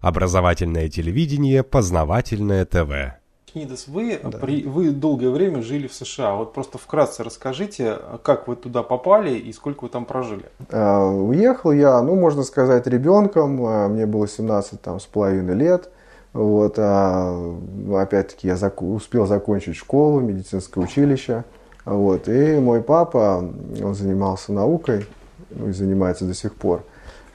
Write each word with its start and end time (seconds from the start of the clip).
Образовательное 0.00 0.88
телевидение, 0.88 1.62
познавательное 1.62 2.64
ТВ. 2.64 3.18
Книдас, 3.52 3.88
вы, 3.88 4.20
да. 4.22 4.38
при, 4.38 4.62
вы 4.64 4.90
долгое 4.90 5.30
время 5.30 5.62
жили 5.62 5.88
в 5.88 5.94
США. 5.94 6.34
Вот 6.34 6.52
просто 6.52 6.78
вкратце 6.78 7.24
расскажите, 7.24 7.96
как 8.22 8.46
вы 8.46 8.56
туда 8.56 8.82
попали 8.82 9.34
и 9.36 9.52
сколько 9.52 9.84
вы 9.84 9.88
там 9.88 10.04
прожили. 10.04 10.44
А, 10.70 11.04
уехал 11.04 11.72
я, 11.72 12.00
ну, 12.02 12.14
можно 12.14 12.42
сказать, 12.44 12.86
ребенком. 12.86 13.64
А, 13.64 13.88
мне 13.88 14.06
было 14.06 14.28
17 14.28 14.80
там, 14.80 15.00
с 15.00 15.06
половиной 15.06 15.54
лет. 15.54 15.90
Вот, 16.32 16.74
а, 16.78 17.58
опять-таки, 17.96 18.46
я 18.46 18.56
зак 18.56 18.82
успел 18.82 19.26
закончить 19.26 19.76
школу, 19.76 20.20
медицинское 20.20 20.80
училище. 20.80 21.44
Вот, 21.84 22.28
и 22.28 22.58
мой 22.60 22.82
папа, 22.82 23.38
он 23.82 23.94
занимался 23.94 24.52
наукой, 24.52 25.06
ну, 25.50 25.68
и 25.68 25.72
занимается 25.72 26.26
до 26.26 26.34
сих 26.34 26.54
пор. 26.54 26.84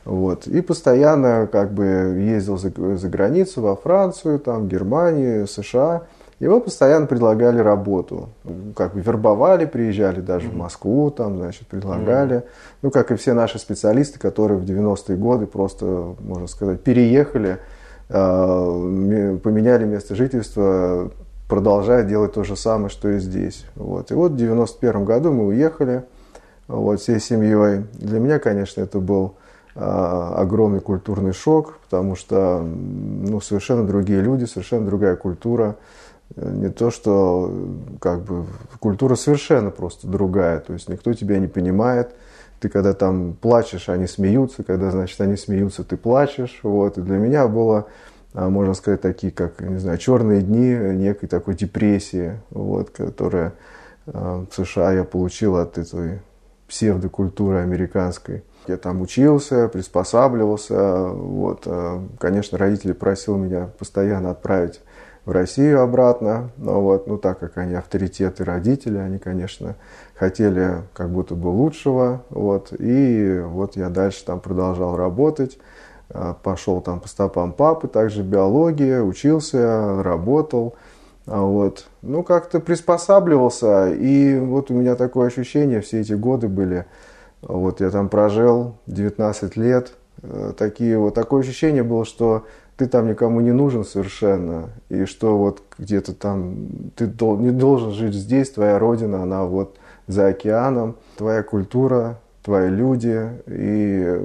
Вот. 0.05 0.47
И 0.47 0.61
постоянно 0.61 1.47
как 1.51 1.73
бы 1.73 1.83
ездил 1.85 2.57
за, 2.57 2.71
за 2.97 3.09
границу, 3.09 3.61
во 3.61 3.75
Францию, 3.75 4.39
там, 4.39 4.67
Германию, 4.67 5.47
США. 5.47 6.03
Его 6.39 6.59
постоянно 6.59 7.05
предлагали 7.05 7.59
работу. 7.59 8.29
Как 8.75 8.93
бы 8.93 8.99
вербовали, 8.99 9.65
приезжали 9.65 10.19
даже 10.19 10.47
mm-hmm. 10.47 10.53
в 10.53 10.57
Москву, 10.57 11.09
там, 11.09 11.37
значит, 11.37 11.67
предлагали. 11.67 12.37
Mm-hmm. 12.37 12.77
Ну, 12.81 12.91
как 12.91 13.11
и 13.11 13.15
все 13.15 13.33
наши 13.33 13.59
специалисты, 13.59 14.19
которые 14.19 14.59
в 14.59 14.65
90-е 14.65 15.15
годы 15.15 15.45
просто, 15.45 16.15
можно 16.19 16.47
сказать, 16.47 16.81
переехали, 16.81 17.59
э, 18.09 19.37
поменяли 19.41 19.85
место 19.85 20.15
жительства, 20.15 21.11
продолжая 21.47 22.03
делать 22.03 22.33
то 22.33 22.43
же 22.43 22.57
самое, 22.57 22.89
что 22.89 23.09
и 23.09 23.19
здесь. 23.19 23.65
Вот. 23.75 24.11
И 24.11 24.13
вот 24.13 24.33
в 24.33 24.35
91 24.35 25.05
году 25.05 25.31
мы 25.31 25.47
уехали 25.47 26.03
вот, 26.67 26.99
всей 26.99 27.21
семьей. 27.21 27.85
Для 27.93 28.19
меня, 28.19 28.39
конечно, 28.39 28.81
это 28.81 28.99
был 28.99 29.35
огромный 29.75 30.81
культурный 30.81 31.33
шок, 31.33 31.79
потому 31.83 32.15
что 32.15 32.61
ну, 32.61 33.41
совершенно 33.41 33.85
другие 33.85 34.21
люди, 34.21 34.45
совершенно 34.45 34.85
другая 34.85 35.15
культура. 35.15 35.77
Не 36.35 36.69
то, 36.69 36.91
что 36.91 37.51
как 37.99 38.23
бы 38.23 38.45
культура 38.79 39.15
совершенно 39.15 39.71
просто 39.71 40.07
другая, 40.07 40.59
то 40.59 40.73
есть 40.73 40.89
никто 40.89 41.13
тебя 41.13 41.39
не 41.39 41.47
понимает. 41.47 42.13
Ты 42.59 42.69
когда 42.69 42.93
там 42.93 43.33
плачешь, 43.33 43.89
они 43.89 44.07
смеются, 44.07 44.63
когда, 44.63 44.89
значит, 44.89 45.19
они 45.19 45.35
смеются, 45.35 45.83
ты 45.83 45.97
плачешь. 45.97 46.61
Вот. 46.63 46.97
И 46.97 47.01
для 47.01 47.17
меня 47.17 47.47
было, 47.49 47.87
а, 48.33 48.49
можно 48.49 48.73
сказать, 48.73 49.01
такие, 49.01 49.33
как, 49.33 49.59
не 49.59 49.79
знаю, 49.79 49.97
черные 49.97 50.41
дни 50.41 50.73
некой 50.95 51.27
такой 51.27 51.55
депрессии, 51.55 52.39
вот, 52.51 52.91
которая 52.91 53.53
а, 54.07 54.45
в 54.49 54.55
США 54.55 54.93
я 54.93 55.03
получил 55.03 55.57
от 55.57 55.77
этой 55.77 56.21
псевдокультуры 56.73 57.59
американской. 57.59 58.43
Я 58.65 58.77
там 58.77 59.01
учился, 59.01 59.67
приспосабливался. 59.67 61.09
Вот. 61.09 61.63
Э, 61.67 61.99
конечно, 62.17 62.57
родители 62.57 62.93
просили 62.93 63.35
меня 63.35 63.69
постоянно 63.77 64.31
отправить 64.31 64.81
в 65.23 65.31
Россию 65.31 65.81
обратно. 65.81 66.49
Но 66.57 66.81
вот, 66.81 67.05
ну, 67.05 67.19
так 67.19 67.37
как 67.37 67.59
они 67.59 67.75
авторитеты 67.75 68.43
родители, 68.43 68.97
они, 68.97 69.19
конечно, 69.19 69.75
хотели 70.15 70.77
как 70.93 71.11
будто 71.11 71.35
бы 71.35 71.49
лучшего. 71.49 72.23
Вот. 72.31 72.73
И 72.79 73.39
вот 73.45 73.75
я 73.75 73.89
дальше 73.89 74.25
там 74.25 74.39
продолжал 74.39 74.97
работать. 74.97 75.59
Э, 76.09 76.33
пошел 76.41 76.81
там 76.81 76.99
по 77.01 77.07
стопам 77.07 77.53
папы, 77.53 77.87
также 77.87 78.23
биология, 78.23 79.03
учился, 79.03 80.01
работал. 80.01 80.73
А 81.25 81.41
вот. 81.41 81.85
Ну, 82.01 82.23
как-то 82.23 82.59
приспосабливался. 82.59 83.91
И 83.93 84.37
вот 84.39 84.71
у 84.71 84.73
меня 84.73 84.95
такое 84.95 85.27
ощущение 85.27 85.81
все 85.81 86.01
эти 86.01 86.13
годы 86.13 86.47
были– 86.47 86.85
вот 87.47 87.81
я 87.81 87.89
там 87.89 88.09
прожил 88.09 88.75
19 88.87 89.57
лет. 89.57 89.93
Э, 90.21 90.53
такие, 90.57 90.97
вот 90.97 91.13
такое 91.13 91.41
ощущение 91.41 91.83
было, 91.83 92.05
что 92.05 92.45
ты 92.77 92.87
там 92.87 93.07
никому 93.07 93.41
не 93.41 93.51
нужен 93.51 93.83
совершенно. 93.83 94.69
И 94.89 95.05
что 95.05 95.37
вот 95.37 95.61
где-то 95.77 96.13
там 96.13 96.55
ты 96.95 97.05
не 97.05 97.51
должен 97.51 97.91
жить 97.91 98.13
здесь, 98.13 98.49
твоя 98.49 98.79
родина, 98.79 99.23
она 99.23 99.43
вот 99.43 99.77
за 100.07 100.27
океаном. 100.27 100.95
Твоя 101.17 101.43
культура, 101.43 102.19
твои 102.43 102.69
люди, 102.69 103.29
и 103.47 104.21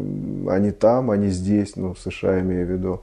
они 0.48 0.70
там, 0.70 1.10
они 1.10 1.28
здесь, 1.28 1.76
ну, 1.76 1.94
в 1.94 1.98
США 1.98 2.40
имею 2.40 2.66
в 2.66 2.70
виду. 2.70 3.00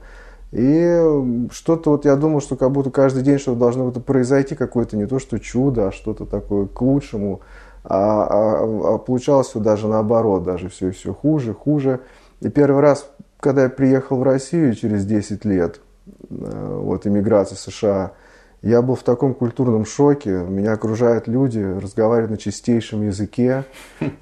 И 0.56 1.48
что-то 1.50 1.90
вот 1.90 2.06
я 2.06 2.16
думал, 2.16 2.40
что 2.40 2.56
как 2.56 2.70
будто 2.70 2.90
каждый 2.90 3.22
день 3.22 3.38
что-то 3.38 3.58
должно 3.58 3.90
произойти, 3.90 4.54
какое-то 4.54 4.96
не 4.96 5.06
то 5.06 5.18
что 5.18 5.38
чудо, 5.38 5.88
а 5.88 5.92
что-то 5.92 6.24
такое 6.24 6.66
к 6.66 6.80
лучшему. 6.80 7.42
А, 7.84 8.22
а, 8.24 8.94
а 8.94 8.98
получалось 8.98 9.48
все 9.48 9.60
даже 9.60 9.86
наоборот, 9.86 10.44
даже 10.44 10.70
все, 10.70 10.92
все 10.92 11.12
хуже, 11.12 11.52
хуже. 11.52 12.00
И 12.40 12.48
первый 12.48 12.80
раз, 12.80 13.10
когда 13.38 13.64
я 13.64 13.68
приехал 13.68 14.16
в 14.16 14.22
Россию 14.22 14.74
через 14.74 15.04
10 15.04 15.44
лет, 15.44 15.80
э, 16.30 16.78
вот 16.82 17.06
иммиграция 17.06 17.56
США, 17.56 18.12
я 18.62 18.80
был 18.80 18.94
в 18.94 19.02
таком 19.02 19.34
культурном 19.34 19.84
шоке. 19.84 20.30
Меня 20.30 20.72
окружают 20.72 21.28
люди, 21.28 21.60
разговаривают 21.60 22.30
на 22.30 22.38
чистейшем 22.38 23.02
языке. 23.02 23.64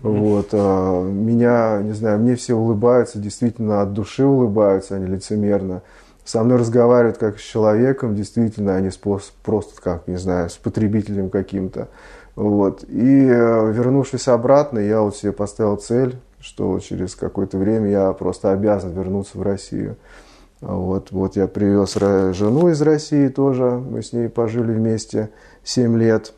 Вот, 0.02 0.48
а, 0.50 1.00
меня, 1.00 1.80
не 1.80 1.92
знаю, 1.92 2.18
мне 2.18 2.34
все 2.34 2.54
улыбаются, 2.54 3.20
действительно 3.20 3.82
от 3.82 3.92
души 3.92 4.24
улыбаются, 4.24 4.96
они 4.96 5.06
лицемерно. 5.06 5.82
Со 6.24 6.42
мной 6.42 6.58
разговаривают 6.58 7.18
как 7.18 7.38
с 7.38 7.42
человеком, 7.42 8.14
действительно, 8.14 8.76
а 8.76 8.80
не 8.80 8.90
с, 8.90 8.98
просто 9.42 9.80
как, 9.82 10.08
не 10.08 10.16
знаю, 10.16 10.48
с 10.48 10.54
потребителем 10.54 11.28
каким-то. 11.28 11.88
Вот. 12.34 12.84
И 12.88 13.26
э, 13.28 13.72
вернувшись 13.72 14.28
обратно, 14.28 14.78
я 14.78 15.02
вот 15.02 15.16
себе 15.16 15.32
поставил 15.32 15.76
цель, 15.76 16.16
что 16.40 16.78
через 16.80 17.14
какое-то 17.14 17.58
время 17.58 17.90
я 17.90 18.12
просто 18.12 18.52
обязан 18.52 18.92
вернуться 18.92 19.38
в 19.38 19.42
Россию. 19.42 19.96
Вот, 20.60 21.10
вот 21.10 21.36
я 21.36 21.46
привез 21.46 21.94
жену 21.94 22.70
из 22.70 22.80
России 22.80 23.28
тоже, 23.28 23.64
мы 23.64 24.02
с 24.02 24.14
ней 24.14 24.30
пожили 24.30 24.72
вместе 24.72 25.28
7 25.62 25.98
лет. 25.98 26.32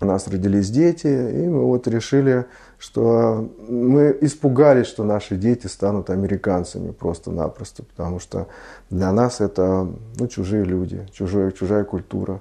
У 0.00 0.04
нас 0.04 0.28
родились 0.28 0.70
дети, 0.70 1.08
и 1.08 1.48
мы 1.48 1.64
вот 1.64 1.88
решили, 1.88 2.46
что 2.78 3.50
мы 3.68 4.16
испугались, 4.20 4.86
что 4.86 5.04
наши 5.04 5.36
дети 5.36 5.66
станут 5.66 6.10
американцами 6.10 6.92
просто-напросто, 6.92 7.82
потому 7.82 8.20
что 8.20 8.46
для 8.90 9.12
нас 9.12 9.40
это 9.40 9.88
ну, 10.18 10.28
чужие 10.28 10.64
люди, 10.64 11.06
чужая, 11.12 11.50
чужая 11.50 11.84
культура 11.84 12.40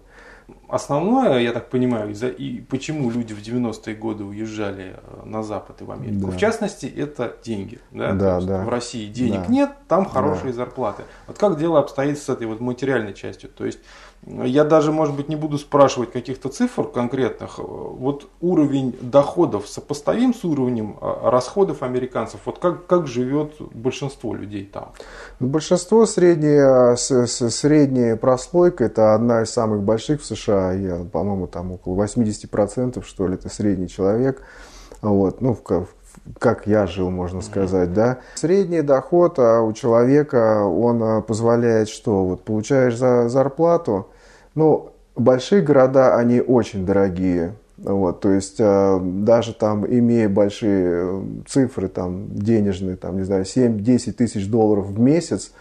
основное, 0.68 1.40
я 1.40 1.53
так 1.53 1.70
понимаю, 1.70 2.12
из 2.12 2.24
и 2.24 2.64
почему 2.70 3.09
люди 3.09 3.34
в 3.34 3.40
90-е 3.40 3.96
годы 3.96 4.24
уезжали 4.24 4.96
э, 4.96 5.26
на 5.26 5.44
Запад 5.44 5.81
и 5.81 5.86
в 5.86 5.92
Америку, 5.92 6.28
да. 6.28 6.31
в 6.31 6.38
частности, 6.38 6.86
это 6.86 7.36
деньги. 7.44 7.80
Да? 7.92 8.14
Да, 8.14 8.42
да. 8.42 8.64
В 8.64 8.70
России 8.70 9.08
денег 9.08 9.42
да. 9.47 9.53
нет, 9.53 9.72
там 9.88 10.06
хорошие 10.06 10.52
да. 10.52 10.53
зарплаты. 10.53 11.03
Вот 11.28 11.38
как 11.38 11.58
дело 11.58 11.80
обстоит 11.80 12.20
с 12.20 12.28
этой 12.30 12.47
вот 12.47 12.59
материальной 12.59 13.14
частью? 13.14 13.50
То 13.50 13.66
есть 13.66 13.80
я 14.25 14.63
даже, 14.63 14.91
может 14.91 15.16
быть, 15.16 15.29
не 15.29 15.35
буду 15.35 15.57
спрашивать 15.57 16.11
каких-то 16.11 16.50
цифр 16.50 16.88
конкретных. 16.88 17.59
Вот 17.59 18.28
уровень 18.41 18.95
доходов 19.00 19.67
сопоставим 19.67 20.33
с 20.33 20.44
уровнем 20.44 20.97
а, 21.00 21.29
расходов 21.31 21.81
американцев. 21.81 22.41
Вот 22.45 22.59
как, 22.59 22.88
как 22.88 23.07
живет 23.07 23.53
большинство 23.59 24.33
людей 24.33 24.66
там? 24.66 24.91
Большинство 25.39 26.05
средняя, 26.05 26.95
средняя 26.95 28.16
прослойка, 28.17 28.85
это 28.85 29.13
одна 29.13 29.44
из 29.44 29.50
самых 29.50 29.83
больших 29.83 30.22
в 30.22 30.25
США. 30.25 30.73
Я, 30.73 31.05
по-моему, 31.05 31.47
там 31.47 31.72
около 31.72 32.03
80% 32.03 33.03
что 33.05 33.28
ли, 33.28 33.35
это 33.35 33.49
средний 33.49 33.88
человек. 33.88 34.41
Вот, 35.01 35.41
ну, 35.41 35.53
в, 35.53 35.88
как 36.39 36.67
я 36.67 36.88
жил, 36.88 37.09
можно 37.09 37.41
сказать, 37.41 37.94
да. 37.94 38.19
Средний 38.35 38.81
доход 38.81 39.39
а 39.39 39.61
у 39.61 39.73
человека, 39.73 40.63
он 40.63 41.03
а, 41.03 41.22
позволяет 41.22 41.89
что? 41.89 42.25
Вот 42.25 42.44
получаешь 42.44 42.95
за 42.95 43.29
зарплату, 43.29 44.07
ну, 44.55 44.91
большие 45.16 45.61
города, 45.61 46.16
они 46.16 46.41
очень 46.41 46.85
дорогие. 46.85 47.53
Вот, 47.78 48.22
то 48.22 48.31
есть 48.31 48.55
э, 48.57 49.00
даже 49.01 49.53
там, 49.53 49.85
имея 49.85 50.28
большие 50.28 50.88
э, 50.89 51.22
цифры 51.47 51.88
там, 51.88 52.28
денежные, 52.34 52.95
там, 52.95 53.17
не 53.17 53.23
знаю, 53.23 53.44
7-10 53.44 54.13
тысяч 54.13 54.49
долларов 54.49 54.88
в 54.88 54.99
месяц, 54.99 55.51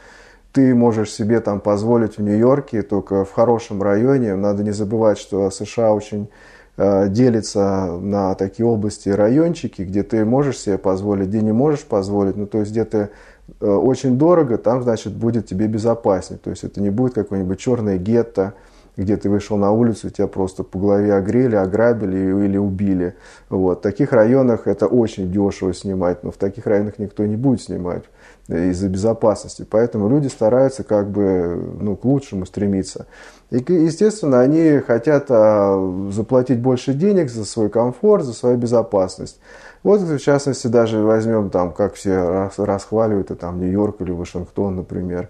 ты 0.52 0.74
можешь 0.74 1.12
себе 1.12 1.40
там 1.40 1.60
позволить 1.60 2.16
в 2.16 2.22
Нью-Йорке, 2.22 2.80
только 2.80 3.26
в 3.26 3.32
хорошем 3.32 3.82
районе. 3.82 4.34
Надо 4.34 4.64
не 4.64 4.70
забывать, 4.70 5.18
что 5.18 5.50
США 5.50 5.92
очень 5.92 6.28
Э, 6.28 6.30
делится 6.76 7.98
на 8.00 8.34
такие 8.34 8.66
области 8.66 9.08
райончики, 9.08 9.82
где 9.82 10.02
ты 10.02 10.24
можешь 10.24 10.58
себе 10.58 10.76
позволить, 10.76 11.28
где 11.28 11.40
не 11.40 11.52
можешь 11.52 11.84
позволить. 11.84 12.36
Ну, 12.36 12.46
то 12.46 12.58
есть, 12.58 12.70
где 12.70 12.84
ты 12.84 13.08
э, 13.60 13.66
очень 13.66 14.18
дорого, 14.18 14.58
там, 14.58 14.82
значит, 14.82 15.14
будет 15.14 15.46
тебе 15.46 15.68
безопаснее. 15.68 16.38
То 16.38 16.50
есть, 16.50 16.64
это 16.64 16.82
не 16.82 16.90
будет 16.90 17.14
какое-нибудь 17.14 17.58
черное 17.58 17.96
гетто, 17.96 18.54
где 18.96 19.16
ты 19.16 19.30
вышел 19.30 19.56
на 19.56 19.72
улицу, 19.72 20.10
тебя 20.10 20.26
просто 20.26 20.64
по 20.64 20.78
голове 20.78 21.14
огрели, 21.14 21.54
ограбили 21.54 22.44
или 22.44 22.56
убили. 22.56 23.14
Вот. 23.48 23.78
В 23.78 23.82
таких 23.82 24.12
районах 24.12 24.66
это 24.66 24.86
очень 24.86 25.30
дешево 25.30 25.74
снимать, 25.74 26.24
но 26.24 26.30
в 26.30 26.36
таких 26.36 26.66
районах 26.66 26.98
никто 26.98 27.24
не 27.26 27.36
будет 27.36 27.62
снимать 27.62 28.04
из-за 28.48 28.88
безопасности. 28.88 29.66
Поэтому 29.68 30.08
люди 30.08 30.28
стараются 30.28 30.84
как 30.84 31.10
бы 31.10 31.76
ну, 31.80 31.96
к 31.96 32.04
лучшему 32.04 32.46
стремиться. 32.46 33.06
И, 33.50 33.56
естественно, 33.56 34.40
они 34.40 34.78
хотят 34.78 35.26
а, 35.30 36.08
заплатить 36.10 36.60
больше 36.60 36.94
денег 36.94 37.30
за 37.30 37.44
свой 37.44 37.68
комфорт, 37.68 38.24
за 38.24 38.32
свою 38.32 38.56
безопасность. 38.56 39.38
Вот, 39.82 40.00
в 40.00 40.18
частности, 40.18 40.66
даже 40.66 40.98
возьмем 41.02 41.50
там, 41.50 41.72
как 41.72 41.94
все 41.94 42.50
расхваливают, 42.56 43.30
это 43.30 43.40
там 43.40 43.60
Нью-Йорк 43.60 44.00
или 44.00 44.10
Вашингтон, 44.10 44.76
например. 44.76 45.28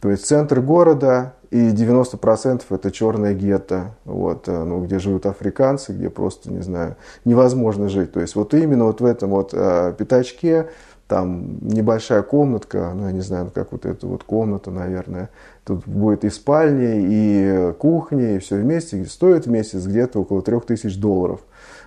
То 0.00 0.10
есть 0.10 0.26
центр 0.26 0.60
города 0.60 1.34
и 1.50 1.70
90% 1.70 2.62
это 2.70 2.90
черное 2.90 3.34
гетто, 3.34 3.96
вот, 4.04 4.48
э, 4.48 4.64
ну, 4.64 4.84
где 4.84 4.98
живут 4.98 5.26
африканцы, 5.26 5.92
где 5.92 6.08
просто, 6.08 6.52
не 6.52 6.62
знаю, 6.62 6.96
невозможно 7.24 7.88
жить. 7.88 8.12
То 8.12 8.20
есть 8.20 8.36
вот 8.36 8.54
именно 8.54 8.84
вот 8.84 9.00
в 9.00 9.04
этом 9.04 9.30
вот 9.30 9.50
э, 9.52 9.94
пятачке, 9.98 10.68
там 11.08 11.58
небольшая 11.62 12.22
комнатка, 12.22 12.92
ну, 12.94 13.06
я 13.06 13.12
не 13.12 13.22
знаю, 13.22 13.50
как 13.52 13.72
вот 13.72 13.86
эта 13.86 14.06
вот 14.06 14.24
комната, 14.24 14.70
наверное, 14.70 15.30
тут 15.64 15.86
будет 15.86 16.24
и 16.24 16.30
спальня, 16.30 17.00
и 17.00 17.72
кухня, 17.78 18.36
и 18.36 18.38
все 18.38 18.56
вместе, 18.56 19.02
стоит 19.06 19.46
в 19.46 19.50
месяц 19.50 19.84
где-то 19.84 20.20
около 20.20 20.42
3000 20.42 21.00
долларов. 21.00 21.40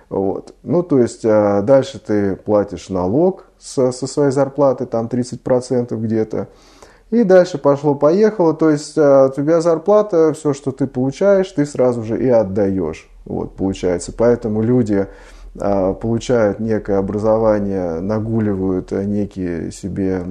Вот. 0.08 0.54
Ну, 0.62 0.82
то 0.82 0.98
есть 0.98 1.24
э, 1.24 1.62
дальше 1.62 1.98
ты 1.98 2.36
платишь 2.36 2.88
налог 2.90 3.46
со, 3.58 3.92
со 3.92 4.06
своей 4.06 4.32
зарплаты, 4.32 4.86
там 4.86 5.06
30% 5.06 5.96
где-то, 5.96 6.48
и 7.12 7.24
дальше 7.24 7.58
пошло-поехало, 7.58 8.54
то 8.54 8.70
есть 8.70 8.96
а, 8.96 9.26
у 9.26 9.32
тебя 9.32 9.60
зарплата, 9.60 10.32
все, 10.32 10.54
что 10.54 10.72
ты 10.72 10.86
получаешь, 10.86 11.52
ты 11.52 11.66
сразу 11.66 12.02
же 12.02 12.18
и 12.18 12.28
отдаешь. 12.28 13.06
Вот, 13.26 13.54
получается. 13.54 14.12
Поэтому 14.16 14.62
люди 14.62 14.94
а, 14.94 15.08
получают 15.54 16.60
некое 16.60 16.98
образование, 16.98 18.00
нагуливают 18.00 18.90
некие 18.92 19.70
себе, 19.70 20.24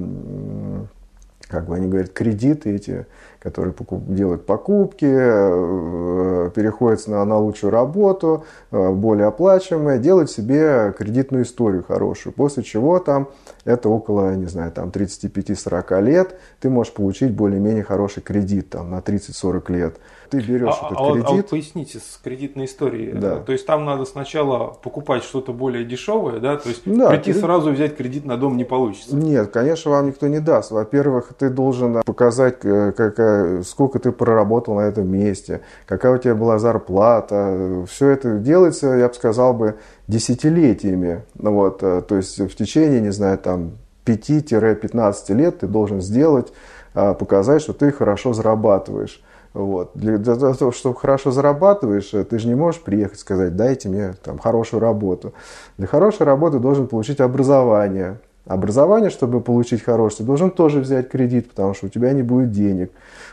как 1.48 1.66
бы 1.66 1.76
они 1.76 1.86
говорят, 1.86 2.10
кредиты 2.10 2.74
эти, 2.74 3.06
которые 3.42 3.74
делают 4.08 4.46
покупки, 4.46 5.06
э, 5.08 6.50
переходят 6.54 7.06
на, 7.08 7.24
на 7.24 7.38
лучшую 7.38 7.72
работу, 7.72 8.44
э, 8.70 8.90
более 8.90 9.26
оплачиваемые, 9.26 9.98
делают 9.98 10.30
себе 10.30 10.94
кредитную 10.96 11.44
историю 11.44 11.84
хорошую, 11.86 12.32
после 12.32 12.62
чего 12.62 13.00
там 13.00 13.28
это 13.64 13.88
около, 13.88 14.34
не 14.34 14.46
знаю, 14.46 14.70
там 14.70 14.90
35-40 14.90 16.00
лет, 16.02 16.38
ты 16.60 16.70
можешь 16.70 16.94
получить 16.94 17.32
более-менее 17.32 17.82
хороший 17.82 18.22
кредит 18.22 18.70
там 18.70 18.90
на 18.90 18.98
30-40 19.00 19.72
лет. 19.72 19.96
Ты 20.32 20.40
берешь 20.40 20.74
а, 20.80 20.86
этот 20.86 20.98
а, 20.98 21.12
кредит. 21.12 21.28
А 21.28 21.32
вот 21.32 21.50
поясните 21.50 21.98
с 21.98 22.18
кредитной 22.24 22.64
историей. 22.64 23.12
Да. 23.12 23.40
То 23.40 23.52
есть 23.52 23.66
там 23.66 23.84
надо 23.84 24.06
сначала 24.06 24.68
покупать 24.82 25.24
что-то 25.24 25.52
более 25.52 25.84
дешевое, 25.84 26.40
да? 26.40 26.56
То 26.56 26.70
есть 26.70 26.82
да, 26.86 27.10
прийти 27.10 27.34
ты... 27.34 27.40
сразу 27.40 27.70
взять 27.70 27.98
кредит 27.98 28.24
на 28.24 28.38
дом 28.38 28.56
не 28.56 28.64
получится. 28.64 29.14
Нет, 29.14 29.50
конечно, 29.50 29.90
вам 29.90 30.06
никто 30.06 30.28
не 30.28 30.40
даст. 30.40 30.70
Во-первых, 30.70 31.34
ты 31.38 31.50
должен 31.50 32.02
показать, 32.02 32.64
э, 32.64 32.92
какая, 32.96 33.62
сколько 33.62 33.98
ты 33.98 34.10
проработал 34.10 34.76
на 34.76 34.80
этом 34.80 35.06
месте, 35.06 35.60
какая 35.84 36.14
у 36.14 36.18
тебя 36.18 36.34
была 36.34 36.58
зарплата. 36.58 37.84
Все 37.90 38.08
это 38.08 38.38
делается, 38.38 38.86
я 38.94 39.08
бы 39.08 39.14
сказал 39.14 39.52
бы, 39.52 39.76
десятилетиями. 40.08 41.24
Ну 41.34 41.52
вот, 41.52 41.82
э, 41.82 42.00
то 42.00 42.16
есть 42.16 42.38
в 42.38 42.54
течение, 42.56 43.02
не 43.02 43.12
знаю, 43.12 43.36
там 43.36 43.72
5-15 44.06 45.34
лет 45.34 45.58
ты 45.58 45.66
должен 45.66 46.00
сделать, 46.00 46.54
показать, 46.94 47.60
что 47.60 47.74
ты 47.74 47.92
хорошо 47.92 48.32
зарабатываешь. 48.32 49.22
Вот. 49.54 49.90
Для, 49.94 50.16
для 50.18 50.36
того, 50.36 50.72
чтобы 50.72 50.96
хорошо 50.96 51.30
зарабатываешь, 51.30 52.14
э, 52.14 52.24
ты 52.24 52.38
же 52.38 52.48
не 52.48 52.54
можешь 52.54 52.80
приехать 52.80 53.18
и 53.18 53.20
сказать, 53.20 53.54
дайте 53.54 53.88
мне 53.88 54.14
там, 54.22 54.38
хорошую 54.38 54.80
работу. 54.80 55.34
Для 55.76 55.86
хорошей 55.86 56.24
работы 56.24 56.58
должен 56.58 56.86
получить 56.86 57.20
образование. 57.20 58.18
Образование, 58.46 59.10
чтобы 59.10 59.40
получить 59.40 59.82
хорошее, 59.82 60.18
ты 60.18 60.24
должен 60.24 60.50
тоже 60.50 60.80
взять 60.80 61.08
кредит, 61.08 61.50
потому 61.50 61.74
что 61.74 61.86
у 61.86 61.88
тебя 61.88 62.12
не 62.12 62.22
будет 62.22 62.50
денег. 62.50 62.90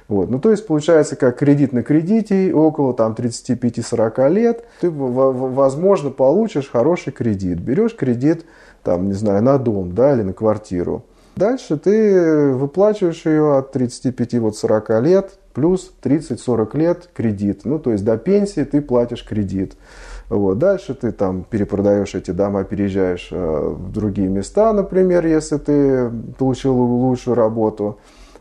Вот. 0.07 0.29
Ну, 0.29 0.39
то 0.39 0.51
есть, 0.51 0.67
получается, 0.67 1.15
как 1.15 1.39
кредит 1.39 1.73
на 1.73 1.81
кредите, 1.81 2.53
около 2.53 2.93
там, 2.93 3.13
35-40 3.13 4.29
лет, 4.29 4.65
ты, 4.81 4.91
возможно, 4.91 6.11
получишь 6.11 6.69
хороший 6.69 7.11
кредит. 7.11 7.59
Берешь 7.59 7.95
кредит, 7.95 8.45
там, 8.83 9.07
не 9.07 9.13
знаю, 9.13 9.41
на 9.41 9.57
дом 9.57 9.95
да, 9.95 10.13
или 10.13 10.21
на 10.21 10.33
квартиру. 10.33 11.03
Дальше 11.39 11.77
ты 11.77 12.51
выплачиваешь 12.51 13.25
ее 13.25 13.57
от 13.57 13.73
35-40 13.73 15.01
лет, 15.01 15.39
плюс 15.53 15.93
30-40 16.03 16.77
лет 16.77 17.09
кредит. 17.13 17.61
Ну, 17.63 17.79
то 17.79 17.93
есть 17.93 18.03
до 18.03 18.17
пенсии 18.17 18.65
ты 18.65 18.81
платишь 18.81 19.23
кредит. 19.23 19.77
Вот. 20.27 20.57
Dальше 20.57 20.95
ты 20.95 21.13
там 21.13 21.45
перепродаешь 21.49 22.13
эти 22.13 22.31
дома, 22.31 22.65
переезжаешь 22.65 23.29
э, 23.31 23.35
в 23.37 23.89
другие 23.93 24.27
места, 24.27 24.73
например, 24.73 25.25
если 25.25 25.57
ты 25.57 26.11
получил 26.37 26.75
лучшую 26.75 27.35
работу. 27.35 27.99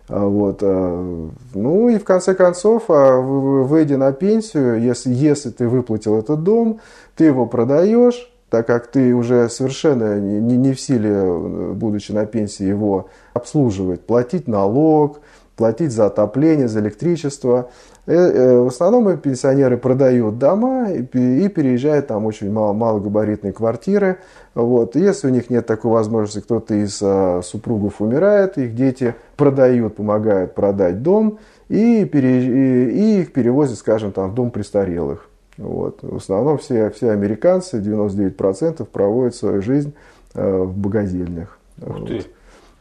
А, 0.08 0.26
вот. 0.26 0.58
Э, 0.62 1.28
ну 1.54 1.88
и 1.88 1.98
в 1.98 2.04
конце 2.04 2.34
концов, 2.34 2.90
э, 2.90 3.20
выйдя 3.20 3.96
на 3.96 4.10
пенсию, 4.10 4.82
если, 4.82 5.14
если 5.14 5.50
ты 5.50 5.68
выплатил 5.68 6.18
этот 6.18 6.42
дом, 6.42 6.80
ты 7.14 7.26
его 7.26 7.46
продаешь, 7.46 8.28
так 8.50 8.66
как 8.66 8.86
ты 8.86 9.14
уже 9.14 9.48
совершенно 9.48 10.18
не, 10.18 10.56
не 10.56 10.72
в 10.72 10.80
силе, 10.80 11.72
будучи 11.74 12.12
на 12.12 12.26
пенсии, 12.26 12.64
его 12.64 13.08
обслуживать, 13.34 14.00
платить 14.00 14.48
налог, 14.48 15.20
платить 15.58 15.92
за 15.92 16.06
отопление, 16.06 16.68
за 16.68 16.80
электричество. 16.80 17.70
Э, 18.06 18.14
э, 18.14 18.58
в 18.60 18.68
основном 18.68 19.18
пенсионеры 19.18 19.76
продают 19.76 20.38
дома 20.38 20.90
и 20.92 21.02
переезжают 21.02 22.06
там 22.06 22.24
очень 22.24 22.50
мало, 22.50 22.72
малогабаритные 22.72 23.52
квартиры. 23.52 24.18
Вот. 24.54 24.96
если 24.96 25.26
у 25.26 25.30
них 25.30 25.50
нет 25.50 25.66
такой 25.66 25.90
возможности, 25.90 26.40
кто-то 26.40 26.74
из 26.74 27.00
а, 27.02 27.42
супругов 27.42 28.00
умирает, 28.00 28.56
их 28.56 28.74
дети 28.74 29.14
продают, 29.36 29.96
помогают 29.96 30.54
продать 30.54 31.02
дом 31.02 31.38
и, 31.68 32.04
пере, 32.06 32.90
и 32.90 33.20
их 33.20 33.32
перевозят, 33.32 33.78
скажем, 33.78 34.10
там, 34.12 34.30
в 34.30 34.34
дом 34.34 34.50
престарелых. 34.50 35.27
Вот. 35.58 35.98
В 36.02 36.16
основном 36.16 36.58
все, 36.58 36.90
все 36.90 37.10
американцы, 37.10 37.80
99% 37.80 38.84
проводят 38.86 39.34
свою 39.34 39.60
жизнь 39.60 39.92
э, 40.34 40.62
в 40.62 40.76
богадельнях. 40.76 41.58
Ух 41.82 42.06
ты. 42.06 42.24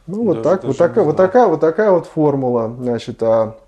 Ну, 0.06 0.24
вот, 0.24 0.42
так, 0.42 0.64
вот, 0.64 0.78
такая, 0.78 1.04
вот, 1.04 1.16
такая, 1.16 1.46
вот 1.48 1.60
такая 1.60 1.90
вот 1.90 2.06
формула. 2.06 2.74
Значит, 2.80 3.22
а 3.22 3.58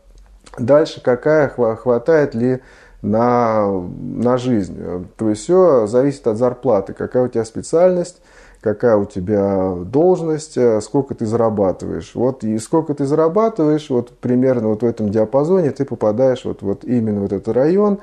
дальше 0.58 1.02
какая 1.02 1.48
хватает 1.48 2.34
ли 2.34 2.60
на, 3.02 3.70
на 3.70 4.38
жизнь. 4.38 4.78
То 5.16 5.28
есть 5.28 5.42
все 5.42 5.86
зависит 5.86 6.26
от 6.26 6.38
зарплаты, 6.38 6.94
какая 6.94 7.24
у 7.24 7.28
тебя 7.28 7.44
специальность, 7.44 8.22
какая 8.62 8.96
у 8.96 9.04
тебя 9.04 9.74
должность, 9.84 10.56
сколько 10.82 11.14
ты 11.14 11.26
зарабатываешь. 11.26 12.12
Вот 12.14 12.42
и 12.42 12.58
сколько 12.58 12.94
ты 12.94 13.04
зарабатываешь, 13.04 13.90
вот 13.90 14.10
примерно 14.18 14.68
вот 14.68 14.82
в 14.82 14.86
этом 14.86 15.10
диапазоне 15.10 15.72
ты 15.72 15.84
попадаешь 15.84 16.44
вот, 16.44 16.62
вот 16.62 16.84
именно 16.84 17.20
в 17.20 17.24
этот 17.24 17.48
район, 17.48 18.00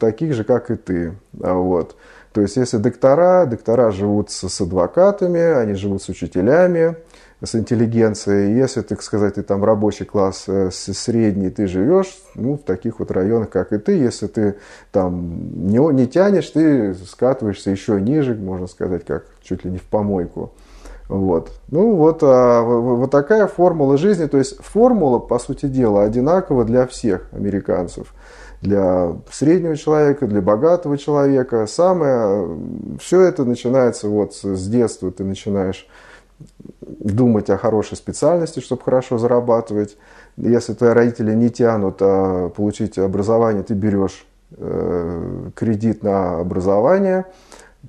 таких 0.00 0.34
же, 0.34 0.44
как 0.44 0.70
и 0.70 0.76
ты. 0.76 1.14
А, 1.42 1.54
вот. 1.54 1.96
То 2.32 2.40
есть, 2.40 2.56
если 2.56 2.76
доктора, 2.76 3.44
доктора 3.46 3.90
живут 3.90 4.30
с, 4.30 4.48
с 4.48 4.60
адвокатами, 4.60 5.40
они 5.40 5.74
живут 5.74 6.02
с 6.02 6.08
учителями, 6.08 6.96
с 7.42 7.54
интеллигенцией. 7.54 8.56
Если, 8.56 8.82
так 8.82 9.02
сказать, 9.02 9.34
ты 9.34 9.42
там 9.42 9.64
рабочий 9.64 10.04
класс 10.04 10.44
э, 10.46 10.70
средний, 10.70 11.50
ты 11.50 11.66
живешь 11.66 12.18
ну, 12.34 12.54
в 12.54 12.62
таких 12.62 13.00
вот 13.00 13.10
районах, 13.10 13.50
как 13.50 13.72
и 13.72 13.78
ты. 13.78 13.92
Если 13.92 14.28
ты 14.28 14.56
там 14.92 15.66
не, 15.66 15.78
не 15.92 16.06
тянешь, 16.06 16.50
ты 16.50 16.94
скатываешься 16.94 17.70
еще 17.70 18.00
ниже, 18.00 18.34
можно 18.34 18.68
сказать, 18.68 19.04
как 19.04 19.24
чуть 19.42 19.64
ли 19.64 19.70
не 19.72 19.78
в 19.78 19.84
помойку. 19.84 20.52
Вот. 21.08 21.50
Ну 21.68 21.96
вот, 21.96 22.20
а, 22.22 22.62
вот 22.62 23.10
такая 23.10 23.48
формула 23.48 23.96
жизни. 23.96 24.26
То 24.26 24.38
есть 24.38 24.62
формула, 24.62 25.18
по 25.18 25.40
сути 25.40 25.66
дела, 25.66 26.04
одинакова 26.04 26.64
для 26.64 26.86
всех 26.86 27.26
американцев. 27.32 28.14
Для 28.62 29.16
среднего 29.32 29.76
человека, 29.76 30.26
для 30.26 30.42
богатого 30.42 30.98
человека. 30.98 31.66
Самое, 31.66 32.58
все 33.00 33.22
это 33.22 33.44
начинается 33.44 34.08
вот 34.08 34.34
с 34.34 34.68
детства. 34.68 35.10
Ты 35.10 35.24
начинаешь 35.24 35.88
думать 36.80 37.48
о 37.50 37.56
хорошей 37.56 37.96
специальности, 37.96 38.60
чтобы 38.60 38.82
хорошо 38.82 39.18
зарабатывать. 39.18 39.96
Если 40.36 40.74
твои 40.74 40.90
родители 40.90 41.34
не 41.34 41.50
тянут 41.50 41.96
а 42.00 42.50
получить 42.50 42.98
образование, 42.98 43.62
ты 43.62 43.74
берешь 43.74 44.26
э, 44.56 45.50
кредит 45.54 46.02
на 46.02 46.40
образование, 46.40 47.26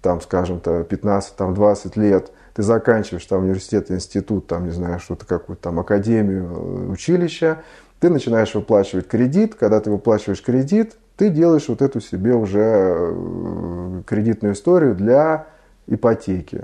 там, 0.02 0.22
скажем, 0.22 0.60
то 0.60 0.82
15-20 0.82 2.00
лет, 2.00 2.32
ты 2.54 2.64
заканчиваешь 2.64 3.26
там 3.26 3.44
университет, 3.44 3.92
институт, 3.92 4.48
там, 4.48 4.66
не 4.66 4.72
знаю, 4.72 5.00
что-то, 5.00 5.26
какую-то 5.26 5.62
там 5.62 5.80
академию, 5.80 6.46
э, 6.46 6.92
училище, 6.92 7.58
ты 8.02 8.10
начинаешь 8.10 8.56
выплачивать 8.56 9.08
кредит, 9.08 9.54
когда 9.54 9.80
ты 9.80 9.92
выплачиваешь 9.92 10.42
кредит, 10.42 10.96
ты 11.18 11.30
делаешь 11.30 11.70
вот 11.70 11.84
эту 11.84 12.02
себе 12.02 12.34
уже 12.34 12.60
э, 12.60 14.02
кредитную 14.08 14.56
историю 14.56 14.96
для 14.96 15.46
ипотеки. 15.86 16.64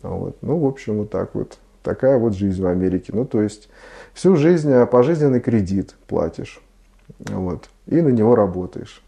Вот. 0.00 0.38
Ну, 0.40 0.58
в 0.58 0.66
общем, 0.66 0.98
вот 0.98 1.10
так 1.10 1.34
вот. 1.34 1.58
Такая 1.82 2.18
вот 2.18 2.34
жизнь 2.34 2.62
в 2.62 2.66
Америке. 2.66 3.12
Ну, 3.14 3.26
то 3.26 3.42
есть, 3.42 3.68
всю 4.14 4.36
жизнь 4.36 4.70
э, 4.70 4.86
пожизненный 4.86 5.40
кредит 5.40 5.96
платишь. 6.08 6.62
Вот. 7.18 7.68
И 7.86 8.00
на 8.00 8.08
него 8.08 8.34
работаешь. 8.34 9.02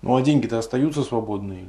Ну, 0.00 0.14
а 0.14 0.22
деньги-то 0.22 0.58
остаются 0.58 1.02
свободные? 1.02 1.64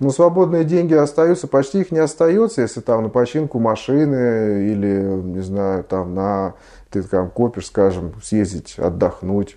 Ну, 0.00 0.10
свободные 0.10 0.64
деньги 0.64 0.94
остаются, 0.94 1.46
почти 1.46 1.80
их 1.80 1.92
не 1.92 1.98
остается, 1.98 2.62
если 2.62 2.80
там 2.80 3.04
на 3.04 3.08
починку 3.08 3.60
машины 3.60 4.68
или, 4.70 5.02
не 5.22 5.40
знаю, 5.40 5.84
там 5.84 6.12
на, 6.12 6.54
ты 6.90 7.02
там 7.02 7.30
копишь, 7.30 7.66
скажем, 7.66 8.14
съездить, 8.22 8.78
отдохнуть. 8.78 9.56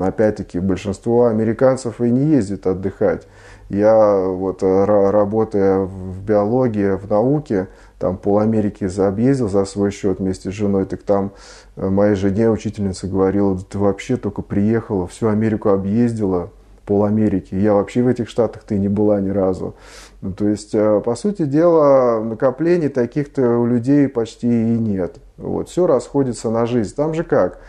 опять-таки, 0.00 0.58
большинство 0.58 1.26
американцев 1.26 2.00
и 2.00 2.10
не 2.10 2.26
ездит 2.26 2.66
отдыхать. 2.66 3.26
Я 3.68 4.24
вот 4.26 4.62
работая 4.62 5.80
в 5.80 6.22
биологии, 6.22 6.96
в 6.96 7.08
науке, 7.08 7.68
там 7.98 8.16
пол 8.16 8.38
Америки 8.38 8.88
объездил 9.00 9.48
за 9.48 9.64
свой 9.64 9.90
счет 9.90 10.20
вместе 10.20 10.50
с 10.50 10.54
женой, 10.54 10.86
так 10.86 11.02
там 11.02 11.32
э, 11.76 11.88
моей 11.88 12.14
жене 12.14 12.48
учительница 12.48 13.08
говорила, 13.08 13.56
да 13.56 13.62
ты 13.68 13.78
вообще 13.78 14.16
только 14.16 14.40
приехала, 14.42 15.06
всю 15.06 15.28
Америку 15.28 15.70
объездила, 15.70 16.50
пол 16.86 17.04
Америки. 17.04 17.54
Я 17.54 17.74
вообще 17.74 18.02
в 18.02 18.08
этих 18.08 18.28
штатах 18.28 18.62
ты 18.62 18.78
не 18.78 18.88
была 18.88 19.20
ни 19.20 19.30
разу. 19.30 19.74
Ну, 20.22 20.32
то 20.32 20.48
есть, 20.48 20.74
э, 20.74 21.02
по 21.04 21.14
сути 21.16 21.44
дела, 21.44 22.22
накоплений 22.22 22.88
таких-то 22.88 23.58
у 23.58 23.66
людей 23.66 24.08
почти 24.08 24.48
и 24.48 24.78
нет. 24.78 25.18
Вот, 25.38 25.68
все 25.68 25.86
расходится 25.86 26.50
на 26.50 26.66
жизнь. 26.66 26.94
Там 26.94 27.14
же 27.14 27.24
как? 27.24 27.60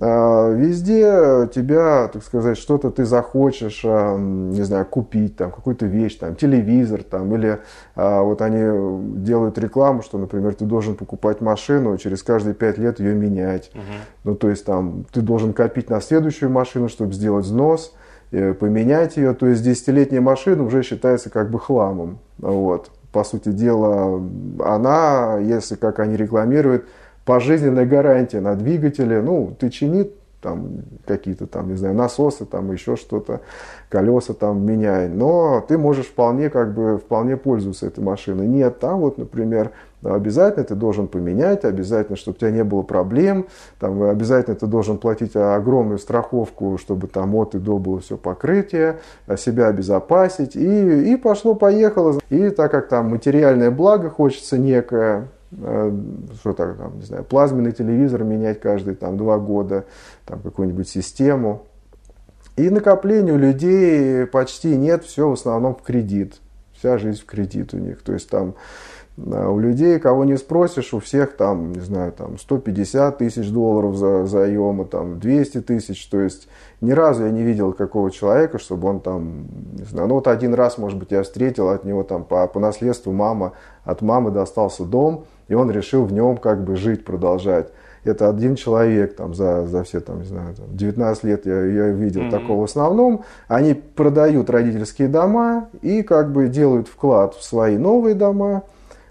А, 0.00 0.50
везде 0.50 1.48
тебя, 1.54 2.08
так 2.08 2.24
сказать, 2.24 2.58
что-то 2.58 2.90
ты 2.90 3.04
захочешь, 3.04 3.82
а, 3.84 4.18
не 4.18 4.62
знаю, 4.62 4.86
купить, 4.86 5.36
там, 5.36 5.52
какую-то 5.52 5.86
вещь, 5.86 6.16
там, 6.16 6.34
телевизор, 6.34 7.04
там, 7.04 7.32
или 7.34 7.60
а, 7.94 8.22
вот 8.22 8.42
они 8.42 9.22
делают 9.24 9.56
рекламу, 9.56 10.02
что, 10.02 10.18
например, 10.18 10.54
ты 10.54 10.64
должен 10.64 10.96
покупать 10.96 11.40
машину, 11.40 11.96
через 11.98 12.24
каждые 12.24 12.54
пять 12.54 12.76
лет 12.76 12.98
ее 12.98 13.14
менять. 13.14 13.70
Угу. 13.72 13.82
Ну, 14.24 14.34
то 14.34 14.50
есть, 14.50 14.64
там, 14.64 15.06
ты 15.12 15.20
должен 15.20 15.52
копить 15.52 15.90
на 15.90 16.00
следующую 16.00 16.50
машину, 16.50 16.88
чтобы 16.88 17.12
сделать 17.12 17.44
взнос, 17.44 17.94
э, 18.32 18.52
поменять 18.52 19.16
ее. 19.16 19.32
То 19.32 19.46
есть, 19.46 19.62
десятилетняя 19.62 20.20
машина 20.20 20.64
уже 20.64 20.82
считается 20.82 21.30
как 21.30 21.50
бы 21.52 21.60
хламом. 21.60 22.18
Вот. 22.38 22.90
По 23.12 23.22
сути 23.22 23.50
дела, 23.50 24.20
она, 24.58 25.38
если, 25.38 25.76
как 25.76 26.00
они 26.00 26.16
рекламируют, 26.16 26.86
пожизненная 27.24 27.86
гарантия 27.86 28.40
на 28.40 28.54
двигателе, 28.54 29.22
ну, 29.22 29.54
ты 29.58 29.70
чини 29.70 30.10
там 30.44 30.82
какие-то 31.06 31.46
там, 31.46 31.70
не 31.70 31.76
знаю, 31.76 31.94
насосы, 31.94 32.44
там 32.44 32.70
еще 32.70 32.96
что-то, 32.96 33.40
колеса 33.88 34.34
там 34.34 34.64
меняй, 34.64 35.08
но 35.08 35.64
ты 35.66 35.78
можешь 35.78 36.06
вполне 36.06 36.50
как 36.50 36.74
бы, 36.74 36.98
вполне 36.98 37.38
пользоваться 37.38 37.86
этой 37.86 38.04
машиной. 38.04 38.46
Нет, 38.46 38.78
там 38.78 39.00
вот, 39.00 39.16
например, 39.16 39.70
обязательно 40.04 40.64
ты 40.64 40.74
должен 40.74 41.08
поменять, 41.08 41.64
обязательно, 41.64 42.18
чтобы 42.18 42.36
у 42.36 42.40
тебя 42.40 42.50
не 42.50 42.62
было 42.62 42.82
проблем, 42.82 43.46
там, 43.80 44.02
обязательно 44.02 44.54
ты 44.54 44.66
должен 44.66 44.98
платить 44.98 45.34
огромную 45.34 45.98
страховку, 45.98 46.76
чтобы 46.76 47.06
там 47.06 47.34
от 47.36 47.54
и 47.54 47.58
до 47.58 47.78
было 47.78 48.00
все 48.00 48.18
покрытие, 48.18 48.98
себя 49.38 49.68
обезопасить, 49.68 50.56
и, 50.56 51.12
и 51.12 51.16
пошло-поехало. 51.16 52.20
И 52.28 52.50
так 52.50 52.70
как 52.70 52.88
там 52.88 53.08
материальное 53.08 53.70
благо 53.70 54.10
хочется 54.10 54.58
некое, 54.58 55.28
что 56.40 56.52
так, 56.52 56.76
там, 56.76 56.98
не 56.98 57.04
знаю, 57.04 57.24
плазменный 57.24 57.72
телевизор 57.72 58.24
менять 58.24 58.60
каждые 58.60 58.94
там, 58.94 59.16
два 59.16 59.38
года, 59.38 59.84
там, 60.26 60.40
какую-нибудь 60.40 60.88
систему. 60.88 61.66
И 62.56 62.70
накоплений 62.70 63.32
у 63.32 63.38
людей 63.38 64.26
почти 64.26 64.76
нет, 64.76 65.04
все 65.04 65.28
в 65.28 65.32
основном 65.32 65.74
в 65.74 65.82
кредит. 65.82 66.36
Вся 66.72 66.98
жизнь 66.98 67.20
в 67.20 67.24
кредит 67.24 67.74
у 67.74 67.78
них. 67.78 68.02
То 68.02 68.12
есть 68.12 68.30
там 68.30 68.54
э, 69.16 69.46
у 69.48 69.58
людей, 69.58 69.98
кого 69.98 70.24
не 70.24 70.36
спросишь, 70.36 70.94
у 70.94 71.00
всех 71.00 71.36
там, 71.36 71.72
не 71.72 71.80
знаю, 71.80 72.12
там 72.12 72.38
150 72.38 73.18
тысяч 73.18 73.50
долларов 73.50 73.96
за 73.96 74.26
заемы, 74.26 74.84
там 74.84 75.18
200 75.18 75.62
тысяч. 75.62 76.06
То 76.06 76.20
есть 76.20 76.46
ни 76.80 76.92
разу 76.92 77.24
я 77.24 77.30
не 77.30 77.42
видел 77.42 77.72
какого 77.72 78.12
человека, 78.12 78.58
чтобы 78.58 78.88
он 78.88 79.00
там, 79.00 79.46
не 79.72 79.84
знаю, 79.84 80.06
ну 80.06 80.14
вот 80.14 80.28
один 80.28 80.54
раз, 80.54 80.78
может 80.78 80.98
быть, 80.98 81.10
я 81.10 81.24
встретил 81.24 81.70
от 81.70 81.84
него 81.84 82.04
там 82.04 82.22
по, 82.22 82.46
по 82.46 82.60
наследству 82.60 83.10
мама, 83.10 83.54
от 83.84 84.00
мамы 84.00 84.30
достался 84.30 84.84
дом, 84.84 85.24
и 85.48 85.54
он 85.54 85.70
решил 85.70 86.04
в 86.04 86.12
нем 86.12 86.36
как 86.36 86.64
бы 86.64 86.76
жить, 86.76 87.04
продолжать. 87.04 87.68
Это 88.04 88.28
один 88.28 88.54
человек 88.54 89.16
там 89.16 89.34
за, 89.34 89.66
за 89.66 89.82
все 89.82 90.00
там, 90.00 90.18
не 90.20 90.26
знаю, 90.26 90.54
там, 90.54 90.66
19 90.76 91.24
лет 91.24 91.46
я, 91.46 91.64
я 91.64 91.88
видел 91.88 92.22
mm-hmm. 92.22 92.30
такого 92.30 92.60
в 92.62 92.64
основном. 92.64 93.24
Они 93.48 93.74
продают 93.74 94.50
родительские 94.50 95.08
дома 95.08 95.68
и 95.80 96.02
как 96.02 96.30
бы 96.32 96.48
делают 96.48 96.88
вклад 96.88 97.34
в 97.34 97.42
свои 97.42 97.78
новые 97.78 98.14
дома, 98.14 98.64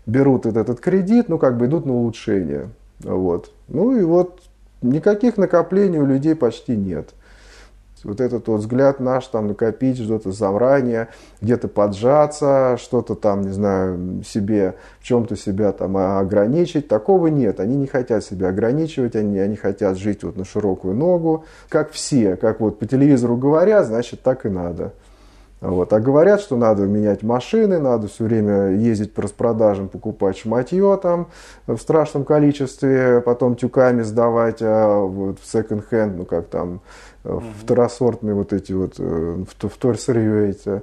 берут 0.05 0.45
этот, 0.45 0.69
этот 0.69 0.79
кредит, 0.79 1.27
ну 1.27 1.39
как 1.39 1.57
бы 1.57 1.65
идут 1.65 1.85
на 1.85 1.93
улучшение. 1.93 2.69
Вот. 2.99 3.51
Ну 3.67 3.97
и 3.97 4.03
вот 4.03 4.41
никаких 4.83 5.37
накоплений 5.37 5.97
у 5.97 6.05
людей 6.05 6.35
почти 6.35 6.75
нет 6.75 7.09
вот 8.03 8.21
этот 8.21 8.47
вот 8.47 8.61
взгляд 8.61 8.99
наш, 8.99 9.27
там, 9.27 9.47
накопить 9.47 9.97
что-то 9.97 10.31
заранее, 10.31 11.09
где-то 11.41 11.67
поджаться, 11.67 12.77
что-то 12.79 13.15
там, 13.15 13.41
не 13.41 13.51
знаю, 13.51 14.23
себе, 14.23 14.75
в 14.99 15.03
чем-то 15.03 15.35
себя 15.35 15.71
там 15.71 15.97
ограничить, 15.97 16.87
такого 16.87 17.27
нет. 17.27 17.59
Они 17.59 17.75
не 17.75 17.87
хотят 17.87 18.23
себя 18.23 18.49
ограничивать, 18.49 19.15
они, 19.15 19.39
они 19.39 19.55
хотят 19.55 19.97
жить 19.97 20.23
вот 20.23 20.37
на 20.37 20.45
широкую 20.45 20.95
ногу, 20.95 21.45
как 21.69 21.91
все, 21.91 22.35
как 22.35 22.59
вот 22.59 22.79
по 22.79 22.85
телевизору 22.85 23.37
говорят, 23.37 23.87
значит, 23.87 24.21
так 24.21 24.45
и 24.45 24.49
надо. 24.49 24.93
Вот. 25.63 25.93
А 25.93 26.01
говорят, 26.01 26.41
что 26.41 26.57
надо 26.57 26.83
менять 26.83 27.23
машины, 27.23 27.79
надо 27.79 28.09
все 28.09 28.25
время 28.25 28.71
ездить 28.71 29.13
по 29.13 29.21
распродажам, 29.21 29.87
покупать 29.87 30.37
шматье 30.37 30.99
там 31.01 31.27
в 31.67 31.77
страшном 31.77 32.25
количестве, 32.25 33.21
потом 33.21 33.55
тюками 33.55 34.01
сдавать 34.01 34.61
а 34.61 34.99
вот 34.99 35.39
в 35.39 35.49
секонд-хенд, 35.49 36.17
ну 36.17 36.25
как 36.25 36.47
там, 36.47 36.81
mm-hmm. 37.23 37.43
второсортные 37.61 38.35
вот 38.35 38.51
эти 38.51 38.73
вот, 38.73 38.95
э, 38.97 39.43
вторсырье 39.47 40.49
эти. 40.49 40.81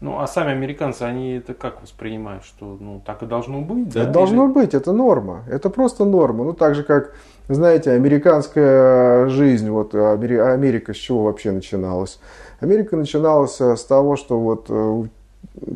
Ну, 0.00 0.18
а 0.18 0.26
сами 0.26 0.50
американцы, 0.50 1.02
они 1.02 1.36
это 1.36 1.54
как 1.54 1.80
воспринимают, 1.80 2.44
что 2.44 2.76
ну, 2.80 3.00
так 3.06 3.22
и 3.22 3.26
должно 3.26 3.60
быть, 3.60 3.94
да? 3.94 4.02
Это 4.02 4.10
должно 4.10 4.46
Или... 4.46 4.52
быть, 4.52 4.74
это 4.74 4.92
норма, 4.92 5.44
это 5.48 5.70
просто 5.70 6.04
норма. 6.04 6.44
Ну, 6.44 6.52
так 6.52 6.74
же, 6.74 6.82
как, 6.82 7.14
знаете, 7.48 7.92
американская 7.92 9.28
жизнь, 9.28 9.70
вот 9.70 9.94
Америка 9.94 10.92
с 10.92 10.96
чего 10.96 11.24
вообще 11.24 11.52
начиналась? 11.52 12.18
Америка 12.60 12.96
начиналась 12.96 13.60
э, 13.60 13.76
с 13.76 13.84
того, 13.84 14.16
что 14.16 14.40
вот 14.40 14.66
э, 14.68 15.04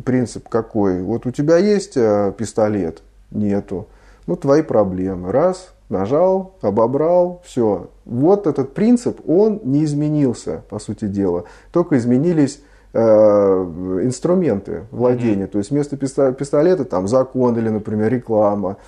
принцип 0.04 0.49
какой? 0.49 1.02
Вот 1.02 1.26
у 1.26 1.30
тебя 1.30 1.56
есть 1.58 1.96
э, 1.96 2.32
пистолет? 2.37 3.02
Нету. 3.30 3.87
Ну, 4.26 4.37
твои 4.37 4.62
проблемы. 4.62 5.30
Раз, 5.30 5.72
нажал, 5.88 6.54
обобрал, 6.62 7.42
все. 7.44 7.90
Вот 8.04 8.46
этот 8.46 8.75
принцип, 8.75 9.20
он 9.28 9.60
не 9.64 9.84
изменился, 9.84 10.62
по 10.68 10.78
сути 10.78 11.06
дела. 11.06 11.44
Только 11.72 11.99
изменились 11.99 12.62
инструменты 12.92 14.87
владения. 14.90 15.44
Mm-hmm. 15.44 15.46
То 15.46 15.58
есть 15.58 15.70
вместо 15.70 15.96
пистолета 15.96 16.84
там 16.84 17.06
закон 17.06 17.56
или, 17.56 17.68
например, 17.68 18.12
реклама. 18.12 18.78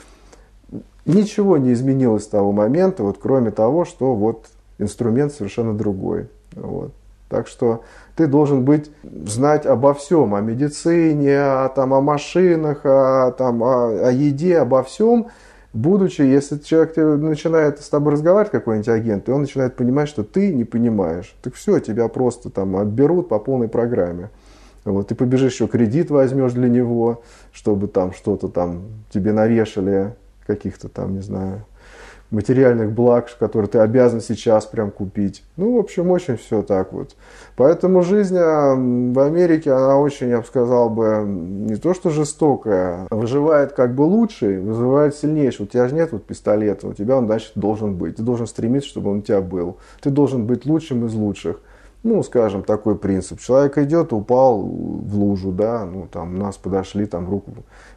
Ничего 1.07 1.57
не 1.57 1.73
изменилось 1.73 2.25
с 2.25 2.27
того 2.27 2.51
момента, 2.51 3.05
вот 3.05 3.19
кроме 3.23 3.53
того, 3.53 3.85
что 3.85 4.17
вот 4.17 4.47
инструмент 4.79 5.33
совершенно 5.33 5.73
другой. 5.73 6.27
Вот. 6.57 6.91
Так 7.33 7.49
что 7.49 7.83
ты 8.15 8.27
должен 8.27 8.63
быть, 8.67 8.91
знать 9.03 9.65
обо 9.65 9.95
всем, 9.95 10.35
о 10.35 10.43
медицине, 10.43 11.41
о, 11.41 11.71
там, 11.71 11.95
о 11.95 12.03
машинах, 12.03 12.83
о, 12.85 13.33
там, 13.33 13.63
о, 13.63 14.09
о 14.09 14.13
еде, 14.13 14.59
обо 14.59 14.83
всем, 14.83 15.29
будучи, 15.73 16.21
если 16.21 16.59
человек 16.59 16.95
начинает 16.99 17.81
с 17.81 17.89
тобой 17.89 18.13
разговаривать, 18.13 18.53
какой-нибудь 18.53 18.91
агент, 18.91 19.31
и 19.31 19.33
он 19.33 19.41
начинает 19.41 19.77
понимать, 19.77 20.11
что 20.11 20.25
ты 20.25 20.53
не 20.53 20.65
понимаешь, 20.65 21.35
так 21.43 21.55
все, 21.55 21.79
тебя 21.79 22.07
просто 22.09 22.51
там 22.51 22.77
отберут 22.77 23.31
по 23.31 23.39
полной 23.39 23.69
программе. 23.69 24.29
Вот, 24.85 25.09
ты 25.09 25.15
побежишь 25.15 25.55
еще 25.55 25.69
кредит 25.69 26.11
возьмешь 26.11 26.53
для 26.53 26.69
него, 26.69 27.23
чтобы 27.51 27.89
там 27.89 28.13
что-то 28.13 28.49
там 28.49 28.83
тебе 29.09 29.33
навешали, 29.33 30.15
каких-то 30.47 30.91
там, 30.91 31.15
не 31.15 31.23
знаю, 31.23 31.65
материальных 32.33 32.93
благ, 32.93 33.29
которые 33.39 33.69
ты 33.69 33.79
обязан 33.79 34.21
сейчас 34.21 34.67
прям 34.67 34.91
купить. 34.91 35.45
Ну, 35.57 35.77
в 35.77 35.79
общем, 35.79 36.11
очень 36.11 36.37
все 36.37 36.63
так 36.63 36.93
вот. 36.93 37.15
Поэтому 37.57 38.03
жизнь 38.03 38.37
а, 38.39 38.75
в 38.75 39.19
Америке, 39.21 39.71
она 39.71 39.99
очень, 39.99 40.31
я 40.31 40.41
бы 40.41 40.47
сказал 40.47 40.89
бы, 40.91 41.25
не 41.27 41.77
то 41.77 41.95
что 41.95 42.11
жестокая, 42.11 43.07
выживает 43.11 43.73
как 43.73 43.95
бы 43.95 44.03
лучше, 44.03 44.59
вызывает 44.61 45.15
сильнейший. 45.15 45.65
У 45.65 45.69
тебя 45.69 45.87
же 45.89 45.95
нет 45.95 46.13
вот 46.13 46.25
пистолета, 46.25 46.89
у 46.89 46.95
тебя 46.95 47.19
он, 47.19 47.27
значит, 47.27 47.53
должен 47.55 47.97
быть. 47.97 48.17
Ты 48.17 48.23
должен 48.23 48.47
стремиться, 48.47 48.89
чтобы 48.89 49.11
он 49.11 49.19
у 49.19 49.23
тебя 49.23 49.43
был. 49.43 49.77
Ты 50.01 50.11
должен 50.11 50.47
быть 50.47 50.65
лучшим 50.67 51.07
из 51.07 51.15
лучших 51.15 51.61
ну, 52.03 52.23
скажем, 52.23 52.65
такой 52.65 52.99
принцип. 52.99 53.41
Человек 53.41 53.79
идет, 53.79 54.13
упал 54.13 54.61
в 54.63 55.15
лужу, 55.15 55.53
да, 55.53 55.85
ну, 55.87 56.09
там, 56.11 56.37
нас 56.37 56.57
подошли, 56.57 57.07
там, 57.07 57.29
руку 57.31 57.53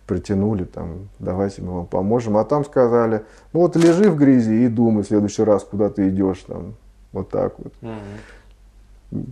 притянули, 0.06 0.64
там, 0.66 1.10
давайте 1.20 1.62
мы 1.62 1.74
вам 1.74 1.86
поможем. 1.88 2.38
А 2.38 2.46
там 2.46 2.64
сказали, 2.66 3.24
ну, 3.54 3.62
вот 3.62 3.76
лежи 3.76 4.10
в 4.10 4.18
грязи 4.18 4.66
и 4.66 4.68
думай 4.68 5.04
в 5.04 5.08
следующий 5.08 5.44
раз, 5.44 5.64
куда 5.64 5.90
ты 5.90 6.10
идешь, 6.10 6.40
там, 6.48 6.76
вот 7.12 7.30
так 7.30 7.56
вот. 7.58 7.74
Mm-hmm. 7.82 9.26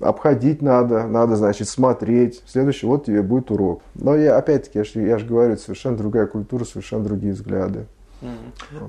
Обходить 0.00 0.60
надо, 0.60 1.06
надо, 1.06 1.36
значит, 1.36 1.68
смотреть. 1.68 2.42
Следующий, 2.46 2.86
вот 2.86 3.06
тебе 3.06 3.22
будет 3.22 3.50
урок. 3.50 3.82
Но 3.94 4.16
я, 4.16 4.36
опять-таки, 4.36 4.78
я 4.78 4.84
же 4.84 5.00
я 5.00 5.18
ж 5.18 5.24
говорю, 5.24 5.56
совершенно 5.56 5.96
другая 5.96 6.26
культура, 6.26 6.64
совершенно 6.64 7.04
другие 7.04 7.32
взгляды. 7.32 7.86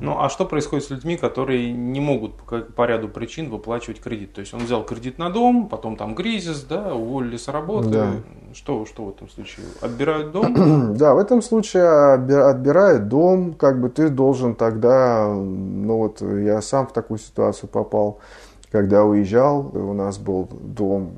Ну, 0.01 0.20
а 0.20 0.30
что 0.30 0.46
происходит 0.46 0.86
с 0.86 0.89
людьми, 0.89 1.18
которые 1.18 1.72
не 1.72 2.00
могут 2.00 2.36
по, 2.36 2.60
по 2.60 2.86
ряду 2.86 3.08
причин 3.10 3.50
выплачивать 3.50 4.00
кредит? 4.00 4.34
То 4.34 4.42
есть 4.42 4.54
он 4.54 4.62
взял 4.62 4.84
кредит 4.84 5.18
на 5.18 5.30
дом, 5.30 5.68
потом 5.68 5.98
там 5.98 6.15
кризис, 6.15 6.63
да, 6.63 6.94
уволили 6.94 7.38
с 7.38 7.48
работы. 7.48 7.89
Да. 7.89 8.12
Что, 8.54 8.86
что 8.86 9.06
в 9.06 9.10
этом 9.10 9.30
случае? 9.30 9.65
Отбирают 9.82 10.32
дом? 10.32 10.96
да, 10.98 11.13
в 11.13 11.18
этом 11.18 11.42
случае 11.42 12.13
отбирают 12.13 13.08
дом, 13.08 13.54
как 13.54 13.82
бы 13.82 13.89
ты 13.89 14.10
должен 14.10 14.56
тогда, 14.56 15.27
ну 15.34 15.98
вот 15.98 16.22
я 16.22 16.62
сам 16.62 16.88
в 16.88 16.94
такую 16.94 17.18
ситуацию 17.18 17.70
попал, 17.70 18.20
когда 18.75 19.05
уезжал, 19.05 19.72
у 19.74 19.94
нас 19.94 20.17
был 20.17 20.50
дом 20.51 21.13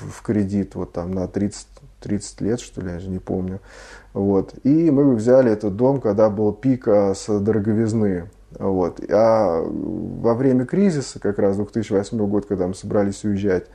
в, 0.00 0.22
кредит 0.22 0.74
вот 0.74 0.94
там 0.94 1.10
на 1.10 1.28
30, 1.28 1.66
30 2.00 2.40
лет, 2.40 2.60
что 2.60 2.80
ли, 2.80 2.92
я 2.92 2.98
же 2.98 3.10
не 3.10 3.18
помню. 3.18 3.60
Вот. 4.14 4.54
И 4.62 4.90
мы 4.90 5.14
взяли 5.14 5.52
этот 5.52 5.76
дом, 5.76 6.00
когда 6.00 6.30
был 6.30 6.54
пик 6.54 6.88
а, 6.88 7.14
с 7.14 7.28
дороговизны. 7.40 8.30
Вот. 8.58 9.02
А 9.10 9.62
во 9.62 10.32
время 10.32 10.64
кризиса, 10.64 11.20
как 11.20 11.38
раз 11.38 11.56
2008 11.56 12.16
год, 12.26 12.46
когда 12.46 12.68
мы 12.68 12.74
собрались 12.74 13.22
уезжать, 13.22 13.66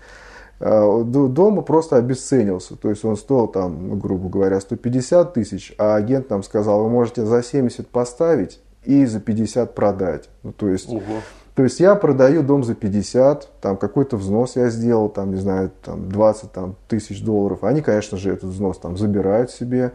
а, 0.60 1.04
дома 1.04 1.62
просто 1.62 1.98
обесценился. 1.98 2.78
То 2.78 2.90
есть 2.90 3.06
он 3.06 3.16
стоил 3.16 3.46
там, 3.46 3.90
ну, 3.90 3.96
грубо 3.96 4.28
говоря, 4.28 4.60
150 4.60 5.36
тысяч, 5.36 5.76
а 5.78 5.98
агент 5.98 6.32
нам 6.32 6.42
сказал, 6.42 6.84
вы 6.84 6.90
можете 6.90 7.28
за 7.28 7.44
70 7.44 7.90
поставить 7.90 8.60
и 8.86 9.06
за 9.06 9.20
50 9.20 9.76
продать. 9.76 10.30
Ну, 10.42 10.52
то 10.52 10.68
есть... 10.68 10.90
Ого. 10.90 11.22
То 11.60 11.64
есть 11.64 11.82
я 11.82 11.96
продаю 11.96 12.42
дом 12.42 12.64
за 12.64 12.74
50, 12.74 13.60
там 13.60 13.76
какой-то 13.76 14.16
взнос 14.16 14.56
я 14.56 14.70
сделал, 14.70 15.10
там, 15.10 15.32
не 15.32 15.42
знаю, 15.42 15.72
там 15.84 16.08
20 16.08 16.54
там, 16.54 16.78
тысяч 16.88 17.22
долларов. 17.22 17.66
Они, 17.66 17.82
конечно 17.82 18.18
же, 18.18 18.32
этот 18.32 18.52
взнос 18.52 18.78
там 18.78 18.96
забирают 18.96 19.52
себе. 19.52 19.92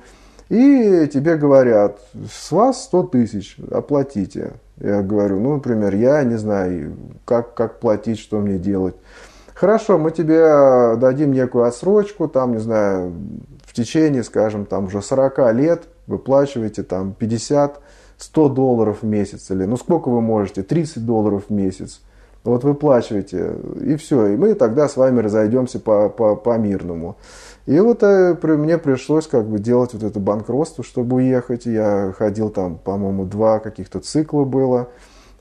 И 0.51 1.09
тебе 1.11 1.37
говорят, 1.37 2.01
с 2.31 2.53
вас 2.53 2.85
100 2.85 3.03
тысяч, 3.05 3.57
оплатите. 3.71 4.53
Я 4.77 5.01
говорю, 5.01 5.41
ну, 5.41 5.55
например, 5.55 5.95
я 5.95 6.23
не 6.25 6.37
знаю, 6.37 6.99
как, 7.25 7.55
как 7.55 7.81
платить, 7.81 8.19
что 8.19 8.41
мне 8.41 8.59
делать. 8.59 8.97
Хорошо, 9.55 9.97
мы 9.97 10.11
тебе 10.11 10.97
дадим 10.99 11.33
некую 11.33 11.65
отсрочку, 11.65 12.29
там, 12.29 12.53
не 12.53 12.59
знаю, 12.59 13.15
в 13.65 13.73
течение, 13.73 14.23
скажем, 14.23 14.67
там 14.67 14.85
уже 14.85 15.01
40 15.01 15.55
лет 15.55 15.85
выплачиваете 16.07 16.83
там 16.83 17.15
50 17.15 17.81
100 18.19 18.49
долларов 18.51 18.99
в 19.03 19.07
месяц 19.07 19.51
или, 19.51 19.65
ну 19.65 19.77
сколько 19.77 20.09
вы 20.09 20.21
можете, 20.21 20.63
30 20.63 21.05
долларов 21.05 21.45
в 21.49 21.53
месяц. 21.53 22.01
Вот 22.45 22.63
выплачиваете, 22.63 23.55
и 23.81 23.97
все. 23.97 24.27
И 24.27 24.37
мы 24.37 24.53
тогда 24.53 24.87
с 24.87 24.99
вами 24.99 25.21
разойдемся 25.21 25.81
по, 25.81 26.11
по, 26.11 26.37
по 26.37 26.59
мирному. 26.59 27.17
И 27.65 27.81
вот 27.81 28.03
э, 28.03 28.35
при, 28.35 28.53
мне 28.53 28.77
пришлось 28.77 29.27
как 29.27 29.47
бы 29.47 29.59
делать 29.59 29.95
вот 29.95 30.03
это 30.03 30.21
банкротство, 30.21 30.85
чтобы 30.85 31.17
уехать. 31.17 31.65
Я 31.65 32.13
ходил 32.17 32.51
там, 32.51 32.77
по-моему, 32.77 33.25
два 33.25 33.61
каких-то 33.61 34.01
цикла 34.01 34.45
было. 34.45 34.91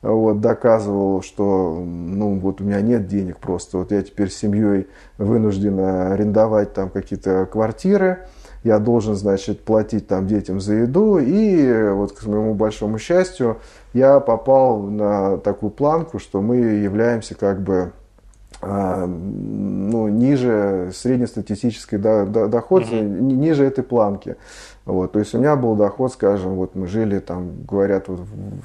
Вот, 0.01 0.39
доказывал, 0.39 1.21
что 1.21 1.81
ну, 1.85 2.37
вот 2.39 2.61
у 2.61 2.63
меня 2.63 2.79
нет 2.79 3.07
денег 3.07 3.37
просто. 3.37 3.79
Вот 3.79 3.91
я 3.91 4.01
теперь 4.01 4.29
с 4.29 4.35
семьей 4.35 4.87
вынужден 5.17 5.79
арендовать 5.79 6.73
там 6.73 6.89
какие-то 6.89 7.45
квартиры 7.45 8.27
я 8.63 8.79
должен, 8.79 9.15
значит, 9.15 9.61
платить 9.61 10.07
там 10.07 10.27
детям 10.27 10.59
за 10.59 10.73
еду. 10.75 11.17
И 11.17 11.89
вот 11.89 12.13
к 12.13 12.25
моему 12.25 12.53
большому 12.53 12.97
счастью, 12.97 13.57
я 13.93 14.19
попал 14.19 14.81
на 14.83 15.37
такую 15.37 15.69
планку, 15.69 16.19
что 16.19 16.41
мы 16.41 16.57
являемся 16.57 17.35
как 17.35 17.61
бы 17.61 17.91
а, 18.65 19.05
ну, 19.05 20.07
ниже 20.07 20.91
среднестатистической 20.93 21.99
до, 21.99 22.25
до, 22.25 22.47
доход, 22.47 22.83
mm-hmm. 22.83 23.19
ниже 23.19 23.65
этой 23.65 23.83
планки. 23.83 24.37
Вот, 24.85 25.11
то 25.11 25.19
есть 25.19 25.35
у 25.35 25.37
меня 25.37 25.57
был 25.57 25.75
доход, 25.75 26.13
скажем, 26.13 26.55
вот 26.55 26.75
мы 26.75 26.87
жили 26.87 27.19
там, 27.19 27.65
говорят, 27.65 28.07
вот 28.07 28.21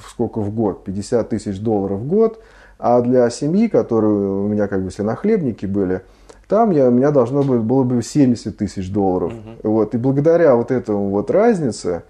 сколько 0.07 0.39
в 0.39 0.53
год, 0.53 0.85
50 0.85 1.29
тысяч 1.29 1.59
долларов 1.59 1.99
в 1.99 2.07
год, 2.07 2.41
а 2.77 3.01
для 3.01 3.29
семьи, 3.29 3.67
которые 3.67 4.13
у 4.13 4.47
меня 4.47 4.67
как 4.67 4.83
бы 4.83 4.89
все 4.89 5.03
нахлебники 5.03 5.65
были, 5.65 6.01
там 6.49 6.71
я, 6.71 6.87
у 6.87 6.91
меня 6.91 7.11
должно 7.11 7.43
было, 7.43 7.59
было 7.59 7.83
бы 7.83 8.01
70 8.01 8.57
тысяч 8.57 8.91
долларов. 8.91 9.31
Угу. 9.31 9.71
Вот. 9.71 9.93
И 9.93 9.97
благодаря 9.99 10.55
вот 10.55 10.71
этому 10.71 11.11
вот 11.11 11.29
разнице, 11.29 12.01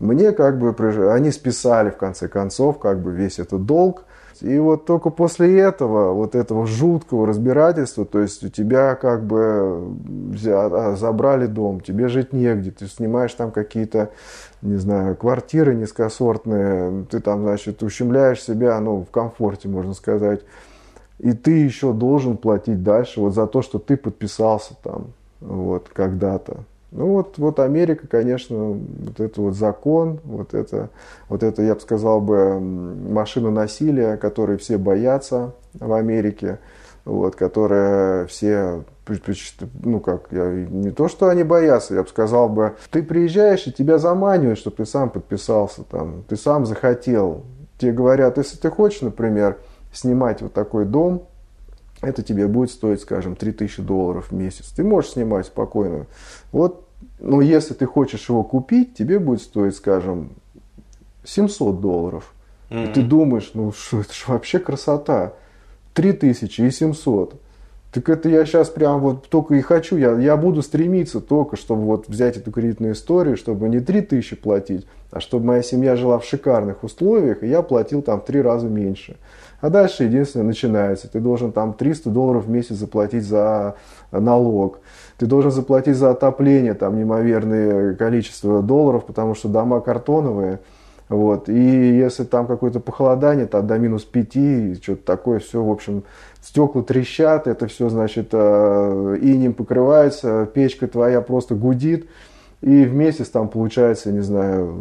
мне 0.00 0.32
как 0.32 0.58
бы, 0.58 0.74
они 1.12 1.30
списали 1.30 1.90
в 1.90 1.96
конце 1.96 2.26
концов 2.26 2.80
как 2.80 3.00
бы 3.00 3.12
весь 3.12 3.38
этот 3.38 3.64
долг. 3.64 4.04
И 4.40 4.58
вот 4.58 4.84
только 4.84 5.10
после 5.10 5.60
этого, 5.60 6.12
вот 6.12 6.34
этого 6.34 6.66
жуткого 6.66 7.24
разбирательства, 7.24 8.04
то 8.04 8.18
есть 8.18 8.42
у 8.42 8.48
тебя 8.48 8.96
как 8.96 9.24
бы 9.24 9.94
а, 10.44 10.96
забрали 10.98 11.46
дом, 11.46 11.80
тебе 11.80 12.08
жить 12.08 12.32
негде, 12.32 12.72
ты 12.72 12.88
снимаешь 12.88 13.32
там 13.32 13.52
какие-то, 13.52 14.10
не 14.60 14.76
знаю, 14.76 15.14
квартиры 15.14 15.76
низкосортные, 15.76 17.06
ты 17.08 17.20
там, 17.20 17.42
значит, 17.44 17.80
ущемляешь 17.84 18.42
себя, 18.42 18.80
ну, 18.80 19.04
в 19.04 19.10
комфорте, 19.12 19.68
можно 19.68 19.94
сказать 19.94 20.40
и 21.24 21.32
ты 21.32 21.52
еще 21.52 21.94
должен 21.94 22.36
платить 22.36 22.82
дальше 22.82 23.18
вот 23.18 23.34
за 23.34 23.46
то, 23.46 23.62
что 23.62 23.78
ты 23.78 23.96
подписался 23.96 24.74
там 24.82 25.06
вот 25.40 25.88
когда-то. 25.90 26.58
Ну 26.92 27.06
вот, 27.06 27.38
вот 27.38 27.60
Америка, 27.60 28.06
конечно, 28.06 28.76
вот 28.76 29.18
это 29.18 29.40
вот 29.40 29.54
закон, 29.54 30.20
вот 30.24 30.52
это, 30.52 30.90
вот 31.30 31.42
это, 31.42 31.62
я 31.62 31.76
бы 31.76 31.80
сказал 31.80 32.20
бы, 32.20 32.60
машина 32.60 33.50
насилия, 33.50 34.18
которой 34.18 34.58
все 34.58 34.76
боятся 34.76 35.54
в 35.72 35.94
Америке, 35.94 36.58
вот, 37.06 37.36
которая 37.36 38.26
все, 38.26 38.84
ну 39.82 40.00
как, 40.00 40.28
я, 40.30 40.52
не 40.52 40.90
то, 40.90 41.08
что 41.08 41.30
они 41.30 41.42
боятся, 41.42 41.94
я 41.94 42.02
бы 42.02 42.08
сказал 42.10 42.50
бы, 42.50 42.74
ты 42.90 43.02
приезжаешь 43.02 43.66
и 43.66 43.72
тебя 43.72 43.96
заманивают, 43.96 44.58
чтобы 44.58 44.76
ты 44.76 44.84
сам 44.84 45.08
подписался 45.08 45.84
там, 45.84 46.22
ты 46.28 46.36
сам 46.36 46.66
захотел. 46.66 47.44
Тебе 47.78 47.92
говорят, 47.92 48.36
если 48.36 48.58
ты 48.58 48.70
хочешь, 48.70 49.00
например, 49.00 49.56
снимать 49.94 50.42
вот 50.42 50.52
такой 50.52 50.84
дом, 50.84 51.26
это 52.00 52.22
тебе 52.22 52.46
будет 52.46 52.70
стоить, 52.70 53.00
скажем, 53.00 53.36
3000 53.36 53.82
долларов 53.82 54.30
в 54.30 54.32
месяц. 54.34 54.66
Ты 54.68 54.84
можешь 54.84 55.12
снимать 55.12 55.46
спокойно. 55.46 56.06
Вот, 56.52 56.86
но 57.18 57.40
если 57.40 57.74
ты 57.74 57.86
хочешь 57.86 58.28
его 58.28 58.42
купить, 58.42 58.94
тебе 58.94 59.18
будет 59.18 59.40
стоить, 59.40 59.76
скажем, 59.76 60.32
700 61.24 61.80
долларов. 61.80 62.34
Mm-hmm. 62.70 62.90
И 62.90 62.92
ты 62.92 63.02
думаешь, 63.02 63.50
ну 63.54 63.72
что, 63.72 64.00
это 64.00 64.12
же 64.12 64.24
вообще 64.26 64.58
красота. 64.58 65.32
3000 65.94 66.60
и 66.60 66.70
700. 66.70 67.40
Так 67.92 68.08
это 68.08 68.28
я 68.28 68.44
сейчас 68.44 68.70
прям 68.70 68.98
вот 68.98 69.28
только 69.28 69.54
и 69.54 69.60
хочу, 69.60 69.96
я, 69.96 70.18
я 70.18 70.36
буду 70.36 70.62
стремиться 70.62 71.20
только, 71.20 71.56
чтобы 71.56 71.82
вот 71.82 72.08
взять 72.08 72.36
эту 72.36 72.50
кредитную 72.50 72.94
историю, 72.94 73.36
чтобы 73.36 73.68
не 73.68 73.78
3000 73.78 74.34
платить, 74.34 74.84
а 75.12 75.20
чтобы 75.20 75.46
моя 75.46 75.62
семья 75.62 75.94
жила 75.94 76.18
в 76.18 76.24
шикарных 76.24 76.82
условиях, 76.82 77.44
и 77.44 77.46
я 77.46 77.62
платил 77.62 78.02
там 78.02 78.20
в 78.20 78.24
три 78.24 78.42
раза 78.42 78.66
меньше. 78.66 79.16
А 79.64 79.70
дальше 79.70 80.04
единственное 80.04 80.48
начинается. 80.48 81.10
Ты 81.10 81.20
должен 81.20 81.50
там 81.50 81.72
300 81.72 82.10
долларов 82.10 82.44
в 82.44 82.50
месяц 82.50 82.76
заплатить 82.76 83.24
за 83.24 83.76
налог. 84.12 84.80
Ты 85.16 85.24
должен 85.24 85.50
заплатить 85.50 85.96
за 85.96 86.10
отопление 86.10 86.74
там 86.74 86.98
неимоверное 86.98 87.94
количество 87.94 88.62
долларов, 88.62 89.06
потому 89.06 89.34
что 89.34 89.48
дома 89.48 89.80
картоновые. 89.80 90.60
Вот. 91.08 91.48
И 91.48 91.96
если 91.96 92.24
там 92.24 92.46
какое-то 92.46 92.78
похолодание, 92.78 93.46
там 93.46 93.66
до 93.66 93.78
минус 93.78 94.04
5, 94.04 94.82
что-то 94.82 95.02
такое, 95.02 95.38
все, 95.38 95.64
в 95.64 95.70
общем, 95.70 96.04
стекла 96.42 96.82
трещат, 96.82 97.46
это 97.46 97.66
все, 97.66 97.88
значит, 97.88 98.28
э, 98.32 99.18
инем 99.22 99.54
покрывается, 99.54 100.44
печка 100.44 100.88
твоя 100.88 101.22
просто 101.22 101.54
гудит. 101.54 102.06
И 102.64 102.84
в 102.86 102.94
месяц 102.94 103.28
там 103.28 103.48
получается, 103.48 104.10
не 104.10 104.22
знаю, 104.22 104.74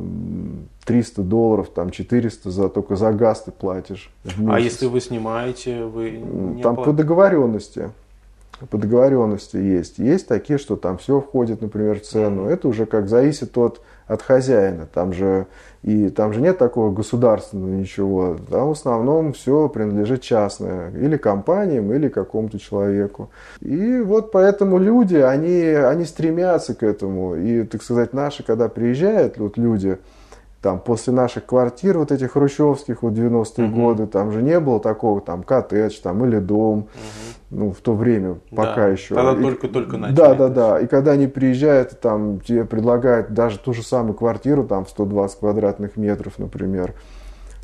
300 0.85 1.21
долларов, 1.21 1.67
там 1.67 1.89
400 1.89 2.49
за 2.49 2.69
только 2.69 2.95
за 2.95 3.11
газ 3.11 3.43
ты 3.43 3.51
платишь. 3.51 4.09
А 4.47 4.57
если 4.57 4.85
вы 4.85 5.01
снимаете, 5.01 5.83
вы 5.83 6.11
не 6.11 6.63
Там 6.63 6.73
оплат... 6.73 6.85
по 6.85 6.93
договоренности. 6.93 7.89
По 8.69 8.77
договоренности 8.77 9.57
есть. 9.57 9.97
Есть 9.97 10.27
такие, 10.27 10.57
что 10.57 10.75
там 10.75 10.97
все 10.97 11.19
входит, 11.19 11.61
например, 11.61 11.99
в 11.99 12.03
цену. 12.03 12.47
Это 12.47 12.67
уже 12.67 12.85
как 12.85 13.09
зависит 13.09 13.57
от, 13.57 13.81
от 14.07 14.21
хозяина. 14.21 14.87
Там 14.93 15.11
же, 15.11 15.47
и, 15.81 16.09
там 16.09 16.33
же 16.33 16.39
нет 16.39 16.59
такого 16.59 16.91
государственного 16.91 17.71
ничего. 17.71 18.37
Там 18.49 18.69
в 18.69 18.71
основном 18.71 19.33
все 19.33 19.67
принадлежит 19.69 20.21
частное. 20.21 20.91
Или 20.91 21.17
компаниям, 21.17 21.91
или 21.91 22.07
какому-то 22.07 22.59
человеку. 22.59 23.31
И 23.59 23.99
вот 23.99 24.31
поэтому 24.31 24.77
люди, 24.77 25.15
они, 25.15 25.61
они 25.61 26.05
стремятся 26.05 26.75
к 26.75 26.83
этому. 26.83 27.35
И, 27.35 27.63
так 27.63 27.81
сказать, 27.81 28.13
наши, 28.13 28.43
когда 28.43 28.69
приезжают 28.69 29.37
вот 29.39 29.57
люди, 29.57 29.97
там 30.63 30.79
после 30.79 31.11
наших 31.11 31.45
квартир 31.45 31.97
вот 31.99 32.13
этих 32.13 32.31
хрущевских 32.31 33.03
вот 33.03 33.13
90-е 33.13 33.65
угу. 33.65 33.75
годы 33.75 34.07
там 34.07 34.31
же 34.31 34.41
не 34.41 34.61
было 34.61 34.79
такого 34.79 35.19
там 35.19 35.43
коттедж 35.43 35.99
там 36.01 36.23
или 36.25 36.39
дом 36.39 36.79
угу. 36.79 36.87
ну 37.49 37.71
в 37.71 37.81
то 37.81 37.93
время 37.93 38.37
пока 38.49 38.75
да, 38.75 38.87
еще 38.87 39.13
тогда 39.13 39.35
только 39.35 39.67
только 39.67 39.97
начали 39.97 40.15
да 40.15 40.33
да 40.35 40.47
да 40.47 40.79
и 40.79 40.87
когда 40.87 41.11
они 41.11 41.27
приезжают 41.27 41.99
там 41.99 42.39
тебе 42.39 42.63
предлагают 42.63 43.33
даже 43.33 43.59
ту 43.59 43.73
же 43.73 43.83
самую 43.83 44.13
квартиру 44.13 44.63
там 44.63 44.87
120 44.87 45.39
квадратных 45.39 45.97
метров 45.97 46.39
например 46.39 46.93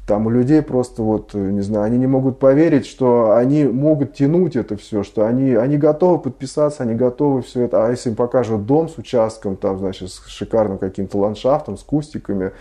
там 0.06 0.26
у 0.26 0.32
людей 0.32 0.64
просто 0.64 1.04
вот, 1.04 1.36
не 1.36 1.62
знаю, 1.62 1.86
они 1.86 2.00
не 2.00 2.08
могут 2.08 2.40
поверить, 2.40 2.88
что 2.88 3.36
они 3.36 3.66
могут 3.66 4.16
тянуть 4.16 4.56
это 4.56 4.76
все, 4.76 5.04
что 5.04 5.28
они, 5.28 5.54
они 5.54 5.78
готовы 5.78 6.18
подписаться, 6.18 6.82
они 6.82 6.96
готовы 6.96 7.44
все 7.44 7.66
это. 7.66 7.86
А 7.86 7.92
если 7.92 8.10
им 8.10 8.16
покажут 8.16 8.66
дом 8.66 8.90
с 8.90 8.98
участком, 8.98 9.56
там, 9.56 9.78
значит, 9.78 10.10
с 10.10 10.26
шикарным 10.26 10.80
каким-то 10.80 11.20
ландшафтом, 11.20 11.78
с 11.78 11.84
кустиками, 11.84 12.54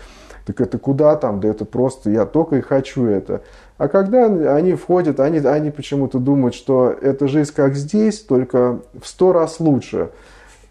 так 0.49 0.61
это 0.61 0.79
куда 0.79 1.15
там? 1.15 1.39
Да 1.39 1.47
это 1.47 1.63
просто 1.63 2.09
я 2.09 2.25
только 2.25 2.57
и 2.57 2.61
хочу 2.61 3.05
это. 3.05 3.41
А 3.77 3.87
когда 3.87 4.25
они 4.25 4.73
входят, 4.73 5.19
они, 5.19 5.37
они 5.39 5.69
почему-то 5.69 6.17
думают, 6.17 6.55
что 6.55 6.89
эта 6.89 7.27
жизнь 7.27 7.53
как 7.55 7.75
здесь, 7.75 8.19
только 8.19 8.79
в 8.99 9.07
сто 9.07 9.31
раз 9.31 9.59
лучше. 9.59 10.09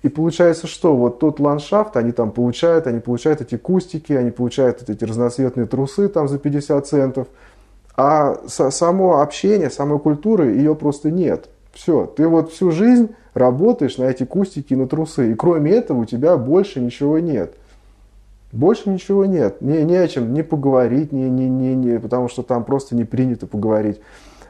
И 0.02 0.08
получается, 0.08 0.66
что 0.66 0.96
вот 0.96 1.20
тот 1.20 1.38
ландшафт 1.38 1.96
они 1.96 2.10
там 2.10 2.32
получают, 2.32 2.88
они 2.88 2.98
получают 2.98 3.40
эти 3.40 3.56
кустики, 3.56 4.12
они 4.12 4.32
получают 4.32 4.88
эти 4.88 5.04
разноцветные 5.04 5.66
трусы 5.66 6.08
там 6.08 6.26
за 6.26 6.38
50 6.38 6.86
центов. 6.86 7.28
А 7.96 8.36
само 8.48 9.20
общение, 9.20 9.70
самой 9.70 10.00
культуры, 10.00 10.48
ее 10.48 10.74
просто 10.74 11.10
нет. 11.10 11.48
Все, 11.72 12.06
ты 12.06 12.26
вот 12.26 12.50
всю 12.50 12.72
жизнь 12.72 13.10
работаешь 13.34 13.96
на 13.98 14.04
эти 14.04 14.24
кустики, 14.24 14.74
на 14.74 14.88
трусы, 14.88 15.30
и 15.30 15.34
кроме 15.34 15.72
этого 15.72 16.00
у 16.00 16.04
тебя 16.04 16.36
больше 16.36 16.80
ничего 16.80 17.20
нет. 17.20 17.54
Больше 18.52 18.88
ничего 18.88 19.26
нет. 19.26 19.60
Не, 19.60 19.84
не 19.84 19.96
о 19.96 20.08
чем 20.08 20.32
не 20.32 20.42
поговорить, 20.42 21.12
не, 21.12 21.28
не, 21.28 21.48
не, 21.48 21.74
не, 21.74 22.00
потому 22.00 22.28
что 22.28 22.42
там 22.42 22.64
просто 22.64 22.96
не 22.96 23.04
принято 23.04 23.46
поговорить. 23.46 24.00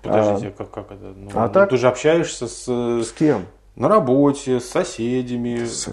Подождите, 0.03 0.49
а, 0.49 0.59
как, 0.59 0.71
как 0.71 0.93
это? 0.93 1.13
Ну, 1.17 1.31
а 1.35 1.47
ну, 1.47 1.53
так, 1.53 1.71
ты 1.71 1.77
же 1.77 1.89
общаешься 1.89 2.47
с... 2.47 2.69
С 2.69 3.13
кем? 3.13 3.47
На 3.75 3.89
работе, 3.89 4.61
с 4.61 4.69
соседями. 4.69 5.65
С... 5.65 5.89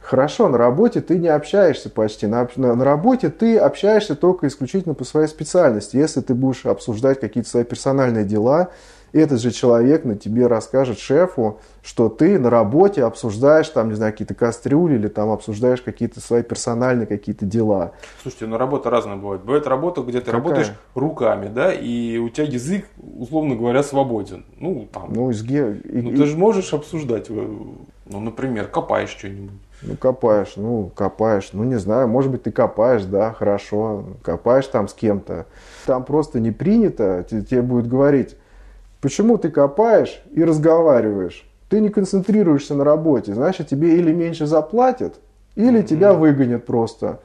Хорошо, 0.00 0.48
на 0.48 0.58
работе 0.58 1.00
ты 1.00 1.18
не 1.18 1.28
общаешься 1.28 1.88
почти. 1.90 2.26
На, 2.26 2.48
на, 2.56 2.74
на 2.74 2.84
работе 2.84 3.30
ты 3.30 3.58
общаешься 3.58 4.14
только 4.14 4.46
исключительно 4.46 4.94
по 4.94 5.04
своей 5.04 5.26
специальности. 5.26 5.96
Если 5.96 6.20
ты 6.20 6.34
будешь 6.34 6.66
обсуждать 6.66 7.18
какие-то 7.18 7.48
свои 7.48 7.64
персональные 7.64 8.24
дела, 8.24 8.68
этот 9.12 9.40
же 9.40 9.50
человек 9.50 10.04
на 10.04 10.16
тебе 10.16 10.46
расскажет 10.46 10.98
шефу, 10.98 11.60
что 11.82 12.08
ты 12.08 12.38
на 12.38 12.50
работе 12.50 13.04
обсуждаешь 13.04 13.68
там, 13.68 13.88
не 13.88 13.94
знаю, 13.94 14.12
какие-то 14.12 14.34
кастрюли 14.34 14.94
или 14.94 15.08
там 15.08 15.30
обсуждаешь 15.30 15.80
какие-то 15.80 16.20
свои 16.20 16.42
персональные 16.42 17.06
какие-то 17.06 17.46
дела. 17.46 17.92
Слушайте, 18.22 18.46
ну 18.46 18.58
работа 18.58 18.90
разная 18.90 19.16
бывает. 19.16 19.42
Бывает 19.42 19.66
работа, 19.66 20.02
где 20.02 20.20
ты 20.20 20.26
Какая? 20.26 20.40
работаешь 20.40 20.72
руками, 20.94 21.48
да, 21.48 21.72
и 21.72 22.18
у 22.18 22.28
тебя 22.28 22.46
язык, 22.46 22.86
условно 23.18 23.54
говоря, 23.54 23.82
свободен. 23.82 24.44
Ну, 24.58 24.88
там. 24.92 25.12
Ну, 25.12 25.30
изге... 25.30 25.80
ну 25.84 26.10
ты 26.10 26.26
же 26.26 26.36
можешь 26.36 26.72
обсуждать, 26.72 27.26
э, 27.28 27.32
ну, 28.06 28.20
например, 28.20 28.68
копаешь 28.68 29.10
что-нибудь. 29.10 29.52
Ну, 29.82 29.96
копаешь, 29.96 30.54
ну, 30.56 30.90
копаешь, 30.94 31.50
ну, 31.52 31.62
не 31.64 31.78
знаю, 31.78 32.08
может 32.08 32.30
быть, 32.30 32.44
ты 32.44 32.50
копаешь, 32.50 33.04
да, 33.04 33.32
хорошо, 33.32 34.04
копаешь 34.22 34.66
там 34.66 34.88
с 34.88 34.94
кем-то. 34.94 35.46
Там 35.84 36.04
просто 36.04 36.40
не 36.40 36.50
принято, 36.50 37.24
тебе 37.28 37.62
будет 37.62 37.86
говорить, 37.86 38.36
Почему 39.06 39.38
ты 39.38 39.50
копаешь 39.50 40.20
и 40.32 40.42
разговариваешь? 40.42 41.48
Ты 41.68 41.78
не 41.78 41.90
концентрируешься 41.90 42.74
на 42.74 42.82
работе, 42.82 43.34
значит 43.34 43.68
тебе 43.68 43.98
или 43.98 44.12
меньше 44.12 44.46
заплатят, 44.46 45.20
или 45.54 45.78
mm-hmm. 45.78 45.84
тебя 45.84 46.12
выгонят 46.12 46.66
просто. 46.66 47.20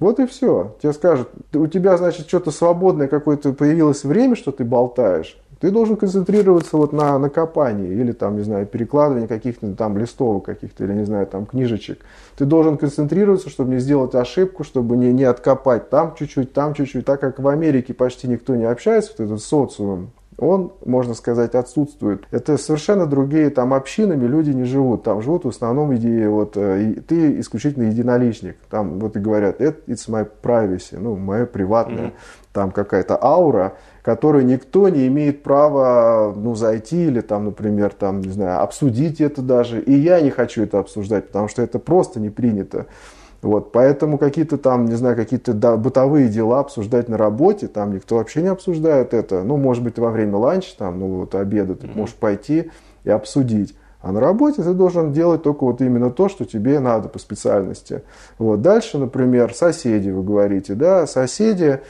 Вот 0.00 0.20
и 0.20 0.26
все. 0.26 0.76
Тебе 0.82 0.92
скажут, 0.92 1.30
у 1.54 1.66
тебя, 1.66 1.96
значит, 1.96 2.28
что-то 2.28 2.50
свободное 2.50 3.08
какое-то 3.08 3.54
появилось 3.54 4.04
время, 4.04 4.36
что 4.36 4.52
ты 4.52 4.66
болтаешь. 4.66 5.40
Ты 5.60 5.70
должен 5.70 5.96
концентрироваться 5.96 6.76
вот 6.76 6.92
на, 6.92 7.18
на 7.18 7.30
копании 7.30 7.90
или 7.90 8.12
там, 8.12 8.36
не 8.36 8.42
знаю, 8.42 8.66
перекладывании 8.66 9.26
каких-то 9.28 9.74
там 9.74 9.96
листовок 9.96 10.44
каких-то 10.44 10.84
или, 10.84 10.92
не 10.92 11.06
знаю, 11.06 11.26
там 11.26 11.46
книжечек. 11.46 12.00
Ты 12.36 12.44
должен 12.44 12.76
концентрироваться, 12.76 13.48
чтобы 13.48 13.70
не 13.70 13.78
сделать 13.78 14.14
ошибку, 14.14 14.62
чтобы 14.62 14.98
не, 14.98 15.10
не 15.14 15.24
откопать 15.24 15.88
там 15.88 16.14
чуть-чуть, 16.18 16.52
там 16.52 16.74
чуть-чуть. 16.74 17.06
Так 17.06 17.18
как 17.18 17.38
в 17.38 17.48
Америке 17.48 17.94
почти 17.94 18.28
никто 18.28 18.54
не 18.56 18.64
общается, 18.64 19.14
вот 19.16 19.24
этот 19.24 19.40
социум, 19.40 20.10
он, 20.38 20.72
можно 20.84 21.14
сказать, 21.14 21.56
отсутствует. 21.56 22.22
Это 22.30 22.56
совершенно 22.58 23.06
другие 23.06 23.50
там 23.50 23.74
общинами 23.74 24.24
люди 24.26 24.50
не 24.50 24.64
живут. 24.64 25.02
Там 25.02 25.20
живут 25.20 25.44
в 25.44 25.48
основном 25.48 25.94
идеи, 25.96 26.26
вот 26.26 26.56
э, 26.56 26.94
ты 27.06 27.40
исключительно 27.40 27.84
единоличник. 27.84 28.56
Там 28.70 29.00
вот 29.00 29.16
и 29.16 29.20
говорят, 29.20 29.60
это 29.60 29.78
it's 29.90 30.08
my 30.08 30.28
privacy, 30.42 30.96
ну, 30.98 31.16
мое 31.16 31.44
приватное. 31.44 32.06
Mm-hmm. 32.06 32.52
Там 32.52 32.70
какая-то 32.70 33.18
аура, 33.20 33.74
которую 34.02 34.46
никто 34.46 34.88
не 34.88 35.08
имеет 35.08 35.42
права, 35.42 36.32
ну, 36.36 36.54
зайти 36.54 37.06
или 37.06 37.20
там, 37.20 37.46
например, 37.46 37.92
там, 37.92 38.20
не 38.20 38.30
знаю, 38.30 38.62
обсудить 38.62 39.20
это 39.20 39.42
даже. 39.42 39.80
И 39.80 39.92
я 39.92 40.20
не 40.20 40.30
хочу 40.30 40.62
это 40.62 40.78
обсуждать, 40.78 41.26
потому 41.26 41.48
что 41.48 41.62
это 41.62 41.80
просто 41.80 42.20
не 42.20 42.30
принято. 42.30 42.86
Вот, 43.40 43.70
поэтому 43.70 44.18
какие-то 44.18 44.58
там, 44.58 44.86
не 44.86 44.96
знаю, 44.96 45.14
какие-то 45.14 45.52
да, 45.52 45.76
бытовые 45.76 46.28
дела 46.28 46.58
обсуждать 46.58 47.08
на 47.08 47.16
работе, 47.16 47.68
там 47.68 47.94
никто 47.94 48.16
вообще 48.16 48.42
не 48.42 48.48
обсуждает 48.48 49.14
это. 49.14 49.44
Ну, 49.44 49.56
может 49.56 49.84
быть, 49.84 49.98
во 49.98 50.10
время 50.10 50.36
ланча, 50.36 50.76
там, 50.76 50.98
ну, 50.98 51.06
вот 51.20 51.34
обеда 51.36 51.76
ты 51.76 51.86
mm-hmm. 51.86 51.96
можешь 51.96 52.16
пойти 52.16 52.70
и 53.04 53.10
обсудить. 53.10 53.76
А 54.00 54.12
на 54.12 54.20
работе 54.20 54.62
ты 54.62 54.72
должен 54.74 55.12
делать 55.12 55.42
только 55.42 55.64
вот 55.64 55.80
именно 55.80 56.10
то, 56.10 56.28
что 56.28 56.44
тебе 56.44 56.80
надо 56.80 57.08
по 57.08 57.18
специальности. 57.18 58.02
Вот. 58.38 58.62
Дальше, 58.62 58.98
например, 58.98 59.54
соседи, 59.54 60.10
вы 60.10 60.22
говорите, 60.22 60.74
да, 60.74 61.06
соседи, 61.06 61.80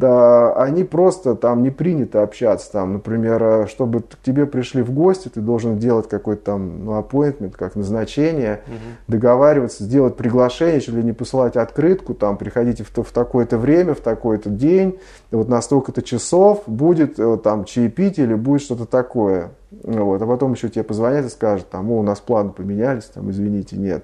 да, 0.00 0.54
они 0.54 0.82
просто 0.82 1.34
там 1.34 1.62
не 1.62 1.68
принято 1.68 2.22
общаться. 2.22 2.72
Там, 2.72 2.94
например, 2.94 3.42
э, 3.42 3.66
чтобы 3.66 4.00
к 4.00 4.16
тебе 4.22 4.46
пришли 4.46 4.80
в 4.80 4.92
гости, 4.92 5.28
ты 5.28 5.42
должен 5.42 5.78
делать 5.78 6.08
какой-то 6.08 6.42
там 6.42 6.86
ну, 6.86 6.98
appointment, 6.98 7.50
как 7.50 7.76
назначение, 7.76 8.62
угу. 8.66 8.74
договариваться, 9.08 9.84
сделать 9.84 10.16
приглашение, 10.16 10.80
чуть 10.80 10.94
ли 10.94 11.04
не 11.04 11.12
посылать 11.12 11.56
открытку, 11.56 12.14
там, 12.14 12.38
приходите 12.38 12.82
в, 12.82 12.90
в 12.90 13.12
такое-то 13.12 13.58
время, 13.58 13.92
в 13.92 14.00
такой-то 14.00 14.48
день, 14.48 14.98
вот 15.30 15.50
на 15.50 15.60
столько-то 15.60 16.00
часов 16.00 16.62
будет 16.66 17.18
э, 17.18 17.36
там 17.36 17.66
чаепитие 17.66 18.24
или 18.24 18.34
будет 18.34 18.62
что-то 18.62 18.86
такое. 18.86 19.50
Вот, 19.70 20.20
а 20.22 20.26
потом 20.26 20.54
еще 20.54 20.70
тебе 20.70 20.82
позвонят 20.82 21.26
и 21.26 21.28
скажут, 21.28 21.68
там, 21.68 21.90
о, 21.90 21.98
у 21.98 22.02
нас 22.02 22.20
планы 22.20 22.50
поменялись, 22.50 23.04
там, 23.04 23.30
извините, 23.30 23.76
нет. 23.76 24.02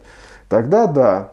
Тогда 0.51 0.87
да, 0.87 1.33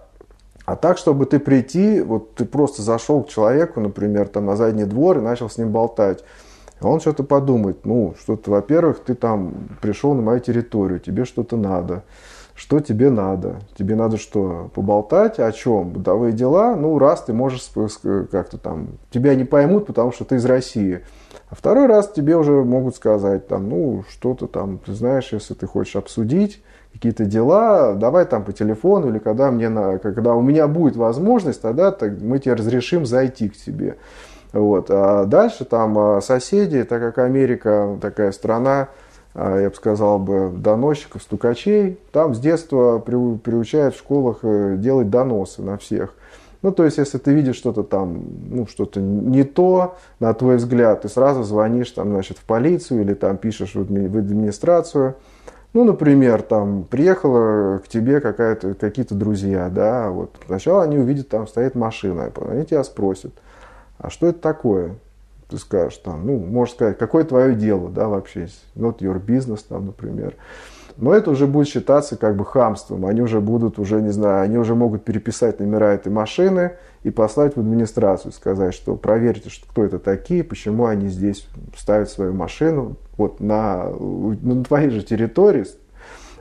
а 0.65 0.75
так, 0.75 0.97
чтобы 0.97 1.25
ты 1.25 1.39
прийти, 1.39 2.01
вот 2.01 2.35
ты 2.35 2.45
просто 2.45 2.81
зашел 2.81 3.23
к 3.23 3.29
человеку, 3.29 3.81
например, 3.81 4.27
там 4.27 4.45
на 4.45 4.55
задний 4.55 4.85
двор 4.85 5.17
и 5.17 5.21
начал 5.21 5.49
с 5.49 5.57
ним 5.57 5.71
болтать. 5.71 6.23
Он 6.81 6.99
что-то 6.99 7.23
подумает, 7.23 7.85
ну, 7.85 8.15
что-то, 8.19 8.51
во-первых, 8.51 8.99
ты 8.99 9.15
там 9.15 9.69
пришел 9.81 10.13
на 10.13 10.21
мою 10.21 10.39
территорию, 10.39 10.99
тебе 10.99 11.25
что-то 11.25 11.57
надо. 11.57 12.03
Что 12.55 12.79
тебе 12.79 13.09
надо? 13.09 13.61
Тебе 13.75 13.95
надо 13.95 14.17
что, 14.17 14.69
поболтать 14.75 15.39
о 15.39 15.51
чем? 15.51 15.89
Бытовые 15.89 16.33
дела? 16.33 16.75
Ну, 16.75 16.99
раз 16.99 17.23
ты 17.23 17.33
можешь 17.33 17.67
как-то 18.31 18.57
там, 18.57 18.89
тебя 19.09 19.33
не 19.33 19.43
поймут, 19.43 19.87
потому 19.87 20.11
что 20.11 20.23
ты 20.23 20.35
из 20.35 20.45
России. 20.45 21.03
А 21.49 21.55
второй 21.55 21.87
раз 21.87 22.11
тебе 22.11 22.37
уже 22.37 22.63
могут 22.63 22.95
сказать, 22.95 23.47
там, 23.47 23.69
ну, 23.69 24.03
что-то 24.09 24.47
там, 24.47 24.77
ты 24.77 24.93
знаешь, 24.93 25.33
если 25.33 25.55
ты 25.55 25.65
хочешь 25.65 25.95
обсудить, 25.95 26.61
какие-то 26.93 27.25
дела, 27.25 27.95
давай 27.95 28.25
там 28.25 28.43
по 28.43 28.53
телефону 28.53 29.09
или 29.09 29.19
когда, 29.19 29.51
мне 29.51 29.69
на, 29.69 29.97
когда 29.97 30.35
у 30.35 30.41
меня 30.41 30.67
будет 30.67 30.95
возможность, 30.95 31.61
тогда 31.61 31.91
так, 31.91 32.21
мы 32.21 32.39
тебе 32.39 32.53
разрешим 32.53 33.05
зайти 33.05 33.49
к 33.49 33.57
тебе. 33.57 33.97
Вот. 34.53 34.87
А 34.89 35.25
дальше 35.25 35.65
там 35.65 35.97
а, 35.97 36.21
соседи, 36.21 36.83
так 36.83 37.01
как 37.01 37.17
Америка 37.17 37.97
такая 37.99 38.31
страна, 38.31 38.89
а, 39.33 39.59
я 39.59 39.69
бы 39.69 39.75
сказал 39.75 40.19
бы, 40.19 40.51
доносчиков, 40.55 41.23
стукачей, 41.23 41.99
там 42.11 42.35
с 42.35 42.39
детства 42.39 42.99
приучают 42.99 43.95
в 43.95 43.97
школах 43.97 44.39
э, 44.43 44.75
делать 44.77 45.09
доносы 45.09 45.63
на 45.63 45.77
всех. 45.77 46.13
Ну, 46.61 46.71
то 46.71 46.85
есть, 46.85 46.97
если 46.97 47.17
ты 47.17 47.33
видишь 47.33 47.57
что-то 47.57 47.83
там, 47.83 48.23
ну, 48.49 48.67
что-то 48.67 49.01
не 49.01 49.43
то, 49.43 49.97
на 50.21 50.33
твой 50.33 50.55
взгляд, 50.55 51.01
ты 51.01 51.09
сразу 51.09 51.43
звонишь 51.43 51.91
там, 51.91 52.11
значит, 52.11 52.37
в 52.37 52.45
полицию 52.45 53.01
или 53.01 53.15
там 53.15 53.37
пишешь 53.37 53.75
в 53.75 53.81
администрацию, 53.81 55.15
ну, 55.73 55.83
например, 55.83 56.43
там 56.43 56.83
приехала 56.83 57.79
к 57.79 57.87
тебе 57.87 58.21
какая-то, 58.21 58.75
какие-то 58.75 59.15
друзья, 59.15 59.69
да, 59.69 60.09
вот 60.09 60.35
сначала 60.45 60.83
они 60.83 60.97
увидят, 60.97 61.29
там 61.29 61.47
стоит 61.47 61.73
машина, 61.73 62.31
они 62.47 62.65
тебя 62.65 62.83
спросят, 62.83 63.33
а 63.97 64.09
что 64.09 64.27
это 64.27 64.39
такое? 64.39 64.95
Ты 65.49 65.57
скажешь 65.57 65.97
там, 65.97 66.25
ну, 66.25 66.37
можешь 66.37 66.75
сказать, 66.75 66.97
какое 66.97 67.23
твое 67.23 67.55
дело, 67.55 67.89
да, 67.89 68.07
вообще, 68.07 68.47
not 68.75 68.99
your 68.99 69.23
business, 69.23 69.61
там, 69.67 69.87
например. 69.87 70.35
Но 70.97 71.13
это 71.13 71.31
уже 71.31 71.47
будет 71.47 71.67
считаться 71.67 72.17
как 72.17 72.35
бы 72.35 72.45
хамством. 72.45 73.05
Они 73.07 73.21
уже 73.21 73.41
будут, 73.41 73.79
уже 73.79 74.01
не 74.01 74.11
знаю, 74.11 74.43
они 74.43 74.57
уже 74.59 74.75
могут 74.75 75.03
переписать 75.03 75.59
номера 75.59 75.93
этой 75.93 76.11
машины 76.11 76.73
и 77.03 77.11
послать 77.11 77.55
в 77.55 77.59
администрацию, 77.59 78.31
сказать, 78.31 78.73
что 78.73 78.95
проверьте, 78.95 79.49
что, 79.49 79.67
кто 79.67 79.83
это 79.83 79.99
такие, 79.99 80.43
почему 80.43 80.85
они 80.85 81.09
здесь 81.09 81.47
ставят 81.77 82.09
свою 82.09 82.33
машину 82.33 82.95
вот 83.17 83.39
на, 83.39 83.89
на 83.89 84.63
твоей 84.63 84.89
же 84.89 85.01
территории. 85.01 85.65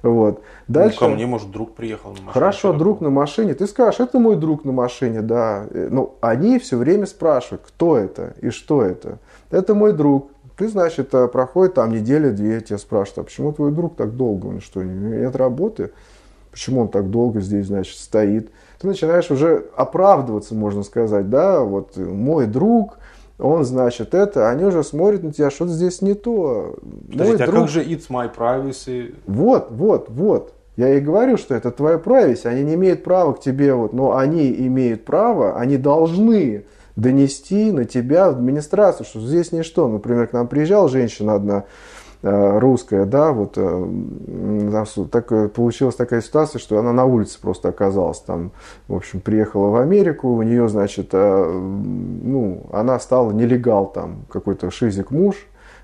Вот. 0.02 0.42
Дальше... 0.66 0.98
Ну, 1.00 1.08
ко 1.08 1.14
мне, 1.14 1.26
может, 1.26 1.50
друг 1.50 1.74
приехал 1.74 2.10
на 2.10 2.16
машине. 2.16 2.32
Хорошо, 2.32 2.72
друг 2.72 3.00
на 3.00 3.10
машине. 3.10 3.54
Ты 3.54 3.66
скажешь, 3.66 4.00
это 4.00 4.18
мой 4.18 4.36
друг 4.36 4.64
на 4.64 4.72
машине, 4.72 5.22
да. 5.22 5.66
Ну, 5.70 6.14
они 6.20 6.58
все 6.58 6.76
время 6.76 7.06
спрашивают, 7.06 7.62
кто 7.66 7.96
это 7.96 8.34
и 8.40 8.50
что 8.50 8.82
это. 8.82 9.18
Это 9.50 9.74
мой 9.74 9.92
друг. 9.92 10.30
Ты, 10.56 10.68
значит, 10.68 11.14
э, 11.14 11.28
проходит 11.28 11.74
там 11.74 11.92
неделя-две, 11.92 12.60
тебя 12.60 12.78
спрашивают, 12.78 13.18
а 13.18 13.22
почему 13.24 13.52
твой 13.52 13.72
друг 13.72 13.96
так 13.96 14.16
долго? 14.16 14.46
Он 14.46 14.60
что, 14.60 14.82
нет 14.82 15.34
работы? 15.36 15.92
Почему 16.50 16.82
он 16.82 16.88
так 16.88 17.10
долго 17.10 17.40
здесь, 17.40 17.66
значит, 17.66 17.96
стоит? 17.96 18.50
Ты 18.82 18.88
начинаешь 18.88 19.30
уже 19.30 19.66
оправдываться, 19.76 20.56
можно 20.56 20.82
сказать, 20.82 21.30
да, 21.30 21.60
вот 21.60 21.96
мой 21.96 22.46
друг, 22.46 22.98
он, 23.38 23.64
значит, 23.64 24.12
это, 24.12 24.50
они 24.50 24.64
уже 24.64 24.82
смотрят 24.82 25.22
на 25.22 25.32
тебя, 25.32 25.50
что-то 25.50 25.70
здесь 25.70 26.02
не 26.02 26.14
то. 26.14 26.74
Подождите, 27.08 27.44
а 27.44 27.46
друг... 27.46 27.60
как 27.60 27.68
же 27.68 27.84
it's 27.84 28.08
my 28.10 28.28
privacy? 28.36 29.14
Вот, 29.28 29.68
вот, 29.70 30.06
вот. 30.08 30.54
Я 30.76 30.96
и 30.96 31.00
говорю, 31.00 31.36
что 31.36 31.54
это 31.54 31.70
твоя 31.70 31.98
privacy, 31.98 32.48
они 32.48 32.64
не 32.64 32.74
имеют 32.74 33.04
права 33.04 33.34
к 33.34 33.40
тебе, 33.40 33.72
вот, 33.72 33.92
но 33.92 34.16
они 34.16 34.50
имеют 34.50 35.04
право, 35.04 35.56
они 35.56 35.76
должны 35.76 36.64
донести 36.96 37.70
на 37.70 37.84
тебя 37.84 38.30
в 38.30 38.34
администрацию, 38.34 39.06
что 39.06 39.20
здесь 39.20 39.52
ничто. 39.52 39.86
Например, 39.86 40.26
к 40.26 40.32
нам 40.32 40.48
приезжала 40.48 40.88
женщина 40.88 41.34
одна, 41.34 41.64
русская, 42.22 43.04
да, 43.04 43.32
вот 43.32 43.54
э, 43.56 45.06
так, 45.10 45.52
получилась 45.52 45.96
такая 45.96 46.20
ситуация, 46.20 46.60
что 46.60 46.78
она 46.78 46.92
на 46.92 47.04
улице 47.04 47.40
просто 47.40 47.68
оказалась 47.68 48.20
там, 48.20 48.52
в 48.86 48.94
общем, 48.94 49.20
приехала 49.20 49.70
в 49.70 49.76
Америку, 49.76 50.28
у 50.28 50.42
нее, 50.42 50.68
значит, 50.68 51.12
ну, 51.12 52.66
она 52.72 52.98
стала 53.00 53.32
нелегал 53.32 53.86
там, 53.86 54.24
какой-то 54.30 54.70
шизик 54.70 55.10
муж, 55.10 55.34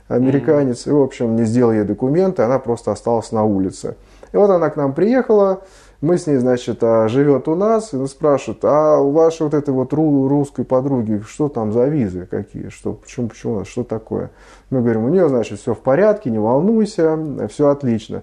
американец, 0.09 0.87
mm-hmm. 0.87 0.91
и, 0.91 0.93
в 0.93 1.03
общем, 1.03 1.37
не 1.37 1.45
сделал 1.45 1.73
ей 1.73 1.85
документы, 1.85 2.43
она 2.43 2.59
просто 2.59 2.93
осталась 2.93 3.33
на 3.33 3.45
улице. 3.45 3.97
И 4.33 4.37
вот 4.37 4.51
она 4.51 4.71
к 4.71 4.77
нам 4.77 4.93
приехала, 4.95 5.63
мы 6.01 6.17
с 6.17 6.27
ней, 6.29 6.37
значит, 6.37 6.79
а, 6.83 7.09
живет 7.09 7.49
у 7.49 7.57
нас, 7.57 7.93
и 7.93 8.07
спрашивают, 8.07 8.65
а 8.65 8.99
у 8.99 9.11
вашей 9.11 9.43
вот 9.43 9.55
этой 9.55 9.75
вот 9.75 9.93
русской 9.93 10.65
подруги, 10.65 11.23
что 11.27 11.49
там 11.49 11.73
за 11.73 11.87
визы 11.87 12.27
какие, 12.27 12.69
что, 12.69 12.93
почему, 12.93 13.29
почему, 13.29 13.65
что 13.65 13.83
такое? 13.83 14.31
Мы 14.71 14.81
говорим, 14.81 15.05
у 15.05 15.09
нее, 15.09 15.29
значит, 15.29 15.59
все 15.59 15.75
в 15.75 15.81
порядке, 15.81 16.31
не 16.31 16.39
волнуйся, 16.39 17.19
все 17.51 17.69
отлично. 17.69 18.23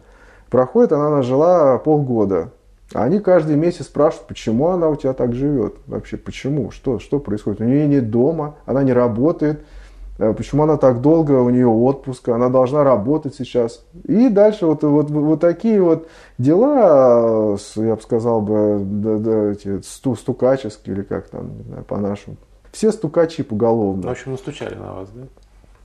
Проходит, 0.50 0.94
она 0.94 1.10
нас 1.10 1.26
жила 1.26 1.78
полгода. 1.80 2.52
А 2.94 3.04
они 3.04 3.20
каждый 3.20 3.58
месяц 3.58 3.88
спрашивают, 3.88 4.28
почему 4.28 4.68
она 4.68 4.88
у 4.88 4.96
тебя 4.96 5.14
так 5.14 5.34
живет? 5.34 5.76
Вообще, 5.88 6.18
почему? 6.18 6.72
Что, 6.72 7.00
что 7.00 7.20
происходит? 7.20 7.60
У 7.60 7.66
нее 7.66 7.88
нет 7.88 8.10
дома, 8.10 8.56
она 8.66 8.84
не 8.84 8.94
работает. 8.94 9.66
Э, 10.18 10.34
почему 10.34 10.64
она 10.64 10.78
так 10.78 11.02
долго, 11.02 11.34
у 11.34 11.50
нее 11.50 11.68
отпуск, 11.68 12.30
она 12.30 12.50
должна 12.50 12.84
работать 12.84 13.36
сейчас. 13.36 13.86
И 14.04 14.30
дальше 14.30 14.66
вот, 14.66 14.84
вот, 14.84 15.10
вот 15.10 15.40
такие 15.40 15.82
вот 15.82 16.08
дела, 16.38 17.58
я 17.76 17.96
бы 17.96 18.02
сказал 18.02 18.42
бы, 18.42 18.80
да, 18.82 19.18
да, 19.18 19.52
эти 19.52 19.82
сту, 19.82 20.16
стукаческие 20.16 20.96
или 20.96 21.04
как 21.04 21.28
там, 21.28 21.58
не 21.58 21.64
знаю, 21.64 21.84
по-нашему. 21.84 22.38
Все 22.72 22.92
стукачи 22.92 23.44
поголовно. 23.44 24.08
В 24.08 24.12
общем, 24.12 24.32
настучали 24.32 24.76
на 24.76 24.94
вас, 24.94 25.10
да? 25.10 25.24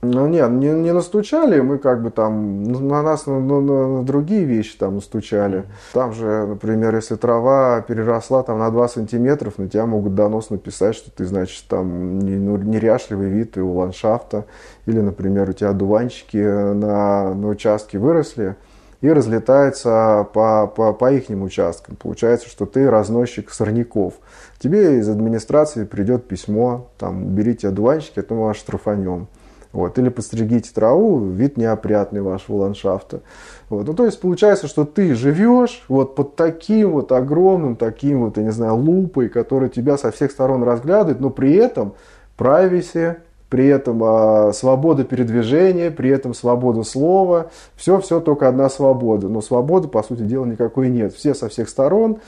Ну 0.03 0.27
нет, 0.27 0.49
не, 0.49 0.69
не 0.69 0.93
настучали, 0.93 1.61
мы 1.61 1.77
как 1.77 2.01
бы 2.01 2.09
там 2.09 2.63
на 2.63 3.03
нас 3.03 3.27
на, 3.27 3.39
на, 3.39 3.61
на 3.61 4.03
другие 4.03 4.45
вещи 4.45 4.75
там 4.75 4.95
настучали. 4.95 5.65
Там 5.93 6.11
же, 6.11 6.47
например, 6.47 6.95
если 6.95 7.15
трава 7.15 7.81
переросла 7.81 8.41
там 8.41 8.57
на 8.57 8.71
2 8.71 8.87
сантиметров, 8.87 9.59
на 9.59 9.69
тебя 9.69 9.85
могут 9.85 10.15
донос 10.15 10.49
написать, 10.49 10.95
что 10.95 11.11
ты, 11.11 11.25
значит, 11.25 11.65
там 11.67 12.17
ну, 12.17 12.57
неряшливый 12.57 13.29
вид 13.29 13.57
у 13.57 13.71
ландшафта. 13.73 14.45
Или, 14.87 15.01
например, 15.01 15.51
у 15.51 15.53
тебя 15.53 15.71
дуванчики 15.71 16.37
на, 16.37 17.35
на 17.35 17.47
участке 17.47 17.99
выросли 17.99 18.55
и 19.01 19.11
разлетаются 19.11 20.27
по, 20.33 20.65
по, 20.65 20.93
по 20.93 21.11
их 21.11 21.29
участкам. 21.29 21.95
Получается, 21.95 22.49
что 22.49 22.65
ты 22.65 22.89
разносчик 22.89 23.51
сорняков. 23.51 24.15
Тебе 24.57 24.97
из 24.97 25.09
администрации 25.09 25.85
придет 25.85 26.27
письмо, 26.27 26.89
там, 26.97 27.27
уберите 27.27 27.67
одуванчики, 27.67 28.19
а 28.19 28.23
то 28.23 28.33
мы 28.33 28.45
вас 28.45 28.57
штрафанем. 28.57 29.27
Вот. 29.73 29.97
Или 29.97 30.09
постригите 30.09 30.71
траву, 30.73 31.19
вид 31.19 31.57
неопрятный 31.57 32.21
вашего 32.21 32.57
ландшафта. 32.57 33.21
Вот. 33.69 33.87
Ну, 33.87 33.93
то 33.93 34.05
есть 34.05 34.19
получается, 34.19 34.67
что 34.67 34.85
ты 34.85 35.15
живешь 35.15 35.83
вот 35.87 36.15
под 36.15 36.35
таким 36.35 36.91
вот 36.91 37.11
огромным, 37.11 37.75
таким 37.75 38.25
вот, 38.25 38.37
я 38.37 38.43
не 38.43 38.51
знаю, 38.51 38.75
лупой, 38.75 39.29
который 39.29 39.69
тебя 39.69 39.97
со 39.97 40.11
всех 40.11 40.31
сторон 40.31 40.63
разглядывает, 40.63 41.21
но 41.21 41.29
при 41.29 41.53
этом 41.53 41.93
privacy, 42.37 43.17
при 43.49 43.67
этом 43.67 44.01
а, 44.03 44.53
свобода 44.53 45.03
передвижения, 45.03 45.91
при 45.91 46.09
этом 46.09 46.33
свобода 46.33 46.83
слова, 46.83 47.51
все-все 47.75 48.19
только 48.19 48.47
одна 48.47 48.69
свобода. 48.69 49.27
Но 49.29 49.41
свободы, 49.41 49.87
по 49.87 50.03
сути 50.03 50.21
дела, 50.21 50.45
никакой 50.45 50.89
нет. 50.89 51.13
Все 51.13 51.33
со 51.33 51.49
всех 51.49 51.69
сторон 51.69 52.19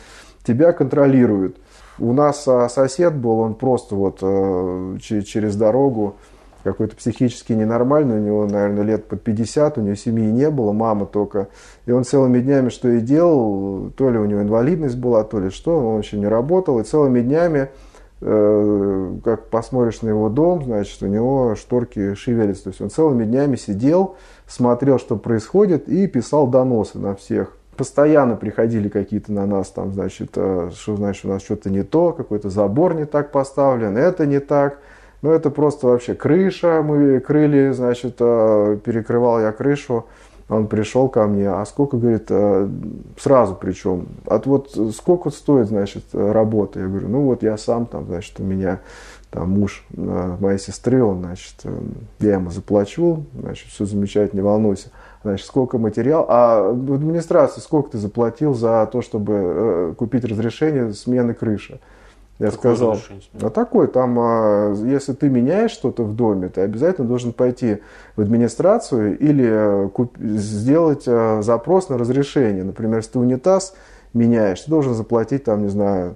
тебя 0.44 0.72
контролируют. 0.74 1.58
У 2.00 2.12
нас 2.12 2.48
а, 2.48 2.68
сосед 2.70 3.16
был, 3.16 3.40
он 3.40 3.56
просто 3.56 3.96
вот 3.96 4.20
а, 4.22 4.98
через 5.00 5.56
дорогу 5.56 6.16
какой-то 6.64 6.96
психически 6.96 7.54
ненормальный, 7.54 8.18
у 8.18 8.20
него, 8.20 8.46
наверное, 8.46 8.84
лет 8.84 9.06
под 9.06 9.22
50, 9.22 9.78
у 9.78 9.82
него 9.82 9.96
семьи 9.96 10.32
не 10.32 10.50
было, 10.50 10.72
мама 10.72 11.06
только. 11.06 11.50
И 11.86 11.92
он 11.92 12.04
целыми 12.04 12.40
днями 12.40 12.70
что 12.70 12.90
и 12.90 13.02
делал, 13.02 13.92
то 13.98 14.10
ли 14.10 14.18
у 14.18 14.26
него 14.26 14.42
инвалидность 14.42 14.98
была, 14.98 15.24
то 15.24 15.40
ли 15.40 15.50
что, 15.50 15.78
он 15.78 16.00
еще 16.00 16.18
не 16.18 16.28
работал, 16.28 16.80
и 16.80 16.84
целыми 16.84 17.22
днями, 17.22 17.70
э, 18.22 19.14
как 19.24 19.50
посмотришь 19.50 20.02
на 20.02 20.10
его 20.10 20.30
дом, 20.30 20.64
значит, 20.64 21.02
у 21.04 21.08
него 21.08 21.56
шторки 21.56 22.16
шевелятся. 22.16 22.66
То 22.66 22.70
есть 22.70 22.82
он 22.82 22.90
целыми 22.90 23.26
днями 23.26 23.56
сидел, 23.56 24.16
смотрел, 24.48 25.00
что 25.00 25.18
происходит, 25.18 25.90
и 25.90 26.08
писал 26.08 26.48
доносы 26.48 26.98
на 26.98 27.16
всех 27.16 27.58
постоянно 27.76 28.36
приходили 28.36 28.88
какие-то 28.90 29.32
на 29.32 29.46
нас, 29.46 29.70
там, 29.70 29.94
значит, 29.94 30.32
э, 30.36 30.70
что 30.74 30.96
значит, 30.96 31.26
у 31.26 31.30
нас 31.30 31.42
что-то 31.42 31.70
не 31.70 31.84
то, 31.84 32.12
какой-то 32.12 32.50
забор 32.50 32.94
не 32.94 33.06
так 33.06 33.32
поставлен, 33.32 33.98
это 33.98 34.26
не 34.26 34.40
так. 34.40 34.80
Ну, 35.24 35.32
это 35.32 35.50
просто 35.50 35.88
вообще 35.88 36.16
крыша, 36.16 36.84
мы 36.84 37.22
крыли, 37.22 37.72
значит, 37.72 38.18
э, 38.20 38.78
перекрывал 38.84 39.40
я 39.40 39.54
крышу, 39.54 40.06
он 40.50 40.68
пришел 40.68 41.08
ко 41.08 41.26
мне, 41.28 41.50
а 41.50 41.66
сколько, 41.66 41.96
говорит, 41.96 42.26
э, 42.28 42.68
сразу 43.18 43.56
причем, 43.56 44.10
от 44.28 44.46
вот 44.48 44.78
сколько 44.94 45.30
стоит, 45.30 45.68
значит, 45.68 46.04
работа? 46.12 46.82
Я 46.82 46.88
говорю, 46.88 47.08
ну 47.08 47.22
вот 47.22 47.42
я 47.42 47.56
сам 47.56 47.86
там, 47.86 48.06
значит, 48.08 48.38
у 48.42 48.44
меня 48.44 48.82
там 49.32 49.50
муж 49.50 49.86
э, 49.96 50.36
моей 50.42 50.60
сестры, 50.60 51.02
он, 51.02 51.22
значит, 51.22 51.56
я 52.20 52.34
ему 52.34 52.52
заплачу, 52.52 53.24
значит, 53.34 53.70
все 53.70 53.86
замечательно, 53.86 54.42
не 54.42 54.46
волнуйся. 54.46 54.90
Значит, 55.24 55.48
сколько 55.48 55.78
материал, 55.78 56.26
а 56.28 56.70
в 56.70 56.94
администрации 56.96 57.62
сколько 57.62 57.92
ты 57.92 57.98
заплатил 57.98 58.54
за 58.54 58.90
то, 58.92 59.02
чтобы 59.02 59.96
купить 59.98 60.26
разрешение 60.26 60.92
смены 60.92 61.34
крыши? 61.34 61.80
Я 62.40 62.50
Какое 62.50 62.76
сказал, 62.76 62.98
а 63.42 63.50
такой, 63.52 63.88
там, 63.88 64.18
а, 64.20 64.74
если 64.74 65.14
ты 65.14 65.30
меняешь 65.30 65.72
что-то 65.72 66.04
в 66.04 66.16
доме, 66.16 66.50
ты 66.50 66.62
обязательно 66.62 67.08
должен 67.08 67.32
пойти 67.32 67.80
в 68.16 68.22
администрацию 68.22 69.18
или 69.20 69.46
э, 69.48 69.90
куп- 69.90 70.18
сделать 70.20 71.04
а, 71.06 71.42
запрос 71.44 71.90
на 71.90 71.98
разрешение. 71.98 72.64
Например, 72.64 72.98
если 72.98 73.12
ты 73.12 73.20
унитаз 73.20 73.76
меняешь, 74.14 74.62
ты 74.62 74.70
должен 74.72 74.96
заплатить, 74.96 75.44
там, 75.44 75.62
не 75.62 75.70
знаю, 75.70 76.16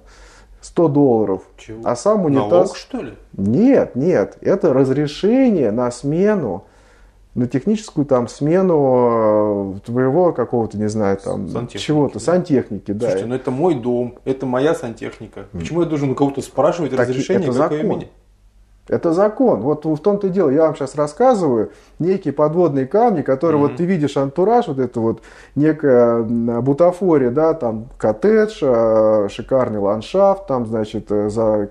100 0.60 0.88
долларов. 0.88 1.42
Чего? 1.56 1.80
А 1.84 1.94
сам 1.94 2.24
унитаз... 2.24 2.50
Налог, 2.50 2.76
что 2.76 3.00
ли? 3.00 3.14
Нет, 3.36 3.94
нет, 3.94 4.38
это 4.40 4.74
разрешение 4.74 5.70
на 5.70 5.90
смену 5.92 6.64
на 7.38 7.46
техническую 7.46 8.04
там 8.04 8.26
смену 8.26 9.76
э, 9.76 9.86
твоего 9.86 10.32
какого-то, 10.32 10.76
не 10.76 10.88
знаю, 10.88 11.18
там 11.18 11.68
чего-то, 11.68 12.18
сантехники, 12.18 12.90
да. 12.90 13.06
Слушайте, 13.06 13.26
ну 13.26 13.34
это 13.36 13.50
мой 13.52 13.76
дом, 13.76 14.16
это 14.24 14.44
моя 14.44 14.74
сантехника. 14.74 15.46
Почему 15.52 15.82
я 15.82 15.86
должен 15.86 16.10
у 16.10 16.14
кого-то 16.16 16.42
спрашивать 16.42 16.90
так 16.90 17.08
разрешение, 17.08 17.48
это 17.48 17.58
какое 17.58 17.82
закон. 17.82 18.04
Это 18.88 19.12
закон. 19.12 19.60
Вот 19.60 19.84
в 19.84 19.98
том-то 19.98 20.28
и 20.28 20.30
дело. 20.30 20.48
Я 20.48 20.62
вам 20.62 20.74
сейчас 20.74 20.94
рассказываю 20.94 21.72
некие 21.98 22.32
подводные 22.32 22.86
камни, 22.86 23.20
которые 23.20 23.60
mm-hmm. 23.60 23.68
вот 23.68 23.76
ты 23.76 23.84
видишь 23.84 24.16
антураж, 24.16 24.66
вот 24.66 24.78
это 24.78 24.98
вот 24.98 25.20
некая 25.54 26.22
бутафория, 26.22 27.30
да, 27.30 27.52
там 27.52 27.88
коттедж, 27.98 28.58
э, 28.62 29.28
шикарный 29.30 29.78
ландшафт, 29.78 30.46
там, 30.46 30.66
значит, 30.66 31.12
э, 31.12 31.28
за 31.28 31.68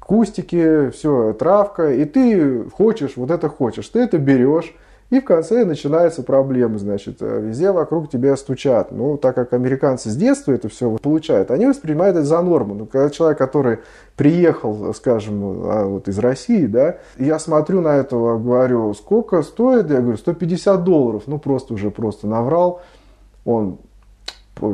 кустики, 0.00 0.90
все, 0.90 1.34
травка, 1.34 1.92
и 1.92 2.04
ты 2.06 2.64
хочешь, 2.70 3.12
вот 3.16 3.30
это 3.30 3.48
хочешь, 3.48 3.86
ты 3.88 4.00
это 4.00 4.18
берешь, 4.18 4.74
и 5.08 5.20
в 5.20 5.24
конце 5.24 5.64
начинаются 5.64 6.24
проблемы, 6.24 6.78
значит, 6.80 7.18
э, 7.20 7.40
везде 7.40 7.70
вокруг 7.70 8.10
тебя 8.10 8.36
стучат. 8.36 8.90
Ну, 8.90 9.16
так 9.16 9.36
как 9.36 9.52
американцы 9.52 10.10
с 10.10 10.16
детства 10.16 10.50
это 10.50 10.68
все 10.68 10.90
получают, 10.96 11.52
они 11.52 11.66
воспринимают 11.66 12.16
это 12.16 12.26
за 12.26 12.42
норму. 12.42 12.74
Ну, 12.74 12.86
когда 12.86 13.08
человек, 13.10 13.38
который 13.38 13.78
приехал, 14.16 14.92
скажем, 14.94 15.62
а, 15.64 15.84
вот 15.84 16.08
из 16.08 16.18
России, 16.18 16.66
да, 16.66 16.96
я 17.18 17.38
смотрю 17.38 17.82
на 17.82 17.96
этого, 17.96 18.36
говорю, 18.36 18.92
сколько 18.94 19.42
стоит? 19.42 19.90
Я 19.90 20.00
говорю, 20.00 20.16
150 20.16 20.82
долларов. 20.82 21.22
Ну, 21.26 21.38
просто 21.38 21.74
уже 21.74 21.92
просто 21.92 22.26
наврал. 22.26 22.82
Он 23.44 23.78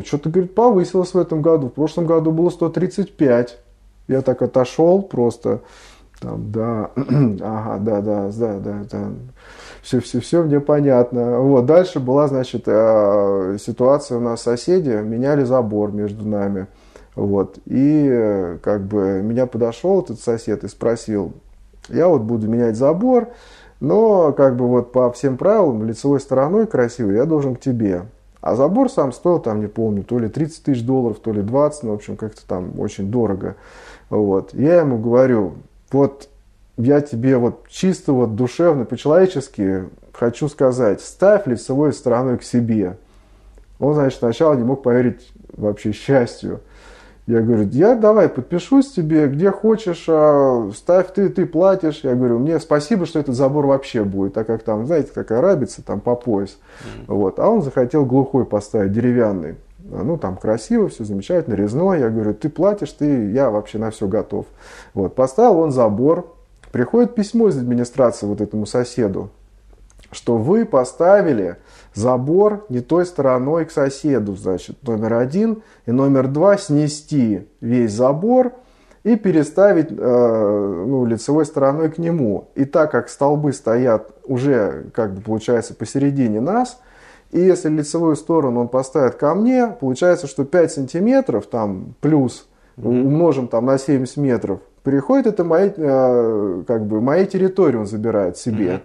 что-то, 0.04 0.30
говорит, 0.30 0.54
повысилось 0.54 1.12
в 1.12 1.18
этом 1.18 1.42
году. 1.42 1.66
В 1.66 1.72
прошлом 1.72 2.06
году 2.06 2.32
было 2.32 2.48
135. 2.48 3.58
Я 4.08 4.22
так 4.22 4.40
отошел 4.40 5.02
просто. 5.02 5.60
Там, 6.20 6.50
да, 6.52 6.90
ага, 6.96 7.78
да, 7.80 8.00
да, 8.00 8.30
да, 8.30 8.58
да, 8.58 8.84
да 8.90 9.08
все, 9.82 9.98
все, 9.98 10.20
все 10.20 10.42
мне 10.42 10.60
понятно. 10.60 11.40
Вот. 11.40 11.66
Дальше 11.66 11.98
была, 11.98 12.28
значит, 12.28 12.62
э, 12.66 13.56
ситуация 13.60 14.18
у 14.18 14.20
нас 14.20 14.42
соседи, 14.42 14.90
меняли 14.90 15.42
забор 15.42 15.92
между 15.92 16.26
нами. 16.26 16.68
Вот. 17.16 17.58
И 17.66 18.08
э, 18.10 18.58
как 18.62 18.84
бы 18.84 19.20
меня 19.22 19.46
подошел 19.46 20.00
этот 20.00 20.20
сосед 20.20 20.62
и 20.62 20.68
спросил, 20.68 21.32
я 21.88 22.06
вот 22.06 22.22
буду 22.22 22.48
менять 22.48 22.76
забор, 22.76 23.30
но 23.80 24.32
как 24.32 24.56
бы 24.56 24.68
вот 24.68 24.92
по 24.92 25.10
всем 25.10 25.36
правилам 25.36 25.84
лицевой 25.84 26.20
стороной 26.20 26.68
красивый 26.68 27.16
я 27.16 27.24
должен 27.24 27.56
к 27.56 27.60
тебе. 27.60 28.02
А 28.40 28.54
забор 28.54 28.88
сам 28.88 29.12
стоил, 29.12 29.40
там 29.40 29.60
не 29.60 29.66
помню, 29.66 30.04
то 30.04 30.18
ли 30.18 30.28
30 30.28 30.64
тысяч 30.64 30.84
долларов, 30.84 31.18
то 31.18 31.32
ли 31.32 31.42
20, 31.42 31.82
ну, 31.82 31.90
в 31.90 31.94
общем, 31.94 32.16
как-то 32.16 32.46
там 32.46 32.78
очень 32.78 33.10
дорого. 33.10 33.56
Вот. 34.10 34.54
Я 34.54 34.80
ему 34.80 34.98
говорю, 34.98 35.54
вот 35.90 36.28
я 36.76 37.00
тебе 37.00 37.36
вот 37.36 37.68
чисто 37.68 38.12
вот 38.12 38.34
душевно, 38.34 38.84
по-человечески 38.84 39.84
хочу 40.12 40.48
сказать, 40.48 41.00
ставь 41.00 41.46
лицевой 41.46 41.92
стороной 41.92 42.38
к 42.38 42.42
себе. 42.42 42.96
Он, 43.78 43.94
значит, 43.94 44.18
сначала 44.18 44.54
не 44.54 44.62
мог 44.62 44.82
поверить 44.82 45.32
вообще 45.52 45.92
счастью. 45.92 46.60
Я 47.26 47.40
говорю, 47.40 47.68
я 47.68 47.94
давай 47.94 48.28
подпишусь 48.28 48.90
тебе, 48.90 49.28
где 49.28 49.50
хочешь, 49.52 50.06
а, 50.08 50.70
ставь 50.74 51.12
ты, 51.12 51.28
ты 51.28 51.46
платишь. 51.46 52.00
Я 52.02 52.14
говорю, 52.14 52.40
мне 52.40 52.58
спасибо, 52.58 53.06
что 53.06 53.20
этот 53.20 53.36
забор 53.36 53.66
вообще 53.66 54.02
будет, 54.02 54.34
так 54.34 54.48
как 54.48 54.64
там, 54.64 54.86
знаете, 54.86 55.12
как 55.14 55.30
арабица, 55.30 55.82
там 55.84 56.00
по 56.00 56.16
пояс. 56.16 56.50
Mm-hmm. 56.50 57.04
Вот. 57.06 57.38
А 57.38 57.48
он 57.48 57.62
захотел 57.62 58.04
глухой 58.04 58.44
поставить, 58.44 58.92
деревянный. 58.92 59.54
Ну, 59.84 60.16
там 60.16 60.36
красиво, 60.36 60.88
все 60.88 61.04
замечательно, 61.04 61.54
резной. 61.54 62.00
Я 62.00 62.08
говорю, 62.08 62.34
ты 62.34 62.48
платишь, 62.48 62.92
ты, 62.92 63.30
я 63.30 63.50
вообще 63.50 63.78
на 63.78 63.90
все 63.90 64.08
готов. 64.08 64.46
Вот. 64.94 65.14
Поставил 65.14 65.58
он 65.58 65.70
забор. 65.70 66.34
Приходит 66.72 67.14
письмо 67.14 67.48
из 67.48 67.58
администрации 67.58 68.26
вот 68.26 68.40
этому 68.40 68.64
соседу, 68.64 69.28
что 70.10 70.38
вы 70.38 70.64
поставили 70.64 71.58
забор 71.94 72.64
не 72.70 72.80
той 72.80 73.04
стороной 73.04 73.66
к 73.66 73.70
соседу, 73.70 74.34
значит, 74.36 74.82
номер 74.82 75.14
один. 75.14 75.62
И 75.84 75.92
номер 75.92 76.28
два, 76.28 76.56
снести 76.56 77.46
весь 77.60 77.92
забор 77.92 78.54
и 79.04 79.16
переставить 79.16 79.88
э, 79.90 80.84
ну, 80.86 81.04
лицевой 81.04 81.44
стороной 81.44 81.90
к 81.90 81.98
нему. 81.98 82.48
И 82.54 82.64
так 82.64 82.90
как 82.90 83.10
столбы 83.10 83.52
стоят 83.52 84.10
уже, 84.24 84.86
как 84.94 85.14
бы 85.14 85.20
получается, 85.20 85.74
посередине 85.74 86.40
нас, 86.40 86.80
и 87.32 87.40
если 87.40 87.68
лицевую 87.68 88.16
сторону 88.16 88.60
он 88.60 88.68
поставит 88.68 89.16
ко 89.16 89.34
мне, 89.34 89.66
получается, 89.66 90.26
что 90.26 90.44
5 90.44 90.72
сантиметров 90.72 91.46
там 91.46 91.94
плюс 92.00 92.48
умножим 92.76 93.48
там 93.48 93.66
на 93.66 93.78
70 93.78 94.16
метров, 94.18 94.60
переходит 94.82 95.26
это 95.26 95.44
моей, 95.44 95.72
э, 95.76 96.62
как 96.66 96.86
бы, 96.86 97.00
моей 97.00 97.26
территории 97.26 97.76
он 97.76 97.86
забирает 97.86 98.36
себе. 98.36 98.66
Mm-hmm. 98.66 98.80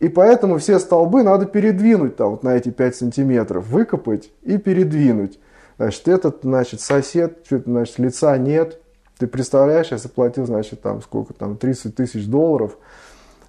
И 0.00 0.08
поэтому 0.08 0.58
все 0.58 0.78
столбы 0.78 1.22
надо 1.22 1.46
передвинуть 1.46 2.16
там, 2.16 2.32
вот 2.32 2.42
на 2.42 2.56
эти 2.56 2.70
5 2.70 2.96
сантиметров, 2.96 3.66
выкопать 3.68 4.30
и 4.42 4.58
передвинуть. 4.58 5.38
Значит, 5.76 6.08
этот, 6.08 6.40
значит, 6.42 6.80
сосед, 6.80 7.38
что-то, 7.44 7.70
значит, 7.70 7.98
лица 7.98 8.36
нет. 8.36 8.80
Ты 9.18 9.26
представляешь, 9.26 9.92
я 9.92 9.98
заплатил, 9.98 10.46
значит, 10.46 10.82
там 10.82 11.00
сколько 11.02 11.32
там, 11.32 11.56
30 11.56 11.94
тысяч 11.94 12.26
долларов. 12.26 12.76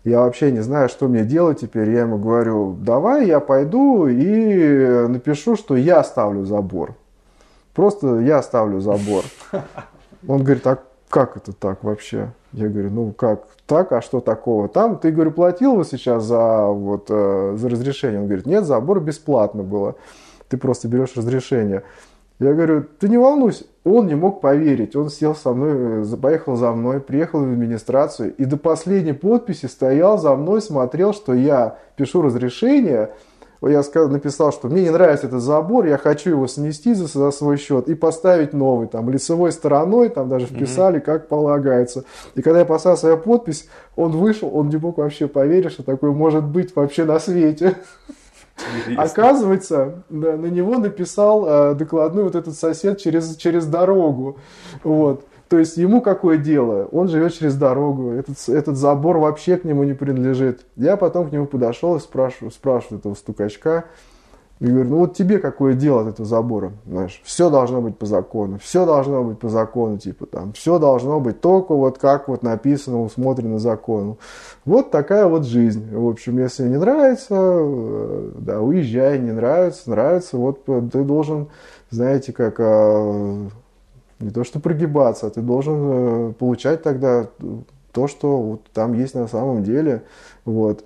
Я 0.03 0.21
вообще 0.21 0.51
не 0.51 0.61
знаю, 0.61 0.87
что 0.87 1.07
мне 1.07 1.23
делать 1.23 1.61
теперь. 1.61 1.89
Я 1.89 2.01
ему 2.01 2.19
говорю, 2.19 2.77
давай 2.79 3.25
я 3.25 3.39
пойду 3.39 4.07
и 4.07 5.07
напишу, 5.07 5.55
что 5.55 5.75
я 5.75 6.03
ставлю 6.03 6.45
забор. 6.45 6.95
Просто 7.73 8.19
я 8.19 8.41
ставлю 8.43 8.79
забор. 8.79 9.23
Он 10.27 10.43
говорит, 10.43 10.65
а 10.67 10.79
как 11.15 11.37
это 11.37 11.53
так 11.53 11.85
вообще? 11.85 12.33
Я 12.51 12.67
говорю, 12.67 12.89
ну 12.89 13.13
как 13.13 13.47
так, 13.67 13.93
а 13.93 14.01
что 14.01 14.19
такого? 14.19 14.67
Там, 14.67 14.99
ты, 14.99 15.11
говорю, 15.11 15.31
платил 15.31 15.75
вы 15.75 15.85
сейчас 15.85 16.25
за, 16.25 16.65
вот, 16.65 17.05
э, 17.07 17.55
за 17.55 17.69
разрешение? 17.69 18.19
Он 18.19 18.25
говорит, 18.25 18.45
нет, 18.45 18.65
забор 18.65 18.99
бесплатно 18.99 19.63
было. 19.63 19.95
Ты 20.49 20.57
просто 20.57 20.89
берешь 20.89 21.15
разрешение. 21.15 21.83
Я 22.39 22.53
говорю, 22.53 22.85
ты 22.99 23.07
не 23.07 23.17
волнуйся. 23.17 23.63
Он 23.85 24.07
не 24.07 24.15
мог 24.15 24.41
поверить. 24.41 24.97
Он 24.97 25.09
сел 25.09 25.35
со 25.35 25.53
мной, 25.53 26.03
э, 26.03 26.17
поехал 26.17 26.57
за 26.57 26.73
мной, 26.73 26.99
приехал 26.99 27.39
в 27.39 27.43
администрацию 27.43 28.35
и 28.35 28.43
до 28.43 28.57
последней 28.57 29.13
подписи 29.13 29.67
стоял 29.67 30.17
за 30.17 30.35
мной, 30.35 30.61
смотрел, 30.61 31.13
что 31.13 31.33
я 31.33 31.77
пишу 31.95 32.23
разрешение, 32.23 33.11
я 33.69 33.83
написал, 34.07 34.51
что 34.51 34.67
мне 34.67 34.83
не 34.83 34.89
нравится 34.89 35.27
этот 35.27 35.41
забор, 35.41 35.85
я 35.85 35.97
хочу 35.97 36.31
его 36.31 36.47
снести 36.47 36.93
за, 36.93 37.07
за 37.07 37.31
свой 37.31 37.57
счет 37.57 37.87
и 37.89 37.95
поставить 37.95 38.53
новый, 38.53 38.87
там, 38.87 39.09
лицевой 39.09 39.51
стороной, 39.51 40.09
там 40.09 40.29
даже 40.29 40.45
вписали, 40.45 40.99
mm-hmm. 40.99 41.05
как 41.05 41.27
полагается. 41.27 42.03
И 42.35 42.41
когда 42.41 42.59
я 42.59 42.65
поставил 42.65 42.97
свою 42.97 43.17
подпись, 43.17 43.67
он 43.95 44.11
вышел, 44.11 44.49
он 44.55 44.69
не 44.69 44.77
мог 44.77 44.97
вообще 44.97 45.27
поверить, 45.27 45.71
что 45.71 45.83
такое 45.83 46.11
может 46.11 46.43
быть 46.43 46.75
вообще 46.75 47.05
на 47.05 47.19
свете. 47.19 47.77
Интересно. 48.77 49.03
Оказывается, 49.03 50.03
на 50.09 50.47
него 50.47 50.77
написал 50.77 51.45
э, 51.45 51.75
докладную 51.75 52.25
вот 52.25 52.35
этот 52.35 52.55
сосед 52.55 52.99
через, 52.99 53.35
через 53.35 53.65
дорогу. 53.65 54.37
Вот. 54.83 55.25
То 55.49 55.59
есть 55.59 55.77
ему 55.77 56.01
какое 56.01 56.37
дело? 56.37 56.87
Он 56.91 57.07
живет 57.07 57.33
через 57.33 57.55
дорогу, 57.55 58.11
этот, 58.11 58.37
этот 58.49 58.77
забор 58.77 59.17
вообще 59.17 59.57
к 59.57 59.63
нему 59.63 59.83
не 59.83 59.93
принадлежит. 59.93 60.65
Я 60.75 60.97
потом 60.97 61.29
к 61.29 61.31
нему 61.31 61.45
подошел 61.45 61.95
и 61.95 61.99
спрашиваю, 61.99 62.51
спрашиваю 62.51 62.99
этого 62.99 63.13
стукачка, 63.13 63.85
и 64.61 64.67
говорю, 64.67 64.89
ну 64.89 64.97
вот 64.99 65.15
тебе 65.15 65.39
какое 65.39 65.73
дело 65.73 66.01
от 66.01 66.07
этого 66.07 66.25
забора, 66.25 66.71
знаешь, 66.85 67.21
все 67.25 67.49
должно 67.49 67.81
быть 67.81 67.97
по 67.97 68.05
закону, 68.05 68.57
все 68.57 68.85
должно 68.85 69.21
быть 69.21 69.37
по 69.37 69.49
закону, 69.49 69.97
типа 69.97 70.27
там, 70.27 70.53
все 70.53 70.79
должно 70.79 71.19
быть 71.19 71.41
только 71.41 71.75
вот 71.75 71.97
как 71.97 72.29
вот 72.29 72.41
написано, 72.41 73.01
усмотрено 73.01 73.59
закону. 73.59 74.17
Вот 74.63 74.91
такая 74.91 75.27
вот 75.27 75.45
жизнь. 75.45 75.93
В 75.93 76.07
общем, 76.07 76.39
если 76.39 76.63
не 76.69 76.77
нравится, 76.77 77.35
э, 77.37 78.31
да, 78.39 78.61
уезжай, 78.61 79.19
не 79.19 79.33
нравится, 79.33 79.89
нравится, 79.89 80.37
вот 80.37 80.63
ты 80.63 81.03
должен, 81.03 81.49
знаете, 81.89 82.31
как 82.31 82.55
а, 82.59 83.49
не 84.19 84.29
то 84.29 84.43
что 84.43 84.59
прогибаться, 84.59 85.27
а 85.27 85.29
ты 85.29 85.41
должен 85.41 86.29
э, 86.29 86.33
получать 86.33 86.83
тогда 86.83 87.27
то, 87.91 88.07
что 88.07 88.37
вот 88.41 88.61
там 88.73 88.93
есть 88.93 89.15
на 89.15 89.27
самом 89.27 89.63
деле. 89.63 90.03
Вот. 90.43 90.83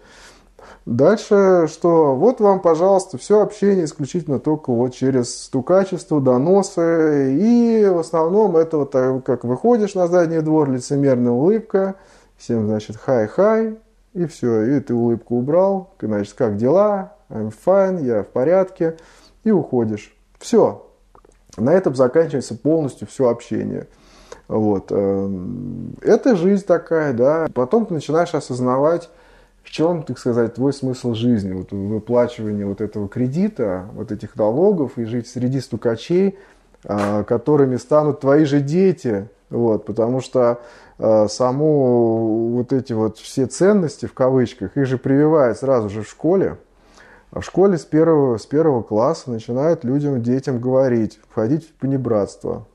Дальше, 0.86 1.68
что 1.68 2.16
вот 2.16 2.40
вам, 2.40 2.62
пожалуйста, 2.62 3.18
все 3.18 3.42
общение 3.42 3.86
исключительно 3.86 4.40
только 4.40 4.72
вот 4.72 4.94
через 4.94 5.44
стукачество, 5.44 6.22
доносы. 6.22 7.36
И 7.40 7.86
в 7.86 8.00
основном 8.00 8.58
это 8.58 8.80
вот 8.80 8.92
так, 8.92 9.24
как 9.24 9.44
выходишь 9.44 9.96
на 9.96 10.08
задний 10.08 10.42
двор, 10.42 10.70
лицемерная 10.70 11.32
улыбка, 11.32 11.96
всем, 12.38 12.68
значит, 12.68 12.98
хай-хай, 12.98 13.78
и 14.14 14.26
все, 14.26 14.64
и 14.78 14.80
ты 14.80 14.94
улыбку 14.94 15.38
убрал, 15.38 15.94
значит, 16.00 16.34
как 16.34 16.58
дела, 16.58 17.14
I'm 17.30 17.54
fine, 17.66 18.04
я 18.04 18.24
в 18.24 18.28
порядке, 18.28 18.98
и 19.44 19.52
уходишь. 19.52 20.16
Все, 20.40 20.89
на 21.58 21.74
этом 21.74 21.96
заканчивается 21.96 22.56
полностью 22.56 23.08
все 23.08 23.30
общение. 23.30 23.88
Вот. 24.48 24.92
Эм, 24.92 25.94
это 26.02 26.36
жизнь 26.36 26.66
такая, 26.66 27.14
да. 27.14 27.48
Потом 27.54 27.86
ты 27.86 27.94
начинаешь 27.94 28.34
осознавать, 28.34 29.10
в 29.64 29.70
чем, 29.70 30.04
так 30.04 30.18
сказать, 30.18 30.56
твой 30.56 30.74
смысл 30.74 31.14
жизни, 31.14 31.54
вот 31.54 31.72
выплачивание 31.72 32.66
вот 32.66 32.82
этого 32.82 33.08
кредита, 33.08 33.86
вот 33.94 34.12
этих 34.12 34.36
налогов 34.36 34.98
и 34.98 35.06
жить 35.06 35.28
среди 35.28 35.60
стукачей, 35.60 36.38
а, 36.86 37.24
которыми 37.24 37.76
станут 37.76 38.22
твои 38.22 38.46
же 38.46 38.62
дети, 38.62 39.28
вот, 39.50 39.86
потому 39.86 40.22
что 40.22 40.62
э, 41.00 41.28
само 41.28 42.50
вот 42.52 42.72
эти 42.72 42.94
вот 42.94 43.18
все 43.18 43.48
ценности 43.48 44.06
в 44.06 44.14
кавычках, 44.14 44.78
их 44.78 44.86
же 44.86 44.98
прививают 44.98 45.58
сразу 45.58 45.90
же 45.90 46.04
в 46.04 46.10
школе, 46.10 46.58
в 47.32 47.42
школе 47.42 47.78
с 47.78 47.86
первого, 47.86 48.38
с 48.38 48.46
первого 48.46 48.82
класса 48.82 49.30
начинают 49.30 49.84
людям, 49.84 50.22
детям 50.22 50.60
говорить, 50.60 51.20
входить 51.30 51.68
в 51.68 51.74
понебратство. 51.74 52.66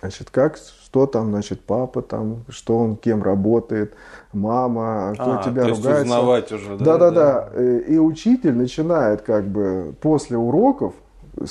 Значит, 0.00 0.30
как, 0.30 0.56
что 0.56 1.06
там, 1.06 1.30
значит, 1.30 1.60
папа 1.60 2.02
там, 2.02 2.44
что 2.48 2.78
он, 2.78 2.96
кем 2.96 3.22
работает, 3.22 3.94
мама, 4.32 5.12
кто 5.14 5.38
а, 5.38 5.42
тебя 5.42 5.62
то 5.64 5.70
ругается. 5.70 6.02
узнавать 6.02 6.52
уже, 6.52 6.76
да? 6.76 6.84
Да-да-да. 6.84 7.48
Э, 7.52 7.80
и 7.86 7.98
учитель 7.98 8.54
начинает 8.54 9.22
как 9.22 9.46
бы 9.48 9.94
после 10.00 10.36
уроков 10.36 10.94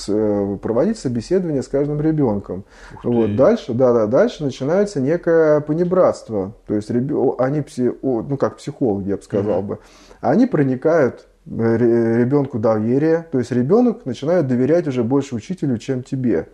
э, 0.08 0.58
проводить 0.62 0.98
собеседование 0.98 1.62
с 1.62 1.68
каждым 1.68 2.00
ребенком. 2.00 2.64
Вот 3.04 3.36
дальше, 3.36 3.74
да, 3.74 3.92
да, 3.92 4.08
дальше 4.08 4.46
начинается 4.46 5.02
некое 5.02 5.60
понебратство. 5.60 6.54
То 6.68 6.76
есть 6.76 6.90
они, 6.90 7.64
ну 8.02 8.38
как 8.38 8.58
психологи, 8.58 9.10
я 9.10 9.18
бы 9.18 9.24
сказал 9.24 9.60
угу. 9.60 9.68
бы, 9.68 9.80
они 10.22 10.46
проникают 10.46 11.28
ребенку 11.50 12.60
доверие, 12.60 13.26
то 13.32 13.40
есть 13.40 13.52
ребенок 13.52 14.06
начинает 14.06 14.48
доверять 14.48 14.88
уже 14.88 15.04
больше 15.04 15.36
учителю, 15.36 15.78
чем 15.78 16.04
тебе. 16.04 16.48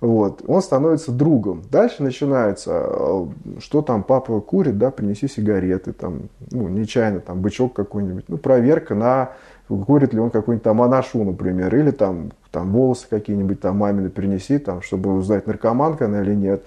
Вот. 0.00 0.42
Он 0.46 0.60
становится 0.60 1.12
другом. 1.12 1.62
Дальше 1.70 2.02
начинается, 2.02 2.84
э, 2.86 3.26
что 3.60 3.80
там 3.80 4.02
папа 4.02 4.40
курит, 4.40 4.76
да, 4.76 4.90
принеси 4.90 5.28
сигареты, 5.28 5.94
там, 5.94 6.28
ну, 6.50 6.68
нечаянно, 6.68 7.20
там, 7.20 7.40
бычок 7.40 7.72
какой-нибудь, 7.72 8.24
ну, 8.28 8.36
проверка 8.36 8.94
на, 8.94 9.30
курит 9.68 10.12
ли 10.12 10.20
он 10.20 10.28
какой-нибудь 10.30 10.62
там 10.62 10.82
анашу, 10.82 11.24
например, 11.24 11.74
или 11.74 11.90
там, 11.90 12.32
там 12.50 12.70
волосы 12.72 13.06
какие-нибудь 13.08 13.60
там 13.60 13.78
мамины 13.78 14.10
принеси, 14.10 14.58
там, 14.58 14.82
чтобы 14.82 15.14
узнать, 15.14 15.46
наркоманка 15.46 16.04
она 16.04 16.20
или 16.20 16.34
нет. 16.34 16.64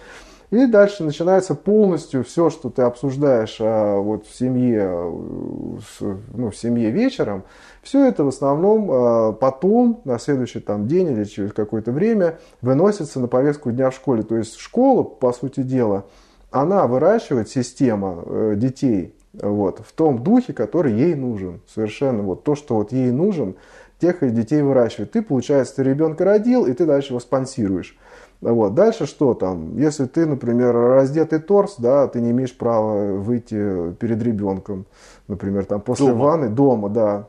И 0.50 0.66
дальше 0.66 1.04
начинается 1.04 1.56
полностью 1.56 2.24
все, 2.24 2.50
что 2.50 2.70
ты 2.70 2.84
обсуждаешь 2.84 3.58
а, 3.60 3.98
вот 3.98 4.26
в 4.26 4.34
семье, 4.34 4.90
ну, 4.90 6.50
в 6.52 6.56
семье 6.56 6.90
вечером, 6.90 7.44
все 7.82 8.06
это 8.06 8.24
в 8.24 8.30
основном 8.30 8.90
а, 8.90 9.32
потом, 9.34 10.02
на 10.06 10.18
следующий 10.20 10.62
там, 10.62 10.88
день 10.88 11.12
или 11.12 11.26
через 11.26 11.52
какое-то 11.52 11.92
время, 11.92 12.40
выносится 12.62 13.20
на 13.20 13.28
повестку 13.28 13.72
дня 13.72 13.90
в 13.90 13.96
школе. 13.96 14.24
То 14.24 14.38
есть 14.38 14.58
школа, 14.58 15.04
по 15.04 15.34
сути 15.34 15.64
дела, 15.64 16.06
она 16.50 16.88
выращивает 16.88 17.50
система 17.50 18.24
э, 18.26 18.54
детей 18.56 19.16
вот, 19.34 19.82
в 19.86 19.92
том 19.92 20.24
духе, 20.24 20.54
который 20.54 20.94
ей 20.94 21.14
нужен. 21.16 21.62
Совершенно 21.68 22.24
вот 22.24 22.46
то, 22.46 22.56
что 22.56 22.76
вот 22.76 22.94
ей 22.94 23.12
нужен, 23.12 23.56
тех 24.00 24.24
и 24.24 24.30
детей 24.30 24.62
выращивает. 24.62 25.12
Ты, 25.12 25.22
получается, 25.22 25.78
ты 25.78 25.84
ребенка 25.84 26.24
родил, 26.24 26.66
и 26.66 26.74
ты 26.74 26.86
дальше 26.86 27.10
его 27.10 27.20
спонсируешь. 27.20 27.98
Вот. 28.41 28.76
Дальше 28.76 29.06
что 29.06 29.34
там? 29.34 29.78
Если 29.78 30.06
ты, 30.06 30.26
например, 30.26 30.73
раздетый 30.76 31.39
торс, 31.39 31.76
да, 31.77 32.08
ты 32.08 32.21
не 32.21 32.31
имеешь 32.31 32.56
права 32.56 33.13
выйти 33.13 33.94
перед 33.94 34.21
ребенком, 34.21 34.85
например, 35.27 35.65
там 35.65 35.81
после 35.81 36.08
дома. 36.08 36.23
ванны, 36.23 36.50
дома, 36.50 36.90
да. 36.90 37.27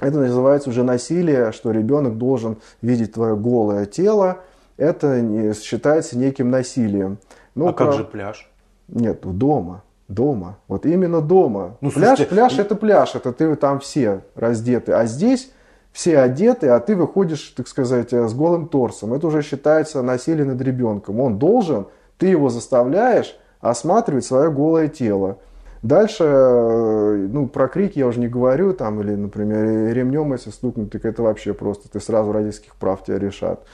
Это 0.00 0.18
называется 0.18 0.70
уже 0.70 0.84
насилие, 0.84 1.52
что 1.52 1.70
ребенок 1.70 2.16
должен 2.16 2.58
видеть 2.82 3.14
твое 3.14 3.36
голое 3.36 3.84
тело, 3.84 4.38
это 4.76 5.20
не, 5.20 5.52
считается 5.54 6.16
неким 6.16 6.50
насилием. 6.50 7.18
Ну, 7.54 7.68
а 7.68 7.72
как 7.72 7.92
же 7.92 8.04
пляж? 8.04 8.48
Нет, 8.86 9.20
дома. 9.22 9.82
Дома. 10.06 10.56
Вот 10.68 10.86
именно 10.86 11.20
дома. 11.20 11.76
Ну, 11.80 11.90
пляж, 11.90 12.16
слушайте, 12.16 12.34
пляж 12.34 12.58
это 12.58 12.74
пляж, 12.76 13.14
это 13.14 13.32
ты 13.32 13.54
там 13.56 13.80
все 13.80 14.22
раздеты. 14.34 14.92
А 14.92 15.04
здесь 15.04 15.50
все 15.98 16.20
одеты, 16.20 16.68
а 16.68 16.78
ты 16.78 16.94
выходишь, 16.94 17.52
так 17.56 17.66
сказать, 17.66 18.12
с 18.12 18.32
голым 18.32 18.68
торсом. 18.68 19.14
Это 19.14 19.26
уже 19.26 19.42
считается 19.42 20.00
насилие 20.00 20.44
над 20.44 20.62
ребенком. 20.62 21.18
Он 21.18 21.40
должен, 21.40 21.88
ты 22.18 22.28
его 22.28 22.50
заставляешь 22.50 23.36
осматривать 23.60 24.24
свое 24.24 24.48
голое 24.48 24.86
тело. 24.86 25.38
Дальше, 25.82 26.22
э, 26.22 27.26
ну, 27.32 27.48
про 27.48 27.66
крики 27.66 27.98
я 27.98 28.06
уже 28.06 28.20
не 28.20 28.28
говорю, 28.28 28.74
там, 28.74 29.00
или, 29.00 29.16
например, 29.16 29.92
ремнем, 29.92 30.32
если 30.34 30.50
стукнуть, 30.50 30.92
так 30.92 31.04
это 31.04 31.24
вообще 31.24 31.52
просто, 31.52 31.88
ты 31.88 31.98
сразу 31.98 32.30
родительских 32.30 32.76
прав 32.76 33.02
тебя 33.02 33.18
решат. 33.18 33.66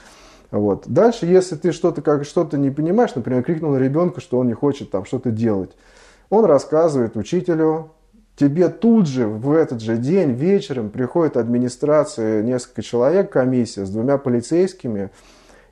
Вот. 0.49 0.85
Дальше, 0.87 1.27
если 1.27 1.55
ты 1.55 1.71
что-то 1.71 2.01
как 2.01 2.25
что-то 2.25 2.57
не 2.57 2.71
понимаешь, 2.71 3.13
например, 3.13 3.43
крикнул 3.43 3.73
на 3.73 3.77
ребенка, 3.77 4.19
что 4.19 4.39
он 4.39 4.47
не 4.47 4.55
хочет 4.55 4.89
там 4.89 5.05
что-то 5.05 5.29
делать, 5.29 5.73
он 6.31 6.45
рассказывает 6.45 7.17
учителю, 7.17 7.91
тебе 8.35 8.69
тут 8.69 9.07
же, 9.07 9.27
в 9.27 9.51
этот 9.51 9.81
же 9.81 9.97
день, 9.97 10.31
вечером 10.31 10.89
приходит 10.89 11.37
администрация, 11.37 12.43
несколько 12.43 12.81
человек, 12.81 13.31
комиссия 13.31 13.85
с 13.85 13.89
двумя 13.89 14.17
полицейскими, 14.17 15.11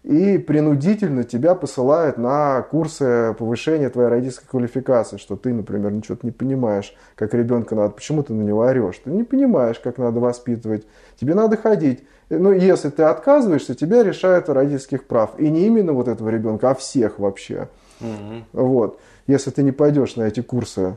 и 0.03 0.37
принудительно 0.37 1.23
тебя 1.23 1.55
посылают 1.55 2.17
на 2.17 2.61
курсы 2.63 3.33
повышения 3.39 3.89
твоей 3.89 4.09
родительской 4.09 4.47
квалификации, 4.49 5.15
что 5.15 5.37
ты, 5.37 5.53
например, 5.53 5.91
ничего 5.91 6.17
не 6.23 6.31
понимаешь, 6.31 6.93
как 7.15 7.33
ребенка 7.33 7.73
надо, 7.75 7.93
почему 7.93 8.21
ты 8.21 8.33
на 8.33 8.43
него 8.43 8.61
орешь, 8.61 8.97
ты 8.97 9.11
не 9.11 9.23
понимаешь, 9.23 9.79
как 9.79 9.97
надо 9.97 10.19
воспитывать, 10.19 10.85
тебе 11.19 11.35
надо 11.35 11.55
ходить. 11.55 12.03
Ну, 12.29 12.51
если 12.51 12.89
ты 12.89 13.03
отказываешься, 13.03 13.75
тебя 13.75 14.03
решают 14.03 14.49
родительских 14.49 15.05
прав. 15.05 15.39
И 15.39 15.49
не 15.49 15.67
именно 15.67 15.93
вот 15.93 16.07
этого 16.07 16.29
ребенка, 16.29 16.71
а 16.71 16.75
всех 16.75 17.19
вообще. 17.19 17.69
Угу. 18.01 18.61
Вот. 18.61 18.99
Если 19.27 19.51
ты 19.51 19.63
не 19.63 19.71
пойдешь 19.71 20.15
на 20.15 20.23
эти 20.23 20.41
курсы. 20.41 20.95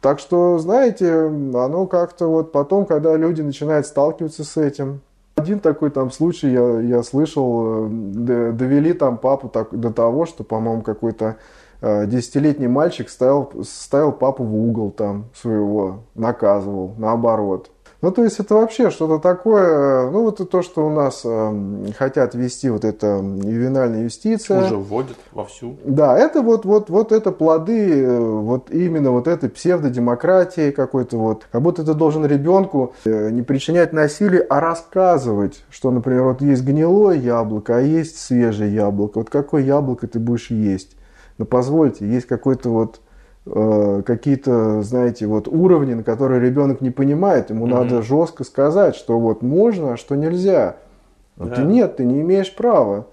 Так 0.00 0.18
что, 0.18 0.58
знаете, 0.58 1.26
оно 1.26 1.86
как-то 1.86 2.26
вот 2.26 2.52
потом, 2.52 2.84
когда 2.84 3.16
люди 3.16 3.40
начинают 3.40 3.86
сталкиваться 3.86 4.44
с 4.44 4.56
этим, 4.56 5.00
один 5.36 5.58
такой 5.60 5.90
там 5.90 6.10
случай 6.10 6.50
я, 6.50 6.80
я 6.80 7.02
слышал, 7.02 7.86
э, 7.86 8.52
довели 8.52 8.92
там 8.92 9.18
папу 9.18 9.48
так, 9.48 9.78
до 9.78 9.90
того, 9.90 10.26
что, 10.26 10.44
по-моему, 10.44 10.82
какой-то 10.82 11.36
э, 11.80 12.06
десятилетний 12.06 12.68
мальчик 12.68 13.08
ставил, 13.08 13.50
ставил 13.64 14.12
папу 14.12 14.44
в 14.44 14.54
угол 14.54 14.90
там 14.90 15.26
своего, 15.34 16.04
наказывал, 16.14 16.94
наоборот. 16.98 17.70
Ну, 18.04 18.10
то 18.10 18.22
есть 18.22 18.38
это 18.38 18.56
вообще 18.56 18.90
что-то 18.90 19.18
такое, 19.18 20.10
ну, 20.10 20.24
вот 20.24 20.50
то, 20.50 20.60
что 20.60 20.86
у 20.86 20.90
нас 20.90 21.22
э, 21.24 21.86
хотят 21.96 22.34
ввести 22.34 22.68
вот 22.68 22.84
это 22.84 23.06
ювенальная 23.06 24.02
юстиция. 24.02 24.66
Уже 24.66 24.76
вводят 24.76 25.16
вовсю. 25.32 25.78
Да, 25.86 26.14
это 26.18 26.42
вот, 26.42 26.66
вот, 26.66 26.90
вот 26.90 27.12
это 27.12 27.32
плоды 27.32 28.02
э, 28.02 28.20
вот 28.20 28.70
именно 28.70 29.10
вот 29.10 29.26
этой 29.26 29.48
псевдодемократии 29.48 30.70
какой-то 30.70 31.16
вот. 31.16 31.46
Как 31.50 31.62
будто 31.62 31.82
ты 31.82 31.94
должен 31.94 32.26
ребенку 32.26 32.92
э, 33.06 33.30
не 33.30 33.40
причинять 33.40 33.94
насилие, 33.94 34.42
а 34.42 34.60
рассказывать, 34.60 35.64
что, 35.70 35.90
например, 35.90 36.24
вот 36.24 36.42
есть 36.42 36.62
гнилое 36.62 37.16
яблоко, 37.16 37.78
а 37.78 37.80
есть 37.80 38.18
свежее 38.18 38.74
яблоко. 38.74 39.20
Вот 39.20 39.30
какое 39.30 39.62
яблоко 39.62 40.06
ты 40.06 40.18
будешь 40.18 40.50
есть? 40.50 40.94
Ну, 41.38 41.46
позвольте, 41.46 42.06
есть 42.06 42.26
какой-то 42.26 42.68
вот 42.68 43.00
Э, 43.00 43.03
какие-то, 43.46 44.82
знаете, 44.82 45.26
вот 45.26 45.48
уровни, 45.48 45.94
на 45.94 46.02
которые 46.02 46.40
ребенок 46.40 46.80
не 46.80 46.90
понимает, 46.90 47.50
ему 47.50 47.66
mm-hmm. 47.66 47.70
надо 47.70 48.02
жестко 48.02 48.42
сказать, 48.42 48.96
что 48.96 49.18
вот 49.18 49.42
можно, 49.42 49.92
а 49.92 49.96
что 49.96 50.14
нельзя. 50.14 50.76
Да. 51.36 51.46
Ты 51.54 51.62
нет, 51.62 51.96
ты 51.96 52.04
не 52.04 52.20
имеешь 52.22 52.54
права. 52.54 53.06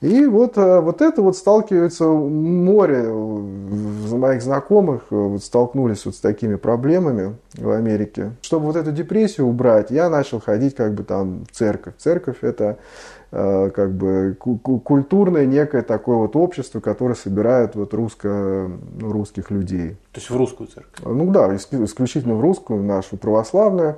И 0.00 0.26
вот, 0.26 0.58
э, 0.58 0.80
вот 0.80 1.00
это 1.00 1.22
вот 1.22 1.36
сталкивается 1.36 2.04
море 2.04 3.04
моих 3.04 4.42
знакомых, 4.42 5.04
э, 5.10 5.14
вот 5.14 5.42
столкнулись 5.42 6.04
вот 6.04 6.14
с 6.16 6.20
такими 6.20 6.56
проблемами 6.56 7.36
в 7.54 7.70
Америке. 7.70 8.32
Чтобы 8.42 8.66
вот 8.66 8.76
эту 8.76 8.92
депрессию 8.92 9.46
убрать, 9.46 9.90
я 9.90 10.10
начал 10.10 10.40
ходить 10.40 10.74
как 10.74 10.94
бы 10.94 11.02
там 11.02 11.44
в 11.50 11.56
церковь. 11.56 11.94
Церковь 11.96 12.38
это 12.42 12.76
Э, 12.76 13.15
как 13.30 13.92
бы 13.92 14.36
культурное 14.38 15.46
некое 15.46 15.82
такое 15.82 16.16
вот 16.16 16.36
общество, 16.36 16.80
которое 16.80 17.14
собирает 17.14 17.74
вот 17.74 17.92
русско, 17.92 18.70
ну, 18.98 19.12
русских 19.12 19.50
людей. 19.50 19.96
То 20.12 20.20
есть 20.20 20.30
в 20.30 20.36
русскую 20.36 20.68
церковь? 20.68 21.04
Ну 21.04 21.30
да, 21.30 21.54
исключительно 21.54 22.34
в 22.34 22.40
русскую, 22.40 22.82
нашу 22.82 23.16
православную. 23.16 23.96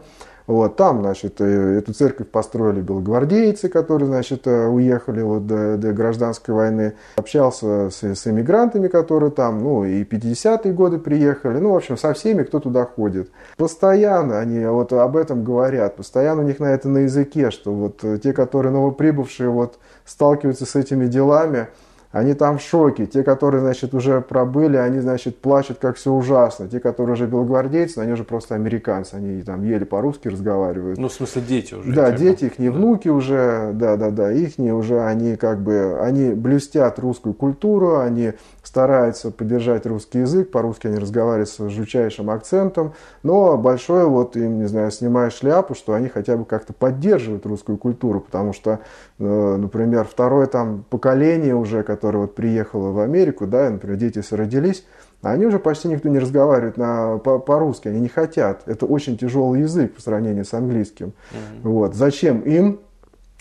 Вот, 0.49 0.76
там, 0.76 1.03
значит, 1.03 1.42
э, 1.42 1.76
эту 1.76 1.92
церковь 1.92 2.28
построили 2.28 2.80
белогвардейцы, 2.80 3.68
которые, 3.68 4.07
значит, 4.07 4.46
э, 4.46 4.66
уехали 4.66 5.20
вот 5.20 5.46
до, 5.46 5.76
до 5.76 5.92
гражданской 5.92 6.55
войны. 6.55 6.94
Общался 7.16 7.90
с, 7.90 8.03
с 8.03 8.26
эмигрантами, 8.26 8.88
которые 8.88 9.30
там, 9.30 9.62
ну, 9.62 9.84
и 9.84 10.05
50-е 10.05 10.72
годы 10.72 10.99
приехали. 10.99 11.59
Ну, 11.59 11.72
в 11.72 11.76
общем, 11.76 11.99
со 11.99 12.14
всеми, 12.14 12.44
кто 12.44 12.61
туда 12.61 12.86
ходит. 12.86 13.30
Постоянно 13.59 14.38
они 14.38 14.64
вот 14.64 14.90
об 14.94 15.18
этом 15.18 15.44
говорят. 15.44 15.96
Постоянно 15.96 16.40
у 16.40 16.46
них 16.46 16.61
на 16.61 16.72
это 16.72 16.88
на 16.88 17.01
языке, 17.01 17.51
что 17.51 17.74
вот 17.74 18.03
э, 18.03 18.16
те, 18.16 18.32
которые 18.32 18.72
новоприбывшие 18.72 19.51
вот 19.51 19.78
сталкиваются 20.07 20.64
с 20.64 20.74
этими 20.76 21.09
делами, 21.09 21.68
они 22.11 22.35
там 22.35 22.59
в 22.59 22.63
шоке. 22.63 23.07
Те, 23.07 23.23
которые, 23.23 23.61
значит, 23.61 23.95
уже 23.95 24.21
пробыли, 24.21 24.77
они, 24.77 25.01
значит, 25.01 25.39
плачут, 25.41 25.79
как 25.79 25.97
все 25.97 26.13
ужасно. 26.13 26.69
Те, 26.69 26.81
которые 26.81 27.15
уже 27.15 27.27
белогвардейцы, 27.27 27.99
они 27.99 28.13
уже 28.13 28.25
просто 28.25 28.55
американцы. 28.55 29.15
Они 29.15 29.43
там 29.43 29.63
еле 29.63 29.85
по-русски 29.85 30.29
разговаривают. 30.29 30.99
Ну, 30.99 31.09
в 31.09 31.13
смысле, 31.13 31.43
дети 31.43 31.75
уже. 31.75 31.93
Да, 31.93 32.07
типа. 32.07 32.19
дети, 32.19 32.45
их 32.47 32.59
не 32.59 32.71
внуки 32.71 33.09
уже, 33.09 33.73
да-да-да, 33.75 34.33
их 34.33 34.59
не 34.59 34.73
уже, 34.73 35.03
они 35.03 35.37
как 35.37 35.61
бы, 35.61 35.99
они 36.01 36.31
блюстят 36.31 36.99
русскую 36.99 37.35
культуру, 37.35 37.99
они 37.99 38.33
стараются 38.63 39.31
поддержать 39.31 39.87
русский 39.87 40.21
язык, 40.21 40.51
по-русски 40.51 40.89
они 40.89 40.99
разговаривают 40.99 41.49
с 41.49 41.69
жучайшим 41.69 42.31
акцентом, 42.31 42.93
но 43.23 43.57
большое 43.57 44.07
вот 44.07 44.37
им, 44.37 44.59
не 44.59 44.67
знаю, 44.67 44.91
снимая 44.91 45.31
шляпу, 45.31 45.75
что 45.75 45.95
они 45.95 46.09
хотя 46.09 46.37
бы 46.37 46.45
как-то 46.45 46.73
поддерживают 46.73 47.47
русскую 47.47 47.79
культуру, 47.79 48.21
потому 48.21 48.53
что, 48.53 48.81
например, 49.19 50.05
второе 50.05 50.47
там 50.47 50.85
поколение 50.89 51.55
уже, 51.55 51.83
которое 51.83 52.19
вот 52.19 52.35
приехало 52.35 52.93
в 52.93 53.01
Америку, 53.01 53.47
да, 53.47 53.69
например, 53.71 53.97
дети 53.97 54.23
родились, 54.31 54.85
они 55.23 55.47
уже 55.47 55.59
почти 55.59 55.89
никто 55.89 56.09
не 56.09 56.19
разговаривает 56.19 56.77
на, 56.77 57.19
по, 57.19 57.39
по-русски, 57.39 57.89
они 57.89 58.01
не 58.01 58.09
хотят. 58.09 58.62
Это 58.66 58.87
очень 58.87 59.19
тяжелый 59.19 59.62
язык 59.62 59.95
по 59.95 60.01
сравнению 60.01 60.45
с 60.45 60.55
английским. 60.55 61.09
Mm-hmm. 61.09 61.61
Вот. 61.64 61.95
Зачем 61.95 62.41
им 62.41 62.81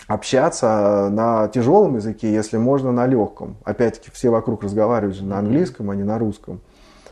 общаться 0.08 1.08
на 1.12 1.48
тяжелом 1.48 1.96
языке, 1.96 2.32
если 2.32 2.56
можно 2.56 2.90
на 2.90 3.06
легком. 3.06 3.56
Опять-таки 3.64 4.10
все 4.10 4.30
вокруг 4.30 4.64
разговаривают 4.64 5.16
же 5.16 5.24
на 5.24 5.38
английском, 5.38 5.90
а 5.90 5.94
не 5.94 6.02
на 6.02 6.18
русском. 6.18 6.60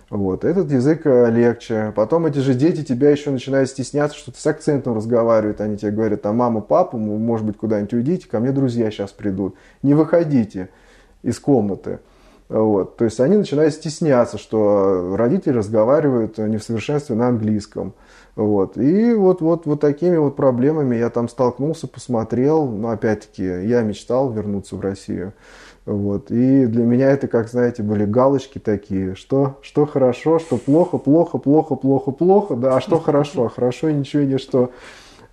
Вот. 0.08 0.44
Этот 0.44 0.70
язык 0.70 1.02
э, 1.04 1.30
легче. 1.30 1.92
Потом 1.96 2.26
эти 2.26 2.38
же 2.38 2.54
дети 2.54 2.84
тебя 2.84 3.10
еще 3.10 3.30
начинают 3.30 3.68
стесняться, 3.68 4.16
что 4.16 4.30
ты 4.30 4.38
с 4.38 4.46
акцентом 4.46 4.94
разговаривают. 4.94 5.60
Они 5.60 5.76
тебе 5.76 5.90
говорят, 5.90 6.24
а 6.26 6.32
мама, 6.32 6.60
папа, 6.60 6.96
может 6.96 7.44
быть, 7.44 7.56
куда-нибудь 7.56 7.94
уйдите, 7.94 8.28
ко 8.28 8.38
мне 8.38 8.52
друзья 8.52 8.90
сейчас 8.90 9.10
придут. 9.10 9.56
Не 9.82 9.94
выходите 9.94 10.68
из 11.22 11.40
комнаты. 11.40 11.98
Вот. 12.48 12.96
То 12.96 13.04
есть 13.04 13.18
они 13.18 13.36
начинают 13.36 13.74
стесняться, 13.74 14.38
что 14.38 15.16
родители 15.16 15.54
разговаривают 15.54 16.38
не 16.38 16.58
в 16.58 16.62
совершенстве 16.62 17.16
на 17.16 17.26
английском. 17.26 17.92
Вот. 18.36 18.76
И 18.76 19.12
вот, 19.12 19.40
вот, 19.40 19.66
вот 19.66 19.80
такими 19.80 20.16
вот 20.16 20.36
проблемами 20.36 20.94
я 20.94 21.10
там 21.10 21.28
столкнулся, 21.28 21.88
посмотрел. 21.88 22.68
Но 22.68 22.90
опять-таки 22.90 23.42
я 23.42 23.82
мечтал 23.82 24.30
вернуться 24.30 24.76
в 24.76 24.80
Россию. 24.80 25.32
Вот. 25.86 26.32
И 26.32 26.66
для 26.66 26.84
меня 26.84 27.12
это, 27.12 27.28
как 27.28 27.48
знаете, 27.48 27.84
были 27.84 28.04
галочки 28.04 28.58
такие, 28.58 29.14
что, 29.14 29.58
что 29.62 29.86
хорошо, 29.86 30.40
что 30.40 30.58
плохо, 30.58 30.98
плохо, 30.98 31.38
плохо, 31.38 31.76
плохо, 31.76 32.10
плохо, 32.10 32.56
да, 32.56 32.76
а 32.76 32.80
что 32.80 32.98
хорошо, 32.98 33.44
а 33.46 33.48
хорошо 33.48 33.90
ничего 33.90 34.24
не 34.24 34.38
что 34.38 34.72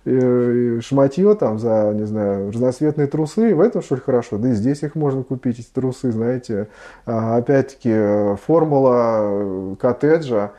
э, 0.04 0.78
шматье 0.80 1.34
там 1.34 1.58
за, 1.58 1.92
не 1.92 2.06
знаю, 2.06 2.52
разноцветные 2.52 3.08
трусы, 3.08 3.52
в 3.52 3.60
этом 3.60 3.82
что 3.82 3.96
ли 3.96 4.00
хорошо? 4.00 4.38
Да 4.38 4.50
и 4.50 4.52
здесь 4.52 4.84
их 4.84 4.94
можно 4.94 5.24
купить, 5.24 5.58
эти 5.58 5.66
трусы, 5.66 6.12
знаете. 6.12 6.68
А, 7.04 7.36
опять-таки, 7.36 8.36
формула 8.46 9.22
э, 9.22 9.74
коттеджа, 9.80 10.52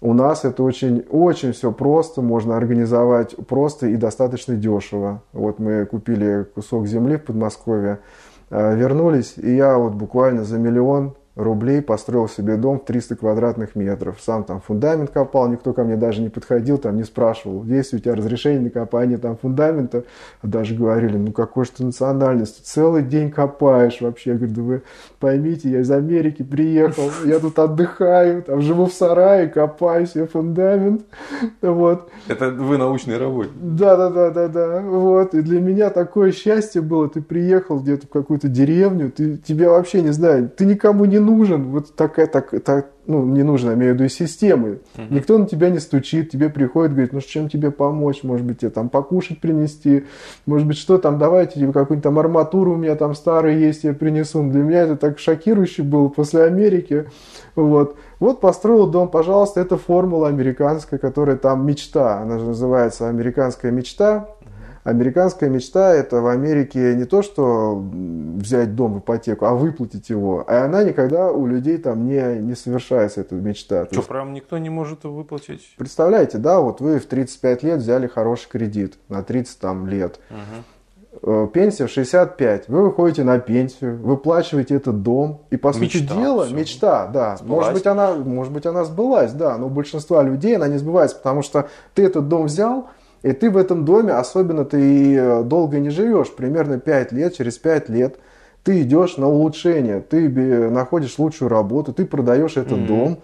у 0.00 0.12
нас 0.12 0.44
это 0.44 0.64
очень, 0.64 1.06
очень 1.08 1.52
все 1.52 1.70
просто, 1.70 2.20
можно 2.20 2.56
организовать 2.56 3.36
просто 3.46 3.86
и 3.86 3.96
достаточно 3.96 4.56
дешево. 4.56 5.22
Вот 5.32 5.60
мы 5.60 5.86
купили 5.86 6.46
кусок 6.52 6.88
земли 6.88 7.16
в 7.16 7.22
Подмосковье, 7.22 7.92
э, 7.92 8.25
вернулись, 8.50 9.34
и 9.36 9.54
я 9.54 9.76
вот 9.76 9.94
буквально 9.94 10.44
за 10.44 10.58
миллион 10.58 11.14
рублей 11.36 11.82
построил 11.82 12.28
себе 12.28 12.56
дом 12.56 12.80
в 12.80 12.84
300 12.84 13.16
квадратных 13.16 13.76
метров. 13.76 14.16
Сам 14.20 14.44
там 14.44 14.60
фундамент 14.60 15.10
копал, 15.10 15.48
никто 15.48 15.74
ко 15.74 15.84
мне 15.84 15.96
даже 15.96 16.22
не 16.22 16.30
подходил, 16.30 16.78
там 16.78 16.96
не 16.96 17.04
спрашивал, 17.04 17.62
есть 17.64 17.92
у 17.92 17.98
тебя 17.98 18.14
разрешение 18.14 18.60
на 18.60 18.70
копание 18.70 19.18
там 19.18 19.36
фундамента. 19.36 20.04
А 20.40 20.46
даже 20.46 20.74
говорили, 20.74 21.18
ну 21.18 21.32
какой 21.32 21.66
же 21.66 21.72
ты 21.72 21.84
национальности, 21.84 22.62
целый 22.64 23.02
день 23.02 23.30
копаешь 23.30 24.00
вообще. 24.00 24.30
Я 24.30 24.36
говорю, 24.36 24.54
да 24.54 24.62
вы 24.62 24.82
поймите, 25.20 25.68
я 25.68 25.80
из 25.80 25.90
Америки 25.90 26.42
приехал, 26.42 27.10
я 27.26 27.38
тут 27.38 27.58
отдыхаю, 27.58 28.42
там 28.42 28.62
живу 28.62 28.86
в 28.86 28.92
сарае, 28.92 29.48
копаю 29.48 30.06
себе 30.06 30.26
фундамент. 30.26 31.02
Вот. 31.60 32.10
Это 32.28 32.50
вы 32.50 32.78
научный 32.78 33.18
работник. 33.18 33.52
Да, 33.60 33.96
да, 33.96 34.08
да, 34.08 34.30
да, 34.30 34.48
да. 34.48 34.80
Вот. 34.80 35.34
И 35.34 35.42
для 35.42 35.60
меня 35.60 35.90
такое 35.90 36.32
счастье 36.32 36.80
было. 36.80 37.10
Ты 37.10 37.20
приехал 37.20 37.78
где-то 37.80 38.06
в 38.06 38.10
какую-то 38.10 38.48
деревню, 38.48 39.10
ты, 39.10 39.36
тебя 39.36 39.68
вообще 39.68 40.00
не 40.00 40.10
знаю, 40.10 40.48
ты 40.48 40.64
никому 40.64 41.04
не 41.04 41.25
нужен. 41.26 41.70
Вот 41.70 41.94
такая, 41.94 42.26
так, 42.26 42.54
так, 42.64 42.90
ну, 43.06 43.24
не 43.24 43.42
нужно, 43.42 43.74
имею 43.74 43.92
в 43.92 43.94
виду 43.96 44.08
системы. 44.08 44.78
Угу. 44.96 45.04
Никто 45.10 45.38
на 45.38 45.46
тебя 45.46 45.68
не 45.70 45.78
стучит, 45.78 46.30
тебе 46.30 46.48
приходит, 46.48 46.92
говорит, 46.92 47.12
ну, 47.12 47.20
чем 47.20 47.48
тебе 47.48 47.70
помочь, 47.70 48.22
может 48.22 48.46
быть, 48.46 48.60
тебе 48.60 48.70
там 48.70 48.88
покушать 48.88 49.40
принести, 49.40 50.04
может 50.46 50.66
быть, 50.66 50.78
что 50.78 50.98
там, 50.98 51.18
давайте, 51.18 51.60
тебе 51.60 51.72
какую-нибудь 51.72 52.02
там 52.02 52.18
арматуру 52.18 52.74
у 52.74 52.76
меня 52.76 52.94
там 52.96 53.14
старая 53.14 53.56
есть, 53.56 53.84
я 53.84 53.92
принесу. 53.92 54.42
Для 54.48 54.62
меня 54.62 54.82
это 54.82 54.96
так 54.96 55.18
шокирующе 55.18 55.82
было 55.82 56.08
после 56.08 56.44
Америки. 56.44 57.06
Вот. 57.54 57.96
Вот 58.18 58.40
построил 58.40 58.86
дом, 58.86 59.08
пожалуйста, 59.08 59.60
это 59.60 59.76
формула 59.76 60.28
американская, 60.28 60.98
которая 60.98 61.36
там 61.36 61.66
мечта, 61.66 62.20
она 62.20 62.38
же 62.38 62.46
называется 62.46 63.08
американская 63.08 63.70
мечта. 63.70 64.28
Американская 64.86 65.50
мечта– 65.50 65.92
это 65.96 66.20
в 66.20 66.28
Америке 66.28 66.94
не 66.94 67.06
то, 67.06 67.22
что 67.22 67.74
взять 67.74 68.76
дом 68.76 68.94
в 68.94 68.98
ипотеку, 69.00 69.44
а 69.46 69.54
выплатить 69.54 70.10
его. 70.10 70.44
А 70.46 70.64
она 70.64 70.84
никогда 70.84 71.32
у 71.32 71.44
людей 71.44 71.78
там 71.78 72.06
не, 72.06 72.38
не 72.38 72.54
совершается, 72.54 73.22
эта 73.22 73.34
мечта. 73.34 73.86
Что, 73.86 73.96
есть, 73.96 74.08
прям 74.08 74.32
никто 74.32 74.56
не 74.58 74.70
может 74.70 75.02
выплатить? 75.02 75.74
Представляете, 75.76 76.38
да, 76.38 76.60
вот 76.60 76.80
вы 76.80 77.00
в 77.00 77.06
35 77.06 77.64
лет 77.64 77.80
взяли 77.80 78.06
хороший 78.06 78.48
кредит 78.48 78.96
на 79.08 79.24
30 79.24 79.58
там, 79.58 79.88
лет. 79.88 80.20
Угу. 80.30 81.48
Пенсия 81.48 81.86
в 81.86 81.90
65. 81.90 82.68
Вы 82.68 82.82
выходите 82.84 83.24
на 83.24 83.40
пенсию, 83.40 83.96
выплачиваете 83.96 84.76
этот 84.76 85.02
дом. 85.02 85.42
И 85.50 85.56
по 85.56 85.68
мечта, 85.68 85.98
сути 85.98 85.98
дела, 85.98 86.44
все. 86.44 86.54
мечта, 86.54 87.06
да. 87.08 87.36
Может 87.42 87.72
быть, 87.72 87.86
она, 87.86 88.14
может 88.14 88.52
быть, 88.52 88.66
она 88.66 88.84
сбылась, 88.84 89.32
да. 89.32 89.58
Но 89.58 89.66
у 89.66 89.70
большинства 89.70 90.22
людей 90.22 90.54
она 90.54 90.68
не 90.68 90.78
сбывается, 90.78 91.16
потому 91.16 91.42
что 91.42 91.68
ты 91.94 92.04
этот 92.04 92.28
дом 92.28 92.46
взял, 92.46 92.88
и 93.26 93.32
ты 93.32 93.50
в 93.50 93.56
этом 93.56 93.84
доме, 93.84 94.12
особенно 94.12 94.64
ты 94.64 94.80
и 94.80 95.16
э, 95.16 95.42
долго 95.42 95.80
не 95.80 95.90
живешь, 95.90 96.32
примерно 96.32 96.78
5 96.78 97.10
лет, 97.10 97.34
через 97.34 97.58
5 97.58 97.88
лет 97.88 98.16
ты 98.62 98.82
идешь 98.82 99.16
на 99.16 99.28
улучшение, 99.28 100.00
ты 100.00 100.28
находишь 100.70 101.18
лучшую 101.18 101.48
работу, 101.48 101.92
ты 101.92 102.04
продаешь 102.04 102.56
этот 102.56 102.78
mm-hmm. 102.78 102.86
дом. 102.86 103.18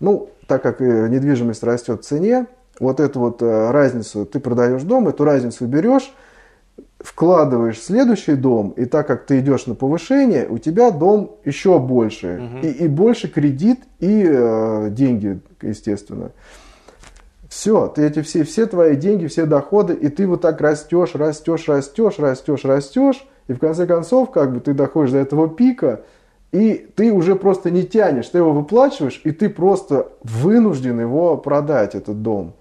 Ну, 0.00 0.30
так 0.48 0.62
как 0.62 0.80
э, 0.80 1.08
недвижимость 1.08 1.62
растет 1.62 2.00
в 2.00 2.04
цене, 2.04 2.46
вот 2.80 2.98
эту 2.98 3.20
вот 3.20 3.40
э, 3.40 3.70
разницу, 3.70 4.26
ты 4.26 4.40
продаешь 4.40 4.82
дом, 4.82 5.06
эту 5.06 5.22
разницу 5.22 5.64
берешь, 5.66 6.12
вкладываешь 6.98 7.78
в 7.78 7.84
следующий 7.84 8.34
дом, 8.34 8.70
и 8.70 8.84
так 8.84 9.06
как 9.06 9.26
ты 9.26 9.38
идешь 9.38 9.66
на 9.66 9.76
повышение, 9.76 10.48
у 10.48 10.58
тебя 10.58 10.90
дом 10.90 11.36
еще 11.44 11.78
больше, 11.78 12.42
угу. 12.42 12.66
и, 12.66 12.70
и 12.70 12.88
больше 12.88 13.28
кредит, 13.28 13.78
и 14.00 14.24
э, 14.28 14.88
деньги, 14.90 15.38
естественно. 15.62 16.32
Все, 17.56 17.86
ты 17.88 18.06
эти 18.06 18.20
все, 18.20 18.44
все 18.44 18.66
твои 18.66 18.96
деньги, 18.96 19.28
все 19.28 19.46
доходы, 19.46 19.94
и 19.94 20.10
ты 20.10 20.26
вот 20.26 20.42
так 20.42 20.60
растешь, 20.60 21.14
растешь, 21.14 21.66
растешь, 21.68 22.18
растешь, 22.18 22.64
растешь, 22.66 23.26
и 23.48 23.54
в 23.54 23.58
конце 23.58 23.86
концов, 23.86 24.30
как 24.30 24.52
бы 24.52 24.60
ты 24.60 24.74
доходишь 24.74 25.12
до 25.12 25.18
этого 25.20 25.48
пика, 25.48 26.02
и 26.52 26.86
ты 26.94 27.10
уже 27.10 27.34
просто 27.34 27.70
не 27.70 27.84
тянешь, 27.84 28.28
ты 28.28 28.36
его 28.36 28.52
выплачиваешь, 28.52 29.22
и 29.24 29.30
ты 29.30 29.48
просто 29.48 30.08
вынужден 30.22 31.00
его 31.00 31.38
продать, 31.38 31.94
этот 31.94 32.20
дом. 32.20 32.52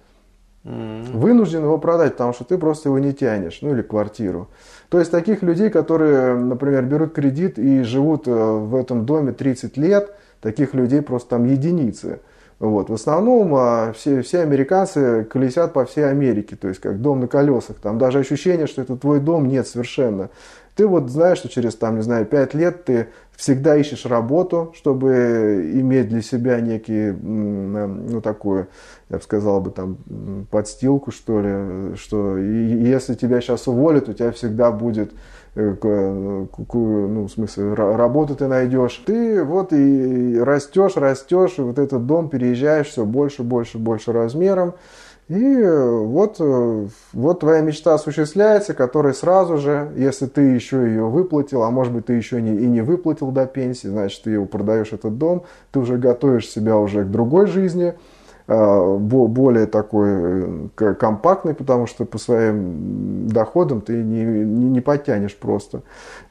Mm-hmm. 0.63 1.11
Вынужден 1.11 1.63
его 1.63 1.77
продать, 1.77 2.13
потому 2.13 2.31
что 2.31 2.45
ты 2.45 2.57
просто 2.57 2.87
его 2.87 2.97
не 2.97 3.11
тянешь, 3.11 3.59
ну 3.61 3.73
или 3.73 3.81
квартиру. 3.81 4.47
То 4.87 4.99
есть 4.99 5.11
таких 5.11 5.43
людей, 5.43 5.69
которые, 5.69 6.35
например, 6.37 6.85
берут 6.85 7.11
кредит 7.11 7.59
и 7.59 7.81
живут 7.81 8.29
э, 8.29 8.31
в 8.31 8.73
этом 8.75 9.05
доме 9.05 9.33
30 9.33 9.75
лет, 9.75 10.15
таких 10.39 10.73
людей 10.73 11.01
просто 11.01 11.31
там 11.31 11.43
единицы. 11.43 12.21
Вот. 12.59 12.89
В 12.89 12.93
основном 12.93 13.53
а, 13.55 13.91
все, 13.93 14.21
все 14.21 14.39
американцы 14.39 15.25
колесят 15.25 15.73
по 15.73 15.85
всей 15.85 16.09
Америке, 16.09 16.55
то 16.55 16.69
есть 16.69 16.79
как 16.79 17.01
дом 17.01 17.19
на 17.19 17.27
колесах. 17.27 17.77
Там 17.77 17.97
даже 17.97 18.19
ощущение, 18.19 18.67
что 18.67 18.81
это 18.81 18.95
твой 18.95 19.19
дом, 19.19 19.47
нет 19.47 19.67
совершенно. 19.67 20.29
Ты 20.75 20.87
вот 20.87 21.09
знаешь, 21.09 21.37
что 21.37 21.47
через, 21.47 21.75
там, 21.75 21.95
не 21.95 22.01
знаю, 22.01 22.25
5 22.25 22.53
лет 22.53 22.83
ты 22.85 23.07
всегда 23.35 23.77
ищешь 23.77 24.05
работу, 24.05 24.73
чтобы 24.75 25.71
иметь 25.73 26.09
для 26.09 26.21
себя 26.21 26.59
некий, 26.59 27.11
ну, 27.11 28.19
такую, 28.21 28.67
я 29.09 29.17
бы 29.17 29.23
сказал 29.23 29.61
бы, 29.61 29.71
там, 29.71 29.97
подстилку, 30.51 31.11
что 31.11 31.41
ли, 31.41 31.95
что 31.95 32.37
и 32.37 32.77
если 32.89 33.13
тебя 33.13 33.39
сейчас 33.39 33.67
уволят, 33.67 34.09
у 34.09 34.13
тебя 34.13 34.31
всегда 34.31 34.71
будет 34.71 35.13
Э, 35.55 35.73
ну, 35.81 37.25
в 37.25 37.29
смысле, 37.29 37.73
работу 37.73 38.35
ты 38.35 38.47
найдешь. 38.47 39.01
Ты 39.05 39.43
вот 39.43 39.71
и 39.71 40.37
растешь, 40.37 40.97
растешь, 40.97 41.57
и 41.57 41.61
вот 41.61 41.79
этот 41.79 42.05
дом 42.05 42.29
переезжаешь 42.29 42.87
все 42.87 43.05
больше, 43.05 43.43
больше, 43.43 43.77
больше 43.77 44.11
размером. 44.11 44.73
И 45.27 45.63
вот, 45.63 46.35
э, 46.39 46.87
вот 47.13 47.39
твоя 47.39 47.61
мечта 47.61 47.95
осуществляется, 47.95 48.75
которая 48.75 49.13
сразу 49.13 49.57
же, 49.57 49.91
если 49.95 50.27
ты 50.27 50.41
еще 50.41 50.85
ее 50.85 51.05
выплатил, 51.05 51.63
а 51.63 51.71
может 51.71 51.93
быть 51.93 52.05
ты 52.05 52.13
еще 52.13 52.39
не, 52.41 52.51
и 52.51 52.67
не 52.67 52.81
выплатил 52.81 53.31
до 53.31 53.47
пенсии, 53.47 53.87
значит 53.87 54.21
ты 54.23 54.31
его 54.31 54.45
продаешь 54.45 54.93
этот 54.93 55.17
дом, 55.17 55.45
ты 55.71 55.79
уже 55.79 55.97
готовишь 55.97 56.47
себя 56.47 56.77
уже 56.77 57.05
к 57.05 57.09
другой 57.09 57.47
жизни, 57.47 57.95
более 58.47 59.65
такой 59.65 60.69
э, 60.77 60.93
компактный, 60.95 61.55
потому 61.55 61.87
что 61.87 62.05
по 62.05 62.17
своим 62.17 63.27
доходам 63.27 63.81
ты 63.81 63.93
не, 63.93 64.23
не, 64.23 64.65
не 64.65 64.81
подтянешь 64.81 65.35
просто 65.35 65.81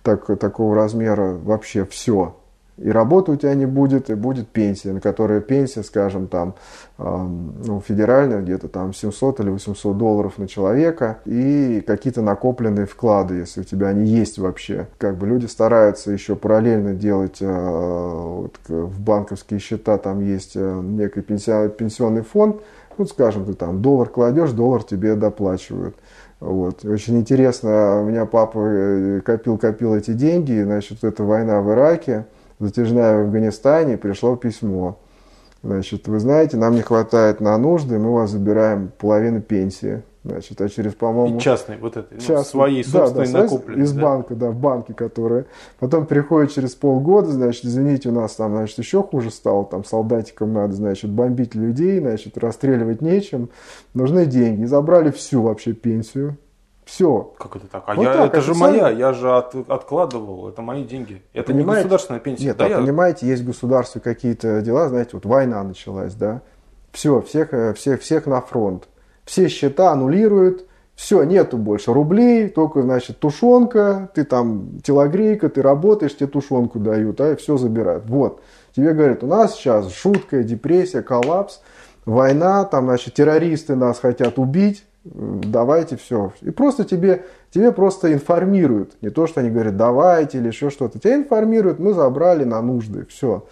так, 0.03 0.27
такого 0.39 0.77
размера 0.77 1.35
вообще 1.35 1.85
все 1.85 2.37
и 2.77 2.91
работы 2.91 3.33
у 3.33 3.37
тебя 3.37 3.55
не 3.55 3.67
будет, 3.67 4.11
и 4.11 4.15
будет 4.15 4.49
пенсия, 4.49 4.93
на 4.93 5.01
которой 5.01 5.41
пенсия, 5.41 5.83
скажем, 5.83 6.27
там, 6.27 6.55
ну, 6.99 7.81
федеральная, 7.87 8.41
где-то 8.41 8.69
там 8.69 8.93
700 8.93 9.41
или 9.41 9.51
800 9.51 9.97
долларов 9.97 10.39
на 10.39 10.49
человека, 10.49 11.19
и 11.25 11.83
какие-то 11.87 12.23
накопленные 12.23 12.87
вклады, 12.87 13.37
если 13.37 13.61
у 13.61 13.65
тебя 13.65 13.89
они 13.89 14.07
есть 14.07 14.39
вообще. 14.39 14.89
Как 14.99 15.17
бы 15.19 15.27
люди 15.27 15.47
стараются 15.47 16.11
еще 16.11 16.35
параллельно 16.35 16.95
делать 16.95 17.39
а, 17.41 18.43
вот, 18.43 18.59
в 18.67 19.01
банковские 19.01 19.61
счета, 19.61 19.99
там 19.99 20.21
есть 20.21 20.53
э, 20.57 20.81
некий 20.83 21.21
пенсионный 21.21 22.23
фонд, 22.23 22.61
вот, 22.97 23.09
скажем, 23.09 23.45
ты 23.45 23.55
там 23.55 23.83
доллар 23.83 24.09
кладешь, 24.09 24.51
доллар 24.51 24.83
тебе 24.83 25.15
доплачивают. 25.15 25.97
Вот. 26.41 26.85
Очень 26.85 27.19
интересно, 27.19 28.03
у 28.03 28.05
меня 28.05 28.27
папа 28.27 29.23
копил-копил 29.25 29.95
эти 29.95 30.13
деньги, 30.13 30.63
значит, 30.63 31.03
это 31.03 31.25
война 31.25 31.61
в 31.61 31.71
Ираке, 31.73 32.27
затяжная 32.59 33.19
в 33.19 33.27
Афганистане, 33.27 33.97
пришло 33.97 34.37
письмо. 34.37 34.99
Значит, 35.63 36.09
вы 36.09 36.19
знаете, 36.19 36.57
нам 36.57 36.75
не 36.75 36.83
хватает 36.83 37.41
на 37.41 37.57
нужды, 37.57 37.99
мы 37.99 38.11
у 38.11 38.15
вас 38.15 38.31
забираем 38.31 38.93
половину 38.99 39.41
пенсии. 39.41 40.03
Значит, 40.25 40.59
а 40.63 40.69
через, 40.71 40.95
по-моему... 40.95 41.37
И 41.37 41.41
частный, 41.41 41.77
вот 41.77 41.99
это, 41.99 42.15
частный, 42.17 42.37
ну, 42.37 42.45
своей 42.45 42.83
собственной 42.85 43.27
да, 43.27 43.33
да, 43.33 43.43
накопленной. 43.43 43.85
Из 43.85 43.93
да? 43.93 44.03
банка, 44.03 44.35
да, 44.35 44.51
в 44.51 44.57
банке, 44.57 44.95
которые... 44.95 45.45
Потом 45.79 46.07
приходит 46.07 46.53
через 46.53 46.75
полгода, 46.75 47.31
значит, 47.31 47.67
извините, 47.67 48.09
у 48.09 48.13
нас 48.13 48.35
там, 48.35 48.53
значит, 48.53 48.79
еще 48.79 49.03
хуже 49.03 49.31
стало, 49.31 49.67
там, 49.67 49.85
солдатикам 49.85 50.55
надо, 50.55 50.73
значит, 50.73 51.11
бомбить 51.11 51.55
людей, 51.55 52.01
значит, 52.01 52.39
расстреливать 52.39 53.03
нечем, 53.03 53.51
нужны 53.93 54.25
деньги. 54.25 54.65
забрали 54.65 55.11
всю 55.11 55.43
вообще 55.43 55.75
пенсию, 55.75 56.39
все. 56.85 57.33
Как 57.39 57.57
это 57.57 57.67
так? 57.67 57.85
А 57.87 57.95
вот 57.95 58.03
я, 58.03 58.13
так, 58.13 58.27
это 58.27 58.41
же 58.41 58.55
моя, 58.55 58.91
я 58.91 59.13
же 59.13 59.33
от, 59.33 59.55
откладывал, 59.71 60.49
это 60.49 60.63
мои 60.63 60.85
деньги. 60.85 61.23
Это 61.33 61.53
понимаете? 61.53 61.71
не 61.71 61.83
государственная 61.85 62.21
пенсия. 62.21 62.45
Нет, 62.47 62.57
да, 62.57 62.67
а 62.67 62.69
я... 62.69 62.79
понимаете, 62.79 63.27
есть 63.27 63.43
в 63.43 63.47
государстве 63.47 64.01
какие-то 64.01 64.61
дела, 64.61 64.89
знаете, 64.89 65.11
вот 65.15 65.25
война 65.25 65.63
началась, 65.63 66.15
да, 66.15 66.43
все, 66.93 67.21
всех, 67.23 67.53
э, 67.53 67.75
всех, 67.75 68.03
всех 68.03 68.27
на 68.27 68.41
фронт. 68.41 68.89
Все 69.25 69.49
счета 69.49 69.93
аннулируют, 69.93 70.67
все, 70.95 71.25
нету 71.25 71.57
больше 71.57 71.93
рублей, 71.93 72.49
только, 72.49 72.83
значит, 72.83 73.19
тушенка, 73.19 74.11
ты 74.15 74.25
там 74.25 74.81
телогрейка, 74.83 75.49
ты 75.49 75.63
работаешь, 75.63 76.17
тебе 76.17 76.29
тушенку 76.29 76.79
дают, 76.79 77.21
а 77.21 77.35
все 77.37 77.57
забирают. 77.57 78.05
Вот, 78.07 78.43
тебе 78.77 78.93
говорят, 78.93 79.25
у 79.25 79.27
нас 79.27 79.55
сейчас 79.55 79.93
жуткая 79.93 80.45
депрессия, 80.45 81.03
коллапс, 81.03 81.61
война, 82.05 82.65
там, 82.65 82.85
значит, 82.85 83.15
террористы 83.15 83.75
нас 83.75 83.99
хотят 83.99 84.39
убить, 84.39 84.85
давайте 85.05 85.97
все. 85.97 86.33
И 86.41 86.51
просто 86.51 86.85
тебе, 86.85 87.25
тебе 87.51 87.73
просто 87.73 88.13
информируют. 88.13 88.97
Не 89.03 89.11
то, 89.11 89.27
что 89.27 89.41
они 89.41 89.51
говорят, 89.51 89.77
давайте 89.77 90.39
или 90.39 90.49
еще 90.49 90.71
что-то. 90.71 90.99
Тебя 90.99 91.17
информируют, 91.17 91.79
мы 91.79 91.93
забрали 91.93 92.45
на 92.45 92.61
нужды, 92.63 93.07
все. 93.07 93.47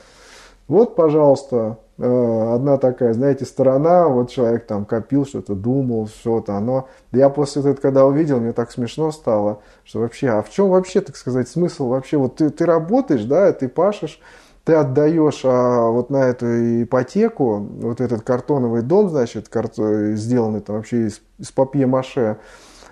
Вот, 0.69 0.95
пожалуйста, 0.97 1.79
э, 1.99 2.55
одна 2.55 2.79
такая, 2.79 3.13
знаете, 3.13 3.45
сторона, 3.45 4.09
вот 4.09 4.31
человек 4.31 4.65
там 4.67 4.87
копил 4.87 5.27
что-то, 5.27 5.55
думал, 5.55 6.07
что-то, 6.07 6.55
оно... 6.55 6.89
Я 7.11 7.29
после 7.29 7.61
этого, 7.61 7.75
когда 7.75 8.07
увидел, 8.07 8.41
мне 8.41 8.53
так 8.53 8.71
смешно 8.71 9.13
стало, 9.13 9.61
что 9.85 10.01
вообще, 10.01 10.29
а 10.29 10.43
в 10.43 10.51
чем 10.51 10.71
вообще, 10.71 11.01
так 11.01 11.17
сказать, 11.17 11.49
смысл 11.49 11.89
вообще? 11.89 12.17
Вот 12.17 12.37
ты, 12.37 12.49
ты 12.49 12.65
работаешь, 12.65 13.25
да, 13.25 13.53
ты 13.53 13.69
пашешь, 13.69 14.21
ты 14.65 14.75
отдаешь 14.75 15.43
а, 15.45 15.89
вот 15.89 16.11
на 16.11 16.25
эту 16.25 16.83
ипотеку, 16.85 17.59
вот 17.59 18.01
этот 18.01 18.23
картоновый 18.23 18.83
дом, 18.83 19.09
значит, 19.09 19.49
карто, 19.49 20.15
сделанный 20.15 20.61
там 20.61 20.77
вообще 20.77 21.07
из, 21.07 21.21
из 21.39 21.51
папье-маше, 21.51 22.37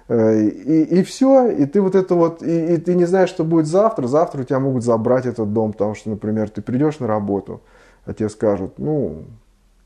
э, 0.08 0.40
и, 0.40 0.82
и 0.98 1.02
все, 1.04 1.48
и 1.48 1.66
ты 1.66 1.80
вот 1.80 1.94
это 1.94 2.14
вот, 2.16 2.42
и, 2.42 2.74
и 2.74 2.76
ты 2.76 2.94
не 2.94 3.04
знаешь, 3.04 3.28
что 3.28 3.44
будет 3.44 3.66
завтра, 3.66 4.08
завтра 4.08 4.40
у 4.40 4.44
тебя 4.44 4.58
могут 4.58 4.82
забрать 4.82 5.26
этот 5.26 5.52
дом, 5.52 5.72
потому 5.72 5.94
что, 5.94 6.10
например, 6.10 6.50
ты 6.50 6.60
придешь 6.60 6.98
на 6.98 7.06
работу, 7.06 7.60
а 8.04 8.14
тебе 8.14 8.28
скажут, 8.28 8.78
ну, 8.78 9.22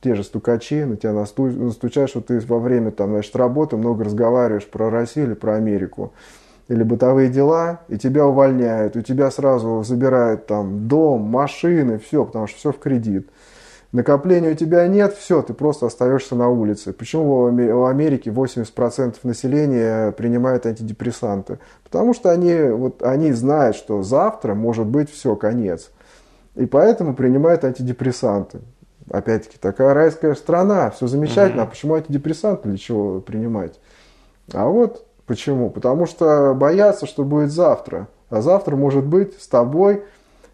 те 0.00 0.14
же 0.14 0.24
стукачи, 0.24 0.84
на 0.84 0.96
тебя 0.96 1.12
настучают, 1.12 2.10
что 2.10 2.22
ты 2.22 2.40
во 2.40 2.58
время 2.58 2.92
там, 2.92 3.10
значит, 3.10 3.36
работы 3.36 3.76
много 3.76 4.04
разговариваешь 4.04 4.66
про 4.66 4.88
Россию 4.88 5.26
или 5.26 5.34
про 5.34 5.56
Америку 5.56 6.12
или 6.68 6.82
бытовые 6.82 7.28
дела, 7.28 7.80
и 7.88 7.98
тебя 7.98 8.26
увольняют, 8.26 8.96
у 8.96 9.02
тебя 9.02 9.30
сразу 9.30 9.82
забирают 9.84 10.46
там 10.46 10.88
дом, 10.88 11.22
машины, 11.22 11.98
все, 11.98 12.24
потому 12.24 12.46
что 12.46 12.56
все 12.58 12.72
в 12.72 12.78
кредит. 12.78 13.28
Накопления 13.92 14.50
у 14.50 14.54
тебя 14.54 14.88
нет, 14.88 15.14
все, 15.14 15.40
ты 15.42 15.54
просто 15.54 15.86
остаешься 15.86 16.34
на 16.34 16.48
улице. 16.48 16.92
Почему 16.92 17.44
в 17.44 17.86
Америке 17.86 18.30
80% 18.30 19.16
населения 19.22 20.10
принимают 20.10 20.66
антидепрессанты? 20.66 21.60
Потому 21.84 22.12
что 22.12 22.32
они, 22.32 22.54
вот, 22.54 23.04
они 23.04 23.30
знают, 23.30 23.76
что 23.76 24.02
завтра 24.02 24.54
может 24.54 24.86
быть 24.86 25.10
все, 25.12 25.36
конец. 25.36 25.92
И 26.56 26.66
поэтому 26.66 27.14
принимают 27.14 27.64
антидепрессанты. 27.64 28.62
Опять-таки, 29.10 29.58
такая 29.60 29.94
райская 29.94 30.34
страна, 30.34 30.90
все 30.90 31.06
замечательно, 31.06 31.60
mm-hmm. 31.60 31.64
а 31.64 31.70
почему 31.70 31.94
антидепрессанты, 31.94 32.68
для 32.70 32.78
чего 32.78 33.20
принимать? 33.20 33.78
А 34.52 34.66
вот 34.66 35.06
Почему? 35.26 35.70
Потому 35.70 36.06
что 36.06 36.54
боятся, 36.54 37.06
что 37.06 37.24
будет 37.24 37.50
завтра. 37.50 38.08
А 38.30 38.42
завтра 38.42 38.76
может 38.76 39.04
быть 39.04 39.40
с 39.40 39.48
тобой. 39.48 40.02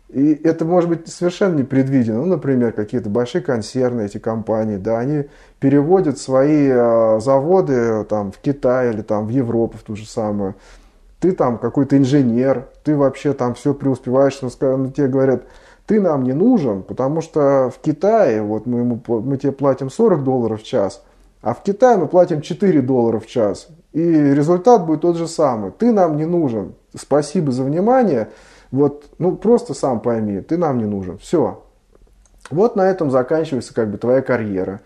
И 0.09 0.33
это 0.33 0.65
может 0.65 0.91
быть 0.91 1.09
совершенно 1.09 1.57
непредвидено. 1.57 2.19
Ну, 2.19 2.27
например, 2.27 2.73
какие-то 2.73 3.09
большие 3.09 3.43
консервные 3.43 4.07
эти 4.07 4.19
компании, 4.19 4.77
да, 4.77 4.99
они 4.99 5.27
переводят 5.61 6.19
свои 6.19 6.69
э, 6.69 7.21
заводы 7.21 8.05
там, 8.05 8.33
в 8.33 8.39
Китай 8.39 8.93
или 8.93 9.03
там, 9.03 9.27
в 9.27 9.31
Европу, 9.31 9.79
в 9.79 9.83
ту 9.83 9.95
же 9.95 10.09
самую. 10.09 10.57
Ты 11.21 11.33
там 11.33 11.59
какой-то 11.59 11.97
инженер, 11.97 12.67
ты 12.83 12.97
вообще 12.97 13.35
там 13.35 13.55
все 13.55 13.73
преуспеваешь, 13.73 14.41
но, 14.43 14.51
но 14.77 14.91
тебе 14.91 15.07
говорят, 15.07 15.45
ты 15.87 16.01
нам 16.01 16.25
не 16.25 16.33
нужен, 16.33 16.83
потому 16.83 17.21
что 17.21 17.71
в 17.75 17.81
Китае 17.81 18.43
вот 18.43 18.67
мы, 18.67 18.81
ему, 18.81 19.01
мы 19.07 19.37
тебе 19.37 19.53
платим 19.53 19.91
40 19.91 20.25
долларов 20.25 20.63
в 20.63 20.65
час, 20.65 21.05
а 21.43 21.55
в 21.55 21.63
Китае 21.63 21.99
мы 21.99 22.09
платим 22.09 22.41
4 22.41 22.81
доллара 22.83 23.21
в 23.21 23.27
час. 23.27 23.69
И 23.93 24.03
результат 24.03 24.87
будет 24.87 25.01
тот 25.01 25.17
же 25.17 25.27
самый. 25.27 25.73
Ты 25.73 25.93
нам 25.93 26.17
не 26.17 26.27
нужен. 26.27 26.75
Спасибо 26.97 27.53
за 27.53 27.65
внимание. 27.65 28.31
Вот, 28.71 29.07
ну 29.19 29.37
просто 29.37 29.75
сам 29.75 30.01
пойми, 30.01 30.41
ты 30.41 30.57
нам 30.57 30.79
не 30.79 30.85
нужен. 30.85 31.19
Все. 31.19 31.65
Вот 32.51 32.77
на 32.77 32.89
этом 32.89 33.11
заканчивается 33.11 33.75
как 33.75 33.91
бы 33.91 33.99
твоя 33.99 34.23
карьера. 34.23 34.81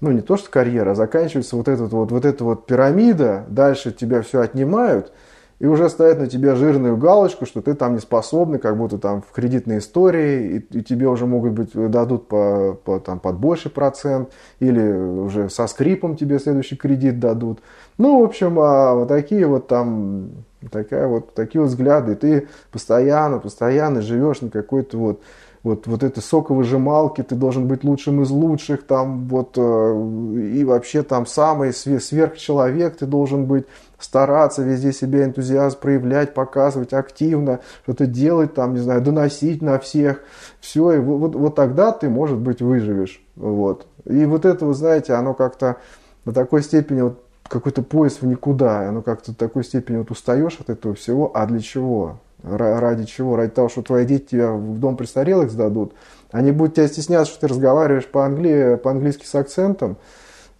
Ну 0.00 0.10
не 0.10 0.20
то, 0.20 0.36
что 0.36 0.50
карьера, 0.50 0.92
а 0.92 0.94
заканчивается 0.94 1.56
вот, 1.56 1.68
этот 1.68 1.92
вот, 1.92 2.10
вот 2.10 2.24
эта 2.24 2.44
вот 2.44 2.66
пирамида. 2.66 3.44
Дальше 3.48 3.92
тебя 3.92 4.22
все 4.22 4.40
отнимают– 4.40 5.12
и 5.60 5.66
уже 5.66 5.88
ставят 5.88 6.18
на 6.18 6.28
тебя 6.28 6.54
жирную 6.54 6.96
галочку, 6.96 7.44
что 7.44 7.60
ты 7.60 7.74
там 7.74 7.94
не 7.94 8.00
способный, 8.00 8.58
как 8.58 8.76
будто 8.76 8.98
там 8.98 9.22
в 9.22 9.32
кредитной 9.32 9.78
истории, 9.78 10.56
и, 10.72 10.78
и 10.78 10.82
тебе 10.82 11.08
уже 11.08 11.26
могут 11.26 11.52
быть 11.52 11.72
дадут 11.72 12.28
по, 12.28 12.78
по, 12.84 13.00
там, 13.00 13.18
под 13.18 13.38
больший 13.38 13.70
процент, 13.70 14.30
или 14.60 14.80
уже 14.80 15.50
со 15.50 15.66
скрипом 15.66 16.16
тебе 16.16 16.38
следующий 16.38 16.76
кредит 16.76 17.18
дадут. 17.18 17.60
Ну, 17.96 18.20
в 18.20 18.24
общем, 18.24 18.58
а, 18.60 18.94
вот 18.94 19.08
такие 19.08 19.46
вот 19.46 19.66
там, 19.66 20.30
такая 20.70 21.08
вот, 21.08 21.34
такие 21.34 21.60
вот 21.60 21.70
взгляды, 21.70 22.12
и 22.12 22.16
ты 22.16 22.48
постоянно, 22.70 23.40
постоянно 23.40 24.00
живешь 24.00 24.40
на 24.40 24.50
какой-то 24.50 24.96
вот 24.96 25.20
вот, 25.62 25.86
вот 25.86 26.02
этой 26.02 26.22
соковыжималки, 26.22 27.22
ты 27.22 27.34
должен 27.34 27.66
быть 27.66 27.84
лучшим 27.84 28.22
из 28.22 28.30
лучших, 28.30 28.84
там 28.84 29.26
вот, 29.28 29.54
э, 29.56 30.40
и 30.54 30.64
вообще 30.64 31.02
там 31.02 31.26
самый 31.26 31.72
сверхчеловек 31.72 32.96
ты 32.96 33.06
должен 33.06 33.46
быть, 33.46 33.66
стараться 33.98 34.62
везде 34.62 34.92
себе 34.92 35.24
энтузиазм 35.24 35.78
проявлять, 35.80 36.34
показывать 36.34 36.92
активно, 36.92 37.60
что-то 37.82 38.06
делать, 38.06 38.54
там, 38.54 38.74
не 38.74 38.80
знаю, 38.80 39.02
доносить 39.02 39.60
на 39.60 39.78
всех. 39.78 40.22
Все, 40.60 40.92
и 40.92 40.98
вот, 40.98 41.34
вот 41.34 41.54
тогда 41.54 41.92
ты, 41.92 42.08
может 42.08 42.38
быть, 42.38 42.62
выживешь. 42.62 43.20
Вот. 43.36 43.86
И 44.04 44.24
вот 44.24 44.44
это, 44.44 44.66
вы 44.66 44.74
знаете, 44.74 45.14
оно 45.14 45.34
как-то 45.34 45.76
на 46.24 46.32
такой 46.32 46.62
степени 46.62 47.02
вот 47.02 47.22
какой-то 47.48 47.82
поезд 47.82 48.22
в 48.22 48.26
никуда, 48.26 48.88
оно 48.88 49.02
как-то 49.02 49.32
в 49.32 49.34
такой 49.34 49.64
степени 49.64 49.96
вот 49.96 50.10
устаешь 50.10 50.58
от 50.60 50.70
этого 50.70 50.94
всего, 50.94 51.30
а 51.34 51.46
для 51.46 51.60
чего? 51.60 52.18
Ради 52.42 53.04
чего? 53.04 53.36
Ради 53.36 53.50
того, 53.50 53.68
что 53.68 53.82
твои 53.82 54.06
дети 54.06 54.30
тебя 54.30 54.52
в 54.52 54.78
дом 54.78 54.96
престарелых 54.96 55.50
сдадут, 55.50 55.94
они 56.30 56.52
будут 56.52 56.74
тебя 56.74 56.88
стесняться, 56.88 57.32
что 57.32 57.40
ты 57.42 57.48
разговариваешь 57.48 58.06
по-англи... 58.06 58.78
по-английски 58.82 59.26
с 59.26 59.34
акцентом, 59.34 59.96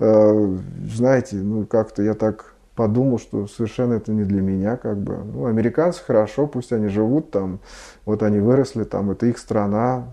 э, 0.01 0.57
знаете, 0.93 1.37
ну 1.37 1.67
как-то 1.67 2.03
я 2.03 2.15
так 2.15 2.55
подумал, 2.75 3.19
что 3.19 3.49
совершенно 3.49 3.95
это 3.95 4.13
не 4.13 4.23
для 4.23 4.41
меня, 4.41 4.77
как 4.77 4.99
бы. 4.99 5.17
Ну, 5.17 5.47
американцы 5.47 6.01
хорошо, 6.01 6.47
пусть 6.47 6.73
они 6.73 6.87
живут 6.87 7.33
там, 7.33 7.59
вот 8.05 8.23
они 8.23 8.39
выросли 8.39 8.85
там, 8.85 9.11
это 9.11 9.27
их 9.27 9.39
страна, 9.39 10.05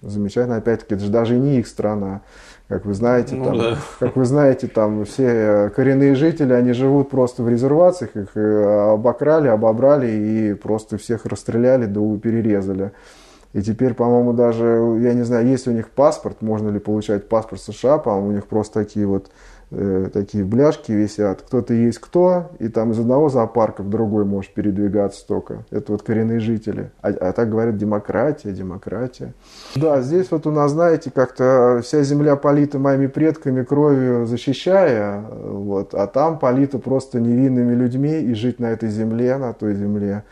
замечательно, 0.00 0.56
опять-таки, 0.56 0.94
это 0.94 1.04
же 1.04 1.10
даже 1.10 1.38
не 1.38 1.58
их 1.58 1.66
страна, 1.66 2.22
как 2.70 2.84
вы 2.84 2.94
знаете, 2.94 3.34
ну, 3.34 3.44
там, 3.46 3.58
да. 3.58 3.78
как 3.98 4.14
вы 4.14 4.24
знаете, 4.24 4.68
там 4.68 5.04
все 5.04 5.72
коренные 5.74 6.14
жители, 6.14 6.52
они 6.52 6.72
живут 6.72 7.10
просто 7.10 7.42
в 7.42 7.48
резервациях, 7.48 8.14
их 8.14 8.36
э, 8.36 8.92
обокрали, 8.92 9.48
обобрали 9.48 10.08
и 10.08 10.54
просто 10.54 10.96
всех 10.96 11.26
расстреляли, 11.26 11.86
да 11.86 12.00
перерезали. 12.22 12.92
И 13.54 13.62
теперь, 13.62 13.94
по-моему, 13.94 14.34
даже, 14.34 14.98
я 15.00 15.14
не 15.14 15.24
знаю, 15.24 15.48
есть 15.48 15.66
у 15.66 15.72
них 15.72 15.90
паспорт, 15.90 16.42
можно 16.42 16.70
ли 16.70 16.78
получать 16.78 17.28
паспорт 17.28 17.60
США, 17.60 17.98
по-моему, 17.98 18.28
у 18.28 18.32
них 18.34 18.46
просто 18.46 18.84
такие 18.84 19.04
вот 19.04 19.32
э, 19.70 20.08
такие 20.12 20.44
бляшки 20.44 20.92
висят. 20.92 21.42
Кто-то 21.42 21.74
есть 21.74 21.98
кто, 21.98 22.50
и 22.58 22.68
там 22.68 22.92
из 22.92 22.98
одного 22.98 23.28
зоопарка 23.28 23.82
в 23.82 23.90
другой 23.90 24.24
можешь 24.24 24.52
передвигаться 24.52 25.26
только. 25.26 25.64
Это 25.70 25.92
вот 25.92 26.02
коренные 26.02 26.40
жители. 26.40 26.90
А, 27.02 27.08
а 27.08 27.32
так 27.32 27.50
говорят 27.50 27.76
демократия, 27.76 28.52
демократия. 28.52 29.34
Да, 29.76 30.00
здесь 30.00 30.30
вот 30.30 30.46
у 30.46 30.50
нас, 30.50 30.72
знаете, 30.72 31.10
как-то 31.10 31.80
вся 31.82 32.02
земля 32.02 32.36
полита 32.36 32.78
моими 32.78 33.06
предками 33.06 33.62
кровью 33.62 34.26
защищая, 34.26 35.20
вот, 35.20 35.94
а 35.94 36.06
там 36.06 36.38
полита 36.38 36.78
просто 36.78 37.20
невинными 37.20 37.74
людьми, 37.74 38.20
и 38.20 38.34
жить 38.34 38.58
на 38.58 38.66
этой 38.66 38.88
земле, 38.88 39.36
на 39.36 39.52
той 39.52 39.74
земле, 39.74 40.24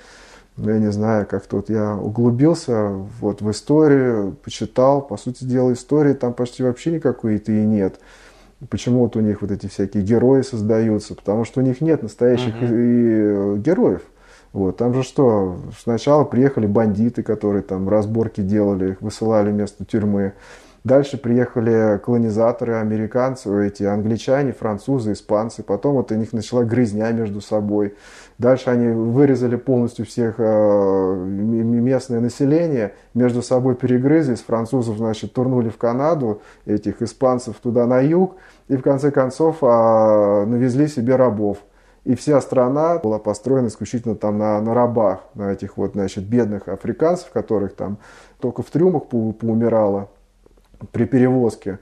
ну, 0.59 0.71
я 0.71 0.79
не 0.79 0.91
знаю, 0.91 1.25
как 1.25 1.47
тут 1.47 1.71
я 1.71 1.95
углубился 1.95 2.89
вот 3.21 3.41
в 3.41 3.51
историю, 3.51 4.37
почитал, 4.43 5.03
по 5.03 5.17
сути 5.17 5.45
дела, 5.45 5.73
истории 5.73 6.15
там 6.15 6.35
почти 6.35 6.65
вообще 6.65 6.91
никакой-то 6.91 7.53
и 7.53 7.65
нет. 7.65 8.01
Почему 8.71 9.01
вот 9.01 9.15
у 9.17 9.21
них 9.21 9.41
вот 9.43 9.51
эти 9.51 9.67
всякие 9.67 10.03
герои 10.03 10.43
создаются? 10.43 11.15
Потому 11.15 11.45
что 11.45 11.61
у 11.61 11.63
них 11.63 11.81
нет 11.81 12.03
настоящих 12.03 12.55
uh-huh. 12.61 13.55
и, 13.55 13.57
и 13.57 13.61
героев. 13.61 14.03
Вот, 14.53 14.77
там 14.79 14.95
же 14.95 15.03
что, 15.03 15.59
сначала 15.79 16.25
приехали 16.25 16.67
бандиты, 16.67 17.23
которые 17.23 17.63
там 17.63 17.89
разборки 17.89 18.41
делали, 18.41 18.93
их 18.93 19.03
высылали 19.03 19.51
вместо 19.51 19.85
тюрьмы. 19.85 20.33
Дальше 20.85 21.19
приехали 21.19 21.99
колонизаторы, 21.99 22.77
американцы, 22.77 23.67
эти 23.67 23.83
англичане, 23.83 24.53
французы, 24.53 25.13
испанцы. 25.13 25.63
Потом 25.63 25.97
вот 25.97 26.11
у 26.13 26.15
них 26.15 26.33
начала 26.33 26.65
грызня 26.65 27.11
между 27.13 27.41
собой. 27.41 27.95
Дальше 28.39 28.71
они 28.71 28.87
вырезали 28.89 29.57
полностью 29.57 30.07
всех 30.07 30.37
э, 30.39 31.15
местное 31.25 32.21
население, 32.21 32.95
между 33.13 33.43
собой 33.43 33.75
перегрызлись, 33.75 34.43
французов, 34.43 34.99
значит, 34.99 35.33
турнули 35.33 35.71
в 35.71 35.77
Канаду, 35.77 36.41
этих 36.65 37.03
испанцев 37.03 37.57
туда 37.57 37.85
на 37.87 38.01
юг, 38.01 38.37
и 38.69 38.77
в 38.77 38.83
конце 38.83 39.11
концов 39.11 39.57
а, 39.63 40.47
навезли 40.47 40.87
себе 40.87 41.17
рабов. 41.17 41.59
И 42.05 42.15
вся 42.15 42.41
страна 42.41 42.99
была 42.99 43.19
построена 43.19 43.67
исключительно 43.67 44.15
там 44.15 44.39
на, 44.39 44.61
на 44.61 44.73
рабах, 44.73 45.25
на 45.35 45.53
этих 45.53 45.77
вот, 45.77 45.95
значит, 45.95 46.25
бедных 46.25 46.69
африканцев, 46.69 47.31
которых 47.33 47.75
там 47.75 47.99
только 48.39 48.63
в 48.63 48.67
трюмах 48.67 49.07
по, 49.07 49.33
поумирало 49.33 50.09
при 50.93 51.07
перевозке. 51.07 51.81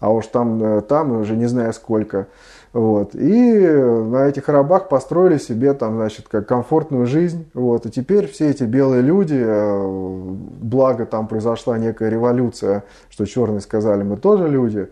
А 0.00 0.10
уж 0.10 0.26
там, 0.28 0.62
э, 0.62 0.80
там 0.80 1.12
уже 1.20 1.36
не 1.36 1.46
знаю 1.46 1.72
сколько. 1.72 2.28
Вот. 2.78 3.16
И 3.16 3.60
на 3.60 4.28
этих 4.28 4.48
рабах 4.48 4.88
построили 4.88 5.38
себе 5.38 5.74
там, 5.74 5.96
значит, 5.96 6.28
как 6.28 6.46
комфортную 6.46 7.06
жизнь. 7.06 7.44
Вот. 7.52 7.86
И 7.86 7.90
теперь 7.90 8.28
все 8.28 8.50
эти 8.50 8.62
белые 8.62 9.02
люди, 9.02 9.36
э, 9.36 10.34
благо 10.60 11.04
там 11.04 11.26
произошла 11.26 11.76
некая 11.76 12.08
революция, 12.08 12.84
что 13.10 13.24
черные 13.26 13.62
сказали, 13.62 14.04
мы 14.04 14.16
тоже 14.16 14.46
люди, 14.46 14.88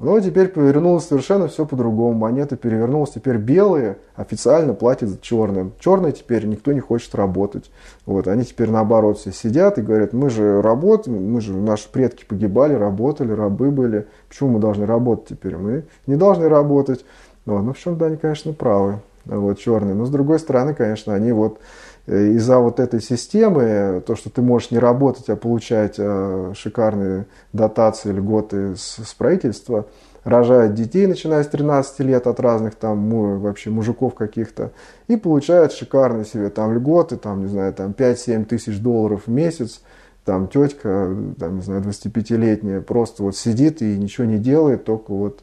но 0.00 0.18
теперь 0.18 0.48
повернулось 0.48 1.06
совершенно 1.06 1.46
все 1.46 1.66
по-другому. 1.66 2.14
Монета 2.14 2.56
перевернулась. 2.56 3.10
Теперь 3.10 3.36
белые 3.36 3.98
официально 4.16 4.72
платят 4.72 5.20
черным. 5.20 5.74
Черные 5.78 6.12
теперь 6.12 6.46
никто 6.46 6.72
не 6.72 6.80
хочет 6.80 7.14
работать. 7.14 7.70
Вот. 8.06 8.26
Они 8.26 8.44
теперь 8.44 8.70
наоборот 8.70 9.18
все 9.18 9.30
сидят 9.30 9.78
и 9.78 9.82
говорят, 9.82 10.14
мы 10.14 10.30
же 10.30 10.62
работаем, 10.62 11.30
мы 11.30 11.42
же, 11.42 11.54
наши 11.54 11.90
предки 11.92 12.24
погибали, 12.24 12.72
работали, 12.72 13.32
рабы 13.32 13.70
были. 13.70 14.06
Почему 14.30 14.52
мы 14.52 14.58
должны 14.58 14.86
работать 14.86 15.28
теперь? 15.28 15.58
Мы 15.58 15.84
не 16.06 16.16
должны 16.16 16.48
работать. 16.48 17.04
Вот. 17.50 17.62
Ну, 17.62 17.72
в 17.72 17.78
чем-то 17.78 18.06
они, 18.06 18.16
конечно, 18.16 18.52
правы. 18.52 19.00
вот, 19.24 19.58
черные. 19.58 19.94
Но 19.94 20.06
с 20.06 20.10
другой 20.10 20.38
стороны, 20.38 20.72
конечно, 20.74 21.14
они 21.14 21.32
вот 21.32 21.58
э, 22.06 22.28
из-за 22.32 22.58
вот 22.58 22.78
этой 22.78 23.00
системы, 23.00 24.02
то, 24.06 24.14
что 24.14 24.30
ты 24.30 24.40
можешь 24.40 24.70
не 24.70 24.78
работать, 24.78 25.28
а 25.28 25.36
получать 25.36 25.96
э, 25.98 26.52
шикарные 26.56 27.26
дотации, 27.52 28.12
льготы 28.12 28.76
с, 28.76 28.98
с 29.04 29.14
правительства, 29.14 29.86
рожают 30.22 30.74
детей, 30.74 31.06
начиная 31.06 31.42
с 31.42 31.48
13 31.48 32.00
лет 32.00 32.26
от 32.26 32.40
разных 32.40 32.76
там 32.76 33.40
вообще 33.40 33.70
мужиков 33.70 34.14
каких-то, 34.14 34.70
и 35.08 35.16
получают 35.16 35.72
шикарные 35.72 36.24
себе 36.24 36.50
там 36.50 36.72
льготы, 36.72 37.16
там, 37.16 37.40
не 37.40 37.48
знаю, 37.48 37.72
там 37.72 37.92
5-7 37.92 38.44
тысяч 38.44 38.78
долларов 38.78 39.22
в 39.26 39.30
месяц, 39.30 39.80
там 40.24 40.48
тетка, 40.48 41.16
там, 41.38 41.56
не 41.56 41.62
знаю, 41.62 41.82
25-летняя, 41.82 42.80
просто 42.80 43.22
вот 43.22 43.36
сидит 43.36 43.82
и 43.82 43.96
ничего 43.96 44.26
не 44.26 44.38
делает, 44.38 44.84
только 44.84 45.12
вот 45.12 45.40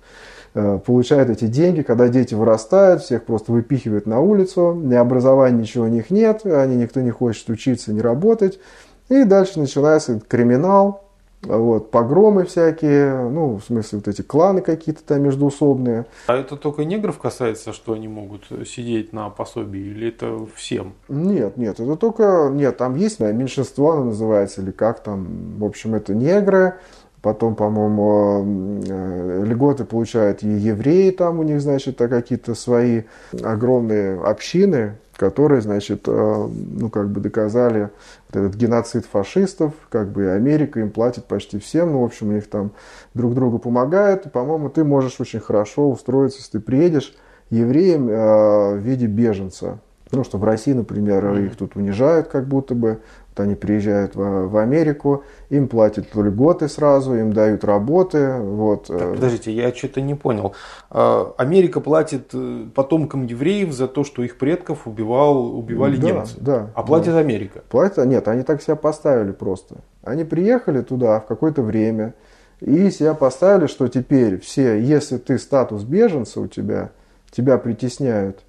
э, 0.58 0.80
получает 0.86 1.30
эти 1.30 1.46
деньги, 1.46 1.82
когда 1.82 2.08
дети 2.08 2.34
вырастают, 2.34 3.02
всех 3.02 3.26
просто 3.26 3.52
выпихивают 3.52 4.06
на 4.06 4.20
улицу, 4.20 4.74
ни 4.74 4.96
образования 4.96 5.60
ничего 5.60 5.86
у 5.86 5.90
них 5.90 6.10
нет, 6.10 6.46
они 6.46 6.76
никто 6.76 7.02
не 7.02 7.12
хочет 7.12 7.50
учиться, 7.50 7.94
не 7.94 8.02
работать, 8.02 8.60
и 9.10 9.24
дальше 9.24 9.60
начинается 9.60 10.20
криминал, 10.20 11.08
вот, 11.44 11.92
погромы 11.92 12.46
всякие, 12.46 13.30
ну, 13.30 13.58
в 13.58 13.64
смысле, 13.64 14.00
вот 14.00 14.08
эти 14.08 14.22
кланы 14.22 14.62
какие-то 14.62 15.04
там 15.04 15.22
междуусобные. 15.22 16.06
А 16.26 16.36
это 16.36 16.58
только 16.58 16.84
негров 16.84 17.20
касается, 17.20 17.74
что 17.74 17.94
они 17.94 18.08
могут 18.08 18.48
сидеть 18.66 19.14
на 19.14 19.30
пособии, 19.30 19.80
или 19.80 20.10
это 20.10 20.46
всем? 20.56 20.94
Нет, 21.08 21.56
нет, 21.58 21.80
это 21.80 21.96
только, 21.96 22.50
нет, 22.52 22.78
там 22.78 22.96
есть, 22.96 23.20
наверное, 23.20 23.42
меньшинство 23.42 23.92
оно 23.92 24.06
называется, 24.06 24.62
или 24.62 24.72
как 24.72 25.04
там, 25.04 25.58
в 25.60 25.64
общем, 25.64 25.96
это 25.96 26.16
негры, 26.16 26.80
Потом, 27.28 27.56
по-моему, 27.56 28.82
э, 28.88 29.44
льготы 29.46 29.84
получают 29.84 30.44
и 30.44 30.48
евреи, 30.48 31.12
там 31.12 31.40
у 31.40 31.44
них, 31.44 31.60
значит, 31.60 31.98
какие-то 31.98 32.56
свои 32.56 33.02
огромные 33.44 34.18
общины, 34.22 34.94
которые, 35.18 35.60
значит, 35.60 36.04
э, 36.08 36.48
ну, 36.48 36.90
как 36.90 37.10
бы 37.10 37.20
доказали 37.20 37.90
вот 38.30 38.46
этот 38.46 38.56
геноцид 38.56 39.06
фашистов, 39.06 39.74
как 39.90 40.08
бы 40.08 40.24
и 40.24 40.28
Америка 40.28 40.80
им 40.80 40.90
платит 40.90 41.26
почти 41.26 41.60
всем, 41.60 41.92
ну, 41.92 42.00
в 42.00 42.06
общем, 42.06 42.30
у 42.30 42.32
них 42.32 42.50
там 42.50 42.72
друг 43.14 43.34
другу 43.34 43.60
помогают, 43.60 44.26
и, 44.26 44.30
по-моему, 44.30 44.70
ты 44.70 44.86
можешь 44.86 45.20
очень 45.20 45.42
хорошо 45.42 45.90
устроиться, 45.90 46.40
если 46.40 46.60
ты 46.60 46.60
приедешь 46.62 47.14
евреем 47.50 48.08
э, 48.10 48.76
в 48.76 48.78
виде 48.78 49.06
беженца. 49.06 49.80
Потому 50.06 50.24
что 50.24 50.38
в 50.38 50.46
России, 50.46 50.72
например, 50.72 51.38
их 51.40 51.58
тут 51.58 51.76
унижают 51.76 52.30
как 52.30 52.48
будто 52.48 52.74
бы, 52.74 53.00
вот 53.38 53.44
они 53.44 53.56
приезжают 53.56 54.16
в, 54.16 54.48
в 54.48 54.58
Америку, 54.58 55.24
им 55.50 55.68
платят 55.68 56.16
льготы 56.16 56.68
сразу, 56.68 57.16
им 57.16 57.34
дают 57.34 57.64
работы. 57.64 58.34
Вот. 58.34 58.88
Так, 58.88 59.16
подождите, 59.16 59.52
я 59.52 59.74
что-то 59.74 60.02
не 60.02 60.16
понял. 60.16 60.54
А, 60.90 61.34
Америка 61.38 61.80
платит 61.80 62.30
э, 62.34 62.66
потомкам 62.74 63.26
евреев 63.26 63.72
за 63.72 63.88
то, 63.88 64.04
что 64.04 64.24
их 64.24 64.38
предков 64.38 64.88
убивал, 64.88 65.58
убивали 65.58 65.98
да, 65.98 66.08
немцы. 66.08 66.36
Да, 66.40 66.72
а 66.76 66.84
платит 66.84 67.14
да. 67.14 67.20
Америка? 67.20 67.64
Платит, 67.70 68.06
нет, 68.06 68.28
они 68.28 68.44
так 68.44 68.62
себя 68.62 68.76
поставили 68.76 69.32
просто. 69.32 69.78
Они 70.04 70.24
приехали 70.24 70.82
туда 70.82 71.20
в 71.20 71.26
какое-то 71.26 71.62
время 71.62 72.14
и 72.60 72.90
себя 72.90 73.14
поставили, 73.14 73.68
что 73.68 73.88
теперь 73.88 74.40
все, 74.40 74.82
если 74.82 75.18
ты 75.18 75.38
статус 75.38 75.84
беженца 75.84 76.42
у 76.42 76.48
тебя, 76.48 76.92
тебя 77.30 77.58
притесняют, 77.58 78.40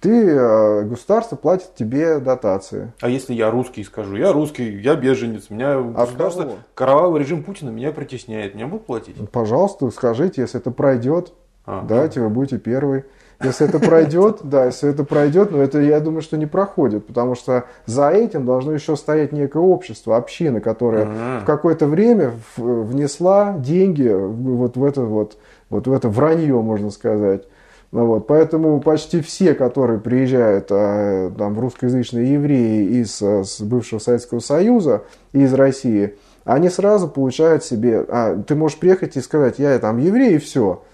ты, 0.00 0.28
э, 0.28 0.82
государство 0.84 1.36
платит 1.36 1.74
тебе 1.74 2.18
дотации. 2.18 2.92
А 3.00 3.08
если 3.08 3.34
я 3.34 3.50
русский 3.50 3.84
скажу, 3.84 4.16
я 4.16 4.32
русский, 4.32 4.78
я 4.80 4.94
беженец, 4.94 5.50
меня 5.50 5.74
а 5.74 5.82
государство, 5.82 6.42
кого? 6.42 6.54
кровавый 6.74 7.20
режим 7.20 7.42
Путина 7.42 7.70
меня 7.70 7.92
притесняет, 7.92 8.54
меня 8.54 8.66
будут 8.66 8.86
платить? 8.86 9.16
Пожалуйста, 9.30 9.90
скажите, 9.90 10.42
если 10.42 10.60
это 10.60 10.70
пройдет, 10.70 11.32
а, 11.66 11.84
давайте 11.86 12.20
вы 12.20 12.28
будете 12.28 12.58
первый. 12.58 13.04
Если 13.42 13.66
это 13.66 13.78
пройдет, 13.78 14.40
да, 14.44 14.66
если 14.66 14.90
это 14.90 15.04
пройдет, 15.04 15.50
но 15.50 15.62
это, 15.62 15.80
я 15.80 16.00
думаю, 16.00 16.20
что 16.20 16.36
не 16.36 16.46
проходит, 16.46 17.06
потому 17.06 17.34
что 17.34 17.64
за 17.86 18.10
этим 18.10 18.44
должно 18.44 18.72
еще 18.72 18.96
стоять 18.96 19.32
некое 19.32 19.62
общество, 19.62 20.16
община, 20.16 20.60
которая 20.60 21.40
в 21.40 21.44
какое-то 21.44 21.86
время 21.86 22.32
внесла 22.56 23.54
деньги 23.58 24.08
вот 24.08 24.76
в 24.76 24.84
это 24.84 25.02
вот, 25.02 25.38
вот 25.70 25.86
в 25.86 25.92
это 25.92 26.08
вранье, 26.08 26.60
можно 26.60 26.90
сказать. 26.90 27.44
Ну, 27.92 28.06
вот, 28.06 28.28
поэтому 28.28 28.80
почти 28.80 29.20
все, 29.20 29.54
которые 29.54 29.98
приезжают 29.98 30.68
а, 30.70 31.32
там, 31.36 31.58
русскоязычные 31.58 32.34
евреи 32.34 33.00
из, 33.00 33.20
а, 33.20 33.42
с 33.42 33.60
бывшего 33.60 33.98
Советского 33.98 34.38
Союза 34.38 35.02
и 35.32 35.42
из 35.42 35.52
России, 35.54 36.16
они 36.44 36.68
сразу 36.68 37.08
получают 37.08 37.64
себе, 37.64 38.04
а, 38.08 38.40
ты 38.46 38.54
можешь 38.54 38.78
приехать 38.78 39.16
и 39.16 39.20
сказать, 39.20 39.58
я 39.58 39.76
там 39.80 39.98
еврей 39.98 40.36
и 40.36 40.38
все. 40.38 40.84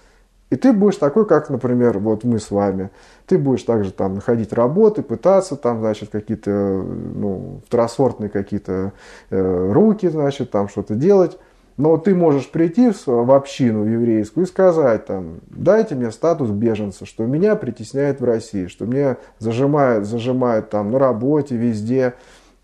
И 0.49 0.55
ты 0.55 0.71
будешь 0.71 0.95
такой, 0.95 1.27
как, 1.27 1.49
например, 1.49 1.99
вот 1.99 2.23
мы 2.23 2.39
с 2.39 2.51
вами. 2.51 2.89
Ты 3.25 3.37
будешь 3.37 3.63
также 3.63 3.91
там 3.91 4.15
находить 4.15 4.53
работы, 4.53 5.03
пытаться 5.03 5.57
там, 5.57 5.79
значит, 5.79 6.09
какие-то, 6.09 6.51
ну, 6.51 7.61
второсортные 7.67 8.29
какие-то 8.29 8.93
э, 9.29 9.71
руки, 9.71 10.07
значит, 10.07 10.49
там 10.49 10.69
что-то 10.69 10.95
делать. 10.95 11.37
Но 11.77 11.97
ты 11.97 12.15
можешь 12.15 12.49
прийти 12.49 12.91
в 13.05 13.31
общину 13.31 13.85
еврейскую 13.85 14.45
и 14.45 14.49
сказать 14.49 15.05
там, 15.05 15.41
дайте 15.47 15.93
мне 15.93 16.09
статус 16.09 16.49
беженца, 16.49 17.05
что 17.05 17.25
меня 17.25 17.55
притесняет 17.55 18.19
в 18.19 18.25
России, 18.25 18.65
что 18.65 18.87
меня 18.87 19.17
зажимают, 19.37 20.07
зажимают 20.07 20.71
там 20.71 20.89
на 20.89 20.97
работе, 20.97 21.55
везде. 21.55 22.15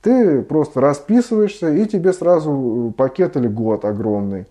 Ты 0.01 0.41
просто 0.41 0.82
расписываешься, 0.82 1.72
и 1.72 1.86
тебе 1.86 2.11
сразу 2.11 2.91
пакет 2.97 3.38
или 3.38 3.47
год 3.47 3.86
огромный. 3.86 4.47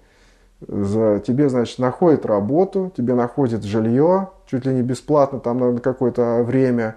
За, 0.60 1.20
тебе, 1.26 1.48
значит, 1.48 1.80
находят 1.80 2.24
работу, 2.24 2.92
тебе 2.96 3.14
находят 3.14 3.64
жилье, 3.64 4.28
чуть 4.46 4.64
ли 4.64 4.72
не 4.72 4.82
бесплатно 4.82 5.40
там 5.40 5.58
на 5.58 5.80
какое-то 5.80 6.44
время. 6.44 6.94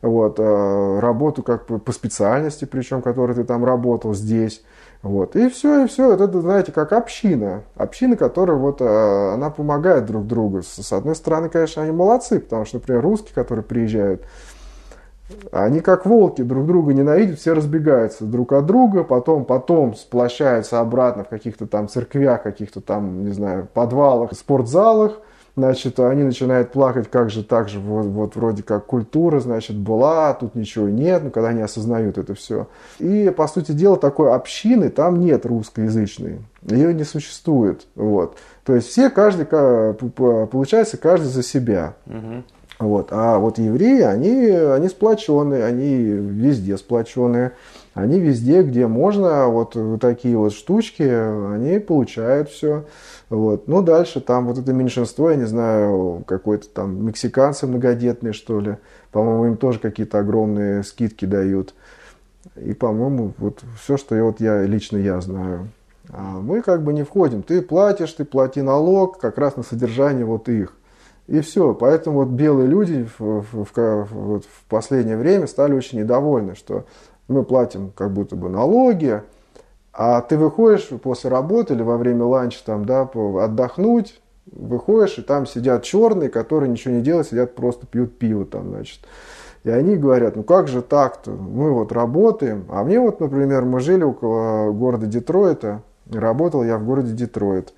Вот, 0.00 0.38
э, 0.38 0.98
работу 1.00 1.42
как 1.42 1.66
по 1.66 1.92
специальности, 1.92 2.64
причем, 2.64 3.02
которой 3.02 3.34
ты 3.34 3.44
там 3.44 3.64
работал 3.64 4.14
здесь. 4.14 4.62
Вот. 5.02 5.36
И 5.36 5.48
все, 5.48 5.84
и 5.84 5.86
все. 5.88 6.12
Это, 6.12 6.40
знаете, 6.40 6.72
как 6.72 6.92
община. 6.92 7.62
Община, 7.76 8.16
которая 8.16 8.56
вот, 8.56 8.80
э, 8.80 9.32
она 9.34 9.50
помогает 9.50 10.06
друг 10.06 10.26
другу. 10.26 10.62
С 10.62 10.92
одной 10.92 11.14
стороны, 11.14 11.48
конечно, 11.48 11.82
они 11.82 11.92
молодцы, 11.92 12.40
потому 12.40 12.64
что, 12.64 12.76
например, 12.76 13.02
русские, 13.02 13.34
которые 13.34 13.64
приезжают, 13.64 14.22
они 15.52 15.80
как 15.80 16.06
волки 16.06 16.42
друг 16.42 16.66
друга 16.66 16.94
ненавидят, 16.94 17.38
все 17.38 17.52
разбегаются 17.52 18.24
друг 18.24 18.52
от 18.52 18.66
друга, 18.66 19.04
потом, 19.04 19.44
потом 19.44 19.94
сплощаются 19.94 20.80
обратно 20.80 21.24
в 21.24 21.28
каких-то 21.28 21.66
там 21.66 21.88
церквях, 21.88 22.42
каких-то 22.42 22.80
там, 22.80 23.24
не 23.24 23.32
знаю, 23.32 23.68
подвалах, 23.72 24.32
спортзалах, 24.32 25.20
значит, 25.58 26.00
они 26.00 26.22
начинают 26.22 26.72
плакать, 26.72 27.10
как 27.10 27.30
же 27.30 27.44
так 27.44 27.68
же, 27.68 27.78
вот, 27.78 28.06
вот 28.06 28.36
вроде 28.36 28.62
как 28.62 28.86
культура, 28.86 29.40
значит, 29.40 29.76
была, 29.76 30.32
тут 30.34 30.54
ничего 30.54 30.88
нет, 30.88 31.22
ну, 31.24 31.30
когда 31.30 31.50
они 31.50 31.60
осознают 31.60 32.18
это 32.18 32.34
все. 32.34 32.68
И, 32.98 33.32
по 33.36 33.46
сути 33.46 33.72
дела, 33.72 33.96
такой 33.96 34.32
общины 34.32 34.88
там 34.88 35.20
нет 35.20 35.44
русскоязычной, 35.44 36.40
ее 36.62 36.94
не 36.94 37.04
существует, 37.04 37.86
вот. 37.94 38.36
То 38.64 38.74
есть 38.74 38.88
все, 38.88 39.10
каждый, 39.10 39.46
получается, 39.46 40.96
каждый 40.96 41.26
за 41.26 41.42
себя. 41.42 41.94
Угу. 42.06 42.44
Вот. 42.80 43.08
А 43.10 43.38
вот 43.38 43.58
евреи, 43.58 44.02
они, 44.02 44.46
они 44.50 44.88
сплоченные, 44.88 45.64
они 45.64 45.96
везде 45.96 46.76
сплоченные. 46.76 47.52
Они 47.94 48.20
везде, 48.20 48.62
где 48.62 48.86
можно, 48.86 49.48
вот 49.48 49.76
такие 50.00 50.36
вот 50.36 50.52
штучки, 50.52 51.02
они 51.02 51.80
получают 51.80 52.48
все. 52.48 52.84
Вот. 53.30 53.68
Ну, 53.68 53.82
дальше 53.82 54.20
там 54.20 54.46
вот 54.46 54.58
это 54.58 54.72
меньшинство, 54.72 55.30
я 55.30 55.36
не 55.36 55.44
знаю, 55.44 56.24
какой-то 56.26 56.68
там 56.68 57.06
мексиканцы 57.06 57.66
многодетные, 57.66 58.32
что 58.32 58.60
ли. 58.60 58.76
По-моему, 59.12 59.46
им 59.46 59.56
тоже 59.56 59.78
какие-то 59.78 60.18
огромные 60.18 60.82
скидки 60.82 61.26
дают. 61.26 61.74
И, 62.56 62.72
по-моему, 62.72 63.34
вот 63.38 63.62
все, 63.80 63.96
что 63.96 64.14
я, 64.16 64.24
вот 64.24 64.40
я 64.40 64.62
лично 64.64 64.96
я 64.96 65.20
знаю. 65.20 65.68
А 66.10 66.40
мы 66.40 66.62
как 66.62 66.82
бы 66.82 66.94
не 66.94 67.02
входим. 67.02 67.42
Ты 67.42 67.60
платишь, 67.60 68.12
ты 68.12 68.24
плати 68.24 68.62
налог 68.62 69.18
как 69.18 69.36
раз 69.36 69.56
на 69.56 69.62
содержание 69.62 70.24
вот 70.24 70.48
их. 70.48 70.74
И 71.26 71.40
все. 71.40 71.74
Поэтому 71.74 72.20
вот 72.20 72.28
белые 72.28 72.66
люди 72.66 73.06
в, 73.18 73.44
в, 73.52 73.66
в, 73.74 74.08
вот 74.10 74.44
в 74.44 74.64
последнее 74.68 75.18
время 75.18 75.46
стали 75.46 75.74
очень 75.74 75.98
недовольны, 75.98 76.54
что 76.54 76.86
мы 77.28 77.44
платим 77.44 77.92
как 77.94 78.10
будто 78.10 78.36
бы 78.36 78.48
налоги, 78.48 79.22
а 80.00 80.20
ты 80.20 80.38
выходишь 80.38 80.88
после 81.02 81.28
работы 81.28 81.74
или 81.74 81.82
во 81.82 81.96
время 81.96 82.24
ланча 82.24 82.64
там, 82.64 82.84
да, 82.84 83.02
отдохнуть, 83.02 84.20
выходишь, 84.46 85.18
и 85.18 85.22
там 85.22 85.44
сидят 85.44 85.82
черные, 85.82 86.30
которые 86.30 86.70
ничего 86.70 86.94
не 86.94 87.02
делают, 87.02 87.26
сидят 87.26 87.56
просто 87.56 87.84
пьют 87.84 88.16
пиво 88.16 88.46
там, 88.46 88.68
значит. 88.68 89.00
И 89.64 89.70
они 89.70 89.96
говорят, 89.96 90.36
ну 90.36 90.44
как 90.44 90.68
же 90.68 90.82
так-то, 90.82 91.32
мы 91.32 91.72
вот 91.72 91.90
работаем. 91.90 92.64
А 92.68 92.84
мне 92.84 93.00
вот, 93.00 93.18
например, 93.18 93.64
мы 93.64 93.80
жили 93.80 94.04
около 94.04 94.70
города 94.70 95.06
Детройта, 95.06 95.82
работал 96.08 96.62
я 96.62 96.78
в 96.78 96.84
городе 96.84 97.12
Детройт. 97.12 97.74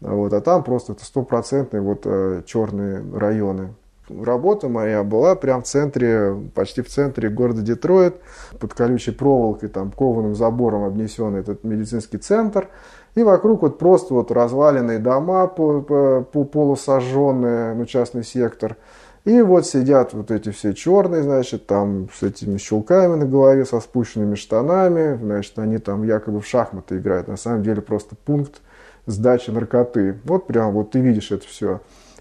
Вот, 0.00 0.32
а 0.32 0.40
там 0.40 0.64
просто 0.64 0.94
это 0.94 1.04
стопроцентные 1.04 1.82
вот 1.82 2.00
э, 2.04 2.42
черные 2.46 3.00
районы 3.14 3.74
работа 4.22 4.68
моя 4.68 5.02
была 5.04 5.34
прям 5.34 5.62
в 5.62 5.66
центре, 5.66 6.36
почти 6.54 6.82
в 6.82 6.88
центре 6.88 7.28
города 7.28 7.62
Детройт, 7.62 8.16
под 8.58 8.74
колючей 8.74 9.12
проволокой, 9.12 9.68
там, 9.68 9.90
кованым 9.90 10.34
забором 10.34 10.84
обнесен 10.84 11.34
этот 11.36 11.64
медицинский 11.64 12.18
центр. 12.18 12.68
И 13.14 13.22
вокруг 13.22 13.62
вот 13.62 13.78
просто 13.78 14.14
вот 14.14 14.30
разваленные 14.30 14.98
дома, 14.98 15.46
по, 15.46 15.80
по, 15.80 16.22
по 16.22 16.44
полусожженные, 16.44 17.74
ну, 17.74 17.84
частный 17.84 18.24
сектор. 18.24 18.76
И 19.24 19.42
вот 19.42 19.66
сидят 19.66 20.14
вот 20.14 20.30
эти 20.30 20.50
все 20.50 20.72
черные, 20.72 21.22
значит, 21.22 21.66
там 21.66 22.08
с 22.12 22.22
этими 22.22 22.56
щелками 22.56 23.16
на 23.16 23.26
голове, 23.26 23.66
со 23.66 23.80
спущенными 23.80 24.34
штанами, 24.34 25.18
значит, 25.22 25.58
они 25.58 25.78
там 25.78 26.04
якобы 26.04 26.40
в 26.40 26.46
шахматы 26.46 26.98
играют. 26.98 27.28
На 27.28 27.36
самом 27.36 27.62
деле 27.62 27.82
просто 27.82 28.16
пункт 28.16 28.62
сдачи 29.06 29.50
наркоты. 29.50 30.18
Вот 30.24 30.46
прям 30.46 30.72
вот 30.72 30.92
ты 30.92 31.00
видишь 31.00 31.32
это 31.32 31.46
все. 31.46 31.80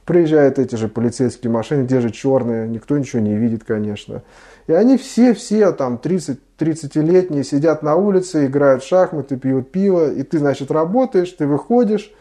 Приезжают 0.10 0.58
эти 0.58 0.74
же 0.74 0.88
полицейские 0.88 1.52
машины, 1.52 1.88
те 1.88 2.02
же 2.02 2.10
черные, 2.10 2.68
никто 2.68 2.98
ничего 2.98 3.22
не 3.22 3.36
видит, 3.36 3.64
конечно. 3.64 4.24
И 4.66 4.74
они 4.74 4.98
все-все 4.98 5.72
там 5.72 6.00
30, 6.00 6.40
30-летние 6.58 7.44
сидят 7.44 7.84
на 7.84 7.96
улице, 7.96 8.48
играют 8.48 8.82
в 8.82 8.88
шахматы, 8.88 9.38
пьют 9.38 9.72
пиво, 9.72 10.12
и 10.12 10.24
ты, 10.24 10.40
значит, 10.40 10.72
работаешь, 10.72 11.30
ты 11.30 11.46
выходишь, 11.46 12.12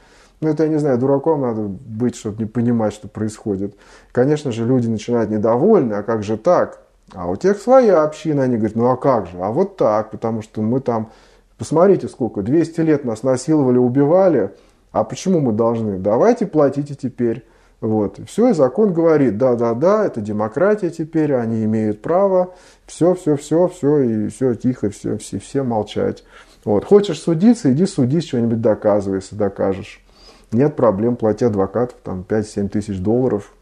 ну, 0.42 0.50
это, 0.50 0.64
я 0.64 0.68
не 0.68 0.78
знаю, 0.78 0.98
дураком 0.98 1.40
надо 1.40 1.62
быть, 1.62 2.14
чтобы 2.14 2.42
не 2.42 2.44
понимать, 2.44 2.92
что 2.92 3.08
происходит. 3.08 3.74
Конечно 4.12 4.52
же, 4.52 4.66
люди 4.66 4.86
начинают 4.86 5.30
недовольны, 5.30 5.94
а 5.94 6.02
как 6.02 6.22
же 6.22 6.36
так? 6.36 6.82
А 7.14 7.26
у 7.26 7.36
тех 7.36 7.58
своя 7.58 8.02
община, 8.02 8.42
они 8.42 8.58
говорят, 8.58 8.76
ну 8.76 8.90
а 8.90 8.98
как 8.98 9.28
же? 9.28 9.38
А 9.40 9.50
вот 9.50 9.78
так, 9.78 10.10
потому 10.10 10.42
что 10.42 10.60
мы 10.60 10.80
там, 10.80 11.10
посмотрите 11.56 12.08
сколько, 12.08 12.42
200 12.42 12.82
лет 12.82 13.06
нас 13.06 13.22
насиловали, 13.22 13.78
убивали, 13.78 14.50
а 14.92 15.04
почему 15.04 15.40
мы 15.40 15.52
должны? 15.52 15.96
Давайте 15.96 16.46
платите 16.46 16.94
теперь. 16.94 17.46
Вот. 17.80 18.18
Все, 18.26 18.48
и 18.48 18.52
закон 18.54 18.92
говорит, 18.92 19.38
да-да-да, 19.38 20.04
это 20.04 20.20
демократия 20.20 20.90
теперь, 20.90 21.34
они 21.34 21.64
имеют 21.64 22.02
право, 22.02 22.54
все, 22.86 23.14
все, 23.14 23.36
все, 23.36 23.68
все, 23.68 23.98
и 24.00 24.28
все 24.28 24.54
тихо, 24.54 24.90
все, 24.90 25.16
все, 25.18 25.38
все 25.38 25.62
молчать. 25.62 26.24
Вот. 26.64 26.84
Хочешь 26.84 27.20
судиться, 27.20 27.72
иди 27.72 27.86
судись, 27.86 28.26
что-нибудь 28.26 28.60
доказывай, 28.60 29.16
если 29.16 29.36
докажешь. 29.36 30.02
Нет 30.50 30.76
проблем, 30.76 31.16
плати 31.16 31.44
адвокатов 31.44 31.98
там 32.02 32.24
5-7 32.28 32.68
тысяч 32.68 32.98
долларов, 32.98 33.52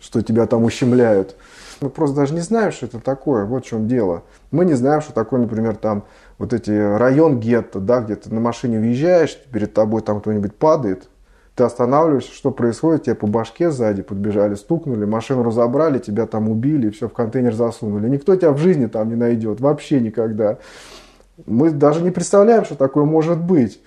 что 0.00 0.22
тебя 0.22 0.46
там 0.46 0.64
ущемляют. 0.64 1.36
Мы 1.80 1.90
просто 1.90 2.16
даже 2.16 2.34
не 2.34 2.40
знаем, 2.40 2.72
что 2.72 2.86
это 2.86 2.98
такое, 2.98 3.44
вот 3.44 3.64
в 3.64 3.68
чем 3.68 3.86
дело. 3.86 4.24
Мы 4.50 4.64
не 4.64 4.74
знаем, 4.74 5.02
что 5.02 5.12
такое, 5.12 5.40
например, 5.40 5.76
там 5.76 6.04
вот 6.38 6.52
эти 6.54 6.70
район 6.70 7.38
гетто, 7.38 7.78
да, 7.78 8.00
где 8.00 8.16
ты 8.16 8.32
на 8.32 8.40
машине 8.40 8.80
въезжаешь, 8.80 9.38
перед 9.52 9.74
тобой 9.74 10.00
там 10.00 10.20
кто-нибудь 10.20 10.54
падает, 10.56 11.08
ты 11.56 11.64
останавливаешься, 11.64 12.32
что 12.32 12.50
происходит, 12.50 13.04
тебе 13.04 13.14
по 13.14 13.26
башке 13.26 13.70
сзади 13.70 14.02
подбежали, 14.02 14.54
стукнули, 14.54 15.06
машину 15.06 15.42
разобрали, 15.42 15.98
тебя 15.98 16.26
там 16.26 16.50
убили, 16.50 16.90
все 16.90 17.08
в 17.08 17.14
контейнер 17.14 17.54
засунули. 17.54 18.08
Никто 18.10 18.36
тебя 18.36 18.52
в 18.52 18.58
жизни 18.58 18.86
там 18.86 19.08
не 19.08 19.14
найдет, 19.16 19.60
вообще 19.60 20.00
никогда. 20.00 20.58
Мы 21.46 21.70
даже 21.70 22.02
не 22.02 22.10
представляем, 22.10 22.66
что 22.66 22.74
такое 22.74 23.04
может 23.04 23.42
быть. 23.42 23.80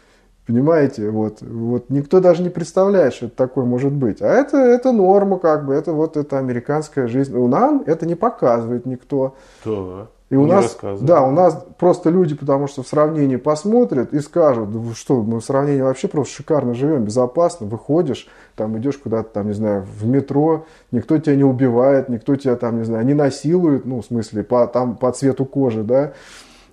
Понимаете, 0.47 1.11
вот, 1.11 1.43
вот 1.43 1.91
никто 1.91 2.19
даже 2.19 2.41
не 2.41 2.49
представляет, 2.49 3.13
что 3.13 3.27
это 3.27 3.35
такое 3.35 3.65
может 3.65 3.93
быть. 3.93 4.19
А 4.19 4.27
это, 4.27 4.57
это 4.57 4.91
норма, 4.91 5.37
как 5.37 5.67
бы, 5.67 5.75
это 5.75 5.93
вот 5.93 6.17
это 6.17 6.39
американская 6.39 7.07
жизнь. 7.07 7.37
У 7.37 7.47
нас 7.47 7.83
это 7.85 8.07
не 8.07 8.15
показывает 8.15 8.87
никто. 8.87 9.35
Да. 9.63 10.07
И 10.29 10.35
у 10.35 10.45
нас, 10.45 10.77
да, 11.01 11.23
у 11.23 11.31
нас 11.31 11.65
просто 11.79 12.11
люди, 12.11 12.35
потому 12.35 12.67
что 12.67 12.83
в 12.83 12.87
сравнении 12.87 13.37
посмотрят 13.37 14.13
и 14.13 14.19
скажут, 14.19 14.71
да 14.71 14.93
что, 14.93 15.23
мы 15.23 15.39
в 15.39 15.43
сравнении 15.43 15.81
вообще 15.81 16.07
просто 16.07 16.35
шикарно 16.35 16.75
живем, 16.75 17.03
безопасно, 17.03 17.65
выходишь, 17.65 18.27
там 18.55 18.77
идешь 18.77 18.97
куда-то, 18.97 19.29
там, 19.29 19.47
не 19.47 19.53
знаю, 19.53 19.87
в 19.99 20.05
метро, 20.05 20.65
никто 20.91 21.17
тебя 21.17 21.35
не 21.35 21.43
убивает, 21.43 22.09
никто 22.09 22.35
тебя 22.35 22.55
там, 22.57 22.77
не 22.77 22.85
знаю, 22.85 23.07
не 23.07 23.15
насилует, 23.15 23.85
ну, 23.85 24.01
в 24.01 24.05
смысле, 24.05 24.43
по, 24.43 24.67
там, 24.67 24.97
по 24.97 25.11
цвету 25.11 25.45
кожи, 25.45 25.81
да, 25.81 26.13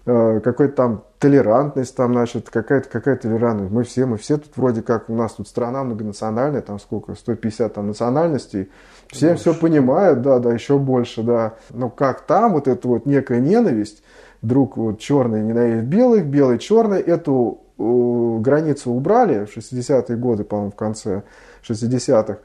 какой-то 0.06 0.74
там 0.74 1.04
толерантность, 1.18 1.96
там, 1.96 2.12
значит, 2.12 2.48
какая-то 2.48 2.88
какая 2.88 3.16
толерантность. 3.16 3.72
Мы 3.72 3.82
все, 3.82 4.06
мы 4.06 4.18
все 4.18 4.38
тут 4.38 4.56
вроде 4.56 4.82
как, 4.82 5.10
у 5.10 5.14
нас 5.14 5.32
тут 5.32 5.48
страна 5.48 5.82
многонациональная, 5.82 6.62
там 6.62 6.78
сколько, 6.78 7.14
150 7.14 7.74
там 7.74 7.88
национальностей, 7.88 8.70
все 9.08 9.30
больше. 9.30 9.40
все 9.40 9.54
понимают, 9.54 10.22
да, 10.22 10.38
да, 10.38 10.52
еще 10.52 10.78
больше, 10.78 11.24
да. 11.24 11.54
Но 11.70 11.90
как 11.90 12.20
там 12.20 12.52
вот 12.52 12.68
эта 12.68 12.86
вот 12.86 13.04
некая 13.06 13.40
ненависть, 13.40 14.04
друг 14.42 14.76
вот 14.76 15.00
черный 15.00 15.42
ненавидит 15.42 15.86
белых, 15.86 16.26
белый 16.26 16.58
черный, 16.58 17.00
эту 17.00 17.62
э, 17.76 18.36
границу 18.40 18.92
убрали 18.92 19.44
в 19.44 19.56
60-е 19.56 20.16
годы, 20.16 20.44
по-моему, 20.44 20.70
в 20.70 20.76
конце 20.76 21.24
60-х. 21.68 22.38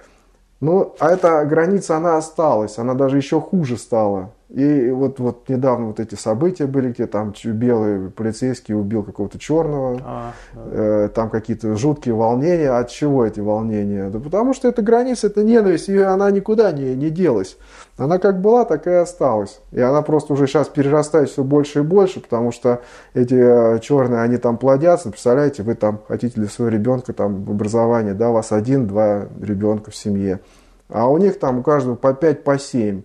Ну, 0.62 0.96
а 1.00 1.12
эта 1.12 1.46
граница, 1.46 1.98
она 1.98 2.18
осталась, 2.18 2.80
она 2.80 2.96
даже 2.96 3.18
еще 3.18 3.40
хуже 3.40 3.78
стала. 3.78 4.32
И 4.54 4.90
вот, 4.90 5.20
вот 5.20 5.48
недавно 5.48 5.88
вот 5.88 6.02
эти 6.02 6.16
события 6.16 6.66
были, 6.66 6.92
где 6.92 7.08
там 7.08 7.34
белый 7.46 8.10
полицейский 8.10 8.76
убил 8.76 9.02
какого-то 9.02 9.40
черного, 9.40 10.02
а, 10.04 10.34
да. 10.54 10.62
э, 10.66 11.10
там 11.16 11.30
какие-то 11.30 11.76
жуткие 11.78 12.16
волнения. 12.16 12.70
От 12.70 12.90
чего 12.90 13.26
эти 13.26 13.40
волнения? 13.40 14.10
Да 14.10 14.20
потому 14.20 14.54
что 14.54 14.68
эта 14.68 14.82
граница, 14.82 15.28
это 15.28 15.44
ненависть, 15.44 15.88
и 15.88 15.98
она 15.98 16.30
никуда 16.32 16.74
не, 16.74 16.96
не 16.96 17.10
делась. 17.10 17.58
Она 17.96 18.18
как 18.18 18.42
была, 18.42 18.66
так 18.66 18.88
и 18.88 18.92
осталась. 18.92 19.62
И 19.72 19.80
она 19.80 20.02
просто 20.02 20.34
уже 20.34 20.48
сейчас 20.48 20.68
перерастает 20.68 21.30
все 21.30 21.46
больше 21.46 21.80
и 21.80 21.84
больше, 21.84 22.20
потому 22.20 22.52
что 22.52 22.82
эти 23.14 23.36
э, 23.36 23.80
черные, 23.80 24.20
они 24.20 24.36
там 24.36 24.58
плодятся. 24.58 25.12
Представляете, 25.12 25.64
вы 25.64 25.76
там 25.76 26.02
хотите 26.10 26.34
для 26.36 26.50
своего 26.50 26.76
ребенка 26.76 27.14
там 27.14 27.46
в 27.46 27.52
образовании, 27.52 28.12
да, 28.12 28.32
у 28.32 28.34
вас 28.34 28.52
один-два 28.52 29.28
ребенка 29.42 29.92
в 29.92 29.96
семье. 29.96 30.42
А 30.90 31.10
у 31.10 31.18
них 31.18 31.40
там 31.40 31.60
у 31.60 31.64
каждого 31.64 31.96
по 31.96 32.14
пять, 32.14 32.44
по 32.44 32.60
семь. 32.60 33.04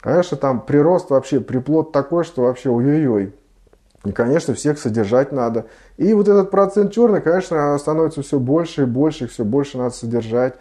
Конечно, 0.00 0.36
там 0.36 0.60
прирост 0.60 1.10
вообще, 1.10 1.40
приплод 1.40 1.92
такой, 1.92 2.24
что 2.24 2.42
вообще 2.42 2.70
ой-ой-ой. 2.70 3.34
И, 4.04 4.12
конечно, 4.12 4.54
всех 4.54 4.78
содержать 4.78 5.32
надо. 5.32 5.66
И 5.96 6.12
вот 6.14 6.28
этот 6.28 6.50
процент 6.50 6.92
черный, 6.92 7.20
конечно, 7.20 7.76
становится 7.78 8.22
все 8.22 8.38
больше 8.38 8.82
и 8.82 8.86
больше, 8.86 9.24
их 9.24 9.32
все 9.32 9.44
больше 9.44 9.78
надо 9.78 9.90
содержать. 9.90 10.54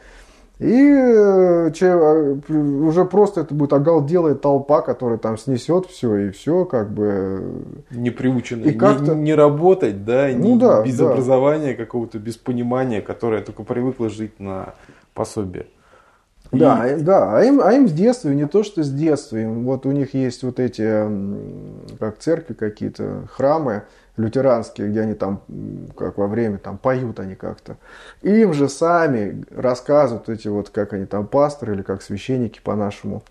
И 0.57 0.71
э, 0.71 1.71
че, 1.73 1.85
э, 1.85 2.53
уже 2.53 3.03
просто 3.03 3.41
это 3.41 3.53
будет 3.53 3.73
оголделая 3.73 4.35
толпа, 4.35 4.81
которая 4.81 5.17
там 5.17 5.37
снесет 5.37 5.85
все 5.87 6.15
и 6.15 6.29
все, 6.31 6.63
как 6.63 6.91
бы... 6.91 7.61
Не 7.91 8.09
приученная, 8.09 8.69
и 8.69 8.73
как 8.73 9.01
не, 9.01 9.15
не 9.15 9.35
работать, 9.35 10.05
да, 10.05 10.29
ну, 10.33 10.53
не, 10.53 10.59
да 10.59 10.81
без 10.81 10.97
да. 10.97 11.11
образования 11.11 11.73
какого-то, 11.73 12.19
без 12.19 12.37
понимания, 12.37 13.01
которое 13.01 13.41
только 13.41 13.63
привыкла 13.63 14.07
жить 14.07 14.39
на 14.39 14.75
пособие. 15.13 15.67
Да, 16.59 16.87
и... 16.87 17.01
да, 17.01 17.37
а 17.37 17.43
им, 17.43 17.61
а 17.61 17.73
им 17.73 17.87
с 17.87 17.91
детства, 17.91 18.29
не 18.29 18.47
то 18.47 18.63
что 18.63 18.83
с 18.83 18.91
детства, 18.91 19.37
им, 19.37 19.65
вот 19.65 19.85
у 19.85 19.91
них 19.91 20.13
есть 20.13 20.43
вот 20.43 20.59
эти, 20.59 21.07
как 21.99 22.17
церкви 22.19 22.53
какие-то, 22.53 23.27
храмы 23.31 23.83
лютеранские, 24.17 24.89
где 24.89 25.01
они 25.01 25.13
там, 25.13 25.41
как 25.97 26.17
во 26.17 26.27
время, 26.27 26.57
там 26.57 26.77
поют 26.77 27.19
они 27.19 27.35
как-то. 27.35 27.77
Им 28.21 28.53
же 28.53 28.69
сами 28.69 29.43
рассказывают 29.51 30.29
эти 30.29 30.47
вот, 30.47 30.69
как 30.69 30.93
они 30.93 31.05
там, 31.05 31.27
пасторы 31.27 31.73
или 31.73 31.81
как 31.81 32.01
священники 32.01 32.59
по-нашему, 32.63 33.23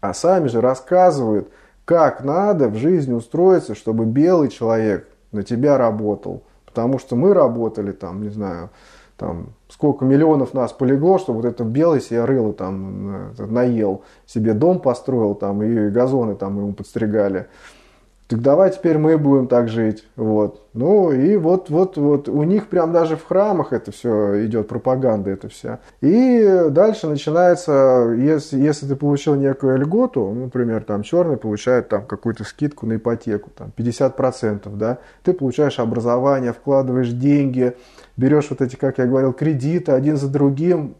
а 0.00 0.14
сами 0.14 0.48
же 0.48 0.60
рассказывают, 0.60 1.48
как 1.84 2.22
надо 2.22 2.68
в 2.68 2.76
жизни 2.76 3.12
устроиться, 3.12 3.74
чтобы 3.74 4.04
белый 4.04 4.48
человек 4.48 5.08
на 5.32 5.42
тебя 5.42 5.76
работал. 5.76 6.44
Потому 6.64 6.98
что 7.00 7.16
мы 7.16 7.34
работали 7.34 7.90
там, 7.90 8.22
не 8.22 8.28
знаю, 8.28 8.70
там, 9.16 9.54
сколько 9.80 10.04
миллионов 10.04 10.52
нас 10.52 10.72
полегло, 10.72 11.18
чтобы 11.18 11.40
вот 11.40 11.46
это 11.46 11.64
белый 11.64 12.02
себе 12.02 12.26
рыло 12.26 12.52
там 12.52 13.32
наел, 13.38 14.02
себе 14.26 14.52
дом 14.52 14.78
построил 14.78 15.34
там, 15.34 15.62
и 15.62 15.88
газоны 15.88 16.34
там 16.34 16.58
ему 16.58 16.74
подстригали. 16.74 17.46
Так 18.30 18.42
давай 18.42 18.70
теперь 18.70 18.96
мы 18.96 19.18
будем 19.18 19.48
так 19.48 19.68
жить. 19.68 20.04
Вот. 20.14 20.62
Ну 20.72 21.10
и 21.10 21.36
вот, 21.36 21.68
вот, 21.68 21.96
вот 21.96 22.28
у 22.28 22.42
них 22.44 22.68
прям 22.68 22.92
даже 22.92 23.16
в 23.16 23.26
храмах 23.26 23.72
это 23.72 23.90
все 23.90 24.46
идет, 24.46 24.68
пропаганда 24.68 25.30
это 25.30 25.48
вся. 25.48 25.80
И 26.00 26.66
дальше 26.70 27.08
начинается, 27.08 28.14
если, 28.16 28.60
если 28.60 28.86
ты 28.86 28.94
получил 28.94 29.34
некую 29.34 29.78
льготу, 29.78 30.30
например, 30.30 30.84
там 30.84 31.02
черный 31.02 31.38
получает 31.38 31.88
там 31.88 32.04
какую-то 32.04 32.44
скидку 32.44 32.86
на 32.86 32.96
ипотеку, 32.96 33.50
там 33.50 33.72
50%, 33.76 34.76
да, 34.76 34.98
ты 35.24 35.32
получаешь 35.32 35.80
образование, 35.80 36.52
вкладываешь 36.52 37.10
деньги, 37.10 37.74
берешь 38.20 38.50
вот 38.50 38.60
эти, 38.60 38.76
как 38.76 38.98
я 38.98 39.06
говорил, 39.06 39.32
кредиты 39.32 39.92
один 39.92 40.16
за 40.16 40.28
другим, 40.28 40.94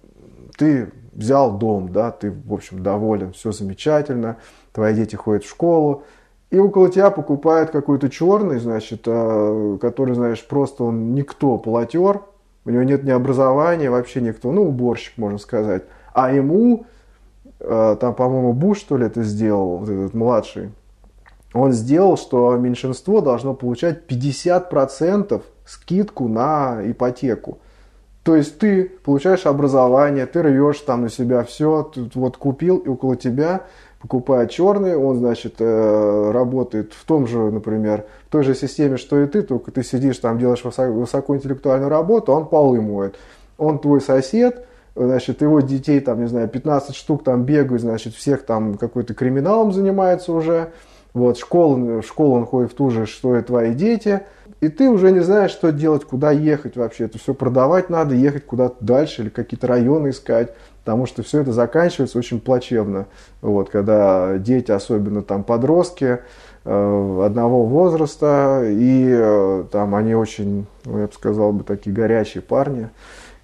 ты 0.56 0.90
взял 1.12 1.58
дом, 1.58 1.92
да, 1.92 2.10
ты, 2.10 2.32
в 2.32 2.52
общем, 2.52 2.82
доволен, 2.82 3.32
все 3.32 3.52
замечательно, 3.52 4.38
твои 4.72 4.94
дети 4.94 5.16
ходят 5.16 5.44
в 5.44 5.48
школу, 5.48 6.04
и 6.50 6.58
около 6.58 6.88
тебя 6.88 7.10
покупают 7.10 7.70
какой-то 7.70 8.08
черный, 8.08 8.58
значит, 8.58 9.02
э, 9.06 9.78
который, 9.80 10.14
знаешь, 10.14 10.44
просто 10.46 10.84
он 10.84 11.14
никто, 11.14 11.58
полотер, 11.58 12.22
у 12.64 12.70
него 12.70 12.82
нет 12.82 13.04
ни 13.04 13.10
образования, 13.10 13.90
вообще 13.90 14.20
никто, 14.20 14.50
ну, 14.50 14.62
уборщик, 14.62 15.18
можно 15.18 15.38
сказать. 15.38 15.84
А 16.14 16.32
ему, 16.32 16.86
э, 17.60 17.96
там, 18.00 18.14
по-моему, 18.14 18.54
Буш, 18.54 18.78
что 18.78 18.96
ли, 18.96 19.06
это 19.06 19.22
сделал, 19.22 19.78
вот 19.78 19.88
этот 19.90 20.14
младший, 20.14 20.70
он 21.52 21.72
сделал, 21.72 22.16
что 22.16 22.56
меньшинство 22.56 23.20
должно 23.20 23.54
получать 23.54 24.06
50% 24.08 25.42
скидку 25.64 26.28
на 26.28 26.80
ипотеку. 26.84 27.58
То 28.22 28.36
есть 28.36 28.58
ты 28.58 28.84
получаешь 28.84 29.46
образование, 29.46 30.26
ты 30.26 30.42
рвешь 30.42 30.80
там 30.80 31.02
на 31.02 31.08
себя 31.08 31.42
все, 31.42 31.82
ты 31.82 32.10
вот 32.14 32.36
купил, 32.36 32.76
и 32.78 32.88
около 32.88 33.16
тебя 33.16 33.62
покупает 34.00 34.50
черный, 34.50 34.96
он, 34.96 35.18
значит, 35.18 35.56
э, 35.58 36.30
работает 36.32 36.92
в 36.94 37.04
том 37.04 37.26
же, 37.26 37.38
например, 37.50 38.06
в 38.28 38.32
той 38.32 38.44
же 38.44 38.54
системе, 38.54 38.96
что 38.96 39.20
и 39.20 39.26
ты, 39.26 39.42
только 39.42 39.70
ты 39.70 39.82
сидишь 39.82 40.18
там, 40.18 40.38
делаешь 40.38 40.64
высокоинтеллектуальную 40.64 41.90
работу, 41.90 42.32
он 42.32 42.46
полы 42.46 42.80
моет. 42.80 43.16
Он 43.58 43.78
твой 43.78 44.00
сосед, 44.00 44.66
значит, 44.94 45.42
его 45.42 45.60
детей, 45.60 46.00
там, 46.00 46.20
не 46.20 46.28
знаю, 46.28 46.48
15 46.48 46.94
штук 46.94 47.24
там 47.24 47.44
бегают, 47.44 47.82
значит, 47.82 48.14
всех 48.14 48.44
там 48.44 48.74
какой-то 48.74 49.14
криминалом 49.14 49.72
занимается 49.72 50.32
уже, 50.32 50.72
вот, 51.12 51.38
школу, 51.38 52.00
в 52.00 52.20
он 52.20 52.46
ходит 52.46 52.72
в 52.72 52.74
ту 52.74 52.90
же, 52.90 53.04
что 53.04 53.36
и 53.36 53.42
твои 53.42 53.74
дети, 53.74 54.22
и 54.60 54.68
ты 54.68 54.90
уже 54.90 55.10
не 55.10 55.20
знаешь, 55.20 55.50
что 55.50 55.72
делать, 55.72 56.04
куда 56.04 56.30
ехать 56.30 56.76
вообще, 56.76 57.04
это 57.04 57.18
все 57.18 57.32
продавать 57.34 57.88
надо, 57.88 58.14
ехать 58.14 58.44
куда-то 58.44 58.76
дальше 58.80 59.22
или 59.22 59.28
какие-то 59.30 59.66
районы 59.66 60.10
искать, 60.10 60.54
потому 60.84 61.06
что 61.06 61.22
все 61.22 61.40
это 61.40 61.52
заканчивается 61.52 62.18
очень 62.18 62.40
плачевно, 62.40 63.06
вот, 63.40 63.70
когда 63.70 64.36
дети, 64.38 64.70
особенно 64.70 65.22
там 65.22 65.44
подростки, 65.44 66.20
э, 66.64 67.22
одного 67.24 67.64
возраста, 67.64 68.62
и 68.64 69.08
э, 69.10 69.64
там 69.72 69.94
они 69.94 70.14
очень, 70.14 70.66
ну, 70.84 70.98
я 70.98 71.06
бы 71.06 71.12
сказал 71.12 71.52
бы, 71.52 71.64
такие 71.64 71.94
горячие 71.94 72.42
парни, 72.42 72.90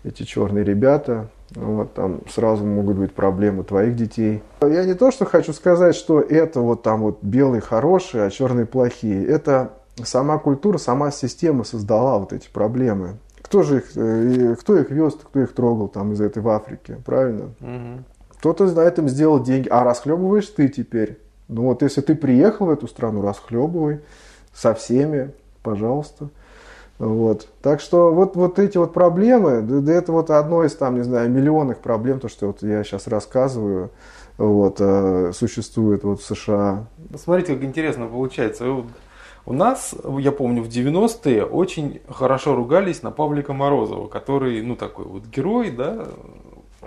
эти 0.05 0.23
черные 0.23 0.65
ребята, 0.65 1.29
вот, 1.55 1.95
там 1.95 2.21
сразу 2.29 2.65
могут 2.65 2.97
быть 2.97 3.13
проблемы 3.13 3.65
твоих 3.65 3.97
детей. 3.97 4.43
Я 4.61 4.85
не 4.85 4.95
то, 4.95 5.11
что 5.11 5.25
хочу 5.25 5.53
сказать, 5.53 5.95
что 5.95 6.21
это 6.21 6.61
вот 6.61 6.83
там 6.83 7.01
вот 7.01 7.19
белые 7.23 7.61
хорошие, 7.61 8.25
а 8.25 8.31
черные 8.31 8.67
плохие. 8.67 9.25
Это 9.27 9.71
сама 10.05 10.39
культура, 10.39 10.79
сама 10.79 11.11
система 11.11 11.65
создала 11.65 12.19
вот 12.19 12.33
эти 12.33 12.49
проблемы. 12.49 13.19
Кто 13.43 13.63
же 13.63 13.79
их, 13.79 13.97
э, 13.97 14.57
кто 14.59 14.77
их 14.77 14.91
вез, 14.91 15.15
кто 15.15 15.41
их 15.41 15.55
трогал 15.55 15.89
там 15.89 16.13
из 16.13 16.21
этой 16.21 16.43
в 16.43 16.49
Африке, 16.49 16.99
правильно? 17.05 17.51
Мгм. 17.61 18.05
Кто-то 18.39 18.65
на 18.67 18.81
этом 18.81 19.09
сделал 19.09 19.43
деньги, 19.43 19.69
а 19.69 19.85
расхлебываешь 19.85 20.47
ты 20.49 20.69
теперь. 20.69 21.19
Ну 21.49 21.63
вот 21.63 21.83
если 21.83 22.01
ты 22.01 22.15
приехал 22.15 22.67
в 22.67 22.71
эту 22.71 22.89
страну, 22.89 23.23
расхлебывай 23.23 24.01
со 24.53 24.75
всеми, 24.75 25.31
пожалуйста. 25.63 26.29
Вот. 26.99 27.49
Так 27.63 27.81
что 27.81 28.13
вот, 28.13 28.37
вот 28.37 28.59
эти 28.59 28.79
вот 28.79 28.93
проблемы, 28.93 29.61
да, 29.61 29.81
да 29.81 29.93
это 29.93 30.13
вот 30.13 30.31
одно 30.31 30.65
из 30.65 30.75
там, 30.75 30.97
не 30.97 31.03
знаю, 31.03 31.31
миллионных 31.31 31.79
проблем, 31.79 32.21
то, 32.21 32.29
что 32.29 32.49
вот 32.49 32.63
я 32.63 32.83
сейчас 32.85 33.07
рассказываю, 33.07 33.91
вот, 34.39 34.77
э, 34.81 35.33
существует 35.35 36.05
вот 36.05 36.21
в 36.21 36.25
США. 36.25 36.87
Смотрите, 37.15 37.55
как 37.55 37.65
интересно 37.65 38.07
получается. 38.07 38.71
Вот 38.71 38.87
У 39.49 39.53
нас, 39.53 39.95
я 40.19 40.33
помню, 40.33 40.63
в 40.63 40.69
90-е 40.69 41.45
очень 41.45 42.01
хорошо 42.11 42.57
ругались 42.57 43.03
на 43.03 43.13
Павлика 43.13 43.53
Морозова, 43.53 44.09
который, 44.09 44.61
ну, 44.63 44.75
такой 44.75 45.05
вот 45.05 45.25
герой, 45.27 45.71
да, 45.71 46.07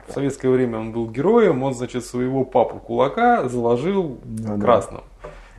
в 0.07 0.11
советское 0.13 0.49
время 0.49 0.79
он 0.79 0.91
был 0.91 1.07
героем, 1.09 1.63
он, 1.63 1.73
значит, 1.73 2.03
своего 2.05 2.43
папу 2.43 2.79
кулака 2.79 3.47
заложил 3.47 4.17
Да-да. 4.25 4.59
красным. 4.61 5.01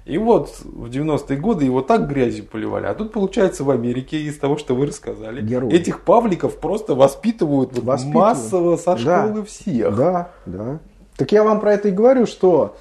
И 0.05 0.19
вот 0.19 0.51
в 0.65 0.87
90-е 0.91 1.39
годы 1.39 1.65
его 1.65 1.83
так 1.83 2.09
грязью 2.09 2.45
поливали. 2.45 2.87
А 2.87 2.95
тут, 2.95 3.13
получается, 3.13 3.65
в 3.65 3.71
Америке, 3.71 4.19
из 4.21 4.39
того, 4.39 4.57
что 4.59 4.75
вы 4.75 4.87
рассказали, 4.87 5.41
Герой. 5.41 5.73
этих 5.73 6.01
павликов 6.03 6.59
просто 6.59 6.95
воспитывают, 6.95 7.79
Воспитывают. 7.79 8.15
массово 8.15 8.77
со 8.77 8.97
Да. 8.97 9.27
школы 9.27 9.45
всех. 9.45 9.97
Да, 9.97 10.31
да. 10.47 10.79
Так 11.17 11.33
я 11.33 11.45
вам 11.45 11.61
про 11.61 11.75
это 11.75 11.89
и 11.89 11.93
говорю, 11.93 12.27
что 12.27 12.75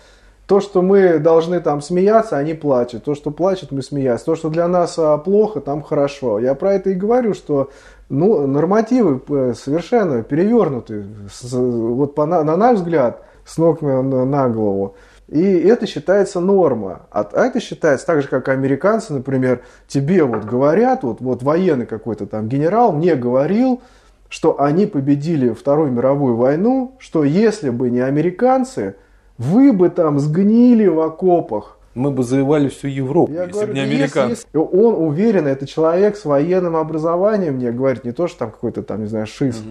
то, 0.50 0.62
что 0.62 0.82
мы 0.82 1.20
должны 1.20 1.60
там 1.60 1.80
смеяться, 1.80 2.36
они 2.36 2.56
плачут. 2.56 3.04
То, 3.04 3.14
что 3.14 3.30
плачут, 3.30 3.72
мы 3.72 3.84
смеяться. 3.84 4.26
То, 4.26 4.36
что 4.36 4.50
для 4.50 4.68
нас 4.68 4.97
а, 4.97 5.16
плохо, 5.20 5.62
там 5.62 5.84
хорошо. 5.84 6.39
Я 6.39 6.56
про 6.56 6.74
это 6.74 6.89
и 6.89 6.95
говорю, 6.95 7.36
что 7.36 7.70
ну, 8.10 8.47
нормативы 8.47 9.22
э, 9.30 9.54
совершенно 9.56 10.24
перевернуты. 10.24 11.06
Вот 11.43 12.16
по, 12.16 12.26
на, 12.26 12.43
на 12.43 12.58
наш 12.58 12.78
взгляд, 12.78 13.24
с 13.45 13.60
ног 13.60 13.84
на, 13.84 14.02
на- 14.02 14.26
на 14.26 14.50
голову. 14.50 14.95
И 15.28 15.39
это 15.39 15.86
считается 15.86 16.39
норма. 16.39 17.02
А 17.12 17.30
а 17.32 17.45
это 17.45 17.60
считается 17.60 18.08
так 18.08 18.24
же, 18.24 18.28
как 18.28 18.50
американцы, 18.50 19.14
например, 19.14 19.62
тебе 19.88 20.24
вот 20.24 20.45
говорят, 20.45 21.04
вот, 21.04 21.22
вот 21.22 21.43
военный 21.43 21.86
какой-то 21.86 22.26
там 22.26 22.50
генерал 22.50 22.91
мне 22.91 23.14
говорил, 23.14 23.84
что 24.30 24.60
они 24.60 24.88
победили 24.88 25.52
Вторую 25.52 25.91
мировую 25.91 26.36
войну, 26.38 26.95
что 26.97 27.24
если 27.24 27.70
бы 27.70 27.91
не 27.91 28.00
американцы, 28.00 28.95
вы 29.40 29.74
бы 29.74 29.90
там 29.90 30.20
сгнили 30.20 30.86
в 30.86 31.00
окопах. 31.00 31.78
Мы 31.96 32.12
бы 32.12 32.24
завоевали 32.24 32.70
всю 32.70 32.88
Европу, 32.88 33.34
Я 33.34 33.42
если 33.46 33.52
говорю, 33.54 33.68
бы 33.70 33.74
не 33.74 33.80
американцы. 33.82 34.46
если- 34.54 34.58
Он 34.58 34.94
уверен, 35.08 35.48
это 35.48 35.66
человек 35.66 36.16
с 36.18 36.24
военным 36.26 36.76
образованием, 36.76 37.56
мне 37.56 37.72
говорит, 37.72 38.04
не 38.06 38.12
то, 38.12 38.28
что 38.28 38.40
там 38.40 38.52
какой-то 38.52 38.84
там, 38.84 39.02
не 39.02 39.08
знаю, 39.08 39.26
шиз 39.26 39.64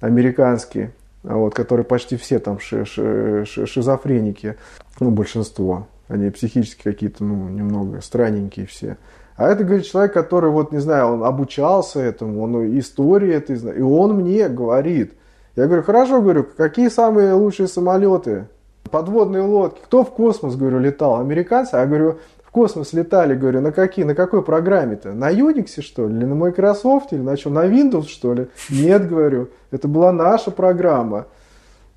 американский, 0.00 0.88
а 1.24 1.36
вот, 1.36 1.54
который 1.54 1.84
почти 1.84 2.16
все 2.16 2.38
там 2.38 2.58
ши- 2.60 2.84
ши- 2.84 3.44
ши- 3.46 3.66
шизофреники, 3.66 4.56
ну, 5.00 5.10
большинство. 5.10 5.86
Они 6.08 6.30
психически 6.30 6.82
какие-то, 6.84 7.24
ну, 7.24 7.48
немного 7.48 8.00
странненькие 8.00 8.66
все. 8.66 8.96
А 9.36 9.48
это, 9.50 9.64
говорит, 9.64 9.84
человек, 9.86 10.12
который, 10.14 10.50
вот, 10.50 10.72
не 10.72 10.78
знаю, 10.78 11.08
он 11.08 11.24
обучался 11.24 12.00
этому, 12.00 12.42
он 12.42 12.78
истории 12.78 13.34
этой 13.34 13.56
знает. 13.56 13.78
И 13.78 13.82
он 13.82 14.14
мне 14.16 14.48
говорит. 14.48 15.12
Я 15.56 15.66
говорю, 15.66 15.82
хорошо, 15.82 16.22
говорю, 16.22 16.46
какие 16.56 16.88
самые 16.88 17.32
лучшие 17.34 17.66
самолеты? 17.66 18.46
Подводные 18.90 19.42
лодки. 19.42 19.80
Кто 19.84 20.04
в 20.04 20.10
космос, 20.10 20.56
говорю, 20.56 20.78
летал? 20.78 21.20
Американцы? 21.20 21.74
А 21.74 21.86
говорю, 21.86 22.18
в 22.44 22.50
космос 22.50 22.92
летали, 22.92 23.34
говорю, 23.34 23.60
на 23.60 23.72
какие, 23.72 24.04
на 24.04 24.14
какой 24.14 24.42
программе-то? 24.42 25.12
На 25.12 25.30
Unix, 25.32 25.80
что 25.82 26.06
ли? 26.08 26.16
Или 26.16 26.24
на 26.24 26.34
Microsoft? 26.34 27.12
Или 27.12 27.20
на 27.20 27.36
чем? 27.36 27.54
На 27.54 27.66
Windows, 27.66 28.06
что 28.06 28.34
ли? 28.34 28.46
Нет, 28.70 29.08
говорю, 29.08 29.48
это 29.70 29.88
была 29.88 30.12
наша 30.12 30.50
программа. 30.50 31.26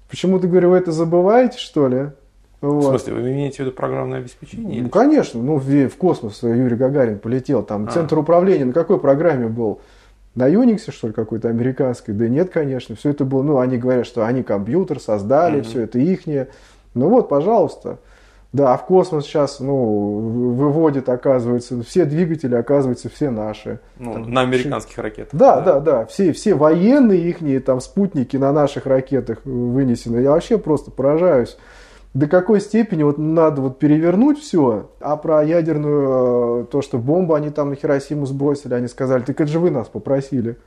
Почему-то, 0.09 0.47
говорю, 0.47 0.71
вы 0.71 0.77
это 0.77 0.91
забываете, 0.91 1.59
что 1.59 1.87
ли? 1.87 2.07
В 2.61 2.67
Вот. 2.67 2.89
смысле, 2.89 3.13
вы 3.13 3.21
имеете 3.31 3.57
в 3.57 3.59
виду 3.59 3.71
программное 3.71 4.19
обеспечение? 4.19 4.81
Ну, 4.83 4.89
конечно, 4.89 5.41
ну, 5.41 5.55
в, 5.57 5.63
в 5.87 5.95
космос 5.95 6.43
Юрий 6.43 6.75
Гагарин 6.75 7.19
полетел, 7.19 7.63
там 7.63 7.85
А. 7.87 7.91
центр 7.91 8.17
управления 8.17 8.65
на 8.65 8.73
какой 8.73 8.99
программе 8.99 9.47
был? 9.47 9.79
На 10.35 10.49
Unix, 10.49 10.91
что 10.91 11.07
ли, 11.07 11.13
какой-то 11.13 11.47
американской? 11.49 12.13
Да 12.13 12.27
нет, 12.27 12.49
конечно, 12.49 12.95
все 12.95 13.11
это 13.11 13.23
было, 13.23 13.43
ну, 13.43 13.59
они 13.59 13.77
говорят, 13.77 14.05
что 14.05 14.25
они 14.25 14.43
компьютер 14.43 14.99
создали, 14.99 15.57
Мгм. 15.57 15.63
все 15.63 15.81
это 15.83 15.99
ихнее. 15.99 16.49
Ну 16.93 17.09
вот, 17.09 17.29
пожалуйста. 17.29 17.99
Да, 18.51 18.73
а 18.73 18.77
в 18.77 18.85
космос 18.87 19.25
сейчас, 19.25 19.59
ну, 19.59 19.75
в- 19.75 20.55
выводят, 20.55 21.07
оказывается, 21.07 21.83
все 21.83 22.05
двигатели, 22.05 22.55
оказывается, 22.55 23.07
все 23.07 23.29
наши. 23.29 23.79
Ну, 23.99 24.13
Там 24.13 24.31
на 24.31 24.41
американских 24.41 24.97
ракетах. 24.97 25.29
Да, 25.39 25.61
да, 25.61 25.79
да, 25.79 26.05
все, 26.07 26.33
все 26.33 26.55
военные 26.55 27.19
ихние 27.29 27.59
там 27.59 27.79
спутники 27.79 28.37
на 28.37 28.51
наших 28.51 28.87
ракетах 28.87 29.45
вынесены. 29.45 30.17
Я 30.21 30.31
вообще 30.31 30.57
просто 30.57 30.89
поражаюсь. 30.89 31.57
До 32.15 32.25
какой 32.25 32.59
степени 32.59 33.03
вот 33.03 33.19
надо 33.19 33.61
вот 33.61 33.77
перевернуть 33.77 34.39
все, 34.39 34.89
а 34.99 35.15
про 35.15 35.43
ядерную, 35.43 36.63
э, 36.63 36.65
то, 36.71 36.81
что 36.81 36.97
бомбу 36.97 37.35
они 37.35 37.51
там 37.51 37.69
на 37.69 37.75
Хиросиму 37.75 38.25
сбросили, 38.25 38.73
они 38.73 38.87
сказали, 38.87 39.21
так 39.21 39.39
это 39.39 39.51
же 39.51 39.59
вы 39.59 39.69
нас 39.69 39.87
попросили. 39.89 40.57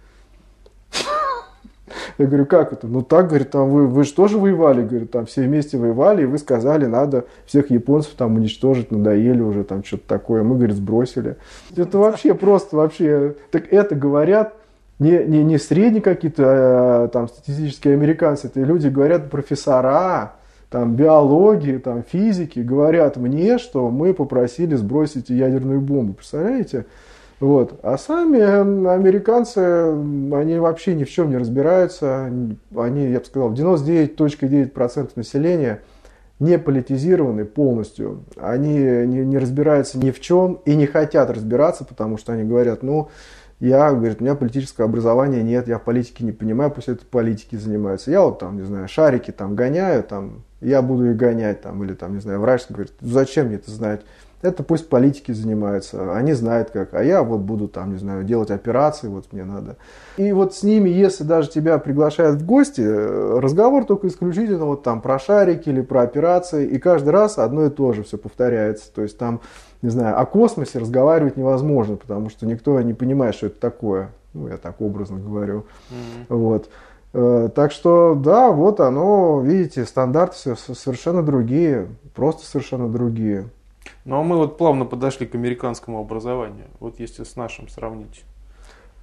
Я 2.18 2.26
говорю, 2.26 2.46
как 2.46 2.72
это? 2.72 2.86
Ну 2.86 3.02
так, 3.02 3.28
говорит, 3.28 3.50
там 3.50 3.70
вы, 3.70 3.86
вы 3.86 4.04
же 4.04 4.12
тоже 4.12 4.38
воевали, 4.38 4.82
говорит, 4.82 5.10
там 5.10 5.26
все 5.26 5.42
вместе 5.42 5.78
воевали, 5.78 6.22
и 6.22 6.26
вы 6.26 6.38
сказали, 6.38 6.86
надо 6.86 7.24
всех 7.46 7.70
японцев 7.70 8.12
там 8.16 8.36
уничтожить, 8.36 8.90
надоели 8.90 9.40
уже, 9.40 9.64
там 9.64 9.84
что-то 9.84 10.06
такое. 10.06 10.42
Мы, 10.42 10.56
говорит, 10.56 10.76
сбросили. 10.76 11.36
Это 11.76 11.98
вообще 11.98 12.34
просто, 12.34 12.76
вообще, 12.76 13.34
так 13.50 13.72
это 13.72 13.94
говорят 13.94 14.54
не, 15.02 15.24
не, 15.24 15.42
не 15.42 15.58
средние 15.58 16.00
какие-то 16.00 17.06
э, 17.06 17.08
там 17.12 17.28
статистические 17.28 17.94
американцы, 17.94 18.46
это 18.46 18.60
люди 18.60 18.86
говорят 18.86 19.30
профессора, 19.30 20.34
там 20.70 20.94
биологии, 20.94 21.78
там 21.78 22.02
физики, 22.02 22.60
говорят 22.60 23.16
мне, 23.16 23.58
что 23.58 23.90
мы 23.90 24.14
попросили 24.14 24.74
сбросить 24.74 25.28
ядерную 25.28 25.80
бомбу. 25.80 26.14
Представляете? 26.14 26.86
Вот. 27.42 27.80
А 27.82 27.98
сами 27.98 28.38
м, 28.38 28.86
американцы, 28.86 29.58
они 29.58 30.58
вообще 30.58 30.94
ни 30.94 31.02
в 31.02 31.10
чем 31.10 31.30
не 31.30 31.38
разбираются. 31.38 32.26
Они, 32.76 33.08
я 33.08 33.18
бы 33.18 33.24
сказал, 33.24 33.52
99.9% 33.52 35.10
населения 35.16 35.80
не 36.38 36.56
политизированы 36.56 37.44
полностью. 37.44 38.22
Они 38.36 38.74
не, 38.74 39.24
не 39.24 39.38
разбираются 39.38 39.98
ни 39.98 40.12
в 40.12 40.20
чем 40.20 40.60
и 40.64 40.76
не 40.76 40.86
хотят 40.86 41.30
разбираться, 41.30 41.84
потому 41.84 42.16
что 42.16 42.32
они 42.32 42.44
говорят, 42.44 42.84
ну, 42.84 43.08
я, 43.58 43.90
говорит, 43.90 44.20
у 44.20 44.22
меня 44.22 44.36
политического 44.36 44.86
образования 44.86 45.42
нет, 45.42 45.66
я 45.66 45.80
в 45.80 45.82
политике 45.82 46.22
не 46.22 46.32
понимаю, 46.32 46.70
пусть 46.70 46.88
это 46.88 47.04
политики 47.04 47.56
занимаются. 47.56 48.12
Я 48.12 48.22
вот 48.22 48.38
там, 48.38 48.56
не 48.56 48.62
знаю, 48.62 48.86
шарики 48.86 49.32
там 49.32 49.56
гоняю, 49.56 50.04
там, 50.04 50.44
я 50.60 50.80
буду 50.80 51.10
их 51.10 51.16
гонять, 51.16 51.60
там, 51.60 51.82
или 51.82 51.94
там, 51.94 52.14
не 52.14 52.20
знаю, 52.20 52.38
врач 52.38 52.66
говорит, 52.68 52.92
«Ну, 53.00 53.08
зачем 53.08 53.48
мне 53.48 53.56
это 53.56 53.72
знать? 53.72 54.02
Это 54.42 54.64
пусть 54.64 54.88
политики 54.88 55.30
занимаются, 55.30 56.14
они 56.16 56.32
знают 56.32 56.70
как, 56.70 56.94
а 56.94 57.04
я 57.04 57.22
вот 57.22 57.40
буду 57.42 57.68
там, 57.68 57.92
не 57.92 57.98
знаю, 57.98 58.24
делать 58.24 58.50
операции, 58.50 59.06
вот 59.06 59.32
мне 59.32 59.44
надо. 59.44 59.76
И 60.16 60.32
вот 60.32 60.52
с 60.52 60.64
ними, 60.64 60.88
если 60.88 61.22
даже 61.22 61.48
тебя 61.48 61.78
приглашают 61.78 62.42
в 62.42 62.44
гости, 62.44 62.80
э, 62.80 63.38
разговор 63.38 63.84
только 63.84 64.08
исключительно 64.08 64.66
вот 64.66 64.82
там 64.82 65.00
про 65.00 65.20
шарики 65.20 65.68
или 65.68 65.80
про 65.80 66.02
операции, 66.02 66.66
и 66.66 66.78
каждый 66.78 67.10
раз 67.10 67.38
одно 67.38 67.66
и 67.66 67.70
то 67.70 67.92
же 67.92 68.02
все 68.02 68.18
повторяется. 68.18 68.92
То 68.92 69.02
есть 69.02 69.16
там, 69.16 69.40
не 69.80 69.90
знаю, 69.90 70.18
о 70.18 70.26
космосе 70.26 70.80
разговаривать 70.80 71.36
невозможно, 71.36 71.94
потому 71.94 72.28
что 72.28 72.44
никто 72.44 72.80
не 72.80 72.94
понимает, 72.94 73.36
что 73.36 73.46
это 73.46 73.60
такое. 73.60 74.10
Ну, 74.34 74.48
я 74.48 74.56
так 74.56 74.80
образно 74.80 75.20
говорю. 75.20 75.66
Мгм. 75.90 76.38
Вот. 76.40 76.68
Э, 77.12 77.48
Так 77.54 77.70
что, 77.70 78.14
да, 78.16 78.50
вот 78.50 78.80
оно, 78.80 79.40
видите, 79.40 79.84
стандарты 79.84 80.34
все 80.34 80.56
совершенно 80.56 81.22
другие, 81.22 81.86
просто 82.14 82.44
совершенно 82.44 82.88
другие. 82.88 83.44
Ну, 84.04 84.20
а 84.20 84.22
мы 84.22 84.36
вот 84.36 84.58
плавно 84.58 84.84
подошли 84.84 85.26
к 85.26 85.34
американскому 85.34 86.00
образованию. 86.00 86.66
Вот 86.80 86.98
если 86.98 87.24
с 87.24 87.36
нашим 87.36 87.68
сравнить. 87.68 88.24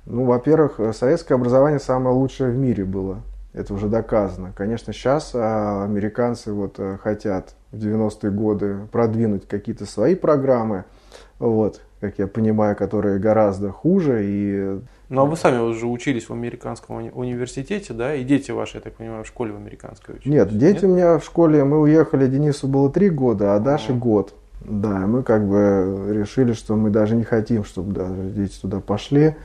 Ну, 0.05 0.25
во-первых, 0.25 0.79
советское 0.93 1.35
образование 1.35 1.79
самое 1.79 2.15
лучшее 2.15 2.51
в 2.51 2.57
мире 2.57 2.83
было. 2.83 3.21
Это 3.53 3.73
уже 3.73 3.87
доказано. 3.87 4.53
Конечно, 4.55 4.93
сейчас 4.93 5.31
а, 5.33 5.83
американцы 5.83 6.53
вот 6.53 6.79
э, 6.79 6.97
хотят 7.01 7.55
в 7.71 7.77
90-е 7.77 8.29
годы 8.29 8.77
продвинуть 8.91 9.47
какие-то 9.47 9.85
свои 9.85 10.13
программы, 10.13 10.85
вот, 11.39 11.81
как 11.99 12.19
я 12.19 12.27
понимаю, 12.27 12.75
которые 12.75 13.17
гораздо 13.17 13.71
хуже. 13.71 14.21
И... 14.23 14.79
Ну 15.09 15.21
а 15.21 15.25
вы 15.25 15.35
сами 15.35 15.57
уже 15.59 15.87
учились 15.87 16.29
в 16.29 16.33
американском 16.33 16.97
уни- 16.97 17.11
университете, 17.11 17.93
да? 17.93 18.13
И 18.13 18.23
дети 18.23 18.51
ваши, 18.51 18.77
я 18.77 18.81
так 18.81 18.93
понимаю, 18.93 19.23
в 19.23 19.27
школе 19.27 19.51
в 19.51 19.55
американской 19.55 20.15
учились? 20.15 20.31
Нет, 20.31 20.55
дети 20.55 20.85
у 20.85 20.89
меня 20.89 21.17
в 21.17 21.23
школе, 21.23 21.63
мы 21.63 21.79
уехали, 21.79 22.27
Денису 22.27 22.67
было 22.67 22.91
три 22.91 23.09
года, 23.09 23.55
а 23.55 23.59
Даше 23.59 23.93
год. 23.93 24.35
Да, 24.61 25.07
мы 25.07 25.23
как 25.23 25.47
бы 25.47 26.07
решили, 26.11 26.53
что 26.53 26.75
мы 26.75 26.89
даже 26.89 27.15
не 27.15 27.23
хотим, 27.23 27.63
чтобы 27.63 27.93
даже 27.93 28.29
дети 28.29 28.59
туда 28.59 28.79
пошли. 28.79 29.35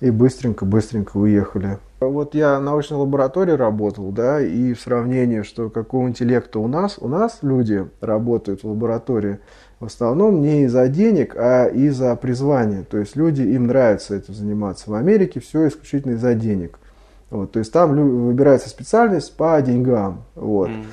И 0.00 0.10
быстренько-быстренько 0.10 1.16
уехали. 1.16 1.78
Вот 2.00 2.34
я 2.34 2.58
в 2.58 2.62
научной 2.62 2.98
лаборатории 2.98 3.52
работал, 3.52 4.10
да, 4.12 4.42
и 4.42 4.74
в 4.74 4.80
сравнении, 4.80 5.40
что 5.40 5.70
какого 5.70 6.06
интеллекта 6.06 6.58
у 6.58 6.68
нас, 6.68 6.98
у 7.00 7.08
нас 7.08 7.38
люди 7.40 7.88
работают 8.02 8.62
в 8.62 8.68
лаборатории 8.68 9.38
в 9.78 9.84
основном 9.84 10.40
не 10.40 10.64
из-за 10.64 10.88
денег, 10.88 11.34
а 11.36 11.66
из-за 11.66 12.16
призвания. 12.16 12.82
То 12.82 12.98
есть 12.98 13.16
люди, 13.16 13.42
им 13.42 13.66
нравится 13.66 14.16
этим 14.16 14.34
заниматься. 14.34 14.90
В 14.90 14.94
Америке 14.94 15.40
все 15.40 15.68
исключительно 15.68 16.12
из-за 16.12 16.34
денег. 16.34 16.78
Вот, 17.28 17.52
то 17.52 17.58
есть 17.58 17.72
там 17.72 17.94
выбирается 18.26 18.68
специальность 18.68 19.36
по 19.36 19.60
деньгам. 19.60 20.24
Вот. 20.34 20.70
Mm. 20.70 20.84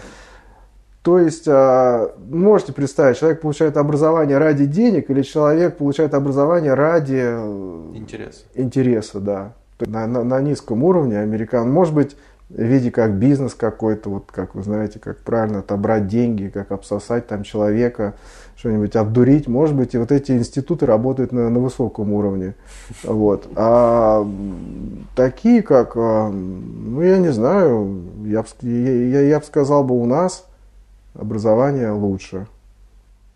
То 1.03 1.19
есть, 1.19 1.43
а, 1.47 2.15
можете 2.29 2.71
представить, 2.71 3.17
человек 3.17 3.41
получает 3.41 3.75
образование 3.75 4.37
ради 4.37 4.65
денег 4.65 5.09
или 5.09 5.21
человек 5.21 5.75
получает 5.75 6.13
образование 6.13 6.75
ради 6.75 7.19
э, 7.21 7.91
интереса, 7.93 8.45
интереса 8.55 9.19
да. 9.19 9.53
На, 9.79 10.07
на, 10.07 10.23
на 10.23 10.39
низком 10.39 10.81
уровне 10.81 11.19
американ, 11.19 11.69
может 11.69 11.93
быть, 11.93 12.15
в 12.47 12.61
виде 12.61 12.89
как 12.89 13.15
бизнес 13.15 13.53
какой-то, 13.53 14.09
вот 14.09 14.31
как 14.31 14.55
вы 14.55 14.63
знаете, 14.63 14.99
как 14.99 15.17
правильно 15.17 15.59
отобрать 15.59 16.07
деньги, 16.07 16.47
как 16.47 16.71
обсосать 16.71 17.27
там 17.27 17.43
человека, 17.43 18.13
что-нибудь 18.55 18.95
обдурить. 18.95 19.49
Может 19.49 19.75
быть, 19.75 19.95
и 19.95 19.97
вот 19.97 20.13
эти 20.13 20.31
институты 20.31 20.85
работают 20.85 21.33
на, 21.33 21.49
на 21.49 21.59
высоком 21.59 22.13
уровне. 22.13 22.55
Вот. 23.03 23.45
А 23.57 24.25
такие, 25.17 25.63
как, 25.63 25.97
а, 25.97 26.29
ну, 26.29 27.01
я 27.01 27.17
не 27.17 27.33
знаю, 27.33 28.03
я, 28.23 28.45
я, 28.61 28.91
я, 29.05 29.21
я 29.21 29.39
бы 29.39 29.45
сказал 29.45 29.83
бы 29.83 29.99
у 29.99 30.05
нас– 30.05 30.45
образование 31.13 31.91
лучше. 31.91 32.47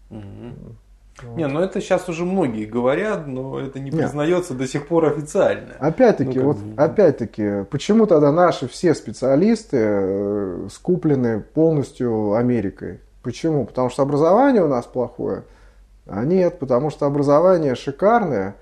Угу. 0.09 0.75
Вот. 1.23 1.35
Не, 1.35 1.47
ну 1.47 1.61
это 1.61 1.81
сейчас 1.81 2.07
уже 2.09 2.25
многие 2.25 2.65
говорят, 2.65 3.25
но 3.25 3.59
это 3.59 3.79
не 3.79 3.89
признается 3.89 4.53
Нет. 4.53 4.61
до 4.61 4.67
сих 4.67 4.87
пор 4.87 5.05
официально. 5.05 5.73
Опять-таки, 5.79 6.39
ну, 6.39 6.45
вот, 6.45 6.57
бы... 6.57 6.81
опять-таки, 6.81 7.63
почему 7.71 8.05
тогда 8.05 8.31
наши 8.31 8.67
все 8.67 8.93
специалисты 8.93 9.77
э, 9.79 10.67
скуплены 10.71 11.39
полностью 11.39 12.35
Америкой? 12.35 12.99
Почему? 13.23 13.65
Потому 13.65 13.89
что 13.89 14.03
образование 14.03 14.63
у 14.63 14.67
нас 14.67 14.85
плохое? 14.85 15.43
А 16.05 16.23
нет, 16.23 16.59
потому 16.59 16.91
что 16.91 17.07
образование 17.07 17.73
шикарное, 17.73 18.55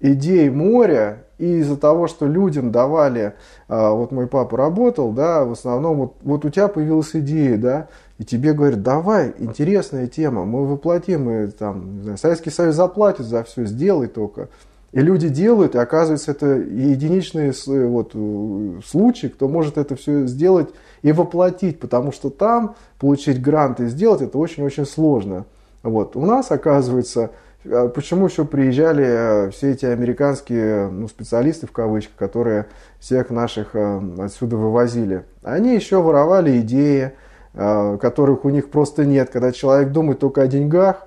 идей 0.00 0.48
моря, 0.48 1.24
и 1.38 1.58
из-за 1.58 1.76
того, 1.76 2.06
что 2.06 2.26
людям 2.26 2.70
давали, 2.70 3.34
а, 3.68 3.90
вот 3.90 4.12
мой 4.12 4.26
папа 4.26 4.56
работал, 4.56 5.12
да, 5.12 5.44
в 5.44 5.52
основном 5.52 5.96
вот, 5.98 6.14
вот 6.22 6.44
у 6.44 6.50
тебя 6.50 6.68
появилась 6.68 7.14
идея, 7.14 7.58
да, 7.58 7.88
и 8.18 8.24
тебе 8.24 8.54
говорят, 8.54 8.82
давай, 8.82 9.34
интересная 9.38 10.06
тема, 10.06 10.44
мы 10.46 10.66
воплотим, 10.66 11.24
мы 11.24 11.48
там, 11.48 11.96
не 11.96 12.02
знаю, 12.02 12.18
Советский 12.18 12.50
Союз 12.50 12.74
заплатит 12.74 13.26
за 13.26 13.44
все, 13.44 13.66
сделай 13.66 14.08
только. 14.08 14.48
И 14.92 15.00
люди 15.00 15.28
делают, 15.28 15.74
и 15.74 15.78
оказывается, 15.78 16.30
это 16.30 16.46
единичный 16.46 17.52
вот, 17.86 18.12
э, 18.14 18.80
случай, 18.86 19.28
кто 19.28 19.48
может 19.48 19.76
это 19.76 19.96
все 19.96 20.26
сделать 20.26 20.70
и 21.02 21.12
воплотить, 21.12 21.78
потому 21.78 22.12
что 22.12 22.30
там 22.30 22.76
получить 22.98 23.42
грант 23.42 23.80
и 23.80 23.88
сделать 23.88 24.22
это 24.22 24.38
очень-очень 24.38 24.86
сложно. 24.86 25.44
Вот. 25.82 26.16
У 26.16 26.24
нас, 26.24 26.50
оказывается, 26.50 27.32
а 27.66 27.88
почему 27.88 28.28
еще 28.28 28.46
приезжали 28.46 29.04
э, 29.04 29.50
все 29.50 29.72
эти 29.72 29.84
американские 29.84 30.88
ну, 30.88 31.08
специалисты, 31.08 31.66
в 31.66 31.72
кавычках, 31.72 32.16
которые 32.16 32.66
всех 32.98 33.28
наших 33.28 33.74
э, 33.74 34.00
отсюда 34.18 34.56
вывозили? 34.56 35.24
Они 35.42 35.74
еще 35.74 36.00
воровали 36.00 36.58
идеи, 36.60 37.12
Э, 37.12 37.25
которых 37.56 38.44
у 38.44 38.50
них 38.50 38.70
просто 38.70 39.04
нет. 39.04 39.30
Когда 39.30 39.50
человек 39.50 39.90
думает 39.90 40.18
только 40.18 40.42
о 40.42 40.46
деньгах, 40.46 41.06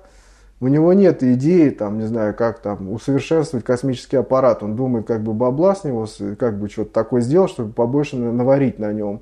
у 0.60 0.68
него 0.68 0.92
нет 0.92 1.22
идеи, 1.22 1.70
там, 1.70 1.98
не 1.98 2.06
знаю, 2.06 2.34
как 2.34 2.58
там 2.58 2.92
усовершенствовать 2.92 3.64
космический 3.64 4.16
аппарат. 4.16 4.62
Он 4.62 4.76
думает, 4.76 5.06
как 5.06 5.22
бы 5.22 5.32
бабла 5.32 5.74
с 5.74 5.84
него, 5.84 6.06
как 6.38 6.58
бы 6.58 6.68
что-то 6.68 6.92
такое 6.92 7.22
сделать, 7.22 7.50
чтобы 7.50 7.72
побольше 7.72 8.16
наварить 8.16 8.78
на 8.78 8.92
нем. 8.92 9.20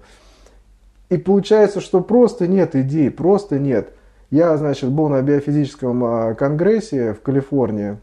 И 1.11 1.17
получается, 1.17 1.81
что 1.81 2.01
просто 2.01 2.49
нет 2.49 2.75
идей, 2.75 3.11
просто 3.11 3.59
нет. 3.59 3.91
Я, 4.31 4.57
значит, 4.57 4.91
был 4.91 5.09
на 5.09 5.23
биофизическом 5.23 6.05
а, 6.05 6.35
конгрессе 6.35 7.15
в 7.15 7.23
Калифорнии. 7.23 7.99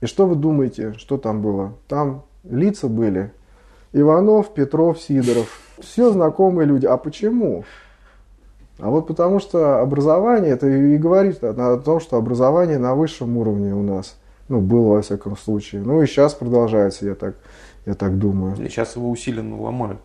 И 0.00 0.06
что 0.06 0.26
вы 0.26 0.36
думаете, 0.36 0.94
что 0.94 1.18
там 1.18 1.42
было? 1.42 1.74
Там 1.86 2.22
лица 2.44 2.88
были. 2.88 3.32
Иванов, 3.92 4.54
Петров, 4.54 5.00
Сидоров. 5.00 5.60
Все 5.80 6.10
знакомые 6.10 6.66
люди. 6.66 6.86
А 6.86 6.96
почему? 6.96 7.64
А 8.78 8.90
вот 8.90 9.06
потому 9.08 9.40
что 9.40 9.80
образование, 9.80 10.52
это 10.52 10.68
и 10.68 10.96
говорит 10.96 11.42
о 11.42 11.76
том, 11.78 12.00
что 12.00 12.16
образование 12.16 12.78
на 12.78 12.94
высшем 12.94 13.36
уровне 13.36 13.74
у 13.74 13.82
нас, 13.82 14.16
ну, 14.48 14.60
было 14.60 14.94
во 14.94 15.02
всяком 15.02 15.36
случае. 15.36 15.82
Ну 15.82 16.00
и 16.00 16.06
сейчас 16.06 16.34
продолжается, 16.34 17.06
я 17.06 17.14
так, 17.14 17.34
я 17.86 17.94
так 17.94 18.18
думаю. 18.18 18.54
И 18.56 18.68
сейчас 18.68 18.94
его 18.94 19.10
усиленно 19.10 19.60
ломают. 19.60 20.00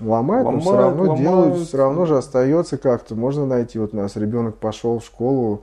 Ломают, 0.00 0.46
ломают 0.46 0.54
но 0.54 0.60
все 0.60 0.76
равно 0.76 1.02
ломают. 1.02 1.20
делают, 1.20 1.68
все 1.68 1.76
равно 1.78 2.04
же 2.04 2.18
остается 2.18 2.76
как-то. 2.76 3.14
Можно 3.14 3.46
найти, 3.46 3.78
вот 3.78 3.94
у 3.94 3.96
нас 3.96 4.14
ребенок 4.16 4.56
пошел 4.56 4.98
в 4.98 5.04
школу, 5.04 5.62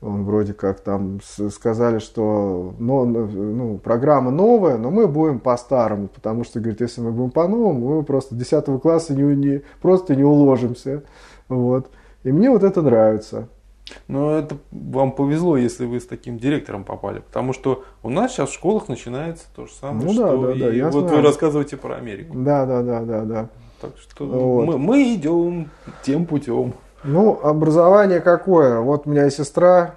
он 0.00 0.24
вроде 0.24 0.54
как 0.54 0.80
там 0.80 1.20
сказали, 1.22 1.98
что 1.98 2.74
ну, 2.78 3.04
ну, 3.04 3.78
программа 3.78 4.30
новая, 4.30 4.76
но 4.78 4.90
мы 4.90 5.06
будем 5.06 5.38
по-старому, 5.38 6.08
потому 6.08 6.44
что, 6.44 6.60
говорит, 6.60 6.80
если 6.80 7.00
мы 7.00 7.12
будем 7.12 7.30
по-новому, 7.30 7.96
мы 7.96 8.02
просто 8.02 8.34
10 8.34 8.80
класса 8.80 9.14
не, 9.14 9.22
не, 9.22 9.62
просто 9.80 10.14
не 10.16 10.24
уложимся. 10.24 11.02
Вот. 11.48 11.90
И 12.26 12.32
мне 12.32 12.50
вот 12.50 12.64
это 12.64 12.82
нравится. 12.82 13.48
Но 14.08 14.36
это 14.36 14.56
вам 14.72 15.12
повезло, 15.12 15.56
если 15.56 15.86
вы 15.86 16.00
с 16.00 16.06
таким 16.06 16.38
директором 16.38 16.82
попали, 16.82 17.20
потому 17.20 17.52
что 17.52 17.84
у 18.02 18.10
нас 18.10 18.32
сейчас 18.32 18.50
в 18.50 18.54
школах 18.54 18.88
начинается 18.88 19.44
то 19.54 19.66
же 19.66 19.72
самое, 19.72 20.06
ну, 20.06 20.12
что 20.12 20.36
да, 20.36 20.46
да, 20.48 20.52
и 20.52 20.60
да, 20.60 20.68
я 20.70 20.90
вот 20.90 21.04
знаю. 21.04 21.16
вы 21.18 21.22
рассказываете 21.22 21.76
про 21.76 21.94
Америку. 21.94 22.36
Да, 22.36 22.66
да, 22.66 22.82
да, 22.82 23.00
да, 23.02 23.20
да. 23.22 23.48
Так 23.80 23.92
что 23.98 24.26
вот. 24.26 24.66
мы, 24.66 24.78
мы 24.78 25.14
идем 25.14 25.70
тем 26.02 26.26
путем. 26.26 26.74
Ну, 27.04 27.38
образование 27.40 28.20
какое? 28.20 28.80
Вот 28.80 29.06
у 29.06 29.10
меня 29.10 29.30
сестра 29.30 29.94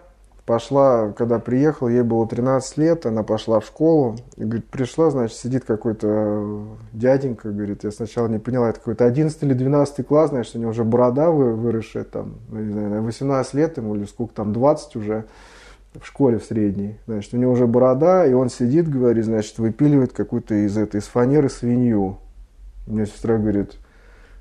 пошла, 0.50 1.12
когда 1.12 1.38
приехал, 1.38 1.90
ей 1.90 2.02
было 2.02 2.28
13 2.28 2.78
лет, 2.78 3.06
она 3.06 3.22
пошла 3.22 3.60
в 3.60 3.66
школу, 3.68 4.16
и, 4.36 4.44
говорит, 4.44 4.66
пришла, 4.66 5.12
значит, 5.12 5.38
сидит 5.38 5.64
какой-то 5.64 6.66
дяденька, 6.92 7.52
говорит, 7.52 7.84
я 7.84 7.92
сначала 7.92 8.28
не 8.28 8.40
поняла, 8.40 8.72
это 8.72 8.80
какой-то 8.80 9.06
11 9.06 9.44
или 9.44 9.54
12 9.54 10.08
класс, 10.08 10.32
значит, 10.32 10.56
у 10.56 10.60
него 10.60 10.72
уже 10.72 10.84
борода 10.84 11.30
выросшая, 11.30 12.04
там, 12.04 12.40
ну, 12.50 12.62
не 12.62 12.72
знаю, 12.72 13.04
18 13.04 13.54
лет 13.54 13.78
ему, 13.78 13.96
или 13.96 14.06
сколько 14.06 14.34
там, 14.34 14.52
20 14.52 14.96
уже, 14.96 15.26
в 15.94 16.04
школе 16.04 16.40
в 16.40 16.44
средней, 16.44 16.98
значит, 17.06 17.32
у 17.36 17.38
него 17.38 17.52
уже 17.52 17.68
борода, 17.68 18.26
и 18.26 18.34
он 18.34 18.50
сидит, 18.50 18.90
говорит, 18.90 19.26
значит, 19.26 19.60
выпиливает 19.60 20.14
какую-то 20.14 20.56
из 20.66 20.76
этой, 20.80 21.00
из 21.00 21.06
фанеры 21.06 21.50
свинью. 21.50 22.18
У 22.88 22.94
меня 22.94 23.06
сестра 23.06 23.38
говорит, 23.38 23.74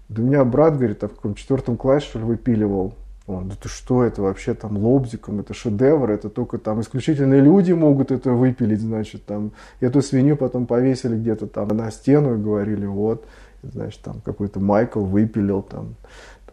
да 0.09 0.23
у 0.23 0.25
меня 0.25 0.43
брат, 0.47 0.79
говорит, 0.79 1.05
а 1.05 1.09
в 1.09 1.17
каком 1.17 1.35
четвертом 1.35 1.77
классе, 1.77 2.07
что 2.07 2.19
ли, 2.21 2.25
выпиливал. 2.25 2.95
Он, 3.29 3.51
да 3.51 3.57
ты 3.61 3.69
что, 3.69 4.05
это 4.05 4.23
вообще 4.23 4.55
там 4.55 4.79
лобзиком, 4.79 5.41
это 5.41 5.53
шедевр, 5.53 6.11
это 6.11 6.31
только 6.31 6.57
там 6.57 6.81
исключительно 6.81 7.39
люди 7.39 7.73
могут 7.73 8.11
это 8.11 8.33
выпилить, 8.33 8.81
значит, 8.81 9.27
там, 9.27 9.53
эту 9.81 10.01
свинью 10.01 10.39
потом 10.39 10.65
повесили 10.65 11.15
где-то 11.15 11.47
там 11.47 11.69
на 11.69 11.91
стену 11.91 12.35
и 12.35 12.43
говорили, 12.43 12.87
вот, 12.87 13.27
значит, 13.63 14.01
там 14.01 14.23
какой-то 14.25 14.61
Майкл 14.61 15.01
выпилил, 15.01 15.61
там, 15.61 15.97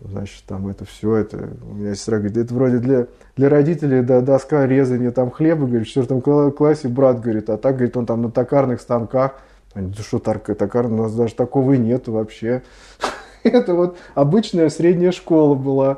значит, 0.02 0.44
там 0.46 0.68
это 0.68 0.84
все, 0.84 1.16
это, 1.16 1.50
у 1.64 1.76
меня 1.76 1.96
сестра 1.96 2.18
говорит, 2.18 2.36
это 2.36 2.54
вроде 2.54 2.80
для, 2.80 3.08
для 3.38 3.48
родителей 3.48 4.02
да, 4.02 4.20
доска 4.20 4.68
резания 4.68 5.12
там 5.12 5.32
хлеба, 5.32 5.68
говорит, 5.68 5.88
в 5.88 5.90
четвертом 5.90 6.22
классе 6.52 6.90
брат 6.90 7.22
говорит, 7.22 7.50
а 7.50 7.56
так, 7.56 7.76
говорит, 7.76 7.96
он 7.96 8.06
там 8.06 8.22
на 8.22 8.32
токарных 8.32 8.82
станках, 8.82 9.40
они, 9.74 9.94
да 9.96 10.04
что, 10.04 10.20
токар, 10.20 10.88
у 10.88 10.96
нас 10.96 11.16
даже 11.16 11.36
такого 11.36 11.72
и 11.72 11.78
нету 11.78 12.12
вообще. 12.12 12.64
Это 13.44 13.76
вот 13.76 13.98
обычная 14.16 14.70
средняя 14.70 15.12
школа 15.12 15.54
была. 15.54 15.98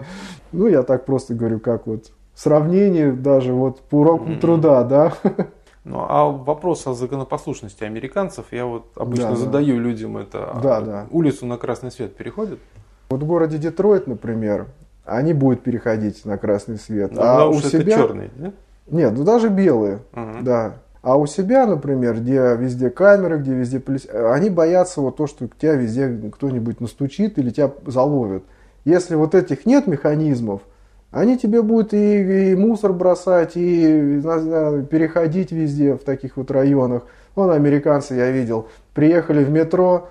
Ну, 0.51 0.67
я 0.67 0.83
так 0.83 1.05
просто 1.05 1.33
говорю, 1.33 1.59
как 1.59 1.87
вот 1.87 2.11
сравнение 2.35 3.11
даже 3.11 3.53
вот 3.53 3.81
по 3.81 4.01
урокам 4.01 4.33
mm-hmm. 4.33 4.39
труда, 4.39 4.83
да. 4.83 5.13
Ну, 5.83 6.05
а 6.07 6.25
вопрос 6.25 6.85
о 6.85 6.93
законопослушности 6.93 7.85
американцев, 7.85 8.47
я 8.51 8.65
вот 8.65 8.87
обычно 8.95 9.29
да, 9.29 9.35
задаю 9.37 9.77
да. 9.77 9.81
людям 9.81 10.17
это. 10.17 10.59
Да, 10.61 10.81
да. 10.81 11.07
Улицу 11.11 11.45
на 11.45 11.57
красный 11.57 11.91
свет 11.91 12.15
переходят? 12.15 12.59
Вот 13.09 13.23
в 13.23 13.25
городе 13.25 13.57
Детройт, 13.57 14.05
например, 14.05 14.67
они 15.05 15.33
будут 15.33 15.63
переходить 15.63 16.25
на 16.25 16.37
красный 16.37 16.77
свет. 16.77 17.13
Ну, 17.13 17.21
а 17.21 17.47
у 17.47 17.53
себя... 17.61 17.79
это 17.79 17.91
черные, 17.91 18.31
да? 18.35 18.51
Нет, 18.89 19.13
ну 19.15 19.23
даже 19.23 19.49
белые, 19.49 19.99
uh-huh. 20.13 20.43
да. 20.43 20.73
А 21.01 21.15
у 21.15 21.25
себя, 21.25 21.65
например, 21.65 22.17
где 22.17 22.55
везде 22.57 22.89
камеры, 22.89 23.37
где 23.37 23.53
везде 23.53 23.79
полиция, 23.79 24.33
они 24.33 24.49
боятся 24.49 24.99
вот 24.99 25.15
то, 25.15 25.25
что 25.25 25.47
к 25.47 25.55
тебя 25.55 25.75
везде 25.75 26.09
кто-нибудь 26.33 26.81
настучит 26.81 27.37
или 27.37 27.49
тебя 27.49 27.71
заловят. 27.85 28.43
Если 28.87 29.15
вот 29.15 29.35
этих 29.35 29.65
нет 29.65 29.85
механизмов, 29.85 30.61
они 31.11 31.37
тебе 31.37 31.61
будут 31.61 31.93
и, 31.93 32.51
и 32.51 32.55
мусор 32.55 32.93
бросать, 32.93 33.57
и 33.57 34.21
переходить 34.89 35.51
везде 35.51 35.95
в 35.95 36.05
таких 36.05 36.37
вот 36.37 36.51
районах. 36.51 37.03
Вон 37.35 37.51
американцы, 37.51 38.15
я 38.15 38.31
видел, 38.31 38.69
приехали 38.93 39.43
в 39.43 39.49
метро, 39.49 40.07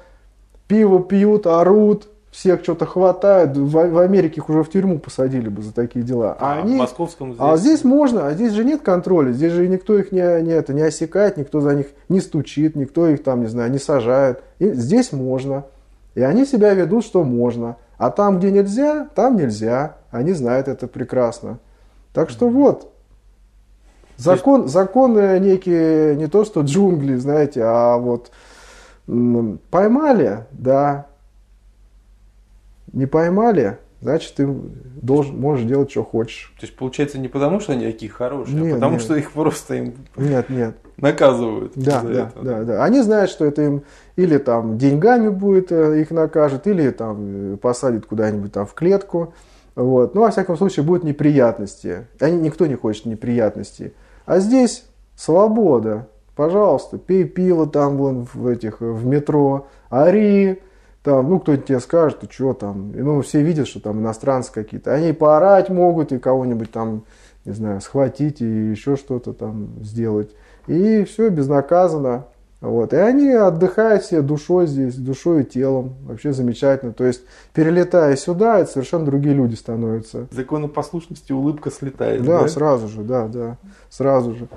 пиво 0.68 1.02
пьют, 1.02 1.46
орут, 1.46 2.08
всех 2.30 2.62
что-то 2.64 2.84
хватает. 2.84 3.56
В, 3.56 3.70
в 3.70 3.98
Америке 3.98 4.42
их 4.42 4.50
уже 4.50 4.62
в 4.62 4.68
тюрьму 4.68 4.98
посадили 4.98 5.48
бы 5.48 5.62
за 5.62 5.72
такие 5.72 6.04
дела. 6.04 6.36
А, 6.38 6.52
а 6.56 6.58
они, 6.60 6.74
в 6.74 6.80
московском 6.80 7.32
здесь... 7.32 7.42
А 7.42 7.56
здесь 7.56 7.82
можно, 7.82 8.26
а 8.26 8.34
здесь 8.34 8.52
же 8.52 8.62
нет 8.62 8.82
контроля. 8.82 9.32
Здесь 9.32 9.52
же 9.52 9.66
никто 9.68 9.98
их 9.98 10.12
не, 10.12 10.20
не, 10.42 10.52
это, 10.52 10.74
не 10.74 10.82
осекает, 10.82 11.38
никто 11.38 11.62
за 11.62 11.74
них 11.74 11.86
не 12.10 12.20
стучит, 12.20 12.76
никто 12.76 13.08
их 13.08 13.22
там, 13.22 13.40
не 13.40 13.46
знаю, 13.46 13.70
не 13.70 13.78
сажает. 13.78 14.42
И 14.58 14.70
здесь 14.72 15.12
можно. 15.12 15.64
И 16.14 16.20
они 16.20 16.44
себя 16.44 16.74
ведут, 16.74 17.06
что 17.06 17.24
можно. 17.24 17.76
А 17.98 18.10
там, 18.10 18.38
где 18.38 18.50
нельзя, 18.50 19.08
там 19.14 19.36
нельзя. 19.36 19.96
Они 20.10 20.32
знают 20.32 20.68
это 20.68 20.86
прекрасно. 20.86 21.58
Так 22.12 22.30
что 22.30 22.48
вот, 22.48 22.92
закон, 24.16 24.68
законы 24.68 25.38
некие, 25.38 26.16
не 26.16 26.26
то 26.26 26.44
что 26.44 26.62
джунгли, 26.62 27.16
знаете, 27.16 27.62
а 27.64 27.96
вот 27.96 28.30
поймали, 29.70 30.46
да. 30.50 31.06
Не 32.92 33.06
поймали, 33.06 33.78
значит, 34.00 34.36
ты 34.36 34.46
должен, 34.46 35.38
можешь 35.38 35.66
делать, 35.66 35.90
что 35.90 36.02
хочешь. 36.04 36.54
То 36.58 36.64
есть, 36.64 36.76
получается, 36.76 37.18
не 37.18 37.28
потому, 37.28 37.60
что 37.60 37.72
они 37.72 37.84
такие 37.84 38.10
хорошие, 38.10 38.56
а 38.56 38.60
нет, 38.60 38.72
а 38.72 38.74
потому, 38.76 38.92
нет. 38.94 39.02
что 39.02 39.16
их 39.16 39.32
просто 39.32 39.74
им 39.74 39.94
нет, 40.16 40.48
нет. 40.48 40.76
наказывают. 41.00 41.72
Да, 41.76 42.02
да, 42.02 42.10
это. 42.10 42.32
да, 42.42 42.62
да. 42.64 42.84
Они 42.84 43.02
знают, 43.02 43.30
что 43.30 43.44
это 43.44 43.62
им 43.62 43.82
или 44.16 44.38
там 44.38 44.78
деньгами 44.78 45.28
будет 45.28 45.70
э, 45.70 46.00
их 46.00 46.10
накажет, 46.10 46.66
или 46.66 46.90
там 46.90 47.54
э, 47.54 47.56
посадит 47.56 48.06
куда-нибудь 48.06 48.52
там 48.52 48.66
в 48.66 48.74
клетку. 48.74 49.34
Вот. 49.74 50.14
Ну, 50.14 50.22
во 50.22 50.30
всяком 50.30 50.56
случае, 50.56 50.84
будут 50.84 51.04
неприятности. 51.04 52.06
Они, 52.18 52.38
никто 52.38 52.66
не 52.66 52.76
хочет 52.76 53.04
неприятностей. 53.04 53.92
А 54.24 54.40
здесь 54.40 54.84
свобода. 55.16 56.08
Пожалуйста, 56.34 56.98
пей 56.98 57.24
пиво 57.24 57.66
там 57.66 57.96
вон 57.96 58.26
в 58.32 58.46
этих 58.46 58.80
в 58.80 59.06
метро, 59.06 59.68
ори, 59.88 60.60
там, 61.02 61.30
ну, 61.30 61.40
кто-нибудь 61.40 61.66
тебе 61.66 61.80
скажет, 61.80 62.20
ты 62.20 62.28
что 62.30 62.52
там, 62.52 62.92
ну, 62.92 63.22
все 63.22 63.40
видят, 63.40 63.68
что 63.68 63.80
там 63.80 64.00
иностранцы 64.00 64.52
какие-то, 64.52 64.92
они 64.92 65.12
поорать 65.12 65.70
могут 65.70 66.12
и 66.12 66.18
кого-нибудь 66.18 66.70
там, 66.72 67.04
не 67.44 67.52
знаю, 67.52 67.80
схватить 67.80 68.42
и 68.42 68.44
еще 68.44 68.96
что-то 68.96 69.32
там 69.32 69.68
сделать. 69.82 70.34
И 70.66 71.04
все 71.04 71.28
безнаказанно. 71.28 72.24
Вот. 72.60 72.92
И 72.92 72.96
они 72.96 73.30
отдыхают 73.30 74.02
все 74.02 74.22
душой 74.22 74.66
здесь, 74.66 74.96
душой 74.96 75.42
и 75.42 75.44
телом. 75.44 75.94
Вообще 76.04 76.32
замечательно. 76.32 76.92
То 76.92 77.04
есть, 77.04 77.22
перелетая 77.52 78.16
сюда, 78.16 78.60
это 78.60 78.72
совершенно 78.72 79.04
другие 79.04 79.34
люди 79.34 79.54
становятся. 79.54 80.26
Законопослушности 80.30 81.32
улыбка 81.32 81.70
слетает. 81.70 82.24
Да, 82.24 82.42
да, 82.42 82.48
сразу 82.48 82.88
же, 82.88 83.02
да, 83.02 83.28
да, 83.28 83.58
сразу 83.90 84.34
же. 84.34 84.48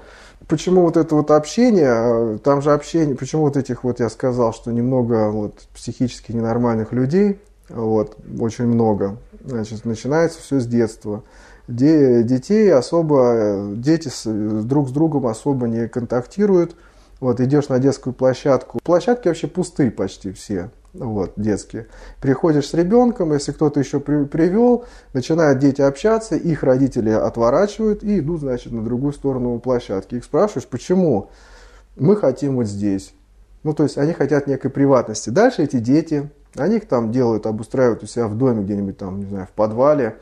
Почему 0.48 0.82
вот 0.82 0.98
это 0.98 1.14
вот 1.14 1.30
общение, 1.30 2.40
там 2.40 2.62
же 2.62 2.72
общение, 2.72 3.16
почему 3.16 3.44
вот 3.44 3.58
этих 3.58 3.84
вот 3.84 4.00
я 4.00 4.10
сказал, 4.10 4.54
что 4.54 4.72
немного 4.72 5.30
вот 5.30 5.68
психически 5.76 6.32
ненормальных 6.32 6.94
людей, 6.94 7.40
вот, 7.68 8.18
очень 8.40 8.66
много, 8.66 9.18
значит, 9.46 9.86
начинается 9.86 10.42
все 10.42 10.60
с 10.60 10.66
детства. 10.66 11.22
Де, 11.70 12.24
детей 12.24 12.74
особо, 12.74 13.74
дети 13.76 14.10
друг 14.26 14.90
с 14.90 14.92
другом 14.92 15.28
особо 15.28 15.68
не 15.68 15.88
контактируют, 15.88 16.76
вот, 17.20 17.40
идешь 17.40 17.70
на 17.70 17.78
детскую 17.78 18.12
площадку. 18.12 18.80
Площадки 18.84 19.28
вообще 19.28 19.46
пустые 19.46 19.92
почти 19.92 20.32
все, 20.32 20.72
вот, 20.94 21.34
детские. 21.36 21.86
Приходишь 22.22 22.70
с 22.70 22.74
ребенком, 22.74 23.34
если 23.34 23.52
кто-то 23.52 23.80
еще 23.80 24.00
при, 24.00 24.24
привел, 24.24 24.86
начинают 25.14 25.60
дети 25.60 25.82
общаться, 25.82 26.36
их 26.36 26.64
родители 26.64 27.12
отворачивают 27.12 28.04
и 28.04 28.18
идут, 28.18 28.40
значит, 28.40 28.74
на 28.74 28.84
другую 28.84 29.14
сторону 29.14 29.60
площадки. 29.60 30.16
Их 30.16 30.24
спрашиваешь, 30.24 30.68
почему? 30.68 31.30
Мы 31.96 32.16
хотим 32.16 32.56
вот 32.56 32.66
здесь. 32.66 33.14
Ну, 33.62 33.74
то 33.76 33.84
есть 33.84 34.00
они 34.00 34.14
хотят 34.14 34.48
некой 34.48 34.72
приватности. 34.72 35.30
Дальше 35.30 35.62
эти 35.62 35.78
дети, 35.78 36.32
они 36.56 36.78
их 36.78 36.88
там 36.88 37.12
делают, 37.12 37.46
обустраивают 37.46 38.02
у 38.02 38.08
себя 38.08 38.28
в 38.28 38.36
доме 38.36 38.64
где-нибудь 38.64 38.98
там, 38.98 39.20
не 39.20 39.26
знаю, 39.26 39.46
в 39.46 39.52
подвале, 39.52 40.18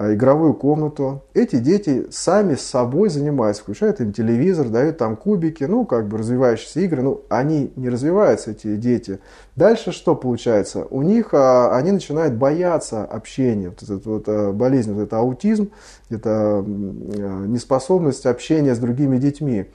игровую 0.00 0.54
комнату. 0.54 1.22
Эти 1.34 1.56
дети 1.56 2.06
сами 2.10 2.54
с 2.54 2.62
собой 2.62 3.10
занимаются, 3.10 3.62
включают 3.62 4.00
им 4.00 4.12
телевизор, 4.12 4.68
дают 4.68 4.96
там 4.96 5.14
кубики, 5.14 5.64
ну, 5.64 5.84
как 5.84 6.08
бы 6.08 6.16
развивающиеся 6.16 6.80
игры. 6.80 7.02
Ну, 7.02 7.22
они 7.28 7.70
не 7.76 7.90
развиваются, 7.90 8.52
эти 8.52 8.76
дети. 8.76 9.20
Дальше 9.56 9.92
что 9.92 10.14
получается? 10.14 10.86
У 10.88 11.02
них, 11.02 11.34
а, 11.34 11.76
они 11.76 11.92
начинают 11.92 12.34
бояться 12.34 13.04
общения. 13.04 13.68
Вот 13.68 13.82
эта 13.82 14.08
вот 14.08 14.24
а, 14.26 14.52
болезнь, 14.52 14.92
вот 14.94 15.02
это 15.02 15.18
аутизм, 15.18 15.70
это 16.08 16.64
неспособность 16.66 18.24
общения 18.24 18.74
с 18.74 18.78
другими 18.78 19.18
детьми. 19.18 19.66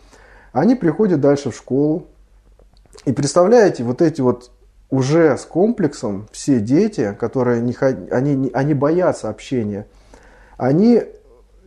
Они 0.54 0.74
приходят 0.74 1.22
дальше 1.22 1.52
в 1.52 1.56
школу. 1.56 2.08
И 3.06 3.14
представляете, 3.14 3.84
вот 3.84 4.02
эти 4.02 4.22
вот 4.22 4.52
уже 4.90 5.38
с 5.38 5.46
комплексом 5.46 6.28
все 6.32 6.60
дети, 6.60 7.16
которые 7.20 7.62
не, 7.62 7.76
они, 8.10 8.50
они 8.54 8.74
боятся 8.74 9.30
общения– 9.30 9.86
они 10.58 11.02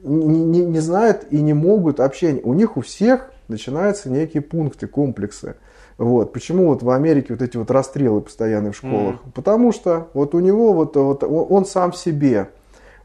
не, 0.03 0.65
не, 0.65 0.81
знают 0.81 1.27
и 1.31 1.41
не 1.41 1.55
могут 1.55 2.01
общения. 2.01 2.41
У 2.43 2.55
них 2.55 2.77
у 2.77 2.81
всех 2.81 3.31
начинаются 3.49 4.11
некие 4.11 4.43
пункты, 4.43 4.87
комплексы. 4.87 5.57
Вот. 5.97 6.33
Почему 6.33 6.69
вот 6.69 6.83
в 6.83 6.91
Америке 6.91 7.29
вот 7.31 7.43
эти 7.43 7.57
вот 7.57 7.71
расстрелы 7.71 8.21
постоянные 8.21 8.73
в 8.73 8.77
школах? 8.77 9.17
Mm. 9.17 9.33
Потому 9.35 9.73
что 9.73 10.09
вот 10.15 10.35
у 10.35 10.41
него 10.41 10.73
вот, 10.73 10.97
вот 10.97 11.25
он, 11.25 11.67
сам 11.67 11.91
в 11.91 11.97
себе, 11.97 12.51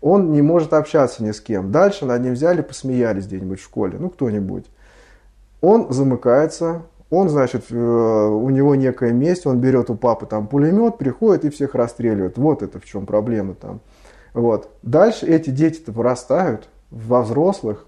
он 0.02 0.32
не 0.32 0.42
может 0.42 0.74
общаться 0.74 1.24
ни 1.24 1.32
с 1.32 1.42
кем. 1.42 1.72
Дальше 1.72 2.06
над 2.06 2.22
ним 2.22 2.34
взяли, 2.34 2.62
посмеялись 2.62 3.26
где-нибудь 3.26 3.60
в 3.60 3.64
школе, 3.64 3.98
ну 4.00 4.10
кто-нибудь. 4.10 4.66
Он 5.62 5.92
замыкается, 5.92 6.84
он, 7.10 7.30
значит, 7.30 7.66
э, 7.72 7.76
у 7.76 8.50
него 8.50 8.76
некое 8.76 9.12
месть, 9.12 9.46
он 9.46 9.60
берет 9.60 9.90
у 9.90 9.96
папы 9.96 10.26
там 10.26 10.48
пулемет, 10.48 10.98
приходит 10.98 11.46
и 11.46 11.50
всех 11.50 11.74
расстреливает. 11.74 12.38
Вот 12.38 12.62
это 12.62 12.80
в 12.80 12.86
чем 12.86 13.06
проблема 13.06 13.54
там. 13.54 13.82
Вот. 14.34 14.70
Дальше 14.82 15.28
эти 15.28 15.50
дети-то 15.50 15.92
вырастают 15.92 16.68
во 16.90 17.22
взрослых, 17.22 17.86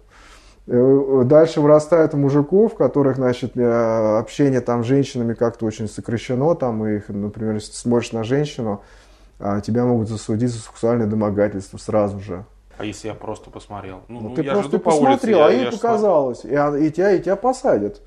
э, 0.68 1.22
Дальше 1.26 1.62
вырастают 1.62 2.14
мужиков, 2.14 2.76
которых, 2.76 3.18
значит, 3.18 3.56
э, 3.56 4.18
общение 4.18 4.62
там 4.62 4.84
с 4.84 4.88
женщинами 4.88 5.34
как-то 5.34 5.66
очень 5.66 5.88
сокращено, 5.88 6.56
там, 6.56 6.86
и 6.86 6.98
их, 6.98 7.10
например, 7.10 7.56
если 7.56 7.72
ты 7.72 7.78
смотришь 7.78 8.12
на 8.12 8.24
женщину, 8.24 8.82
а 9.40 9.62
тебя 9.62 9.86
могут 9.86 10.08
засудить 10.08 10.50
за 10.50 10.60
сексуальное 10.60 11.08
домогательство 11.08 11.78
сразу 11.78 12.20
же. 12.20 12.46
А 12.78 12.86
если 12.86 13.08
я 13.08 13.14
просто 13.14 13.50
посмотрел? 13.50 14.02
Ну, 14.08 14.22
ну, 14.22 14.36
ты 14.36 14.44
просто 14.44 14.80
посмотрел, 14.80 15.40
улице, 15.40 15.56
а 15.56 15.62
ей 15.64 15.72
показалось, 15.72 16.44
и, 16.44 16.50
и, 16.50 16.92
тебя, 16.92 17.12
и 17.12 17.22
тебя 17.22 17.36
посадят. 17.36 18.02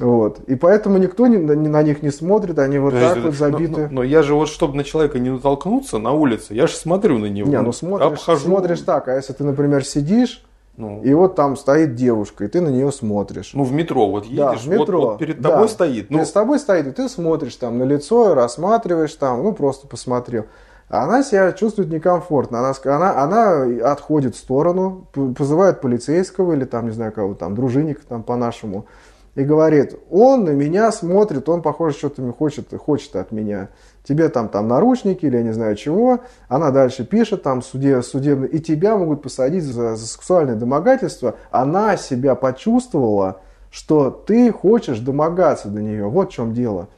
Вот. 0.00 0.40
И 0.46 0.56
поэтому 0.56 0.98
никто 0.98 1.26
не, 1.26 1.36
не, 1.36 1.68
на 1.68 1.82
них 1.82 2.02
не 2.02 2.10
смотрит, 2.10 2.58
они 2.58 2.78
вот 2.78 2.94
Подожди, 2.94 3.14
так 3.14 3.24
вот 3.24 3.34
забиты. 3.34 3.72
Но, 3.72 3.78
но, 3.78 3.88
но 3.90 4.02
я 4.02 4.22
же 4.22 4.34
вот, 4.34 4.48
чтобы 4.48 4.76
на 4.76 4.82
человека 4.82 5.18
не 5.18 5.30
натолкнуться 5.30 5.98
на 5.98 6.12
улице, 6.12 6.54
я 6.54 6.66
же 6.66 6.74
смотрю 6.74 7.18
на 7.18 7.26
него. 7.26 7.48
Не, 7.48 7.60
ну 7.60 7.72
смотришь, 7.72 8.06
обхожу. 8.06 8.46
смотришь 8.46 8.80
так, 8.80 9.08
а 9.08 9.14
если 9.14 9.32
ты, 9.32 9.44
например, 9.44 9.84
сидишь, 9.84 10.44
ну. 10.76 11.02
И 11.02 11.12
вот 11.12 11.34
там 11.34 11.56
стоит 11.56 11.94
девушка, 11.94 12.44
и 12.44 12.48
ты 12.48 12.62
на 12.62 12.68
нее 12.68 12.90
смотришь. 12.90 13.50
Ну, 13.52 13.64
в 13.64 13.72
метро 13.72 14.08
вот 14.08 14.24
едешь, 14.24 14.38
да, 14.38 14.52
в 14.54 14.66
метро. 14.66 15.00
Вот, 15.00 15.08
вот 15.10 15.18
перед 15.18 15.42
тобой 15.42 15.66
да. 15.66 15.68
стоит. 15.68 16.10
Ну. 16.10 16.18
Перед 16.18 16.32
тобой 16.32 16.58
стоит, 16.58 16.86
и 16.86 16.90
ты 16.92 17.08
смотришь 17.10 17.56
там 17.56 17.76
на 17.76 17.82
лицо, 17.82 18.34
рассматриваешь 18.34 19.12
там, 19.14 19.42
ну, 19.42 19.52
просто 19.52 19.86
посмотрел. 19.86 20.46
Она 20.88 21.22
себя 21.22 21.52
чувствует 21.52 21.90
некомфортно. 21.90 22.60
Она, 22.60 22.74
она, 22.84 23.22
она 23.22 23.90
отходит 23.92 24.34
в 24.34 24.38
сторону, 24.38 25.06
позывает 25.36 25.82
полицейского 25.82 26.54
или 26.54 26.64
там, 26.64 26.86
не 26.86 26.92
знаю, 26.92 27.12
кого 27.12 27.34
там, 27.34 27.54
дружинника 27.54 28.00
там 28.08 28.22
по-нашему 28.22 28.86
и 29.34 29.44
говорит, 29.44 29.94
он 30.10 30.44
на 30.44 30.50
меня 30.50 30.90
смотрит, 30.90 31.48
он, 31.48 31.62
похоже, 31.62 31.96
что-то 31.96 32.32
хочет, 32.32 32.74
хочет 32.76 33.14
от 33.16 33.30
меня. 33.32 33.68
Тебе 34.02 34.28
там, 34.28 34.48
там 34.48 34.66
наручники 34.66 35.26
или 35.26 35.36
я 35.36 35.42
не 35.42 35.52
знаю 35.52 35.76
чего. 35.76 36.20
Она 36.48 36.70
дальше 36.70 37.04
пишет, 37.04 37.42
там 37.42 37.62
суде, 37.62 38.02
судебно, 38.02 38.46
и 38.46 38.58
тебя 38.58 38.96
могут 38.96 39.22
посадить 39.22 39.64
за, 39.64 39.94
за 39.94 40.06
сексуальное 40.06 40.56
домогательство. 40.56 41.36
Она 41.50 41.96
себя 41.96 42.34
почувствовала, 42.34 43.40
что 43.70 44.10
ты 44.10 44.52
хочешь 44.52 44.98
домогаться 44.98 45.68
до 45.68 45.80
нее. 45.80 46.08
Вот 46.08 46.30
в 46.30 46.32
чем 46.32 46.52
дело. 46.52 46.88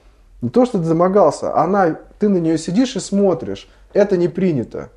Не 0.41 0.49
то, 0.49 0.65
что 0.65 0.79
ты 0.79 0.89
домогался, 0.89 1.57
она, 1.57 1.99
ты 2.19 2.29
на 2.29 2.39
нее 2.39 2.57
сидишь 2.57 2.97
и 2.97 3.01
смотришь. 3.01 3.69
Это 3.93 4.17
не 4.17 4.29
принято. 4.29 4.89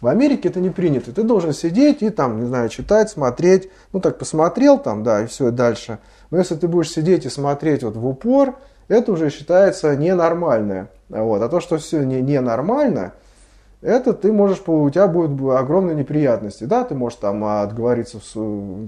В 0.00 0.06
Америке 0.06 0.48
это 0.48 0.60
не 0.60 0.70
принято. 0.70 1.12
Ты 1.12 1.22
должен 1.22 1.52
сидеть 1.52 2.02
и 2.02 2.08
там, 2.08 2.40
не 2.40 2.46
знаю, 2.46 2.70
читать, 2.70 3.10
смотреть. 3.10 3.70
Ну 3.92 4.00
так 4.00 4.18
посмотрел 4.18 4.78
там, 4.78 5.02
да, 5.02 5.22
и 5.22 5.26
все, 5.26 5.48
и 5.48 5.52
дальше. 5.52 5.98
Но 6.30 6.38
если 6.38 6.54
ты 6.54 6.68
будешь 6.68 6.90
сидеть 6.90 7.26
и 7.26 7.28
смотреть 7.28 7.82
вот 7.82 7.96
в 7.96 8.06
упор, 8.06 8.56
это 8.88 9.12
уже 9.12 9.30
считается 9.30 9.94
ненормальное. 9.96 10.88
Вот. 11.08 11.42
А 11.42 11.48
то, 11.48 11.60
что 11.60 11.78
все 11.78 12.02
не, 12.02 12.20
ненормально, 12.20 13.12
это 13.82 14.12
ты 14.12 14.30
можешь, 14.30 14.60
у 14.66 14.90
тебя 14.90 15.06
будут 15.06 15.40
огромные 15.56 15.96
неприятности. 15.96 16.64
Да, 16.64 16.84
ты 16.84 16.94
можешь 16.94 17.18
там 17.18 17.42
отговориться, 17.44 18.18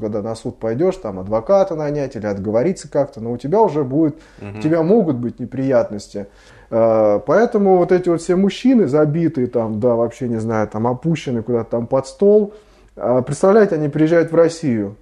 когда 0.01 0.20
на 0.20 0.35
суд 0.35 0.59
пойдешь, 0.59 0.97
там 0.97 1.19
адвоката 1.19 1.74
нанять 1.74 2.14
или 2.14 2.27
отговориться 2.27 2.90
как-то, 2.90 3.20
но 3.20 3.32
у 3.32 3.36
тебя 3.39 3.60
уже 3.60 3.85
будет, 3.85 4.16
угу. 4.40 4.59
у 4.59 4.60
тебя 4.60 4.82
могут 4.82 5.16
быть 5.16 5.40
неприятности. 5.40 6.27
Э, 6.70 7.20
поэтому 7.24 7.78
вот 7.78 7.90
эти 7.90 8.10
вот 8.10 8.20
все 8.20 8.36
мужчины 8.36 8.86
забитые 8.86 9.47
там, 9.47 9.81
да, 9.81 9.94
вообще 9.94 10.28
не 10.28 10.39
знаю, 10.39 10.69
там 10.69 10.86
опущенные 10.86 11.43
куда-то 11.43 11.70
там 11.70 11.86
под 11.86 12.06
стол, 12.06 12.52
э, 12.97 13.23
представляете, 13.24 13.77
они 13.77 13.89
приезжают 13.89 14.31
в 14.31 14.35
Россию. 14.35 14.97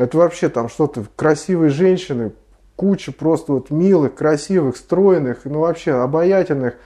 Это 0.00 0.16
вообще 0.16 0.48
там 0.48 0.70
что-то, 0.70 1.04
красивые 1.14 1.68
женщины, 1.68 2.32
куча 2.74 3.12
просто 3.12 3.52
вот 3.52 3.70
милых, 3.70 4.14
красивых, 4.14 4.78
стройных, 4.78 5.40
ну 5.44 5.60
вообще 5.60 5.92
обаятельных. 5.92 6.76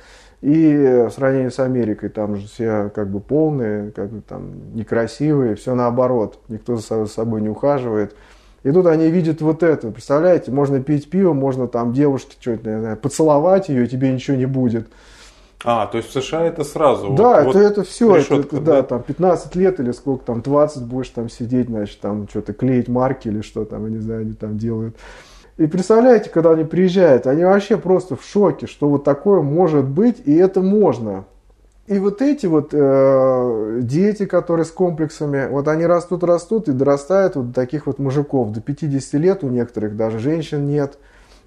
И 0.41 1.07
в 1.09 1.11
сравнении 1.13 1.49
с 1.49 1.61
Америкой, 1.61 2.09
там 2.09 2.35
же 2.35 2.49
все 2.49 2.91
как 2.93 3.09
бы 3.09 3.21
полные, 3.21 3.93
как 3.93 4.11
бы 4.11 4.21
там 4.21 4.75
некрасивые, 4.75 5.55
все 5.55 5.77
наоборот, 5.77 6.41
никто 6.49 6.75
за 6.75 7.07
собой 7.07 7.41
не 7.41 7.49
ухаживает. 7.49 8.17
И 8.65 8.73
тут 8.73 8.87
они 8.87 9.09
видят 9.09 9.41
вот 9.43 9.63
это, 9.63 9.93
представляете, 9.93 10.51
можно 10.51 10.83
пить 10.83 11.09
пиво, 11.09 11.35
можно 11.35 11.69
там 11.69 11.93
девушке 11.93 12.37
что-то, 12.41 12.99
поцеловать 13.01 13.69
ее, 13.69 13.85
и 13.85 13.89
тебе 13.89 14.13
ничего 14.13 14.37
не 14.37 14.47
будет. 14.47 14.89
А, 15.63 15.87
то 15.87 15.99
есть 15.99 16.11
в 16.11 16.13
США 16.13 16.45
это 16.45 16.65
сразу? 16.65 17.11
Да, 17.15 17.43
вот, 17.43 17.57
это, 17.57 17.59
вот 17.59 17.73
это 17.73 17.85
все, 17.85 18.17
решетка, 18.17 18.57
это, 18.57 18.65
да, 18.65 18.73
да, 18.73 18.83
там 18.83 19.03
15 19.03 19.55
лет 19.57 19.81
или 19.81 19.93
сколько 19.93 20.25
там, 20.25 20.43
20 20.43 20.83
будешь 20.85 21.09
там 21.09 21.29
сидеть, 21.29 21.69
значит, 21.69 22.01
там 22.01 22.29
что-то 22.29 22.53
клеить 22.53 22.89
марки 22.89 23.29
или 23.29 23.41
что 23.41 23.65
там, 23.65 23.85
я 23.87 23.91
не 23.91 23.99
знаю, 23.99 24.23
они 24.23 24.33
там 24.33 24.59
делают. 24.59 24.97
И 25.57 25.67
представляете, 25.67 26.31
когда 26.31 26.51
они 26.51 26.65
приезжают, 26.65 27.27
они 27.27 27.45
вообще 27.45 27.77
просто 27.77 28.17
в 28.17 28.25
шоке, 28.25 28.67
что 28.67 28.89
вот 28.89 29.05
такое 29.05 29.41
может 29.41 29.85
быть, 29.85 30.21
и 30.25 30.35
это 30.35 30.61
можно. 30.61 31.25
И 31.87 31.99
вот 31.99 32.23
эти 32.23 32.47
вот 32.47 32.71
э, 32.73 33.81
дети, 33.83 34.25
которые 34.25 34.65
с 34.65 34.71
комплексами, 34.71 35.47
вот 35.51 35.69
они 35.69 35.85
растут, 35.85 36.25
растут 36.25 36.69
и 36.69 36.73
дорастают 36.73 37.37
вот 37.37 37.49
до 37.49 37.55
таких 37.55 37.87
вот 37.87 37.99
мужиков. 37.99 38.53
До 38.53 38.61
50 38.63 39.21
лет 39.21 39.45
у 39.45 39.49
некоторых 39.49 39.95
даже 39.95 40.19
женщин 40.19 40.67
нет. 40.67 40.99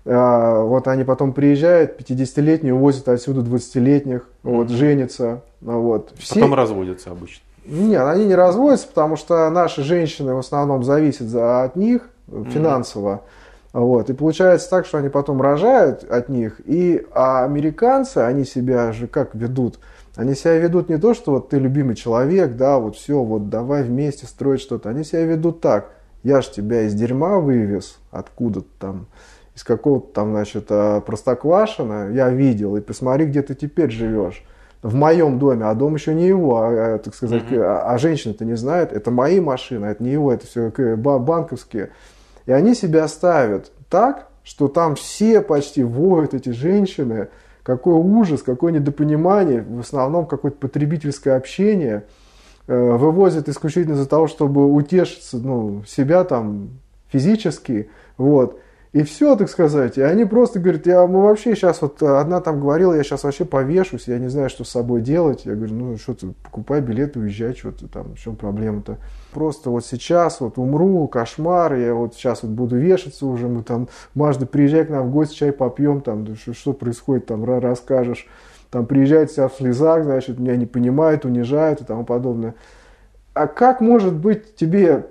Э, 0.07 0.63
вот 0.63 0.88
они 0.88 1.03
потом 1.03 1.34
приезжают, 1.34 1.99
50-летние 1.99 2.73
увозят 2.73 3.09
отсюда 3.09 3.41
20-летних, 3.41 4.29
вот, 4.41 4.69
женятся. 4.69 5.41
Вот. 5.59 6.13
Все... 6.17 6.35
Потом 6.35 6.53
разводятся 6.53 7.11
обычно. 7.11 7.43
Нет, 7.65 8.01
они 8.03 8.25
не 8.25 8.35
разводятся, 8.35 8.88
потому 8.88 9.17
что 9.17 9.49
наши 9.49 9.84
женщины 9.84 10.34
в 10.34 10.38
основном 10.38 10.85
зависят 10.85 11.35
от 11.35 11.75
них 11.75 12.09
финансово. 12.27 13.23
Mm-hmm. 13.73 13.81
Вот. 13.81 14.09
И 14.09 14.13
получается 14.13 14.69
так, 14.69 14.85
что 14.85 14.99
они 14.99 15.09
потом 15.09 15.41
рожают 15.41 16.09
от 16.09 16.29
них, 16.29 16.61
и 16.63 17.05
а 17.13 17.43
американцы, 17.43 18.19
они 18.19 18.45
себя 18.45 18.93
же 18.93 19.07
как 19.07 19.35
ведут? 19.35 19.77
Они 20.15 20.35
себя 20.35 20.57
ведут 20.57 20.88
не 20.88 20.97
то, 20.97 21.13
что 21.13 21.34
вот 21.34 21.49
ты 21.49 21.59
любимый 21.59 21.95
человек, 21.95 22.55
да, 22.55 22.79
вот 22.79 22.95
все, 22.95 23.21
вот 23.21 23.49
давай 23.49 23.84
вместе 23.84 24.25
строить 24.25 24.61
что-то. 24.61 24.89
Они 24.89 25.03
себя 25.03 25.25
ведут 25.25 25.59
так. 25.59 25.91
Я 26.23 26.41
ж 26.41 26.47
тебя 26.47 26.84
из 26.84 26.93
дерьма 26.93 27.39
вывез, 27.39 27.97
откуда-то 28.09 28.67
там, 28.79 29.07
из 29.57 29.63
какого-то 29.63 30.13
там, 30.13 30.34
значит, 30.34 30.67
а, 30.69 31.01
простоквашина, 31.01 32.11
я 32.13 32.29
видел, 32.29 32.77
и 32.77 32.81
посмотри, 32.81 33.25
где 33.25 33.41
ты 33.41 33.55
теперь 33.55 33.89
живешь. 33.89 34.43
В 34.84 34.93
моем 34.93 35.39
доме, 35.39 35.65
а 35.65 35.73
дом 35.73 35.95
еще 35.95 36.13
не 36.13 36.27
его, 36.27 36.61
а, 36.61 36.95
а 36.95 36.97
так 36.99 37.15
сказать, 37.15 37.41
mm-hmm. 37.49 37.63
а, 37.63 37.91
а 37.91 37.97
женщина-то 37.97 38.45
не 38.45 38.55
знает, 38.55 38.93
это 38.93 39.09
мои 39.09 39.39
машины, 39.39 39.88
это 39.88 40.03
не 40.03 40.11
его, 40.11 40.31
это 40.31 40.45
все 40.45 40.95
банковские. 40.95 41.89
И 42.45 42.51
они 42.51 42.75
себя 42.75 43.07
ставят 43.07 43.71
так, 43.89 44.27
что 44.43 44.67
там 44.67 44.93
все 44.93 45.41
почти 45.41 45.84
воют, 45.84 46.35
эти 46.35 46.49
женщины, 46.49 47.29
какой 47.63 47.95
ужас, 47.95 48.43
какое 48.43 48.71
недопонимание, 48.71 49.63
в 49.63 49.79
основном 49.79 50.27
какое-то 50.27 50.57
потребительское 50.57 51.35
общение, 51.35 52.03
э, 52.67 52.91
вывозят 52.91 53.49
исключительно 53.49 53.95
из-за 53.95 54.07
того, 54.07 54.27
чтобы 54.27 54.71
утешиться 54.71 55.38
ну, 55.38 55.84
себя 55.88 56.23
там 56.25 56.69
физически, 57.11 57.89
вот. 58.17 58.61
И 58.98 59.03
все, 59.03 59.36
так 59.36 59.48
сказать. 59.48 59.99
И 59.99 60.02
они 60.02 60.26
просто 60.26 60.60
говорят, 60.60 60.88
я, 60.88 61.06
мы 61.06 61.22
вообще 61.22 61.56
сейчас, 61.56 61.84
вот 61.84 62.02
одна 62.02 62.41
там 62.41 62.60
говорила, 62.60 62.94
я 62.94 63.03
сейчас 63.03 63.26
вообще 63.26 63.45
повешусь, 63.45 64.07
я 64.07 64.18
не 64.18 64.28
знаю, 64.28 64.49
что 64.49 64.64
с 64.64 64.69
собой 64.69 65.02
делать. 65.02 65.45
Я 65.45 65.53
говорю, 65.53 65.76
ну 65.76 65.98
что 65.98 66.15
ты, 66.15 66.34
покупай 66.44 66.82
билет, 66.82 67.15
уезжай, 67.15 67.53
что 67.53 67.72
ты 67.72 67.88
там, 67.88 68.15
в 68.15 68.19
чем 68.19 68.36
проблема-то. 68.36 68.98
Просто 69.34 69.69
вот 69.69 69.86
сейчас 69.86 70.41
вот 70.41 70.57
умру, 70.57 71.07
кошмар, 71.10 71.76
я 71.76 71.94
вот 71.94 72.15
сейчас 72.15 72.41
вот 72.41 72.53
буду 72.53 72.76
вешаться 72.76 73.28
уже, 73.28 73.48
мы 73.48 73.61
там, 73.61 73.88
Мажда, 74.15 74.48
приезжай 74.48 74.84
к 74.84 74.90
нам 74.90 75.10
в 75.10 75.11
гости, 75.11 75.36
чай 75.36 75.52
попьем, 75.52 76.02
там, 76.02 76.36
что, 76.36 76.56
что 76.56 76.74
происходит, 76.74 77.28
там, 77.28 77.45
расскажешь. 77.45 78.28
Там 78.72 78.88
приезжает 78.88 79.30
вся 79.30 79.48
в 79.48 79.53
слезах, 79.53 80.06
значит, 80.06 80.40
меня 80.40 80.56
не 80.56 80.65
понимают, 80.65 81.24
унижают 81.24 81.82
и 81.82 81.86
тому 81.86 82.03
подобное 82.03 82.56
а 83.38 83.47
как 83.47 83.81
может 83.81 84.14
быть 84.14 84.55
тебе, 84.55 85.07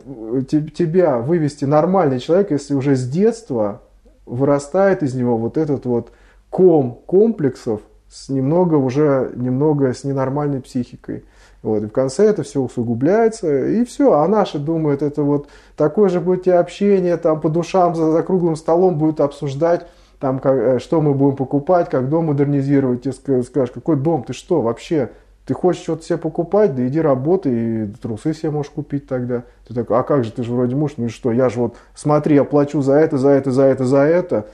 тебя 0.48 1.19
вывести 1.19 1.65
нормальный 1.65 2.19
человек, 2.19 2.51
если 2.51 2.74
уже 2.74 2.97
с 2.97 3.09
детства 3.09 3.82
вырастает 4.27 5.03
из 5.03 5.15
него 5.15 5.36
вот 5.36 5.57
этот 5.57 5.86
вот 5.86 6.11
ком 6.51 7.01
комплексов 7.07 7.81
с 8.09 8.28
немного 8.28 8.74
уже, 8.74 9.32
немного 9.35 9.93
с 9.93 10.05
ненормальной 10.05 10.61
психикой. 10.61 11.24
Вот, 11.62 11.82
и 11.82 11.86
в 11.86 11.90
конце 11.90 12.27
это 12.27 12.43
все 12.43 12.61
усугубляется, 12.61 13.66
и 13.69 13.85
все. 13.85 14.12
А 14.12 14.28
наши 14.28 14.59
думают, 14.59 15.03
это 15.03 15.23
вот 15.23 15.48
такое 15.77 16.09
же 16.09 16.20
будет 16.20 16.47
общение, 16.48 17.16
там 17.16 17.40
по 17.40 17.48
душам 17.48 17.94
за, 17.94 18.12
за 18.12 18.23
круглым 18.23 18.57
столом 18.57 18.98
будут 18.98 19.20
обсуждать, 19.20 19.86
там, 20.20 20.39
как, 20.39 20.55
э, 20.55 20.78
что 20.78 21.01
мы 21.01 21.15
будем 21.15 21.36
покупать, 21.36 21.90
как 21.90 22.09
дом 22.09 22.27
модернизировать. 22.27 23.03
Тебе 23.03 23.43
скажешь, 23.43 23.73
какой 23.73 23.97
дом, 23.97 24.23
ты 24.23 24.32
что, 24.32 24.61
вообще, 24.61 25.11
ты 25.47 25.55
хочешь 25.55 25.82
что-то 25.82 26.05
себе 26.05 26.18
покупать, 26.18 26.74
да 26.74 26.86
иди 26.86 27.01
работай, 27.01 27.85
и 27.85 27.86
трусы 27.86 28.35
себе 28.35 28.51
можешь 28.51 28.73
купить 28.73 29.06
тогда. 29.06 29.44
Ты 29.66 29.74
такой, 29.74 29.98
а 29.98 30.02
как 30.02 30.24
же, 30.24 30.32
ты 30.32 30.43
же 30.43 30.52
вроде 30.52 30.74
муж, 30.74 30.94
ну 30.97 31.06
и 31.06 31.09
что, 31.09 31.31
я 31.31 31.48
же 31.48 31.60
вот, 31.60 31.77
смотри, 31.94 32.35
я 32.35 32.44
плачу 32.44 32.82
за 32.82 32.94
это, 32.94 33.16
за 33.16 33.31
это, 33.31 33.52
за 33.52 33.62
это, 33.62 33.85
за 33.85 33.98
это, 33.98 34.47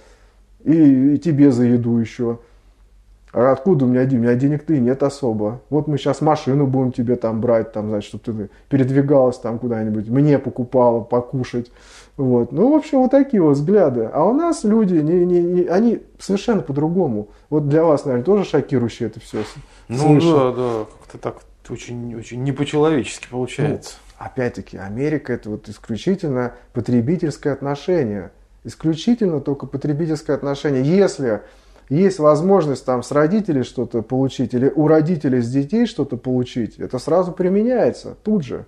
и, 0.65 1.15
и 1.15 1.19
тебе 1.19 1.51
за 1.51 1.65
еду 1.65 1.97
еще. 1.97 2.39
А 3.33 3.53
откуда 3.53 3.87
у 3.87 3.89
меня 3.89 4.05
деньги? 4.05 4.21
У 4.21 4.29
меня 4.29 4.35
денег-то 4.35 4.75
и 4.75 4.81
нет 4.81 5.03
особо. 5.03 5.63
Вот 5.71 5.89
мы 5.89 5.97
сейчас 5.97 6.21
машину 6.21 6.67
будем 6.67 6.93
тебе 6.93 7.17
там 7.17 7.41
брать, 7.41 7.73
там, 7.73 7.89
значит, 7.89 8.09
чтобы 8.09 8.25
ты 8.25 8.51
передвигалась 8.69 9.39
там 9.39 9.59
куда-нибудь, 9.59 10.11
мне 10.11 10.39
покупала 10.39 11.01
покушать. 11.01 11.73
Вот. 12.17 12.53
Ну, 12.53 12.73
в 12.73 12.77
общем, 12.77 12.99
вот 12.99 13.11
такие 13.11 13.43
вот 13.43 13.57
взгляды. 13.57 14.09
А 14.13 14.25
у 14.25 14.35
нас 14.35 14.65
люди, 14.65 14.95
не, 14.95 15.25
не, 15.25 15.43
не, 15.43 15.63
они 15.63 16.03
совершенно 16.19 16.61
по-другому. 16.61 17.29
Вот 17.49 17.69
для 17.69 17.85
вас, 17.85 18.05
наверное, 18.05 18.25
тоже 18.25 18.45
шокирующе 18.45 19.07
это 19.07 19.21
все. 19.21 19.45
Ну 19.89 20.21
слышать. 20.21 20.31
да, 20.31 20.53
да, 20.53 20.87
как-то 21.01 21.19
так 21.19 21.43
очень, 21.71 22.15
очень 22.15 22.43
не 22.43 22.53
по-человечески 22.53 23.29
получается. 23.31 23.95
Ну, 24.19 24.27
опять-таки, 24.27 24.77
Америка 24.77 25.33
это 25.33 25.51
вот 25.51 25.69
исключительно 25.69 26.55
потребительское 26.75 27.53
отношение. 27.53 28.31
Исключительно 28.65 29.41
только 29.41 29.67
потребительское 29.67 30.37
отношение. 30.37 30.85
Если 30.85 31.41
есть 31.89 32.19
возможность 32.19 32.85
там 32.85 33.03
с 33.03 33.11
родителей 33.11 33.65
что-то 33.65 34.03
получить 34.03 34.55
или 34.55 34.69
у 34.69 34.87
родителей 34.87 35.41
с 35.41 35.51
детей 35.51 35.87
что-то 35.87 36.17
получить, 36.17 36.79
это 36.79 36.99
сразу 36.99 37.33
применяется 37.33 38.17
тут 38.23 38.45
же. 38.45 38.67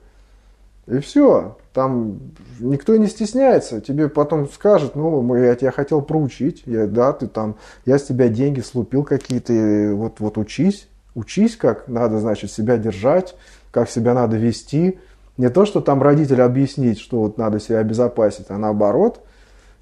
И 0.87 0.99
все. 0.99 1.57
Там 1.73 2.21
никто 2.61 2.97
не 2.97 3.07
стесняется. 3.07 3.81
Тебе 3.81 4.09
потом 4.09 4.49
скажут, 4.49 4.95
ну, 4.95 5.35
я 5.35 5.55
тебя 5.55 5.71
хотел 5.71 6.03
проучить. 6.03 6.63
Я, 6.67 6.87
да, 6.87 7.13
ты 7.13 7.27
там, 7.27 7.57
я 7.87 7.99
с 7.99 8.05
тебя 8.05 8.29
деньги 8.29 8.61
слупил 8.61 9.03
какие-то, 9.03 9.93
вот, 9.95 10.21
вот 10.21 10.39
учись. 10.39 10.89
Учись, 11.15 11.57
как 11.57 11.89
надо, 11.89 12.19
значит, 12.19 12.51
себя 12.51 12.77
держать, 12.77 13.35
как 13.71 13.89
себя 13.89 14.15
надо 14.15 14.37
вести. 14.37 14.99
Не 15.37 15.49
то, 15.49 15.65
что 15.65 15.81
там 15.81 16.03
родители 16.03 16.41
объяснить, 16.41 16.99
что 16.99 17.21
вот 17.21 17.39
надо 17.39 17.61
себя 17.61 17.79
обезопасить, 17.79 18.47
а 18.49 18.59
наоборот. 18.59 19.21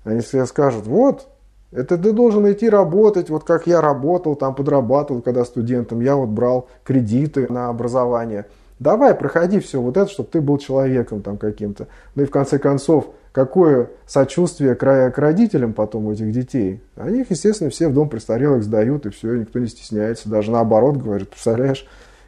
Они 0.05 0.20
себе 0.20 0.47
скажут, 0.47 0.87
вот, 0.87 1.29
это 1.73 1.97
ты 1.97 2.12
должен 2.12 2.51
идти 2.51 2.69
работать, 2.69 3.31
вот 3.31 3.45
как 3.45 3.66
я 3.66 3.81
работал, 3.81 4.35
там 4.35 4.55
подрабатывал, 4.55 5.23
когда 5.23 5.45
студентом. 5.45 6.01
Я 6.01 6.16
вот 6.16 6.29
брал 6.29 6.69
кредиты 6.85 7.53
на 7.53 7.69
образование– 7.69 8.47
Давай, 8.83 9.15
проходи 9.15 9.61
все 9.61 9.81
вот 9.81 9.97
это, 9.97 10.11
чтобы 10.11 10.29
ты 10.29 10.41
был 10.41 10.59
человеком 10.59 11.23
там 11.23 11.39
каким-то. 11.39 11.87
Ну 12.17 12.25
и 12.25 12.27
в 12.27 12.31
конце 12.31 12.59
концов, 12.59 13.11
какое 13.31 13.91
сочувствие 14.07 14.75
к, 14.75 15.13
родителям 15.17 15.73
потом 15.73 16.07
у 16.07 16.13
этих 16.13 16.33
детей. 16.33 16.81
Они 16.97 17.21
их, 17.21 17.31
естественно, 17.31 17.71
все 17.71 17.87
в 17.87 17.95
дом 17.95 18.09
престарелых 18.09 18.65
сдают, 18.65 19.07
и 19.07 19.11
все, 19.11 19.37
никто 19.37 19.61
не 19.61 19.69
стесняется. 19.69 20.29
Даже 20.29 20.51
наоборот 20.51 20.97
говорит, 20.97 21.31
представляешь, 21.31 21.87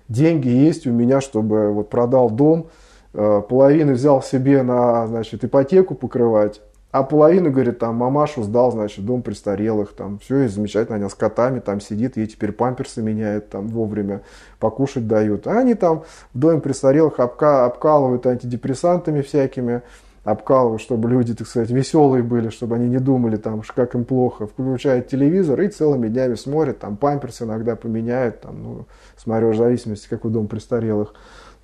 деньги 0.08 0.46
есть 0.46 0.86
у 0.86 0.92
меня, 0.92 1.20
чтобы 1.20 1.72
вот 1.72 1.90
продал 1.90 2.30
дом, 2.30 2.68
э, 3.14 3.42
половину 3.48 3.94
взял 3.94 4.22
себе 4.22 4.62
на, 4.62 5.08
значит, 5.08 5.42
ипотеку 5.42 5.96
покрывать, 5.96 6.60
а 6.94 7.02
половину, 7.02 7.50
говорит, 7.50 7.80
там, 7.80 7.96
мамашу 7.96 8.44
сдал, 8.44 8.70
значит, 8.70 9.04
дом 9.04 9.22
престарелых, 9.22 9.94
там, 9.94 10.20
все, 10.20 10.42
и 10.42 10.46
замечательно, 10.46 10.96
она 10.96 11.08
с 11.08 11.14
котами 11.16 11.58
там 11.58 11.80
сидит, 11.80 12.16
ей 12.16 12.28
теперь 12.28 12.52
памперсы 12.52 13.02
меняет, 13.02 13.50
там, 13.50 13.66
вовремя, 13.66 14.22
покушать 14.60 15.08
дают. 15.08 15.48
А 15.48 15.58
они 15.58 15.74
там 15.74 16.04
в 16.32 16.38
доме 16.38 16.60
престарелых 16.60 17.18
обка, 17.18 17.64
обкалывают 17.64 18.28
антидепрессантами 18.28 19.22
всякими, 19.22 19.82
обкалываю, 20.22 20.78
чтобы 20.78 21.10
люди, 21.10 21.34
так 21.34 21.48
сказать, 21.48 21.70
веселые 21.70 22.22
были, 22.22 22.50
чтобы 22.50 22.76
они 22.76 22.88
не 22.88 23.00
думали, 23.00 23.34
там, 23.38 23.62
как 23.74 23.96
им 23.96 24.04
плохо. 24.04 24.46
Включают 24.46 25.08
телевизор 25.08 25.60
и 25.62 25.66
целыми 25.66 26.06
днями 26.06 26.36
смотрят, 26.36 26.78
там, 26.78 26.96
памперс 26.96 27.42
иногда 27.42 27.74
поменяют, 27.74 28.42
там, 28.42 28.62
ну, 28.62 28.86
смотрю, 29.16 29.50
в 29.50 29.56
зависимости, 29.56 30.06
у 30.22 30.28
дом 30.28 30.46
престарелых. 30.46 31.12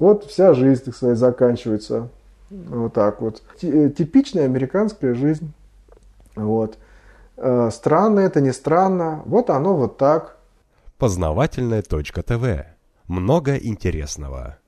Вот 0.01 0.25
вся 0.25 0.55
жизнь, 0.55 0.87
так 0.87 0.97
сказать, 0.97 1.19
заканчивается 1.19 2.09
вот 2.51 2.93
так 2.93 3.21
вот. 3.21 3.43
Э, 3.63 3.91
типичная 3.91 4.45
американская 4.45 5.15
жизнь. 5.15 5.53
Вот. 6.37 6.79
Э, 7.37 7.71
странно 7.73 8.21
это, 8.21 8.41
не 8.41 8.53
странно. 8.53 9.23
Вот 9.25 9.51
оно 9.51 9.77
вот 9.77 9.97
так. 9.97 10.37
Познавательная 10.99 11.83
точка 11.83 12.23
ТВ. 12.23 12.67
Много 13.07 13.57
интересного. 13.57 14.60